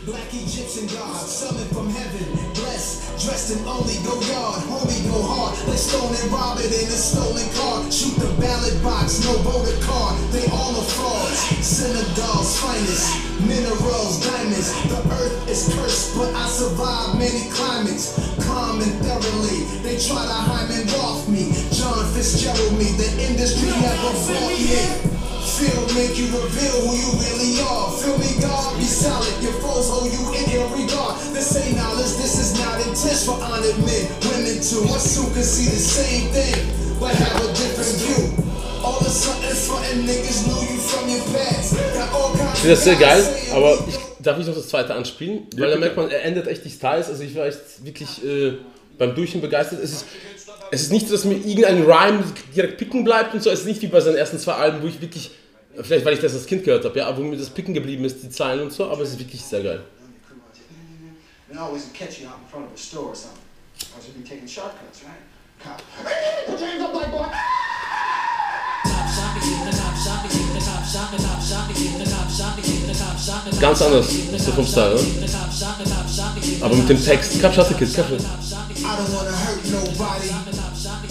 Black 0.05 0.19
Egyptian 0.33 0.87
God, 0.87 1.27
summoned 1.27 1.67
from 1.71 1.87
heaven, 1.89 2.25
blessed, 2.53 3.01
dressed 3.23 3.51
in 3.51 3.67
only 3.67 3.97
go 4.03 4.19
yard, 4.33 4.60
hard, 5.09 5.57
like 5.67 5.77
stone 5.77 6.13
and 6.13 6.31
rob 6.31 6.59
it 6.59 6.69
in 6.69 6.87
a 6.91 6.99
stolen 6.99 7.47
car, 7.57 7.81
shoot 7.91 8.13
the 8.19 8.29
ballot 8.37 8.77
box, 8.83 9.23
no 9.25 9.33
voter 9.41 9.77
card, 9.81 10.19
they 10.29 10.45
all 10.51 10.75
are 10.75 10.89
frauds, 10.93 11.39
Senegal's 11.65 12.59
finest, 12.59 13.17
minerals, 13.41 14.21
diamonds, 14.21 14.69
the 14.89 15.01
earth 15.17 15.49
is 15.49 15.73
cursed, 15.73 16.17
but 16.17 16.33
I 16.35 16.45
survived 16.47 17.17
many 17.17 17.49
climates, 17.49 18.13
calm 18.45 18.81
and 18.81 18.93
thoroughly, 19.01 19.65
they 19.81 19.97
try 19.97 20.21
to 20.21 20.39
hymen 20.49 20.89
off 21.01 21.27
me, 21.27 21.51
John 21.71 22.05
Fitzgerald 22.13 22.77
me, 22.77 22.91
the 22.99 23.09
industry 23.23 23.69
never 23.69 24.11
bought 24.27 24.53
me. 24.53 25.10
Feel 25.41 25.81
make 25.97 26.17
you 26.17 26.29
reveal 26.29 26.77
who 26.85 26.93
you 26.93 27.09
really 27.17 27.57
are. 27.65 27.89
Feel 27.97 28.17
me, 28.21 28.29
God, 28.41 28.77
be 28.77 28.85
solid. 28.85 29.33
Your 29.41 29.53
foes 29.57 29.89
hold 29.89 30.13
you 30.13 30.21
in 30.37 30.45
your 30.53 30.69
regard. 30.69 31.17
This 31.33 31.57
ain't 31.57 31.77
knowledge, 31.77 32.13
this 32.21 32.37
is 32.37 32.59
not 32.61 32.77
intense 32.77 33.25
for 33.25 33.41
honored 33.41 33.77
men. 33.81 34.05
Women 34.29 34.61
too, 34.61 34.85
I 34.85 35.01
soon 35.01 35.33
can 35.33 35.41
see 35.41 35.65
the 35.65 35.81
same 35.81 36.29
thing, 36.29 36.53
but 36.99 37.15
have 37.15 37.41
a 37.41 37.47
different 37.57 37.89
view. 38.05 38.51
All 38.85 38.97
of 38.97 39.05
a 39.05 39.09
sudden, 39.09 39.55
frontin' 39.55 40.05
niggas 40.05 40.45
knew 40.45 40.61
you 40.61 40.77
from 40.77 41.09
your 41.09 41.25
past. 41.33 41.73
Got 41.93 42.13
all 42.13 42.37
kinds 42.37 42.53
Ich 42.53 42.59
finde 42.61 42.75
das 42.75 42.83
sehr 42.83 42.95
geil, 42.95 43.25
aber 43.53 43.79
ich, 43.87 43.97
darf 44.19 44.39
ich 44.39 44.45
noch 44.45 44.55
das 44.55 44.67
zweite 44.67 44.93
anspielen? 44.93 45.47
Weil 45.57 45.71
da 45.71 45.77
merkt 45.77 45.97
man, 45.97 46.09
er 46.09 46.23
ändert 46.23 46.47
echt 46.47 46.65
die 46.65 46.69
Styles. 46.69 47.09
Also 47.09 47.23
ich 47.23 47.35
war 47.35 47.47
echt 47.47 47.83
wirklich 47.83 48.23
äh, 48.23 48.57
beim 49.01 49.15
Durchhören 49.15 49.41
begeistert. 49.41 49.79
Es 49.81 49.91
ist, 49.91 50.05
es 50.69 50.81
ist 50.83 50.91
nicht 50.91 51.07
so, 51.07 51.15
dass 51.15 51.25
mir 51.25 51.35
irgendein 51.35 51.83
Rhyme 51.83 52.23
direkt 52.55 52.77
picken 52.77 53.03
bleibt 53.03 53.33
und 53.33 53.41
so. 53.41 53.49
Es 53.49 53.61
ist 53.61 53.65
nicht 53.65 53.81
wie 53.81 53.87
bei 53.87 53.99
seinen 53.99 54.15
ersten 54.15 54.37
zwei 54.37 54.53
Alben, 54.53 54.81
wo 54.81 54.87
ich 54.87 55.01
wirklich, 55.01 55.31
vielleicht 55.81 56.05
weil 56.05 56.13
ich 56.13 56.19
das 56.19 56.35
als 56.35 56.45
Kind 56.45 56.63
gehört 56.63 56.85
habe, 56.85 56.97
ja, 56.99 57.07
aber 57.07 57.17
wo 57.17 57.23
mir 57.23 57.35
das 57.35 57.49
picken 57.49 57.73
geblieben 57.73 58.05
ist, 58.05 58.21
die 58.21 58.29
Zeilen 58.29 58.61
und 58.61 58.71
so, 58.71 58.85
aber 58.85 59.01
es 59.01 59.09
ist 59.09 59.19
wirklich 59.19 59.41
sehr 59.41 59.63
geil. 59.63 59.81
And 61.49 61.59
always 61.59 61.91
catch 61.91 62.21
you 62.21 62.27
out 62.27 62.35
in 62.41 62.49
front 62.49 62.65
of 62.67 62.73
a 62.73 62.77
store 62.77 63.09
or 63.09 63.15
something. 63.15 63.41
I 63.75 64.01
should 64.01 64.15
be 64.15 64.23
taking 64.23 64.47
shortcuts, 64.47 65.03
right? 65.03 65.19
Cop. 65.59 65.81
Your 66.47 66.57
hands 66.57 66.81
up, 66.81 66.93
black 66.93 67.11
boy. 67.11 67.27
Ganz 73.59 73.81
anders, 73.81 74.07
so 74.37 74.51
vom 74.51 74.65
Style, 74.65 74.95
ne? 74.95 75.27
Aber 76.61 76.75
mit 76.75 76.89
dem 76.89 77.03
Text, 77.03 77.39
Cup 77.39 77.53
Shot 77.53 77.67
the 77.67 77.75
Kid, 77.75 77.93
Cup 77.93 78.07
I 78.09 78.97
don't 78.97 79.13
wanna 79.13 79.31
hurt 79.31 79.61
nobody. 79.69 80.29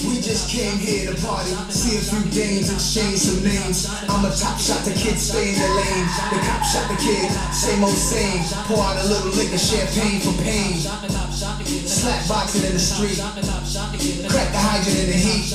We 0.02 0.16
just 0.20 0.50
came 0.50 0.78
here 0.78 1.12
to 1.12 1.16
party, 1.22 1.54
see 1.70 1.96
a 1.96 2.00
few 2.00 2.24
games, 2.34 2.72
exchange 2.72 3.18
some 3.18 3.44
names. 3.44 3.86
I'm 4.08 4.24
a 4.24 4.30
top 4.34 4.58
shot, 4.58 4.82
the 4.84 4.90
kid 4.90 5.18
stay 5.18 5.54
in 5.54 5.58
the 5.60 5.68
lane. 5.78 6.06
The 6.34 6.40
cop 6.42 6.64
shot 6.66 6.88
the 6.90 6.96
kid, 6.98 7.30
same 7.54 7.84
old 7.84 7.94
same. 7.94 8.42
Pour 8.66 8.82
out 8.82 8.98
a 8.98 9.06
little 9.06 9.30
liquor, 9.30 9.58
champagne 9.58 10.18
for 10.20 10.34
pain. 10.42 10.82
Slap 11.86 12.26
boxing 12.26 12.64
in 12.64 12.72
the 12.72 12.82
street, 12.82 13.22
crack 14.26 14.50
the 14.50 14.58
hydrant 14.58 14.98
in 14.98 15.06
the 15.06 15.20
heat. 15.20 15.54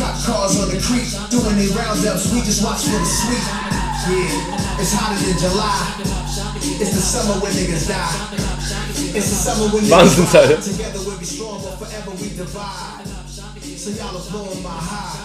Cop 0.00 0.18
cars 0.24 0.58
on 0.58 0.68
the 0.74 0.80
creek, 0.82 1.06
doing 1.30 1.54
their 1.54 1.70
roundups. 1.78 2.32
We 2.32 2.42
just 2.42 2.64
watch 2.64 2.82
for 2.82 2.98
the 2.98 3.06
sweet. 3.06 3.87
Yeah, 4.08 4.80
it's 4.80 4.94
hotter 4.96 5.20
than 5.20 5.36
July. 5.36 6.00
It's 6.80 6.94
the 6.96 7.00
summer 7.00 7.40
when 7.42 7.52
niggas 7.52 7.88
die. 7.88 8.08
It's 9.14 9.28
the 9.28 9.36
summer 9.36 9.68
when 9.68 9.84
niggas 9.84 10.32
ride. 10.32 10.62
Together 10.62 11.00
we'll 11.04 11.18
be 11.18 11.24
strong, 11.26 11.60
but 11.62 11.76
forever 11.76 12.12
we 12.12 12.30
divide. 12.34 12.97
So 13.88 14.04
y'all 14.04 14.20
are 14.20 14.28
blowing 14.28 14.62
my 14.62 14.68
high. 14.68 15.16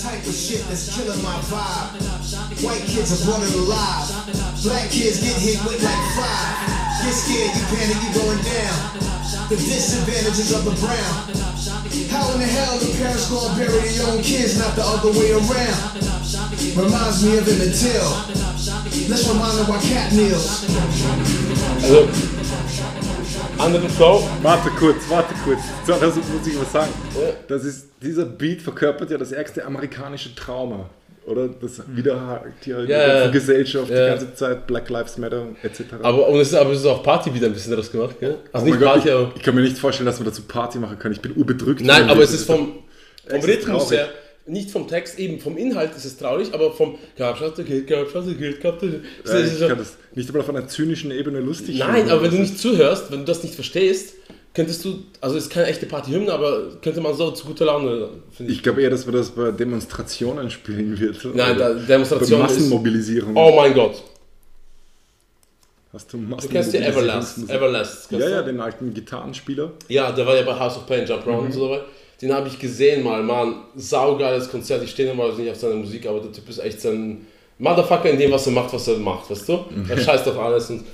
Type 0.00 0.24
of 0.24 0.32
shit 0.32 0.64
that's 0.72 0.88
killing 0.88 1.20
my 1.20 1.36
vibe. 1.52 2.64
White 2.64 2.88
kids 2.88 3.12
are 3.12 3.20
born 3.28 3.44
alive. 3.44 4.08
Black 4.64 4.88
kids 4.88 5.20
get 5.20 5.36
hit 5.36 5.60
with 5.68 5.84
like 5.84 6.04
five. 6.16 6.48
Get 7.04 7.12
scared, 7.12 7.52
you 7.52 7.64
panic, 7.76 8.00
you 8.00 8.10
going 8.16 8.40
down. 8.40 8.76
The 9.52 9.60
disadvantages 9.60 10.48
of 10.56 10.64
the 10.64 10.72
brown. 10.80 11.28
How 12.08 12.32
in 12.32 12.40
the 12.40 12.48
hell 12.48 12.80
the 12.80 12.88
parents 12.96 13.28
gonna 13.28 13.52
bury 13.52 13.84
their 13.84 14.08
own 14.08 14.24
kids, 14.24 14.56
not 14.56 14.72
the 14.80 14.84
other 14.88 15.12
way 15.12 15.36
around? 15.36 15.76
Reminds 16.72 17.20
me 17.20 17.36
of 17.36 17.44
Emmett 17.44 17.76
Till. 17.76 18.08
Let's 19.12 19.28
remind 19.28 19.60
them 19.60 19.68
why 19.68 19.76
cat 19.84 20.08
kneels. 20.16 20.64
Also, 21.84 22.35
andere 23.58 23.88
Flow, 23.88 24.22
Warte 24.42 24.70
kurz, 24.70 24.96
warte 25.08 25.34
kurz. 25.44 25.60
Das 25.86 26.00
muss 26.16 26.46
ich 26.46 26.60
was 26.60 26.72
sagen. 26.72 26.90
Das 27.48 27.64
ist, 27.64 27.88
dieser 28.02 28.24
Beat 28.24 28.62
verkörpert 28.62 29.10
ja 29.10 29.18
das 29.18 29.32
ärgste 29.32 29.64
amerikanische 29.64 30.34
Trauma. 30.34 30.88
Oder 31.26 31.48
das 31.48 31.82
hier 32.60 32.78
in 32.78 32.88
Ja, 32.88 33.26
Gesellschaft, 33.30 33.90
Ja. 33.90 34.04
die 34.04 34.10
ganze 34.10 34.34
Zeit 34.34 34.66
Black 34.68 34.88
Lives 34.90 35.18
Matter 35.18 35.46
etc. 35.62 35.82
aber, 36.00 36.28
und 36.28 36.38
es 36.38 36.48
ist, 36.48 36.54
aber 36.54 36.70
es 36.70 36.78
ist 36.80 36.86
auch 36.86 37.02
Party 37.02 37.34
wieder 37.34 37.46
ein 37.46 37.52
bisschen 37.52 37.72
daraus 37.72 37.90
gemacht, 37.90 38.14
gell? 38.20 38.36
Oh 38.44 38.48
Also 38.52 38.66
mein 38.66 38.74
nicht 38.74 38.80
Gott, 38.80 38.92
Party, 38.94 39.08
ich, 39.08 39.14
aber... 39.14 39.32
ich 39.34 39.42
kann 39.42 39.54
mir 39.56 39.62
nicht 39.62 39.76
vorstellen, 39.78 40.06
dass 40.06 40.20
man 40.20 40.26
dazu 40.28 40.42
Party 40.42 40.78
machen 40.78 40.98
kann. 41.00 41.10
Ich 41.10 41.20
bin 41.20 41.32
urbedrückt. 41.34 41.80
Nein, 41.80 42.08
aber 42.08 42.22
es 42.22 42.32
ist 42.32 42.44
vom, 42.46 42.74
vom 43.28 43.40
Rhythmus 43.40 43.90
her, 43.90 44.08
nicht 44.46 44.70
vom 44.70 44.86
Text, 44.88 45.18
eben 45.18 45.40
vom 45.40 45.56
Inhalt 45.56 45.94
ist 45.96 46.04
es 46.04 46.16
traurig, 46.16 46.54
aber 46.54 46.72
vom 46.72 46.98
Gabschatte 47.16 47.64
geht, 47.64 47.86
Gabschatte 47.86 48.34
geht, 48.34 48.60
Gabschatte 48.60 49.02
Ja, 49.24 49.40
ich 49.40 49.58
kann 49.58 49.78
das 49.78 49.96
nicht 50.14 50.28
einmal 50.28 50.42
auf 50.42 50.48
einer 50.48 50.68
zynischen 50.68 51.10
Ebene 51.10 51.40
lustig 51.40 51.78
Nein, 51.78 51.94
finden. 51.94 52.10
aber 52.10 52.22
wenn 52.22 52.30
du 52.30 52.38
nicht 52.38 52.58
zuhörst, 52.58 53.10
wenn 53.10 53.20
du 53.20 53.24
das 53.24 53.42
nicht 53.42 53.54
verstehst, 53.54 54.14
könntest 54.54 54.84
du, 54.84 55.02
also 55.20 55.36
es 55.36 55.44
ist 55.44 55.50
keine 55.50 55.66
echte 55.66 55.86
Partyhymne, 55.86 56.32
aber 56.32 56.76
könnte 56.80 57.00
man 57.00 57.14
so 57.14 57.30
zu 57.32 57.46
guter 57.46 57.66
Laune, 57.66 58.08
finde 58.30 58.52
ich. 58.52 58.58
Ich 58.58 58.62
glaube 58.62 58.82
eher, 58.82 58.90
dass 58.90 59.04
man 59.04 59.14
das 59.16 59.30
bei 59.30 59.50
Demonstrationen 59.50 60.50
spielen 60.50 60.98
wird. 60.98 61.22
Nein, 61.34 61.58
da, 61.58 61.74
Demonstration 61.74 62.40
bei 62.40 62.46
ist... 62.46 62.52
Massenmobilisierung. 62.54 63.36
Oh 63.36 63.52
mein 63.56 63.74
Gott. 63.74 64.02
Hast 65.92 66.12
du 66.12 66.18
Du 66.18 66.48
kennst 66.48 66.74
ja 66.74 66.80
Everlast. 66.80 67.48
Everlast. 67.48 68.12
Ja, 68.12 68.28
ja, 68.28 68.42
den 68.42 68.60
alten 68.60 68.92
Gitarrenspieler. 68.92 69.72
Ja, 69.88 70.12
der 70.12 70.26
war 70.26 70.36
ja 70.36 70.42
bei 70.42 70.58
House 70.58 70.76
of 70.76 70.86
Pain, 70.86 71.06
Jump 71.06 71.26
Round 71.26 71.46
und 71.46 71.52
so 71.52 71.68
dabei. 71.68 71.84
Den 72.22 72.32
habe 72.32 72.48
ich 72.48 72.58
gesehen 72.58 73.04
mal, 73.04 73.22
Mann. 73.22 73.64
Saugeiles 73.76 74.50
Konzert. 74.50 74.82
Ich 74.82 74.90
stehe 74.90 75.08
normalerweise 75.08 75.42
nicht 75.42 75.50
auf 75.50 75.58
seine 75.58 75.74
Musik, 75.74 76.06
aber 76.06 76.20
der 76.20 76.32
Typ 76.32 76.48
ist 76.48 76.58
echt 76.58 76.84
ein 76.86 77.26
Motherfucker 77.58 78.10
in 78.10 78.18
dem, 78.18 78.32
was 78.32 78.46
er 78.46 78.52
macht, 78.52 78.72
was 78.72 78.88
er 78.88 78.96
macht, 78.98 79.30
weißt 79.30 79.48
du? 79.48 79.64
Er 79.88 79.98
scheißt 79.98 80.28
auf 80.28 80.38
alles. 80.38 80.70
Und, 80.70 80.84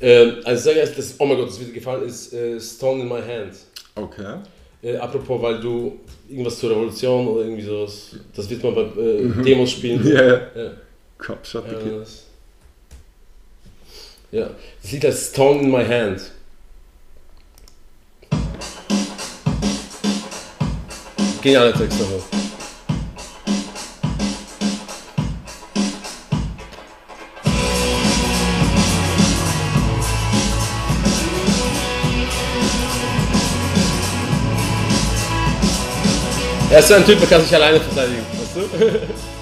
ähm, 0.00 0.36
also 0.44 0.62
sehr 0.64 0.74
geil, 0.74 0.92
das, 0.96 1.14
oh 1.18 1.26
mein 1.26 1.36
Gott, 1.36 1.48
das 1.48 1.58
wird 1.58 1.70
dir 1.70 1.74
gefallen, 1.74 2.04
ist 2.06 2.32
äh, 2.32 2.60
Stone 2.60 3.02
in 3.02 3.08
My 3.08 3.20
Hand. 3.20 3.54
Okay. 3.94 4.36
Äh, 4.82 4.96
apropos, 4.96 5.42
weil 5.42 5.60
du 5.60 5.98
irgendwas 6.28 6.58
zur 6.58 6.70
Revolution 6.70 7.26
oder 7.26 7.44
irgendwie 7.44 7.64
sowas, 7.64 8.16
das 8.34 8.48
wird 8.48 8.62
man 8.62 8.74
bei 8.74 8.82
äh, 8.82 9.42
Demos 9.42 9.72
spielen. 9.72 10.06
Ja, 10.06 10.22
ja. 10.22 10.40
Ja. 10.54 10.70
Cop 11.18 11.44
shot 11.44 11.64
Ja, 11.66 11.98
das, 11.98 12.24
ja, 14.30 14.50
das 14.82 14.92
Lied 14.92 15.04
heißt 15.04 15.32
Stone 15.32 15.62
in 15.62 15.70
My 15.70 15.84
Hand. 15.84 16.20
Geniale 21.40 21.72
Texte. 21.72 22.04
Er 36.70 36.80
ist 36.80 36.88
so 36.88 36.94
ein 36.94 37.04
Typ, 37.04 37.18
der 37.18 37.28
kann 37.28 37.40
sich 37.40 37.54
alleine 37.54 37.80
verteidigen. 37.80 38.22
Weißt 38.32 38.56
du? 38.56 38.98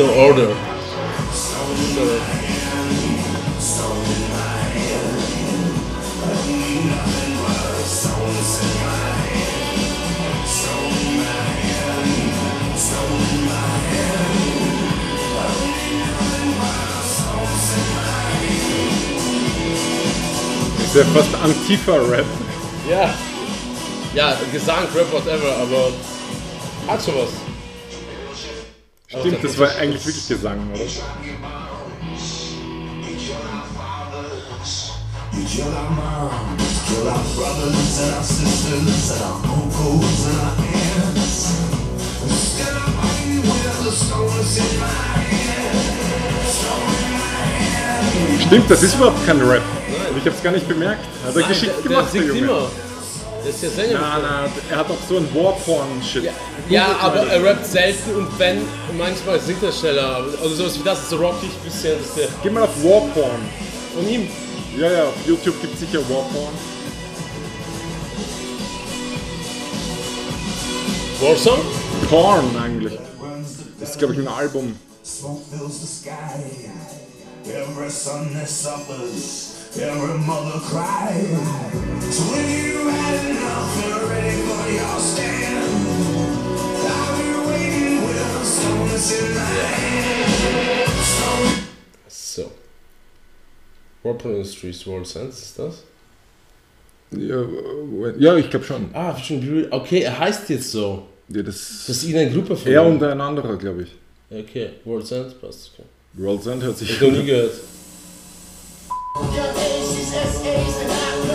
in 0.00 0.08
my 13.44 13.52
hand. 13.52 13.90
Ist 20.84 20.96
ja 20.96 21.04
fast 21.14 21.34
Antifa-Rap. 21.44 22.24
Ja. 22.88 23.14
Ja, 24.12 24.36
Gesang, 24.50 24.88
Rap, 24.94 25.12
whatever, 25.12 25.56
aber 25.62 25.92
hat 26.88 27.04
schon 27.04 27.14
was. 27.14 27.49
Das 29.42 29.58
war 29.58 29.68
eigentlich 29.76 30.04
wirklich 30.04 30.28
Gesang, 30.28 30.58
oder? 30.72 30.84
Stimmt, 48.46 48.70
das 48.70 48.82
ist 48.82 48.94
überhaupt 48.96 49.26
kein 49.26 49.40
Rap. 49.40 49.62
Ich 50.18 50.26
hab's 50.26 50.42
gar 50.42 50.52
nicht 50.52 50.68
bemerkt. 50.68 51.04
Hat 51.24 51.36
er 51.36 51.42
geschickt 51.42 51.72
der, 51.72 51.82
der 51.82 51.90
gemacht, 51.90 52.14
der 52.14 52.20
singt 52.22 52.34
Junge. 52.34 52.40
immer. 52.40 52.89
Der 53.50 53.56
ist 53.56 53.76
ja 53.76 53.84
Sänger. 53.84 53.98
Na, 54.00 54.18
na, 54.22 54.48
er 54.70 54.76
hat 54.76 54.88
auch 54.88 55.08
so 55.08 55.16
ein 55.16 55.28
Warporn-Shit. 55.34 56.22
Ja, 56.22 56.32
ja, 56.68 56.96
aber 57.00 57.26
er 57.26 57.42
rappt 57.42 57.66
selten 57.66 58.14
und 58.14 58.38
wenn, 58.38 58.62
manchmal 58.96 59.40
singt 59.40 59.60
er 59.64 59.72
schneller. 59.72 60.24
Also 60.40 60.54
sowas 60.54 60.78
wie 60.78 60.84
das 60.84 61.00
ist 61.00 61.10
so 61.10 61.16
rockig 61.16 61.50
bisschen. 61.64 61.98
Das 61.98 62.06
ist 62.06 62.16
der 62.16 62.28
Geh 62.44 62.50
mal 62.50 62.62
auf 62.62 62.84
Warporn. 62.84 63.40
von 63.92 64.08
ihm. 64.08 64.28
Ja, 64.78 64.92
ja, 64.92 65.04
auf 65.04 65.14
YouTube 65.26 65.60
gibt's 65.60 65.80
sicher 65.80 65.98
Warporn. 66.08 66.54
Warsong? 71.20 71.58
Porn 72.08 72.56
eigentlich. 72.56 73.00
Das 73.80 73.90
ist, 73.90 73.98
glaube 73.98 74.14
ich, 74.14 74.20
ein 74.20 74.28
Album. 74.28 74.76
Smoke 75.04 75.40
fills 75.50 75.80
the 75.80 75.86
sky. 75.88 76.12
Every 77.46 77.90
son 77.90 78.32
that 78.34 78.48
suffers, 78.48 79.49
every 79.78 80.18
mother 80.18 80.58
cries. 80.60 81.26
So 82.14 82.22
when 82.32 82.44
you 82.50 82.88
had 82.88 83.30
enough 83.30 83.84
and 83.84 83.92
are 83.92 84.06
ready 84.10 84.36
for 84.42 84.68
your 84.70 84.98
stand, 85.00 85.70
I'll 86.86 87.16
be 87.18 87.28
waiting 87.50 88.02
with 88.02 88.18
a 88.18 88.44
stone 88.44 88.88
that's 88.88 89.10
in 89.20 89.34
my 89.34 89.40
hand. 89.40 90.20
So. 92.08 92.50
Warpon 94.04 94.34
Industries 94.36 94.86
World 94.86 95.06
Sense 95.06 95.42
ist 95.42 95.58
das? 95.58 95.82
Ja, 97.12 97.44
ja 98.18 98.36
ich 98.36 98.48
glaube 98.50 98.64
schon. 98.64 98.90
Ah, 98.92 99.12
Brewery. 99.12 99.66
Okay, 99.70 100.00
er 100.00 100.18
heißt 100.18 100.48
jetzt 100.50 100.70
so. 100.70 101.06
Ja, 101.28 101.42
das 101.42 101.84
Das 101.86 101.96
ist 101.96 102.04
irgendeine 102.04 102.32
Gruppe 102.32 102.56
von 102.56 102.72
er 102.72 102.84
und 102.84 103.02
ein 103.02 103.20
anderer, 103.20 103.56
glaube 103.56 103.82
ich. 103.82 103.90
Okay, 104.30 104.70
World 104.84 105.06
Sense 105.06 105.34
passt. 105.34 105.72
Okay. 105.74 105.86
World 106.14 106.42
Sand 106.42 106.62
hört 106.62 106.78
sich 106.78 106.90
ich 106.90 107.00
noch 107.00 107.10
nie 107.10 107.24
gehört. 107.26 107.52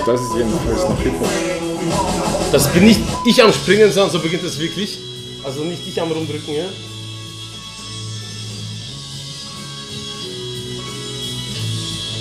Das 0.05 0.21
ist 0.21 0.35
jedenfalls 0.35 0.81
noch 0.89 1.01
Hip-Hop. 1.01 1.27
Das 2.51 2.71
bin 2.71 2.85
nicht 2.85 3.01
ich 3.25 3.43
am 3.43 3.51
Springen, 3.51 3.91
sondern 3.91 4.11
so 4.11 4.19
beginnt 4.19 4.43
es 4.43 4.59
wirklich. 4.59 4.99
Also 5.43 5.63
nicht 5.63 5.87
ich 5.87 6.01
am 6.01 6.11
Rumdrücken, 6.11 6.53
ja? 6.53 6.65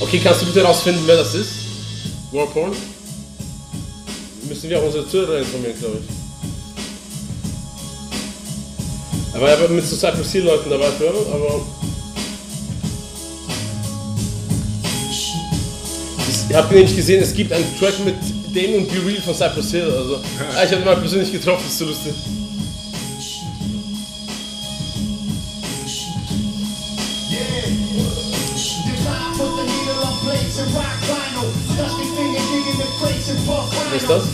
Okay, 0.01 0.21
kannst 0.23 0.43
du 0.43 0.47
bitte 0.47 0.63
rausfinden, 0.63 1.03
wer 1.07 1.17
das 1.17 1.35
ist? 1.35 1.51
Warporn? 2.33 2.73
Müssen 4.49 4.69
wir 4.69 4.79
auch 4.79 4.85
unsere 4.85 5.09
Zuhörer 5.09 5.39
informieren, 5.39 5.79
glaube 5.79 5.99
ich. 6.01 6.15
Er 9.35 9.41
war 9.41 9.51
ja 9.51 9.69
mit 9.69 9.85
so 9.85 9.97
Cypress 9.97 10.33
Hill 10.33 10.45
Leuten 10.45 10.71
dabei 10.71 10.87
aber. 10.87 11.61
Ich 16.55 16.59
habe 16.59 16.73
nämlich 16.73 16.95
gesehen, 16.95 17.21
es 17.21 17.35
gibt 17.35 17.53
einen 17.53 17.67
Track 17.81 17.95
mit 18.05 18.15
dem 18.55 18.75
und 18.77 18.89
Be 18.89 19.05
Real 19.05 19.21
von 19.21 19.35
Cypress 19.35 19.73
Hill. 19.73 19.91
Also, 19.91 20.21
ah, 20.57 20.63
ich 20.65 20.71
habe 20.71 20.83
ihn 20.83 20.85
mal 20.85 20.97
persönlich 20.97 21.33
getroffen, 21.33 21.65
das 21.65 21.73
ist 21.73 21.79
so 21.81 21.87
lustig. 21.87 22.15
Was 33.91 34.03
ist 34.03 34.09
das? 34.09 34.25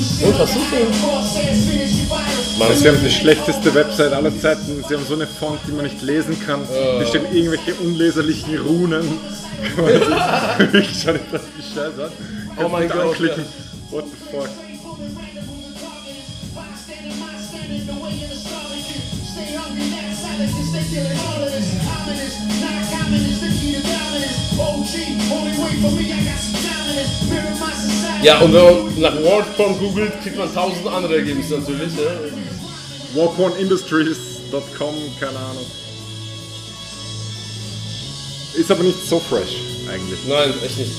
Und 0.00 0.38
was 0.38 0.50
Mann, 2.58 2.74
sie 2.74 2.88
haben 2.88 2.98
die 3.04 3.10
schlechteste 3.10 3.74
Website 3.74 4.12
aller 4.12 4.38
Zeiten. 4.38 4.82
Sie 4.88 4.94
haben 4.94 5.04
so 5.06 5.14
eine 5.14 5.26
Font, 5.26 5.60
die 5.66 5.72
man 5.72 5.84
nicht 5.84 6.00
lesen 6.02 6.38
kann. 6.46 6.60
Hier 6.68 7.06
stehen 7.06 7.24
irgendwelche 7.32 7.74
unleserlichen 7.74 8.58
Runen. 8.58 9.18
Wirklich 9.76 11.02
schaut 11.02 11.20
das 11.30 11.42
wie 11.56 11.62
scheiße 11.62 12.04
an. 12.04 12.12
Oh 12.56 12.68
mein 12.68 12.88
Kannst 12.88 13.20
nicht 13.20 13.30
Gott, 13.30 13.38
anklicken. 13.38 13.44
What 13.90 14.04
the 14.06 14.36
fuck? 14.36 14.48
Ja, 28.22 28.38
und 28.40 28.52
wenn 28.52 28.62
man 28.62 29.00
nach 29.00 29.16
Warporn 29.24 29.78
googelt, 29.78 30.12
kriegt 30.22 30.36
man 30.36 30.52
tausend 30.52 30.86
andere 30.86 31.16
Ergebnisse 31.16 31.58
natürlich. 31.58 31.92
Ja? 31.96 33.20
Warpornindustries.com, 33.20 34.94
keine 35.18 35.38
Ahnung. 35.38 35.66
Ist 38.54 38.70
aber 38.70 38.82
nicht 38.82 39.06
so 39.06 39.18
fresh, 39.20 39.56
eigentlich. 39.90 40.18
Nein, 40.28 40.52
echt 40.64 40.78
nicht. 40.78 40.92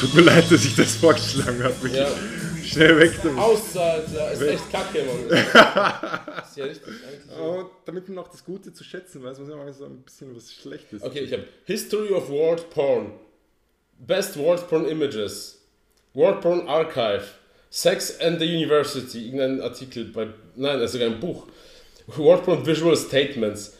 Tut 0.00 0.14
mir 0.14 0.22
leid, 0.22 0.44
dass 0.50 0.64
ich 0.64 0.74
das 0.76 0.94
vorgeschlagen 0.94 1.62
habe. 1.62 1.88
Ja. 1.92 2.08
Schnell 2.64 2.98
weg 2.98 3.12
damit. 3.22 3.38
Auszeit, 3.38 4.04
ja, 4.14 4.28
ist 4.28 4.42
echt 4.42 4.70
kacke, 4.70 5.04
Mann. 5.04 5.26
ist 6.48 6.56
ja 6.56 6.64
richtig. 6.64 6.94
Aber 7.36 7.70
damit 7.84 8.08
man 8.08 8.18
auch 8.18 8.28
das 8.28 8.44
Gute 8.44 8.72
zu 8.72 8.84
schätzen 8.84 9.22
weiß, 9.22 9.38
muss 9.38 9.48
man 9.48 9.58
mal 9.58 9.72
so 9.72 9.86
ein 9.86 10.02
bisschen 10.02 10.36
was 10.36 10.52
Schlechtes. 10.52 11.02
Okay, 11.02 11.20
ich 11.20 11.32
habe 11.32 11.44
History 11.64 12.12
of 12.12 12.28
Word 12.28 12.70
Porn. 12.70 13.12
Best 13.98 14.36
Word 14.36 14.68
Porn 14.68 14.86
Images. 14.86 15.58
Word 16.14 16.40
Porn 16.40 16.68
Archive. 16.68 17.34
Sex 17.70 18.18
and 18.20 18.38
the 18.38 18.46
University. 18.46 19.26
Irgendein 19.26 19.60
Artikel 19.60 20.04
bei. 20.12 20.28
Nein, 20.56 20.86
sogar 20.86 21.08
ein 21.08 21.20
Buch. 21.20 21.46
Word 22.16 22.44
Porn 22.44 22.64
Visual 22.64 22.96
Statements. 22.96 23.76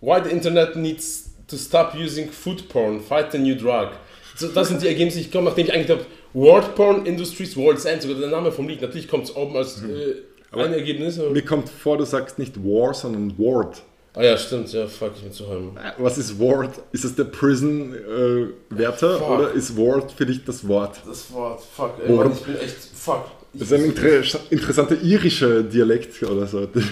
Why 0.00 0.20
the 0.20 0.30
Internet 0.30 0.76
needs 0.76 1.30
to 1.46 1.56
stop 1.56 1.94
using 1.94 2.28
food 2.28 2.68
porn. 2.68 3.00
Fight 3.00 3.32
the 3.32 3.38
new 3.38 3.54
drug. 3.54 3.90
So, 4.36 4.48
das 4.48 4.68
sind 4.68 4.82
die 4.82 4.88
Ergebnisse, 4.88 5.18
die 5.18 5.24
ich 5.26 5.32
komme, 5.32 5.50
nachdem 5.50 5.66
ich 5.66 5.72
eigentlich 5.72 5.90
habe. 5.90 6.06
Word 6.32 6.74
Porn 6.74 7.06
Industries 7.06 7.56
World's 7.56 7.84
End. 7.84 8.02
Sogar 8.02 8.18
der 8.18 8.30
Name 8.30 8.52
vom 8.52 8.68
Lied. 8.68 8.82
Natürlich 8.82 9.08
kommt 9.08 9.24
es 9.24 9.36
oben 9.36 9.56
als 9.56 9.82
äh, 9.82 10.14
ein 10.52 10.72
Ergebnis. 10.72 11.16
Mir 11.16 11.44
kommt 11.44 11.68
vor, 11.68 11.96
du 11.96 12.04
sagst 12.04 12.38
nicht 12.38 12.56
War, 12.64 12.92
sondern 12.94 13.38
Ward. 13.38 13.82
Ah 14.14 14.22
ja, 14.24 14.36
stimmt. 14.36 14.72
Ja, 14.72 14.86
fuck, 14.88 15.12
ich 15.16 15.22
bin 15.22 15.32
zu 15.32 15.48
heim. 15.48 15.76
Was 15.98 16.18
ist 16.18 16.38
Ward? 16.40 16.80
Ist 16.92 17.04
das 17.04 17.14
der 17.14 17.24
Prison-Wärter 17.24 19.18
Fuck. 19.18 19.30
oder 19.30 19.52
ist 19.52 19.76
Ward 19.76 20.10
für 20.12 20.26
dich 20.26 20.44
das 20.44 20.66
Wort? 20.66 21.00
Das 21.06 21.32
Wort, 21.32 21.62
fuck, 21.62 21.92
ey, 22.02 22.08
Word. 22.08 22.28
Mann, 22.28 22.36
ich 22.36 22.42
bin 22.44 22.56
echt, 22.56 22.76
fuck. 22.94 23.26
Ich, 23.52 23.60
Das 23.60 23.70
ist 23.70 23.74
ein 23.78 23.84
inter 23.84 24.22
interessanter 24.50 25.00
irischer 25.00 25.62
Dialekt 25.62 26.20
oder 26.24 26.46
so, 26.46 26.66
den 26.66 26.84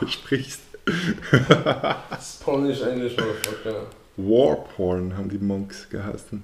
du 0.00 0.06
sprichst. 0.08 0.60
Polnisch, 2.44 2.80
Englisch, 2.82 3.14
Motherfucker. 3.16 3.86
Warporn 4.16 5.16
haben 5.16 5.28
die 5.28 5.38
Monks 5.38 5.88
geheißen. 5.90 6.42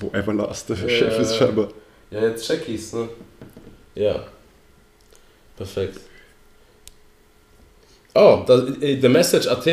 Wo 0.00 0.08
Everlast 0.12 0.68
der 0.70 0.76
Ja, 0.76 0.88
Chef 0.88 1.12
ja, 1.14 1.22
ist 1.22 1.32
ja. 1.32 1.38
scheinbar. 1.46 1.68
Ja, 2.10 2.20
jetzt 2.22 2.46
check 2.46 2.68
ich's, 2.68 2.92
ne? 2.92 3.08
Ja. 3.94 4.24
Perfekt. 5.56 6.00
Oh, 8.14 8.44
das, 8.46 8.62
äh, 8.80 9.00
The 9.00 9.08
Message 9.08 9.48
AT. 9.48 9.66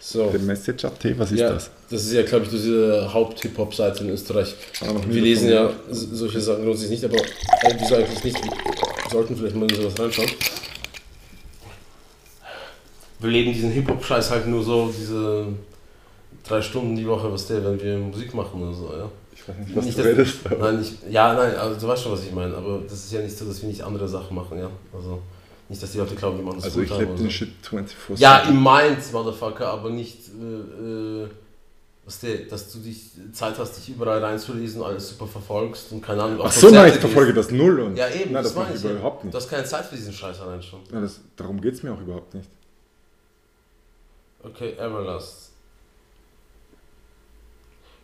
So. 0.00 0.30
Der 0.30 0.40
Message 0.40 0.84
AT, 0.84 1.18
was 1.18 1.30
ist 1.30 1.38
ja, 1.38 1.50
das? 1.50 1.70
Das 1.88 2.02
ist 2.02 2.12
ja, 2.12 2.22
glaube 2.22 2.44
ich, 2.46 2.50
diese 2.50 3.12
Haupt-Hip-Hop-Seite 3.14 4.02
in 4.02 4.10
Österreich. 4.10 4.54
Ah, 4.80 4.86
Wir 5.06 5.22
lesen 5.22 5.48
ja 5.48 5.70
solche 5.88 6.40
Sachen 6.40 6.64
lohnt 6.64 6.78
sich 6.78 6.90
nicht, 6.90 7.04
aber 7.04 7.18
äh, 7.18 7.74
wieso 7.78 7.94
eigentlich 7.94 8.24
nicht? 8.24 8.44
Wir 8.44 9.10
sollten 9.10 9.36
vielleicht 9.36 9.54
mal 9.54 9.70
in 9.70 9.76
sowas 9.76 9.96
reinschauen. 9.96 10.28
Wir 13.20 13.30
leben 13.30 13.52
diesen 13.52 13.70
Hip-Hop-Scheiß 13.70 14.30
halt 14.32 14.48
nur 14.48 14.64
so, 14.64 14.92
diese 14.92 15.46
drei 16.42 16.60
Stunden 16.60 16.96
die 16.96 17.06
Woche, 17.06 17.32
was 17.32 17.46
der, 17.46 17.64
wenn 17.64 17.80
wir 17.80 17.96
Musik 17.98 18.34
machen 18.34 18.60
oder 18.60 18.72
so, 18.74 18.92
ja. 18.96 19.08
Ich 19.32 19.48
weiß 19.48 19.56
nicht, 19.58 19.76
was 19.76 19.84
Nicht, 19.84 19.98
du 19.98 20.02
redest. 20.02 20.38
Nein, 20.58 20.82
ich, 20.82 21.12
ja, 21.12 21.32
nein, 21.34 21.54
also 21.54 21.78
du 21.78 21.86
weißt 21.86 22.02
schon, 22.02 22.12
was 22.12 22.24
ich 22.24 22.32
meine, 22.32 22.56
aber 22.56 22.80
das 22.84 23.04
ist 23.04 23.12
ja 23.12 23.20
nicht 23.20 23.38
so, 23.38 23.44
dass 23.44 23.62
wir 23.62 23.68
nicht 23.68 23.82
andere 23.82 24.08
Sachen 24.08 24.34
machen, 24.34 24.58
ja. 24.58 24.68
Also 24.92 25.22
nicht, 25.72 25.82
dass 25.82 25.92
die 25.92 25.98
Leute 25.98 26.14
glauben, 26.14 26.36
wir 26.38 26.44
machen 26.44 26.56
das 26.56 26.64
Also 26.66 26.82
ich 26.82 26.90
lebe 26.90 27.14
den 27.14 27.24
so. 27.24 27.30
Shit 27.30 27.48
24 27.62 28.18
Ja, 28.20 28.40
im 28.40 28.62
Mind, 28.62 29.12
Motherfucker, 29.12 29.68
aber 29.68 29.90
nicht, 29.90 30.28
äh, 30.28 31.22
äh, 31.24 31.28
was 32.04 32.20
der, 32.20 32.36
dass 32.42 32.70
du 32.72 32.78
dich 32.80 33.10
Zeit 33.32 33.58
hast, 33.58 33.76
dich 33.78 33.88
überall 33.96 34.22
reinzulesen 34.22 34.82
und 34.82 34.86
alles 34.88 35.08
super 35.08 35.26
verfolgst 35.26 35.90
und 35.92 36.02
keine 36.02 36.22
Ahnung. 36.24 36.40
Ach 36.44 36.52
so, 36.52 36.68
nein, 36.70 36.92
ich 36.92 36.98
verfolge 37.00 37.32
das 37.32 37.50
null 37.50 37.80
und. 37.80 37.96
Ja, 37.96 38.08
eben, 38.10 38.32
Nein, 38.32 38.42
das 38.42 38.54
das 38.54 38.62
mache 38.62 38.74
ich. 38.74 38.82
ja. 38.82 38.90
überhaupt 38.90 39.24
nicht. 39.24 39.32
Du 39.32 39.38
hast 39.38 39.48
keine 39.48 39.64
Zeit 39.64 39.86
für 39.86 39.96
diesen 39.96 40.12
Scheiß 40.12 40.40
allein 40.40 40.62
schon. 40.62 40.80
Nein, 40.90 41.02
das, 41.02 41.20
darum 41.36 41.60
geht 41.60 41.74
es 41.74 41.82
mir 41.82 41.92
auch 41.92 42.00
überhaupt 42.00 42.34
nicht. 42.34 42.50
Okay, 44.42 44.72
Everlast. 44.76 45.52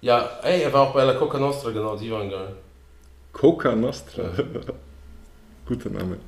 Ja, 0.00 0.38
ey, 0.42 0.62
er 0.62 0.72
war 0.72 0.82
auch 0.88 0.94
bei 0.94 1.04
La 1.04 1.14
Coca 1.14 1.38
Nostra, 1.38 1.70
genau, 1.70 1.96
die 1.96 2.10
waren 2.10 2.30
geil. 2.30 2.54
Coca 3.32 3.74
Nostra. 3.74 4.30
Guter 5.66 5.90
Name. 5.90 6.18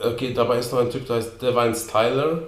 Okay, 0.00 0.32
dabei 0.34 0.58
ist 0.58 0.72
noch 0.72 0.80
ein 0.80 0.90
Typ, 0.90 1.06
der 1.06 1.16
heißt 1.16 1.40
Devine 1.40 1.74
Styler. 1.74 2.42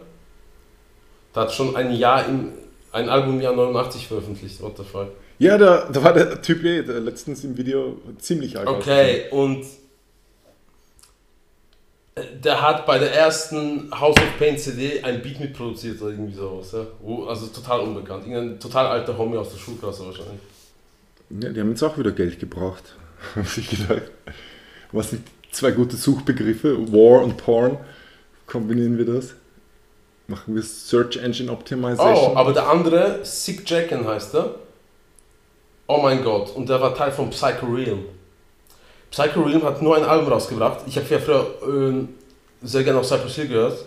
Der 1.34 1.42
hat 1.42 1.52
schon 1.52 1.76
ein 1.76 1.92
Jahr 1.94 2.26
im, 2.26 2.52
ein 2.92 3.08
Album 3.08 3.34
im 3.36 3.40
Jahr 3.40 3.54
89 3.54 4.06
veröffentlicht, 4.08 4.60
what 4.62 4.76
the 4.76 4.84
fuck. 4.84 5.08
Ja, 5.38 5.56
da, 5.56 5.88
da 5.92 6.02
war 6.02 6.12
der 6.12 6.42
Typ 6.42 6.64
eh, 6.64 6.82
der 6.82 7.00
letztens 7.00 7.44
im 7.44 7.56
Video 7.56 7.96
ziemlich 8.18 8.58
alt 8.58 8.66
Okay, 8.66 9.26
und 9.30 9.64
äh, 12.16 12.22
der 12.42 12.60
hat 12.60 12.86
bei 12.86 12.98
der 12.98 13.14
ersten 13.14 13.90
House 13.98 14.16
of 14.16 14.38
Pain 14.38 14.58
CD 14.58 15.02
ein 15.02 15.22
Beat 15.22 15.40
mitproduziert 15.40 16.00
oder 16.02 16.10
irgendwie 16.10 16.34
sowas. 16.34 16.72
Ja? 16.72 16.86
Wo- 17.00 17.26
Also 17.26 17.46
total 17.48 17.80
unbekannt. 17.80 18.26
Irgendein 18.26 18.58
total 18.60 18.86
alter 18.86 19.16
Homie 19.16 19.36
aus 19.36 19.50
der 19.50 19.58
Schulklasse 19.58 20.06
wahrscheinlich. 20.06 20.40
Ja, 21.30 21.50
die 21.50 21.60
haben 21.60 21.70
jetzt 21.70 21.82
auch 21.82 21.96
wieder 21.98 22.10
Geld 22.12 22.40
gebraucht. 22.40 22.96
Haben 23.34 23.44
sich 23.46 23.68
gedacht. 23.68 24.10
Was 24.92 25.10
sind 25.10 25.22
zwei 25.50 25.70
gute 25.72 25.96
Suchbegriffe? 25.96 26.92
War 26.92 27.22
und 27.22 27.36
Porn. 27.36 27.78
Kombinieren 28.46 28.96
wir 28.98 29.04
das? 29.04 29.34
Machen 30.26 30.54
wir 30.54 30.62
Search 30.62 31.16
Engine 31.16 31.50
Optimization? 31.50 32.32
Oh, 32.32 32.36
aber 32.36 32.52
der 32.52 32.68
andere, 32.68 33.20
Sick 33.24 33.68
Jacken 33.68 34.06
heißt 34.06 34.34
er. 34.34 34.54
Oh 35.86 36.00
mein 36.02 36.22
Gott, 36.22 36.54
und 36.54 36.68
der 36.68 36.80
war 36.80 36.94
Teil 36.94 37.10
von 37.10 37.30
Psycho 37.30 37.66
Realm. 37.66 38.00
Psycho 39.10 39.40
Realm 39.42 39.62
hat 39.62 39.80
nur 39.80 39.96
ein 39.96 40.04
Album 40.04 40.30
rausgebracht. 40.30 40.80
Ich 40.86 40.96
habe 40.96 41.06
ja 41.08 41.18
früher 41.18 41.46
äh, 41.66 42.06
sehr 42.62 42.84
gerne 42.84 42.98
auf 42.98 43.06
Cypress 43.06 43.36
Hill 43.36 43.48
gehört. 43.48 43.78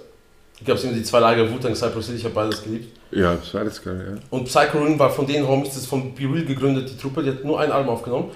Da 0.59 0.65
gab 0.65 0.77
es 0.77 0.83
immer 0.83 0.93
die 0.93 1.03
zwei 1.03 1.19
Lager 1.19 1.47
Wu-Tang, 1.51 1.75
Cypress 1.75 2.07
Hill, 2.07 2.15
ich 2.15 2.23
habe 2.23 2.33
beides 2.33 2.63
geliebt. 2.63 2.97
ja, 3.11 3.35
das 3.35 3.53
war 3.53 3.61
alles 3.61 3.83
geil, 3.83 4.15
ja. 4.15 4.21
Und 4.31 4.45
Psycho 4.45 4.79
Realm 4.79 4.97
war 4.97 5.11
von 5.11 5.27
den 5.27 5.47
Homies, 5.47 5.69
das 5.69 5.77
ist 5.79 5.88
von 5.88 6.15
Be 6.15 6.23
Real 6.23 6.45
gegründet, 6.45 6.89
die 6.89 6.97
Truppe, 6.97 7.21
die 7.21 7.29
hat 7.29 7.43
nur 7.43 7.59
ein 7.59 7.71
Album 7.71 7.93
aufgenommen. 7.93 8.31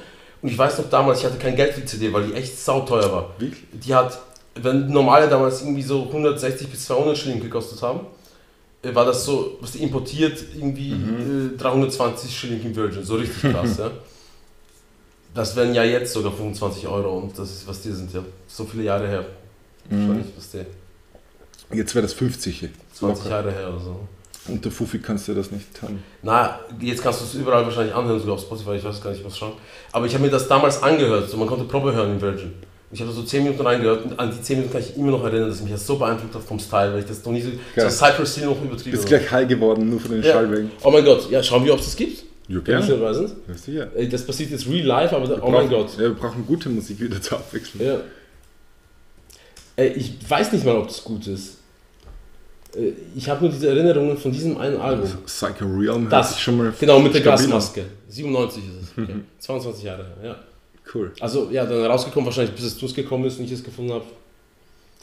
Und 0.45 0.51
ich 0.51 0.57
weiß 0.59 0.77
noch 0.77 0.91
damals, 0.91 1.21
ich 1.21 1.25
hatte 1.25 1.39
kein 1.39 1.55
Geld 1.55 1.73
für 1.73 1.81
die 1.81 1.87
CD, 1.87 2.13
weil 2.13 2.27
die 2.27 2.35
echt 2.35 2.55
sauteuer 2.55 3.11
war. 3.11 3.29
Wirklich? 3.39 3.63
Die 3.83 3.95
hat, 3.95 4.19
wenn 4.53 4.91
normale 4.91 5.27
damals 5.27 5.63
irgendwie 5.63 5.81
so 5.81 6.03
160 6.03 6.67
bis 6.67 6.85
200 6.85 7.17
Schilling 7.17 7.41
gekostet 7.41 7.81
haben, 7.81 8.01
äh, 8.83 8.93
war 8.93 9.05
das 9.05 9.25
so, 9.25 9.57
was 9.59 9.71
die 9.71 9.81
importiert, 9.81 10.37
irgendwie 10.53 10.91
äh, 10.91 11.57
320 11.57 12.37
Schilling 12.37 12.61
im 12.63 12.75
Virgin. 12.75 13.03
So 13.03 13.15
richtig 13.15 13.41
krass, 13.53 13.79
ja. 13.79 13.89
Das 15.33 15.55
wären 15.55 15.73
ja 15.73 15.83
jetzt 15.83 16.13
sogar 16.13 16.31
25 16.31 16.87
Euro 16.89 17.17
und 17.17 17.39
das 17.39 17.49
ist, 17.49 17.67
was 17.67 17.81
die 17.81 17.91
sind, 17.91 18.13
ja. 18.13 18.23
So 18.47 18.65
viele 18.65 18.83
Jahre 18.83 19.07
her. 19.07 19.25
Wahrscheinlich, 19.89 20.27
was 20.37 20.51
die, 20.51 21.75
Jetzt 21.75 21.95
wäre 21.95 22.03
das 22.03 22.13
50. 22.13 22.69
20 22.93 23.01
Locker. 23.01 23.35
Jahre 23.35 23.51
her 23.51 23.69
oder 23.69 23.79
so. 23.79 23.99
Unter 24.47 24.69
Fuffi 24.69 24.99
kannst 24.99 25.27
du 25.27 25.33
das 25.33 25.49
nicht 25.51 25.81
haben. 25.81 26.03
Na, 26.21 26.59
jetzt 26.79 27.01
kannst 27.01 27.21
du 27.21 27.25
es 27.25 27.33
überall 27.33 27.65
wahrscheinlich 27.65 27.95
anhören, 27.95 28.19
sogar 28.19 28.35
auf 28.35 28.41
Spotify, 28.41 28.75
ich 28.75 28.83
weiß 28.83 29.01
gar 29.01 29.09
nicht, 29.09 29.19
ich 29.19 29.25
muss 29.25 29.37
schauen. 29.37 29.53
Aber 29.91 30.05
ich 30.05 30.13
habe 30.13 30.23
mir 30.23 30.29
das 30.29 30.47
damals 30.47 30.83
angehört, 30.83 31.29
so 31.29 31.37
man 31.37 31.47
konnte 31.47 31.65
Probe 31.65 31.93
hören 31.93 32.11
in 32.11 32.21
Virgin. 32.21 32.53
Ich 32.91 33.01
habe 33.01 33.11
so 33.11 33.23
10 33.23 33.43
Minuten 33.43 33.61
reingehört 33.65 34.05
und 34.05 34.19
an 34.19 34.31
die 34.31 34.39
10 34.41 34.57
Minuten 34.57 34.73
kann 34.73 34.81
ich 34.83 34.95
immer 34.95 35.11
noch 35.11 35.23
erinnern, 35.23 35.49
dass 35.49 35.61
mich 35.61 35.71
das 35.71 35.85
so 35.87 35.97
beeindruckt 35.97 36.35
hat 36.35 36.43
vom 36.43 36.59
Style, 36.59 36.93
weil 36.93 36.99
ich 36.99 37.05
das 37.05 37.25
noch 37.25 37.31
nie 37.31 37.41
so, 37.41 37.49
Geil. 37.75 37.89
so 37.89 37.97
Cypress 38.05 38.35
Hill 38.35 38.45
noch 38.45 38.61
übertrieben 38.61 38.91
Bist 38.91 39.05
habe. 39.05 39.17
gleich 39.17 39.31
high 39.31 39.47
geworden, 39.47 39.89
nur 39.89 39.99
von 39.99 40.11
den 40.11 40.21
Ja. 40.23 40.33
Schallwellen. 40.33 40.71
Oh 40.83 40.91
mein 40.91 41.03
Gott, 41.03 41.29
ja, 41.31 41.41
schauen 41.41 41.65
wir, 41.65 41.73
ob 41.73 41.79
es 41.79 41.85
das 41.85 41.95
gibt. 41.95 42.23
Ja, 42.47 42.59
gerne. 42.59 42.83
sicher. 43.55 43.87
Ey, 43.95 44.07
Das 44.07 44.23
passiert 44.23 44.51
jetzt 44.51 44.67
real 44.67 44.85
life, 44.85 45.15
aber 45.15 45.27
Wir 45.27 45.43
oh 45.43 45.49
mein 45.49 45.67
brauchen- 45.67 45.69
Gott. 45.87 45.93
Ja, 45.95 46.01
wir 46.03 46.13
brauchen 46.13 46.45
gute 46.45 46.69
Musik 46.69 46.99
wieder 47.01 47.19
zur 47.19 47.39
Abwechslung. 47.39 47.83
Ja. 47.85 47.97
Ey, 49.75 49.89
ich 49.93 50.13
weiß 50.29 50.51
nicht 50.53 50.63
mal, 50.63 50.75
ob 50.77 50.87
das 50.87 51.03
gut 51.03 51.25
ist. 51.27 51.54
Äh, 52.77 52.93
Ich 53.15 53.27
habe 53.29 53.41
nur 53.43 53.51
diese 53.51 53.67
Erinnerungen 53.69 54.17
von 54.17 54.31
diesem 54.31 54.57
einen 54.57 54.77
Album. 54.79 55.09
Psycho 55.25 55.65
Realm 55.65 56.09
Das, 56.09 56.33
sich 56.33 56.41
schon 56.43 56.57
mal 56.57 56.73
Genau, 56.79 56.99
mit 56.99 57.13
der. 57.13 57.21
Gasmaske. 57.21 57.85
97 58.09 58.63
ist 58.63 58.73
es. 58.97 59.03
Okay. 59.03 59.15
22 59.39 59.83
Jahre 59.83 60.05
ja. 60.23 60.35
Cool. 60.93 61.11
Also, 61.19 61.49
ja, 61.51 61.65
dann 61.65 61.83
rausgekommen, 61.85 62.25
wahrscheinlich 62.27 62.53
bis 62.55 62.65
es 62.65 62.77
zu 62.77 62.85
gekommen 62.93 63.25
ist 63.25 63.39
und 63.39 63.45
ich 63.45 63.51
es 63.53 63.63
gefunden 63.63 63.91
habe. 63.93 64.05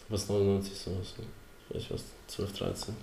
Was 0.08 0.28
99 0.28 0.72
so 0.78 0.90
was? 0.92 1.18
ne? 1.18 1.24
Vielleicht 1.68 1.92
was 1.92 2.02
12, 2.28 2.52
13. 2.58 2.94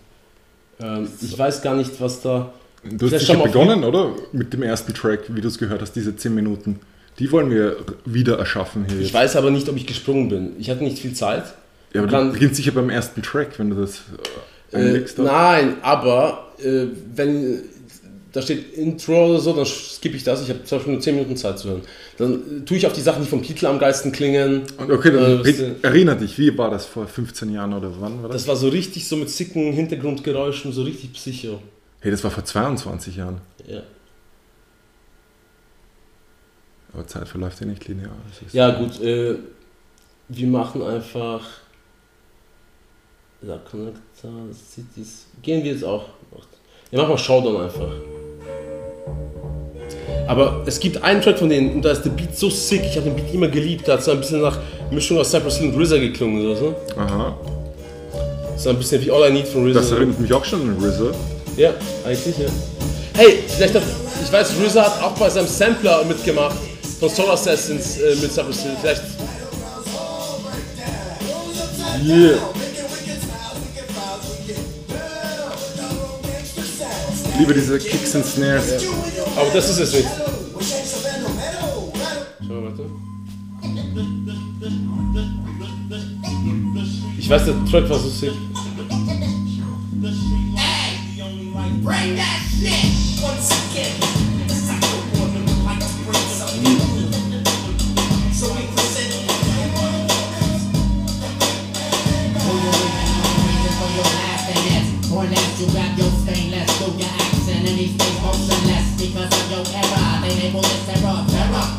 Ähm, 0.82 1.08
ich 1.22 1.38
weiß 1.38 1.62
gar 1.62 1.76
nicht, 1.76 1.92
was 2.00 2.22
da. 2.22 2.54
Du 2.84 3.12
hast 3.12 3.26
schon 3.26 3.44
begonnen, 3.44 3.84
oder? 3.84 4.12
Mit 4.32 4.54
dem 4.54 4.64
ersten 4.64 4.94
Track, 4.94 5.22
wie 5.28 5.42
du 5.42 5.50
es 5.50 5.58
gehört 5.58 5.82
hast, 5.82 5.92
diese 5.94 6.16
10 6.16 6.34
Minuten. 6.34 6.80
Die 7.20 7.30
wollen 7.34 7.52
wir 7.52 7.76
wieder 8.06 8.38
erschaffen 8.40 8.86
hier. 8.88 8.98
Ich 9.00 9.08
jetzt. 9.08 9.14
weiß 9.14 9.36
aber 9.36 9.52
nicht, 9.52 9.68
ob 9.68 9.76
ich 9.76 9.86
gesprungen 9.86 10.30
bin. 10.30 10.52
Ich 10.58 10.70
hatte 10.70 10.84
nicht 10.86 11.00
viel 11.00 11.14
Zeit. 11.14 11.44
ja, 11.94 12.02
aber 12.02 12.10
dann- 12.10 12.28
du 12.28 12.34
beginnst 12.34 12.56
sicher 12.56 12.72
beim 12.72 12.90
ersten 12.90 13.22
Track, 13.22 13.60
wenn 13.60 13.72
du 13.72 13.76
das 13.82 14.04
äh, 14.72 15.06
nein, 15.18 15.78
aber 15.82 16.54
äh, 16.64 16.86
wenn 17.16 17.64
da 18.32 18.42
steht 18.44 18.74
Intro 18.74 19.32
oder 19.32 19.40
so, 19.40 19.54
dann 19.54 19.66
skippe 19.66 20.16
ich 20.16 20.24
das. 20.24 20.44
Ich 20.44 20.50
habe 20.50 20.64
zum 20.64 20.78
Beispiel 20.78 20.94
nur 20.94 21.02
10 21.02 21.16
Minuten 21.16 21.36
Zeit 21.36 21.58
zu 21.58 21.70
hören. 21.70 21.82
Dann 22.18 22.62
äh, 22.62 22.66
tue 22.66 22.78
ich 22.78 22.86
auf 22.86 22.94
die 22.94 23.02
Sachen, 23.02 23.24
die 23.24 23.30
vom 23.30 23.42
Titel 23.42 23.66
am 23.66 23.80
geilsten 23.80 24.12
klingen. 24.12 24.64
Okay, 24.78 25.12
dann 25.12 25.44
äh, 25.44 25.50
äh, 25.50 25.76
erinner 25.82 26.16
dich, 26.16 26.38
wie 26.38 26.56
war 26.58 26.70
das 26.70 26.86
vor 26.86 27.08
15 27.08 27.52
Jahren 27.52 27.74
oder 27.74 27.92
wann 28.00 28.22
war 28.22 28.30
das? 28.30 28.42
Das 28.42 28.48
war 28.48 28.56
so 28.56 28.70
richtig 28.70 29.08
so 29.08 29.16
mit 29.18 29.30
sicken 29.30 29.74
Hintergrundgeräuschen, 29.74 30.72
so 30.72 30.84
richtig 30.84 31.14
psycho. 31.14 31.60
hey, 32.02 32.12
das 32.12 32.24
war 32.24 32.30
vor 32.30 32.46
22 32.46 33.16
Jahren. 33.16 33.42
Ja. 33.66 33.82
Aber 36.94 37.08
Zeit 37.08 37.28
verläuft 37.28 37.60
ja 37.62 37.68
nicht 37.68 37.88
linear. 37.88 38.12
Ja, 38.52 38.72
gut, 38.72 39.02
äh, 39.02 39.36
wir 40.28 40.48
machen 40.48 40.84
einfach. 40.84 41.42
Da 43.42 43.58
Connector, 44.22 44.56
Cities. 44.74 45.26
Gehen 45.42 45.64
wir 45.64 45.74
jetzt 45.74 45.84
auch. 45.84 46.04
Ja, 46.92 47.00
machen 47.00 47.12
wir 47.12 47.18
Showdown 47.18 47.62
einfach. 47.64 47.92
Aber 50.28 50.64
es 50.66 50.80
gibt 50.80 51.02
einen 51.04 51.22
Track 51.22 51.40
von 51.40 51.50
denen 51.50 51.74
und 51.74 51.82
da 51.84 51.92
ist 51.92 52.04
der 52.04 52.12
Beat 52.12 52.38
so 52.38 52.50
sick. 52.50 52.82
Ich 52.84 52.98
habe 52.98 53.10
den 53.10 53.16
Beat 53.16 53.34
immer 53.34 53.48
geliebt. 53.48 53.88
Da 53.88 53.94
hat 53.94 54.04
so 54.04 54.12
ein 54.12 54.20
bisschen 54.20 54.42
nach 54.42 54.58
Mischung 54.92 55.18
aus 55.18 55.32
Cypress 55.32 55.58
Hill 55.58 55.74
und 55.74 55.82
RZA 55.82 55.98
geklungen 55.98 56.46
oder 56.46 56.56
so. 56.56 56.76
Aha. 56.98 57.38
So 58.58 58.70
ein 58.70 58.78
bisschen 58.78 59.04
wie 59.04 59.12
All 59.12 59.30
I 59.30 59.34
Need 59.34 59.48
von 59.48 59.68
RZA. 59.68 59.80
Das 59.80 59.92
erinnert 59.92 60.20
mich 60.20 60.34
auch 60.34 60.46
schon 60.46 60.62
an 60.62 60.84
RZA. 60.84 61.12
Ja, 61.58 61.74
eigentlich 62.06 62.38
ja. 62.38 62.48
Hey, 63.16 63.40
vielleicht 63.48 63.76
hat, 63.76 63.84
ich 64.24 64.32
weiß, 64.32 64.54
RZA 64.66 64.84
hat 64.84 65.04
auch 65.04 65.18
bei 65.18 65.30
seinem 65.30 65.48
Sampler 65.48 66.04
mitgemacht 66.06 66.58
von 67.00 67.10
Soul 67.10 67.32
Assassins 67.32 67.98
äh, 67.98 68.16
mit 68.22 68.32
Cypress 68.32 68.64
Hill. 68.64 68.72
Vielleicht 68.82 69.02
Yeah. 72.02 72.40
Liebe 77.40 77.54
diese 77.54 77.80
Kicks 77.80 78.16
and 78.16 78.26
Snares. 78.26 78.84
Aber 79.36 79.50
das 79.54 79.70
ist 79.70 79.80
es. 79.80 80.06
Schau 82.46 82.64
warte. 82.64 82.86
Ich 87.18 87.30
weiß, 87.30 87.46
der 87.46 87.66
Track 87.66 87.90
war 87.90 88.00
so 88.00 88.10
sick. 88.10 88.34
So 98.40 98.56
you, 105.60 105.68
grab 105.74 105.98
your 105.98 106.10
stainless, 106.24 106.80
do 106.80 106.86
your 106.98 107.19
and 107.68 107.78
these 107.78 107.96
things 107.98 108.20
motionless 108.22 108.86
because 108.98 109.32
of 109.32 109.52
your 109.52 109.66
error. 109.76 110.22
They 110.24 110.36
label 110.44 110.62
this 110.62 110.86
terror, 110.86 111.26
terror. 111.30 111.76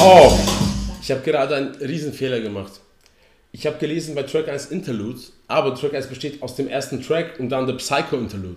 Oh, 0.00 0.36
ich 1.00 1.10
habe 1.10 1.20
gerade 1.22 1.54
einen 1.54 1.74
riesen 1.76 2.12
Fehler 2.12 2.40
gemacht. 2.40 2.72
Ich 3.52 3.66
habe 3.66 3.78
gelesen 3.78 4.14
bei 4.14 4.22
Track 4.24 4.48
1 4.48 4.66
Interlude, 4.66 5.20
aber 5.46 5.74
Track 5.74 5.94
1 5.94 6.06
besteht 6.08 6.42
aus 6.42 6.56
dem 6.56 6.68
ersten 6.68 7.02
Track 7.02 7.38
und 7.38 7.48
dann 7.48 7.66
der 7.66 7.74
Psycho 7.74 8.16
Interlude. 8.16 8.56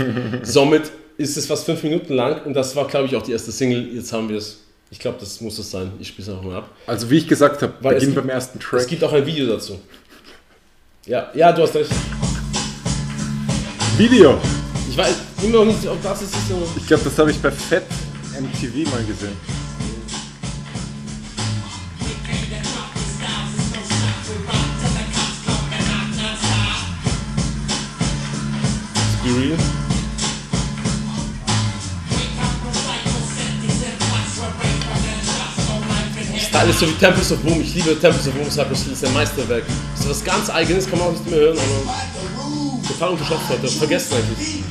Somit 0.42 0.90
ist 1.18 1.36
es 1.36 1.46
fast 1.46 1.64
fünf 1.66 1.82
Minuten 1.82 2.14
lang 2.14 2.42
und 2.44 2.54
das 2.54 2.74
war, 2.74 2.86
glaube 2.88 3.06
ich, 3.06 3.14
auch 3.16 3.22
die 3.22 3.32
erste 3.32 3.52
Single. 3.52 3.94
Jetzt 3.94 4.12
haben 4.12 4.28
wir 4.28 4.38
es. 4.38 4.58
Ich 4.90 4.98
glaube, 4.98 5.18
das 5.20 5.40
muss 5.40 5.58
es 5.58 5.70
sein. 5.70 5.92
Ich 6.00 6.08
spiele 6.08 6.28
es 6.28 6.32
einfach 6.34 6.44
mal 6.44 6.56
ab. 6.58 6.70
Also 6.86 7.08
wie 7.10 7.18
ich 7.18 7.28
gesagt 7.28 7.62
habe, 7.62 7.72
Weil 7.80 7.94
es 7.96 8.00
beginn 8.00 8.14
gibt- 8.14 8.26
beim 8.26 8.34
ersten 8.34 8.58
Es 8.58 8.64
Track. 8.64 8.88
gibt 8.88 9.04
auch 9.04 9.12
ein 9.12 9.24
Video 9.26 9.46
dazu. 9.46 9.78
Ja, 11.06 11.30
ja, 11.34 11.52
du 11.52 11.62
hast 11.62 11.74
recht. 11.74 11.90
Video. 13.96 14.38
Ich 14.92 14.98
weiß 14.98 15.14
immer 15.42 15.64
noch 15.64 15.72
nicht, 15.72 15.88
ob 15.88 16.02
das 16.02 16.20
ist. 16.20 16.34
So 16.50 16.68
Ich 16.76 16.86
glaube, 16.86 17.02
das 17.02 17.16
habe 17.16 17.30
ich 17.30 17.40
bei 17.40 17.50
Fett 17.50 17.86
MTV 18.38 18.90
mal 18.90 19.02
gesehen. 19.04 19.32
Be 29.24 29.30
real. 29.40 29.58
Ist 36.68 36.78
so 36.78 36.86
wie 36.86 36.92
Temples 36.92 37.32
of 37.32 37.38
Boom. 37.38 37.60
Ich 37.62 37.74
liebe 37.74 37.98
Temples 37.98 38.28
of 38.28 38.34
Boom. 38.34 38.50
Cypress 38.50 38.84
Hill 38.84 38.92
ist 38.92 39.04
ein 39.04 39.14
Meisterwerk. 39.14 39.64
Das 39.96 40.04
ist 40.04 40.10
was 40.10 40.24
ganz 40.24 40.50
Eigenes, 40.50 40.88
kann 40.88 40.98
man 40.98 41.08
auch 41.08 41.12
nicht 41.12 41.28
mehr 41.28 41.40
hören, 41.40 41.58
aber 41.58 42.21
total 42.92 43.10
unterschätzt 43.10 43.48
heute. 43.48 43.68
Vergessen 43.68 44.14
eigentlich. 44.14 44.62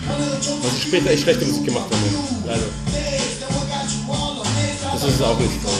Was 0.63 0.73
ich 0.77 0.83
später 0.83 1.09
echt 1.09 1.23
schlechte 1.23 1.45
Musik 1.45 1.65
gemacht 1.65 1.85
habe. 1.85 1.97
Leider. 2.45 2.61
Das 4.93 5.03
ist 5.03 5.23
auch 5.23 5.39
nicht. 5.39 5.51
aber, 5.63 5.71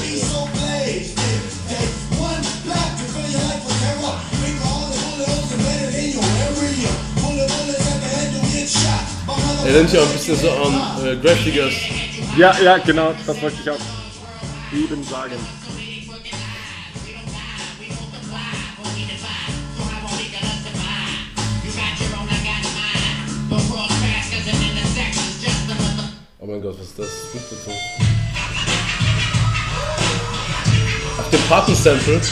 ja. 6.82 6.90
Erinnert 9.64 9.92
mich 9.92 10.02
auch 10.02 10.06
ein 10.06 10.14
bisschen 10.14 10.40
so 10.40 10.52
an 10.52 11.06
äh, 11.06 11.16
Diggers. 11.46 11.74
Ja, 12.38 12.56
ja, 12.62 12.78
genau, 12.78 13.14
das 13.26 13.42
wollte 13.42 13.58
ich 13.62 13.70
auch 13.70 13.78
eben 14.74 15.04
sagen. 15.04 15.36
Mein 26.52 26.62
Gott, 26.62 26.78
was 26.78 26.88
ist 26.88 27.00
das? 27.00 27.08
Auf 31.18 31.30
dem 31.30 31.42
Paten-Sample. 31.48 32.16
Was 32.18 32.26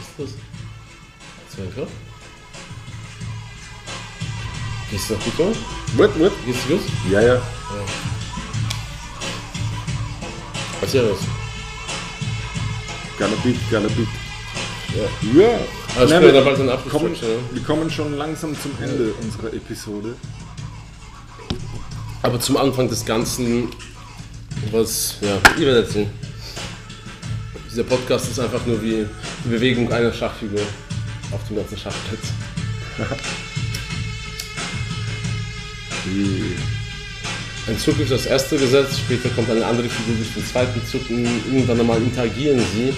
ist 0.00 0.14
das? 0.18 0.30
Zwei 1.54 1.66
Kopf? 1.80 1.90
Geht's 4.90 5.10
noch 5.10 5.20
gut 5.20 5.36
so? 5.36 5.54
What, 5.96 6.18
what? 6.18 6.32
Geht's 6.44 6.66
dir 6.66 6.76
gut? 6.76 6.84
Ja, 7.08 7.20
ja. 7.20 7.42
Erzähl 10.80 11.08
was. 11.08 11.39
Gonna 13.20 13.36
beat, 13.44 13.56
gonna 13.70 13.88
beat. 13.88 14.08
Ja. 14.96 15.42
Ja. 15.42 15.58
Also 15.98 16.14
Na, 16.14 16.22
wir 16.22 16.32
Abschluss. 16.72 16.90
kommen, 16.90 17.14
ja. 17.14 17.20
wir 17.52 17.62
kommen 17.62 17.90
schon 17.90 18.16
langsam 18.16 18.58
zum 18.58 18.70
Ende 18.82 19.12
unserer 19.20 19.52
Episode. 19.52 20.16
Aber 22.22 22.40
zum 22.40 22.56
Anfang 22.56 22.88
des 22.88 23.04
Ganzen, 23.04 23.68
was, 24.70 25.16
ja, 25.20 25.36
ihr 25.58 25.66
werdet 25.66 25.90
sehen. 25.90 26.08
Dieser 27.70 27.84
Podcast 27.84 28.30
ist 28.30 28.40
einfach 28.40 28.64
nur 28.64 28.82
wie 28.82 29.06
die 29.44 29.48
Bewegung 29.50 29.92
einer 29.92 30.14
Schachfigur 30.14 30.62
auf 31.30 31.46
dem 31.46 31.56
ganzen 31.56 31.76
Schachbrett. 31.76 32.20
Ein 37.66 37.78
Zug 37.78 38.00
ist 38.00 38.10
das 38.10 38.26
erste 38.26 38.56
Gesetz, 38.56 38.98
später 38.98 39.28
kommt 39.30 39.50
eine 39.50 39.64
andere 39.64 39.88
Figur 39.88 40.16
durch 40.16 40.32
den 40.34 40.44
zweiten 40.44 40.84
Zug 40.86 41.08
und 41.10 41.24
irgendwann 41.46 41.78
einmal 41.78 42.02
interagieren 42.02 42.58
sie, 42.74 42.92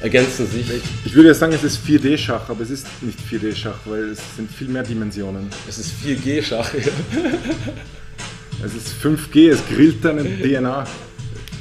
ergänzen 0.00 0.46
sich. 0.50 0.66
Ich 1.04 1.14
würde 1.14 1.28
ja 1.28 1.34
sagen, 1.34 1.52
es 1.52 1.64
ist 1.64 1.78
4D-Schach, 1.86 2.48
aber 2.48 2.62
es 2.62 2.70
ist 2.70 2.86
nicht 3.00 3.18
4D-Schach, 3.30 3.78
weil 3.86 4.10
es 4.10 4.18
sind 4.36 4.50
viel 4.50 4.68
mehr 4.68 4.82
Dimensionen. 4.82 5.48
Es 5.68 5.78
ist 5.78 5.92
4G-Schach. 6.04 6.70
Es 8.64 8.74
ist 8.74 8.94
5G, 9.02 9.50
es 9.50 9.60
grillt 9.68 10.02
deine 10.02 10.24
DNA. 10.24 10.86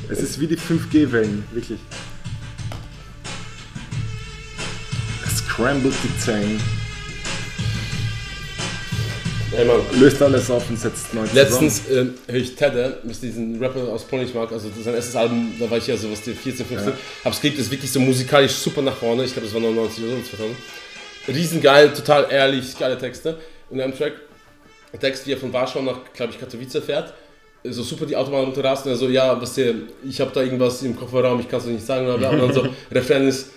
Es 0.07 0.21
ist 0.21 0.39
wie 0.39 0.47
die 0.47 0.57
5G-Wellen, 0.57 1.43
wirklich. 1.51 1.79
Scrambled 5.35 5.93
die 6.03 6.19
Zellen, 6.19 6.59
Ey, 9.51 9.65
Mann. 9.65 9.81
löst 9.99 10.21
alles 10.21 10.49
auf 10.49 10.69
und 10.69 10.79
setzt 10.79 11.13
neu. 11.13 11.23
Letztens 11.33 11.87
äh, 11.87 12.05
höre 12.27 12.35
ich 12.41 12.55
Tedder, 12.55 12.97
ist 13.09 13.21
diesen 13.23 13.57
Rapper 13.61 13.81
aus 13.89 14.03
Polnisch 14.03 14.33
mag, 14.33 14.51
also 14.51 14.69
sein 14.83 14.95
erstes 14.95 15.15
Album, 15.15 15.53
da 15.59 15.69
war 15.69 15.77
ich 15.77 15.87
ja 15.87 15.95
sowas, 15.95 16.21
die 16.21 16.31
14, 16.33 16.65
15, 16.65 16.93
hab's 17.23 17.39
geliebt, 17.39 17.59
ist 17.59 17.71
wirklich 17.71 17.91
so 17.91 17.99
musikalisch 17.99 18.53
super 18.53 18.81
nach 18.81 18.95
vorne, 18.95 19.23
ich 19.23 19.33
glaube 19.33 19.45
das 19.47 19.53
war 19.53 19.61
99 19.61 20.03
oder 20.03 20.15
so, 20.17 20.21
2000. 20.23 20.55
Riesengeil, 21.27 21.93
total 21.93 22.27
ehrlich, 22.29 22.77
geile 22.77 22.97
Texte. 22.97 23.37
Und 23.69 23.81
einem 23.81 23.95
Track, 23.97 24.13
Text, 24.99 25.25
wie 25.25 25.33
er 25.33 25.37
von 25.37 25.51
Warschau 25.53 25.81
nach, 25.81 25.99
glaube 26.13 26.33
ich, 26.33 26.39
Katowice 26.39 26.83
fährt, 26.85 27.13
so 27.63 27.81
super 27.83 28.05
die 28.05 28.15
Autobahn 28.15 28.45
runterrast 28.45 28.85
und 28.85 28.91
er 28.91 28.97
so, 28.97 29.09
ja, 29.09 29.39
was 29.41 29.55
der, 29.55 29.73
ich 30.07 30.21
habe 30.21 30.31
da 30.33 30.41
irgendwas 30.41 30.83
im 30.83 30.95
Kofferraum, 30.95 31.39
ich 31.39 31.49
kann 31.49 31.59
es 31.59 31.65
nicht 31.65 31.85
sagen, 31.85 32.07
aber 32.07 32.29
und 32.29 32.39
dann 32.39 32.53
so, 32.53 32.67
Refrain 32.91 33.27
ist, 33.27 33.49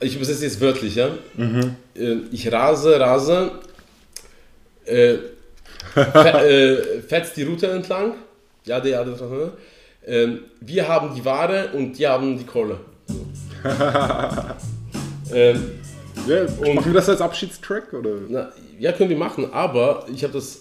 ich 0.00 0.14
übersetze 0.14 0.44
jetzt 0.44 0.60
wörtlich, 0.60 0.94
ja. 0.94 1.08
Äh, 1.94 2.16
Ich 2.30 2.50
rase, 2.52 3.00
rase, 3.00 3.50
äh, 4.86 5.18
äh, 5.96 7.00
fetzt 7.02 7.36
die 7.36 7.42
Route 7.42 7.68
entlang. 7.68 8.14
Ja, 8.64 8.80
der, 8.80 8.90
ja, 8.92 9.04
der, 9.04 9.14
der, 9.14 9.52
ähm, 10.06 10.40
wir 10.60 10.86
haben 10.88 11.14
die 11.14 11.24
Ware 11.24 11.70
und 11.72 11.98
die 11.98 12.06
haben 12.06 12.38
die 12.38 12.44
Kohle. 12.44 12.78
So. 13.06 13.26
ähm, 15.34 15.72
Ja, 16.26 16.44
machen 16.74 16.86
wir 16.86 16.94
das 16.94 17.08
als 17.08 17.20
Abschiedstrack? 17.20 17.92
Oder? 17.92 18.16
na, 18.28 18.52
ja, 18.78 18.92
können 18.92 19.10
wir 19.10 19.16
machen, 19.16 19.52
aber 19.52 20.06
ich 20.12 20.22
habe 20.22 20.32
das 20.32 20.60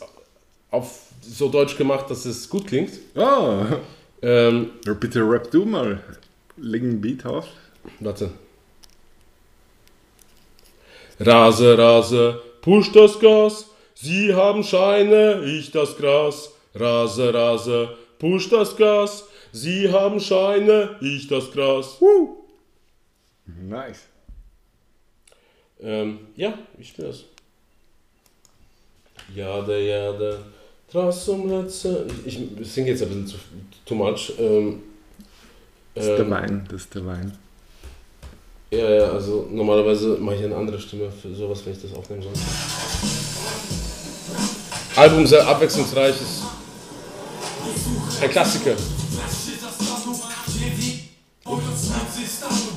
auf 0.72 1.00
so 1.22 1.50
deutsch 1.50 1.78
gemacht, 1.78 2.10
dass 2.10 2.26
es 2.26 2.50
gut 2.50 2.68
klingt. 2.68 2.92
Ah, 3.16 3.66
Ähm, 4.22 4.70
ja, 4.86 4.94
bitte 4.94 5.20
rap 5.22 5.52
du 5.52 5.66
mal. 5.66 6.02
Leg 6.58 6.82
einen 6.82 7.02
Beat 7.02 7.26
auf. 7.26 7.46
Warte. 8.00 8.32
Rase, 11.20 11.78
Rase, 11.78 12.42
push 12.62 12.92
das 12.92 13.20
Gas. 13.20 13.70
Sie 13.96 14.34
haben 14.34 14.64
Scheine, 14.64 15.44
ich 15.46 15.72
das 15.72 15.96
Gras. 15.98 16.52
Rase, 16.74 17.34
Rase, 17.34 17.90
push 18.20 18.50
das 18.50 18.76
Gas. 18.76 19.24
Sie 19.54 19.90
haben 19.92 20.20
Scheine, 20.20 20.98
ich 21.02 21.28
das 21.28 21.50
Gras. 21.52 21.98
Nice. 23.46 24.00
Ähm, 25.82 26.20
ja, 26.36 26.58
ich 26.78 26.90
spiele 26.90 27.08
das. 27.08 27.24
Jade, 29.34 29.80
jade, 29.88 30.40
trasum 30.92 31.50
letze. 31.50 32.06
Ich, 32.26 32.40
ich 32.60 32.72
singe 32.72 32.90
jetzt 32.90 33.02
ein 33.04 33.08
bisschen 33.10 33.28
zu 33.28 33.38
too 33.86 33.96
much. 33.96 34.34
Ähm, 34.38 34.84
Das 35.94 36.04
ist 36.06 36.12
der 36.12 36.20
ähm, 36.20 36.32
Wein, 36.32 36.68
das 36.70 36.82
ist 36.82 36.96
der 36.96 37.06
Wein. 37.06 37.38
Ja, 38.72 38.90
ja, 38.90 39.12
also 39.12 39.48
normalerweise 39.50 40.18
mache 40.18 40.36
ich 40.36 40.44
eine 40.44 40.56
andere 40.56 40.80
Stimme 40.80 41.10
für 41.10 41.34
sowas, 41.34 41.66
wenn 41.66 41.74
ich 41.74 41.82
das 41.82 41.94
aufnehmen 41.94 42.24
soll. 42.24 42.34
Album 44.96 45.28
sehr 45.28 45.46
abwechslungsreich 45.46 46.16
ist. 46.16 46.44
Ein 48.22 48.30
Klassiker. 48.30 48.76
Pomocnicy 51.44 52.28
stanu 52.28 52.76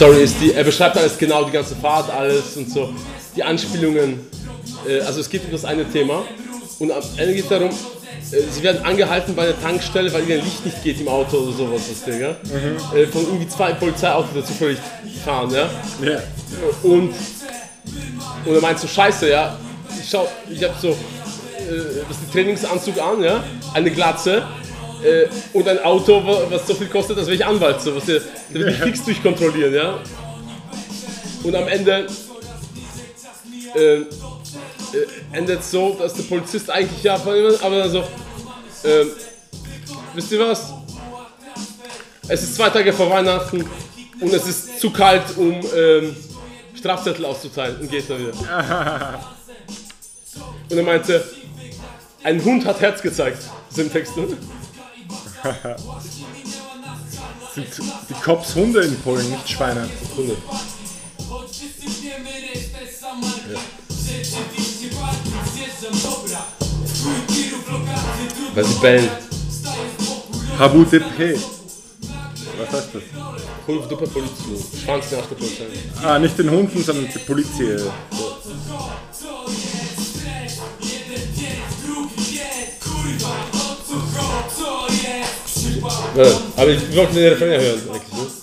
Story 0.00 0.22
ist 0.22 0.36
die, 0.40 0.52
er 0.54 0.64
beschreibt 0.64 0.96
alles 0.96 1.18
genau, 1.18 1.44
die 1.44 1.50
ganze 1.50 1.76
Fahrt, 1.76 2.10
alles 2.10 2.56
und 2.56 2.70
so. 2.70 2.94
Die 3.36 3.42
Anspielungen. 3.42 4.20
Äh, 4.88 5.00
also 5.00 5.20
es 5.20 5.28
geht 5.28 5.44
um 5.44 5.52
das 5.52 5.64
eine 5.64 5.84
Thema. 5.90 6.24
Und 6.78 6.90
am 6.90 7.02
Ende 7.18 7.34
geht 7.34 7.44
es 7.44 7.50
darum, 7.50 7.68
äh, 7.68 8.42
sie 8.50 8.62
werden 8.62 8.82
angehalten 8.84 9.34
bei 9.34 9.44
der 9.44 9.60
Tankstelle, 9.60 10.10
weil 10.12 10.22
ihnen 10.22 10.42
Licht 10.42 10.64
nicht 10.64 10.82
geht 10.82 11.00
im 11.00 11.08
Auto 11.08 11.36
oder 11.36 11.52
sowas. 11.52 11.82
Das 11.88 12.02
Ding, 12.04 12.18
ja? 12.18 12.30
Äh, 12.96 13.06
von 13.08 13.22
irgendwie 13.26 13.48
zwei 13.48 13.72
Polizeiautos, 13.74 14.30
die 14.34 14.44
zufällig 14.44 14.78
fahren, 15.24 15.50
ja. 15.50 15.68
Ja. 16.02 16.18
Und, 16.82 17.12
und 18.46 18.54
er 18.54 18.60
meint 18.62 18.78
so, 18.78 18.88
scheiße, 18.88 19.28
ja, 19.28 19.58
ich 20.00 20.08
schau, 20.08 20.26
ich 20.48 20.64
hab 20.64 20.80
so, 20.80 20.88
äh, 20.88 20.94
das 22.08 22.16
ist 22.16 22.22
ein 22.22 22.32
Trainingsanzug 22.32 22.98
an, 23.02 23.22
ja, 23.22 23.44
eine 23.74 23.90
Glatze 23.90 24.44
äh, 25.04 25.26
und 25.52 25.66
ein 25.68 25.78
Auto, 25.80 26.24
wa- 26.24 26.42
was 26.50 26.66
so 26.66 26.74
viel 26.74 26.88
kostet, 26.88 27.16
als 27.18 27.26
wäre 27.26 27.36
ich 27.36 27.44
Anwalt, 27.46 27.80
so, 27.80 27.94
was 27.96 28.04
der 28.06 28.20
wird 28.50 28.66
mich 28.66 28.76
fix 28.76 29.04
durchkontrollieren, 29.04 29.74
ja. 29.74 29.98
Und 31.42 31.54
am 31.54 31.68
Ende 31.68 32.06
äh, 33.74 33.94
äh, 33.96 34.06
endet 35.32 35.64
so, 35.64 35.94
dass 35.98 36.14
der 36.14 36.24
Polizist 36.24 36.70
eigentlich 36.70 37.02
ja, 37.02 37.14
aber 37.14 37.78
dann 37.78 37.90
so, 37.90 38.04
ähm, 38.84 39.10
wisst 40.14 40.32
ihr 40.32 40.40
was? 40.40 40.72
Es 42.28 42.42
ist 42.42 42.54
zwei 42.56 42.70
Tage 42.70 42.92
vor 42.92 43.10
Weihnachten 43.10 43.64
und 44.20 44.32
es 44.32 44.46
ist 44.46 44.80
zu 44.80 44.90
kalt, 44.90 45.36
um 45.36 45.60
ähm, 45.74 46.14
Strafzettel 46.76 47.24
auszuteilen 47.24 47.80
und 47.80 47.90
geht 47.90 48.08
dann 48.08 48.18
wieder. 48.20 48.32
Und 50.70 50.76
er 50.76 50.84
meinte, 50.84 51.24
ein 52.22 52.44
Hund 52.44 52.64
hat 52.64 52.80
Herz 52.80 53.02
gezeigt. 53.02 53.42
Ist 53.68 53.78
im 53.80 53.90
Text 53.90 54.14
drin. 54.14 54.36
Sind 57.54 57.66
die 58.08 58.14
Cops 58.14 58.54
Hunde 58.54 58.80
in 58.82 58.98
Polen, 59.00 59.28
nicht 59.30 59.48
Schweine. 59.48 59.88
Hunde. 60.16 60.36
Weil 68.54 68.64
sie 68.64 68.80
bellen. 68.80 69.08
HWDP. 70.58 71.38
Was 72.58 72.72
heißt 72.72 72.88
das? 72.94 73.02
Hund 73.66 73.90
duper 73.90 74.06
Polizei. 74.06 74.34
Schwanz 74.84 75.10
nach 75.12 75.26
der 75.26 75.36
Polizei. 75.36 75.64
Ah, 76.02 76.18
nicht 76.18 76.38
den 76.38 76.50
Hunden, 76.50 76.84
sondern 76.84 77.08
die 77.08 77.18
Polizei. 77.20 77.64
Ja, 77.64 77.78
aber 86.56 86.68
ich 86.68 86.96
wollte 86.96 87.30
Refrain 87.30 87.60
hören. 87.60 87.80
Eigentlich, 87.92 88.12
ne? 88.12 88.40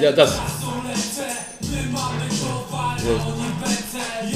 Ja, 0.00 0.12
das. 0.12 0.32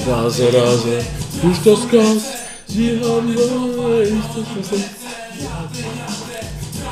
Rase, 0.07 0.53
Rase, 0.53 1.05
push 1.41 1.57
das 1.63 1.89
Gas. 1.89 2.23
Sie 2.67 2.99
haben 3.03 3.35
recht. 3.35 4.11
Das 4.35 4.71
ist 4.71 4.83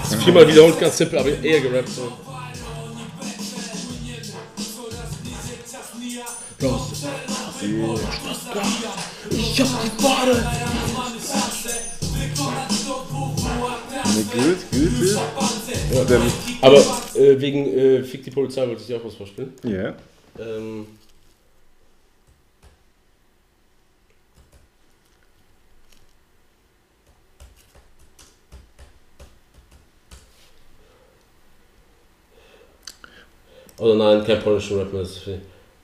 das 0.01 0.11
ist 0.11 0.23
viermal 0.23 0.47
wiederholt, 0.47 0.79
ganz 0.79 0.97
simpel, 0.97 1.19
aber 1.19 1.29
eher 1.29 1.61
gerappt. 1.61 1.89
So. 1.89 2.11
Rase, 6.61 6.95
Ich 9.29 9.61
hab 9.61 9.67
die 9.83 10.03
Ware. 10.03 10.92
Ne, 14.13 14.23
gut, 14.25 14.57
gut, 14.71 14.99
gut. 14.99 16.09
Dann, 16.09 16.21
Aber 16.61 16.77
äh, 17.15 17.39
wegen 17.39 17.65
äh, 17.77 18.03
Fick 18.03 18.23
die 18.23 18.31
Polizei 18.31 18.67
wollte 18.67 18.81
ich 18.81 18.87
dir 18.87 18.97
auch 18.97 19.05
was 19.05 19.15
vorspielen. 19.15 19.53
ja. 19.63 19.95
Ähm, 20.39 20.87
Oder 33.79 33.95
nein, 33.95 34.23
kein 34.25 34.41
polnischer 34.41 34.79
Rap 34.79 34.93
mehr, 34.93 35.01
das 35.01 35.11
ist 35.11 35.17
für, 35.23 35.31
äh, 35.31 35.39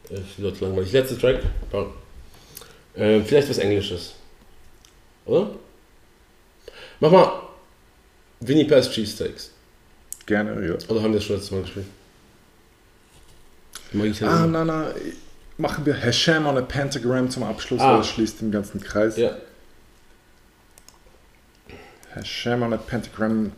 für 0.10 0.22
die 0.38 0.42
Leute 0.44 0.64
langweilig. 0.64 0.92
Letzter 0.92 1.18
Track, 1.20 1.42
äh, 2.94 3.20
vielleicht 3.22 3.50
was 3.50 3.58
Englisches. 3.58 4.14
Oder? 5.26 5.50
Mach 7.00 7.12
mal 7.12 7.49
Winnie 8.42 8.66
Pass 8.66 8.90
Cheesesteaks. 8.92 9.52
Gerne, 10.26 10.66
ja. 10.68 10.76
Oder 10.90 11.02
haben 11.02 11.12
wir 11.14 11.20
das 11.20 11.26
schon 11.26 11.36
letztes 11.36 11.52
Mal 11.52 11.62
gespielt? 11.62 11.86
Mag 13.92 14.06
ich 14.08 14.20
ja 14.20 14.28
Ah, 14.28 14.46
na, 14.48 14.64
na. 14.64 14.92
Machen 15.58 15.86
wir 15.86 15.94
Hashem 15.96 16.46
on 16.46 16.58
a 16.58 16.62
Pentagram 16.62 17.30
zum 17.30 17.44
Abschluss, 17.44 17.82
Ah. 17.82 17.92
weil 17.92 17.98
das 17.98 18.08
schließt 18.10 18.42
den 18.42 18.52
ganzen 18.52 18.80
Kreis. 18.82 19.18
Ja. 19.18 19.36
Hashem 22.16 22.62
on 22.64 22.74
a 22.74 22.78
Pentagram. 22.78 23.52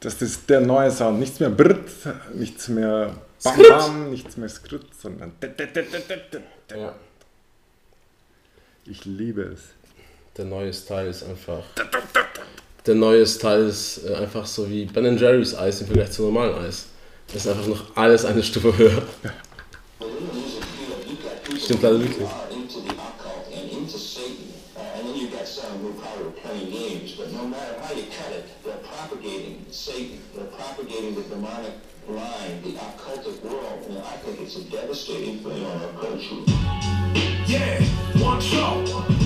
Das 0.00 0.22
ist 0.22 0.48
der 0.50 0.60
neue 0.60 0.90
Sound. 0.90 1.18
Nichts 1.20 1.40
mehr 1.40 1.50
Brt, 1.50 1.88
nichts 2.34 2.68
mehr 2.68 3.14
Bam. 3.42 3.56
Bam, 3.68 4.10
nichts 4.10 4.36
mehr 4.36 4.48
Skrit, 4.48 4.82
sondern. 5.00 5.32
ja. 6.74 6.94
Ich 8.86 9.04
liebe 9.04 9.42
es. 9.42 9.60
Der 10.36 10.44
neue 10.46 10.72
Style 10.72 11.08
ist 11.08 11.22
einfach. 11.22 11.64
Der 12.86 12.94
neue 12.94 13.26
Style 13.26 13.66
ist 13.66 14.02
äh, 14.08 14.14
einfach 14.14 14.46
so 14.46 14.70
wie 14.70 14.84
Ben 14.84 15.18
Jerry's 15.18 15.56
Eis 15.56 15.80
im 15.80 15.88
Vergleich 15.88 16.12
zu 16.12 16.22
normalen 16.22 16.54
Eis. 16.54 16.86
Das 17.26 17.44
ist 17.44 17.48
einfach 17.48 17.66
noch 17.66 17.96
alles 17.96 18.24
eine 18.24 18.42
Stufe 18.42 18.76
höher. 18.76 19.02
Stimmt 21.58 21.82
leider 21.82 21.98
wirklich. 21.98 22.28
into 22.52 22.80
the 22.80 22.94
occult 38.56 39.25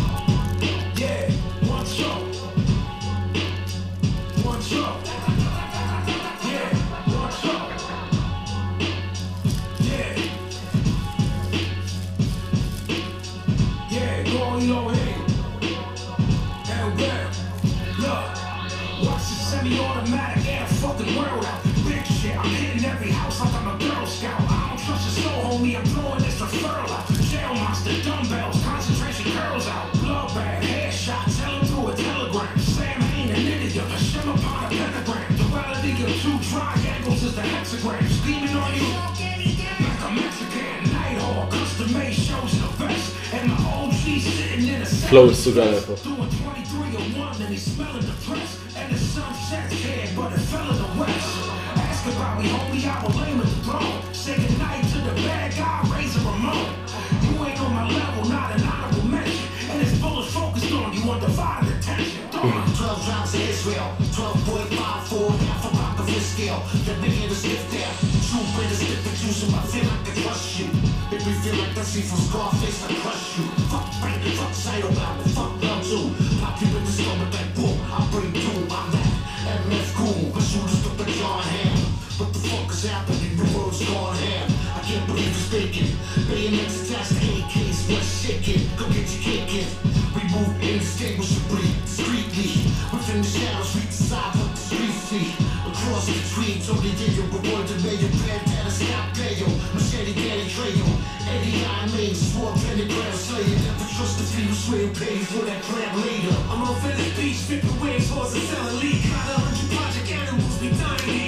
a 65.65 65.69
rock 65.77 65.99
of 65.99 66.09
his 66.09 66.25
scale. 66.25 66.63
The 66.85 66.95
bigger 67.03 67.29
the 67.29 67.35
stiff 67.35 67.69
there, 67.73 67.93
true 68.31 68.47
British 68.55 68.79
stiff 68.79 69.03
the 69.03 69.11
juice, 69.11 69.43
I 69.53 69.63
feel 69.67 69.85
like 69.91 70.09
I 70.09 70.23
trust 70.23 70.61
you. 70.61 70.80
Make 71.21 71.37
me 71.37 71.43
feel 71.43 71.57
like 71.61 71.85
scene 71.85 72.03
from 72.05 72.19
Scarface, 72.19 72.83
I 72.83 72.95
crush 72.95 73.37
you. 73.37 73.45
Fuck 73.69 74.01
Brandon, 74.01 74.33
fuck 74.41 74.53
Cytobound, 74.57 75.21
fuck 75.37 75.63
love 75.63 75.85
too. 75.85 76.09
Pop 76.41 76.59
you 76.63 76.69
in 76.69 76.83
the 76.83 76.91
stomach 76.91 77.35
like 77.35 77.55
boom, 77.55 77.79
I 77.93 78.09
bring 78.11 78.33
doom, 78.33 78.67
I'm 78.71 78.91
that 78.91 79.69
MF 79.69 79.97
cool, 79.97 80.33
my 80.33 80.41
shooters 80.41 80.83
took 80.83 80.97
the 80.97 81.05
John 81.05 81.43
hand. 81.43 81.79
What 82.17 82.33
the 82.33 82.39
fuck 82.39 82.71
is 82.71 82.85
happening? 82.89 83.30
The 83.71 83.87
world's 83.87 83.87
gone 83.87 84.17
ham. 84.17 84.51
I 84.75 84.81
can't 84.83 85.07
believe 85.07 85.31
it's 85.31 85.47
speaking. 85.47 85.95
Bayonets 86.27 86.91
attached 86.91 87.15
to 87.15 87.23
AKs, 87.23 87.87
what's 87.87 88.11
shaking? 88.19 88.67
Go 88.75 88.91
get 88.91 89.07
your 89.07 89.47
in. 89.47 89.71
We 90.11 90.27
move 90.27 90.59
indistinguishably, 90.59 91.71
discreetly. 91.87 92.67
Within 92.91 93.23
the 93.23 93.31
shadows, 93.31 93.71
the 93.71 93.93
side 93.95 94.35
what 94.43 94.51
the 94.51 94.59
streets 94.59 95.07
see. 95.07 95.31
Across 95.71 96.11
the 96.11 96.19
trees, 96.35 96.67
only 96.67 96.91
video, 96.99 97.23
but 97.31 97.47
one 97.47 97.63
to 97.63 97.77
mayor, 97.87 98.11
Bandana, 98.27 98.71
Scott 98.75 99.15
Bayo, 99.15 99.47
Machete, 99.71 100.19
Danny 100.19 100.51
Trejo, 100.51 100.91
Eddie 101.31 101.63
I 101.63 101.87
mean, 101.95 102.15
swore 102.15 102.51
pentagram 102.67 103.15
slayer. 103.15 103.55
Never 103.55 103.87
trust 103.87 104.19
the 104.19 104.27
few 104.35 104.51
swear 104.51 104.91
pay 104.99 105.23
for 105.31 105.47
that 105.47 105.63
crap 105.63 105.95
later. 105.95 106.35
I'm 106.51 106.67
on 106.67 106.75
Venice 106.83 107.15
Beach, 107.15 107.39
flipping 107.47 107.79
waves, 107.79 108.11
horse 108.11 108.35
and 108.35 108.43
selling 108.51 108.83
leak. 108.83 108.99
Got 109.07 109.31
a 109.31 109.39
hundred 109.47 109.71
project 109.79 110.11
animals, 110.11 110.59
we 110.59 110.75
dying 110.75 111.20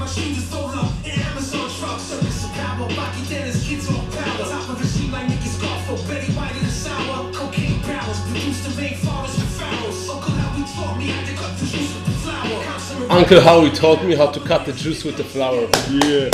Futuristic 0.00 0.24
machines 0.24 0.48
sold 0.48 0.74
up 0.74 0.92
in 1.04 1.20
Amazon 1.20 1.68
trucks. 1.78 2.02
Service 2.02 2.44
of 2.44 2.52
power, 2.52 2.88
Baki 2.88 3.28
Dennis, 3.28 3.66
kids 3.66 3.88
on 3.88 4.10
power. 4.12 4.48
Top 4.48 4.70
of 4.70 4.80
regime 4.80 5.12
like 5.12 5.28
Nicky 5.28 5.48
Scarfo, 5.48 5.96
Betty 6.08 6.32
White 6.32 6.56
in 6.56 6.62
the 6.64 6.70
sour. 6.70 7.32
Cocaine 7.32 7.80
barrels, 7.82 8.20
produced 8.22 8.64
to 8.64 8.80
make 8.80 8.96
forest 8.96 9.36
with 9.36 9.60
pharaohs. 9.60 10.08
Uncle 10.08 10.32
Howie 10.32 10.64
taught 10.74 10.96
me 10.98 11.08
how 11.08 11.24
to 11.24 11.34
cut 11.36 11.58
the 11.58 11.66
juice 11.66 11.94
with 11.94 12.04
the 12.06 12.12
flour. 12.22 13.10
Uncle 13.10 13.40
Howie 13.40 13.70
taught 13.70 14.04
me 14.04 14.14
how 14.14 14.30
to 14.30 14.40
cut 14.40 14.64
the 14.64 14.72
juice 14.72 15.04
with 15.04 15.16
the 15.16 15.24
flower. 15.24 15.68
Yeah, 15.90 16.30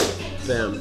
Damn. 0.46 0.80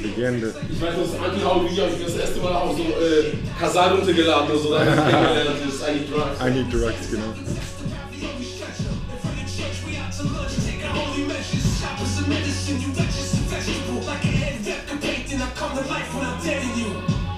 Legende. 0.00 0.54
Ich 0.70 0.80
weiß, 0.80 0.94
das 0.96 1.14
Uncle 1.14 1.44
Howie 1.44 1.70
Video, 1.70 1.84
als 1.84 1.94
ich 1.94 2.04
das 2.04 2.16
erste 2.16 2.40
Mal 2.40 2.52
auch 2.52 2.76
so 2.76 2.82
äh, 2.82 3.32
Kasal 3.58 3.96
runtergeladen 3.96 4.50
oder 4.50 4.58
so, 4.58 4.70
da 4.70 4.80
hab 4.80 4.86
ich 4.86 5.14
kennengelernt, 5.14 5.60
das 5.64 5.74
ist 5.74 5.84
eigentlich 5.84 6.10
Drugs. 6.10 6.40
I 6.40 6.50
need 6.50 6.72
drugs, 6.72 7.10
genau 7.10 7.32
a 12.18 12.28
medicine, 12.28 12.80
you 12.80 12.88
wretches 12.94 13.34
vegetable. 13.50 14.00
Like 14.06 14.22
a 14.24 14.28
head 14.28 14.60
that 14.64 14.86
can 14.86 14.98
paint, 14.98 15.32
and 15.32 15.42
I 15.42 15.50
come 15.56 15.76
to 15.76 15.84
life 15.88 16.14
when 16.14 16.24
I'm 16.26 16.38
dead 16.42 16.62
in 16.62 16.78
you. 16.78 16.90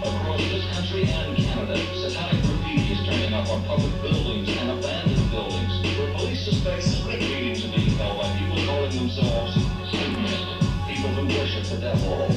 Across 0.02 0.42
this 0.52 0.64
country 0.74 1.04
and 1.08 1.36
Canada, 1.36 1.76
satanic 1.96 2.42
graffiti 2.44 2.92
is 2.92 3.00
turning 3.06 3.32
up 3.32 3.48
on 3.48 3.64
public 3.64 3.94
buildings 4.02 4.48
and 4.52 4.76
abandoned 4.76 5.30
buildings, 5.30 5.72
where 5.96 6.12
police 6.12 6.44
suspect 6.44 6.82
secret 6.82 7.20
meetings 7.20 7.64
are 7.64 7.72
being 7.72 7.96
held 7.96 8.20
by 8.20 8.28
people 8.36 8.60
calling 8.66 8.92
themselves 8.92 9.54
Satanists, 9.88 10.44
people 10.84 11.10
who 11.14 11.24
worship 11.30 11.64
the 11.72 11.78
devil. 11.80 12.28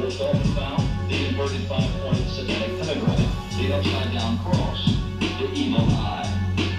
Most 0.00 0.20
often 0.20 0.48
found, 0.58 0.82
the 1.08 1.28
inverted 1.28 1.62
five-pointed 1.70 2.28
satanic 2.30 2.72
pentagram, 2.82 3.20
the 3.58 3.74
upside-down 3.74 4.38
cross, 4.42 4.96
the 5.20 5.46
evil 5.54 5.86
eye, 6.02 6.26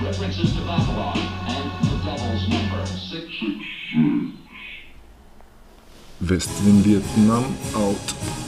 references 0.04 0.54
to 0.54 0.62
Babylon, 0.62 1.18
and 1.48 1.66
the 1.86 1.96
devil's 2.04 2.44
number, 2.50 2.86
666. 2.86 4.37
Westwin 6.20 6.82
Vietnam 6.82 7.56
out. 7.76 8.47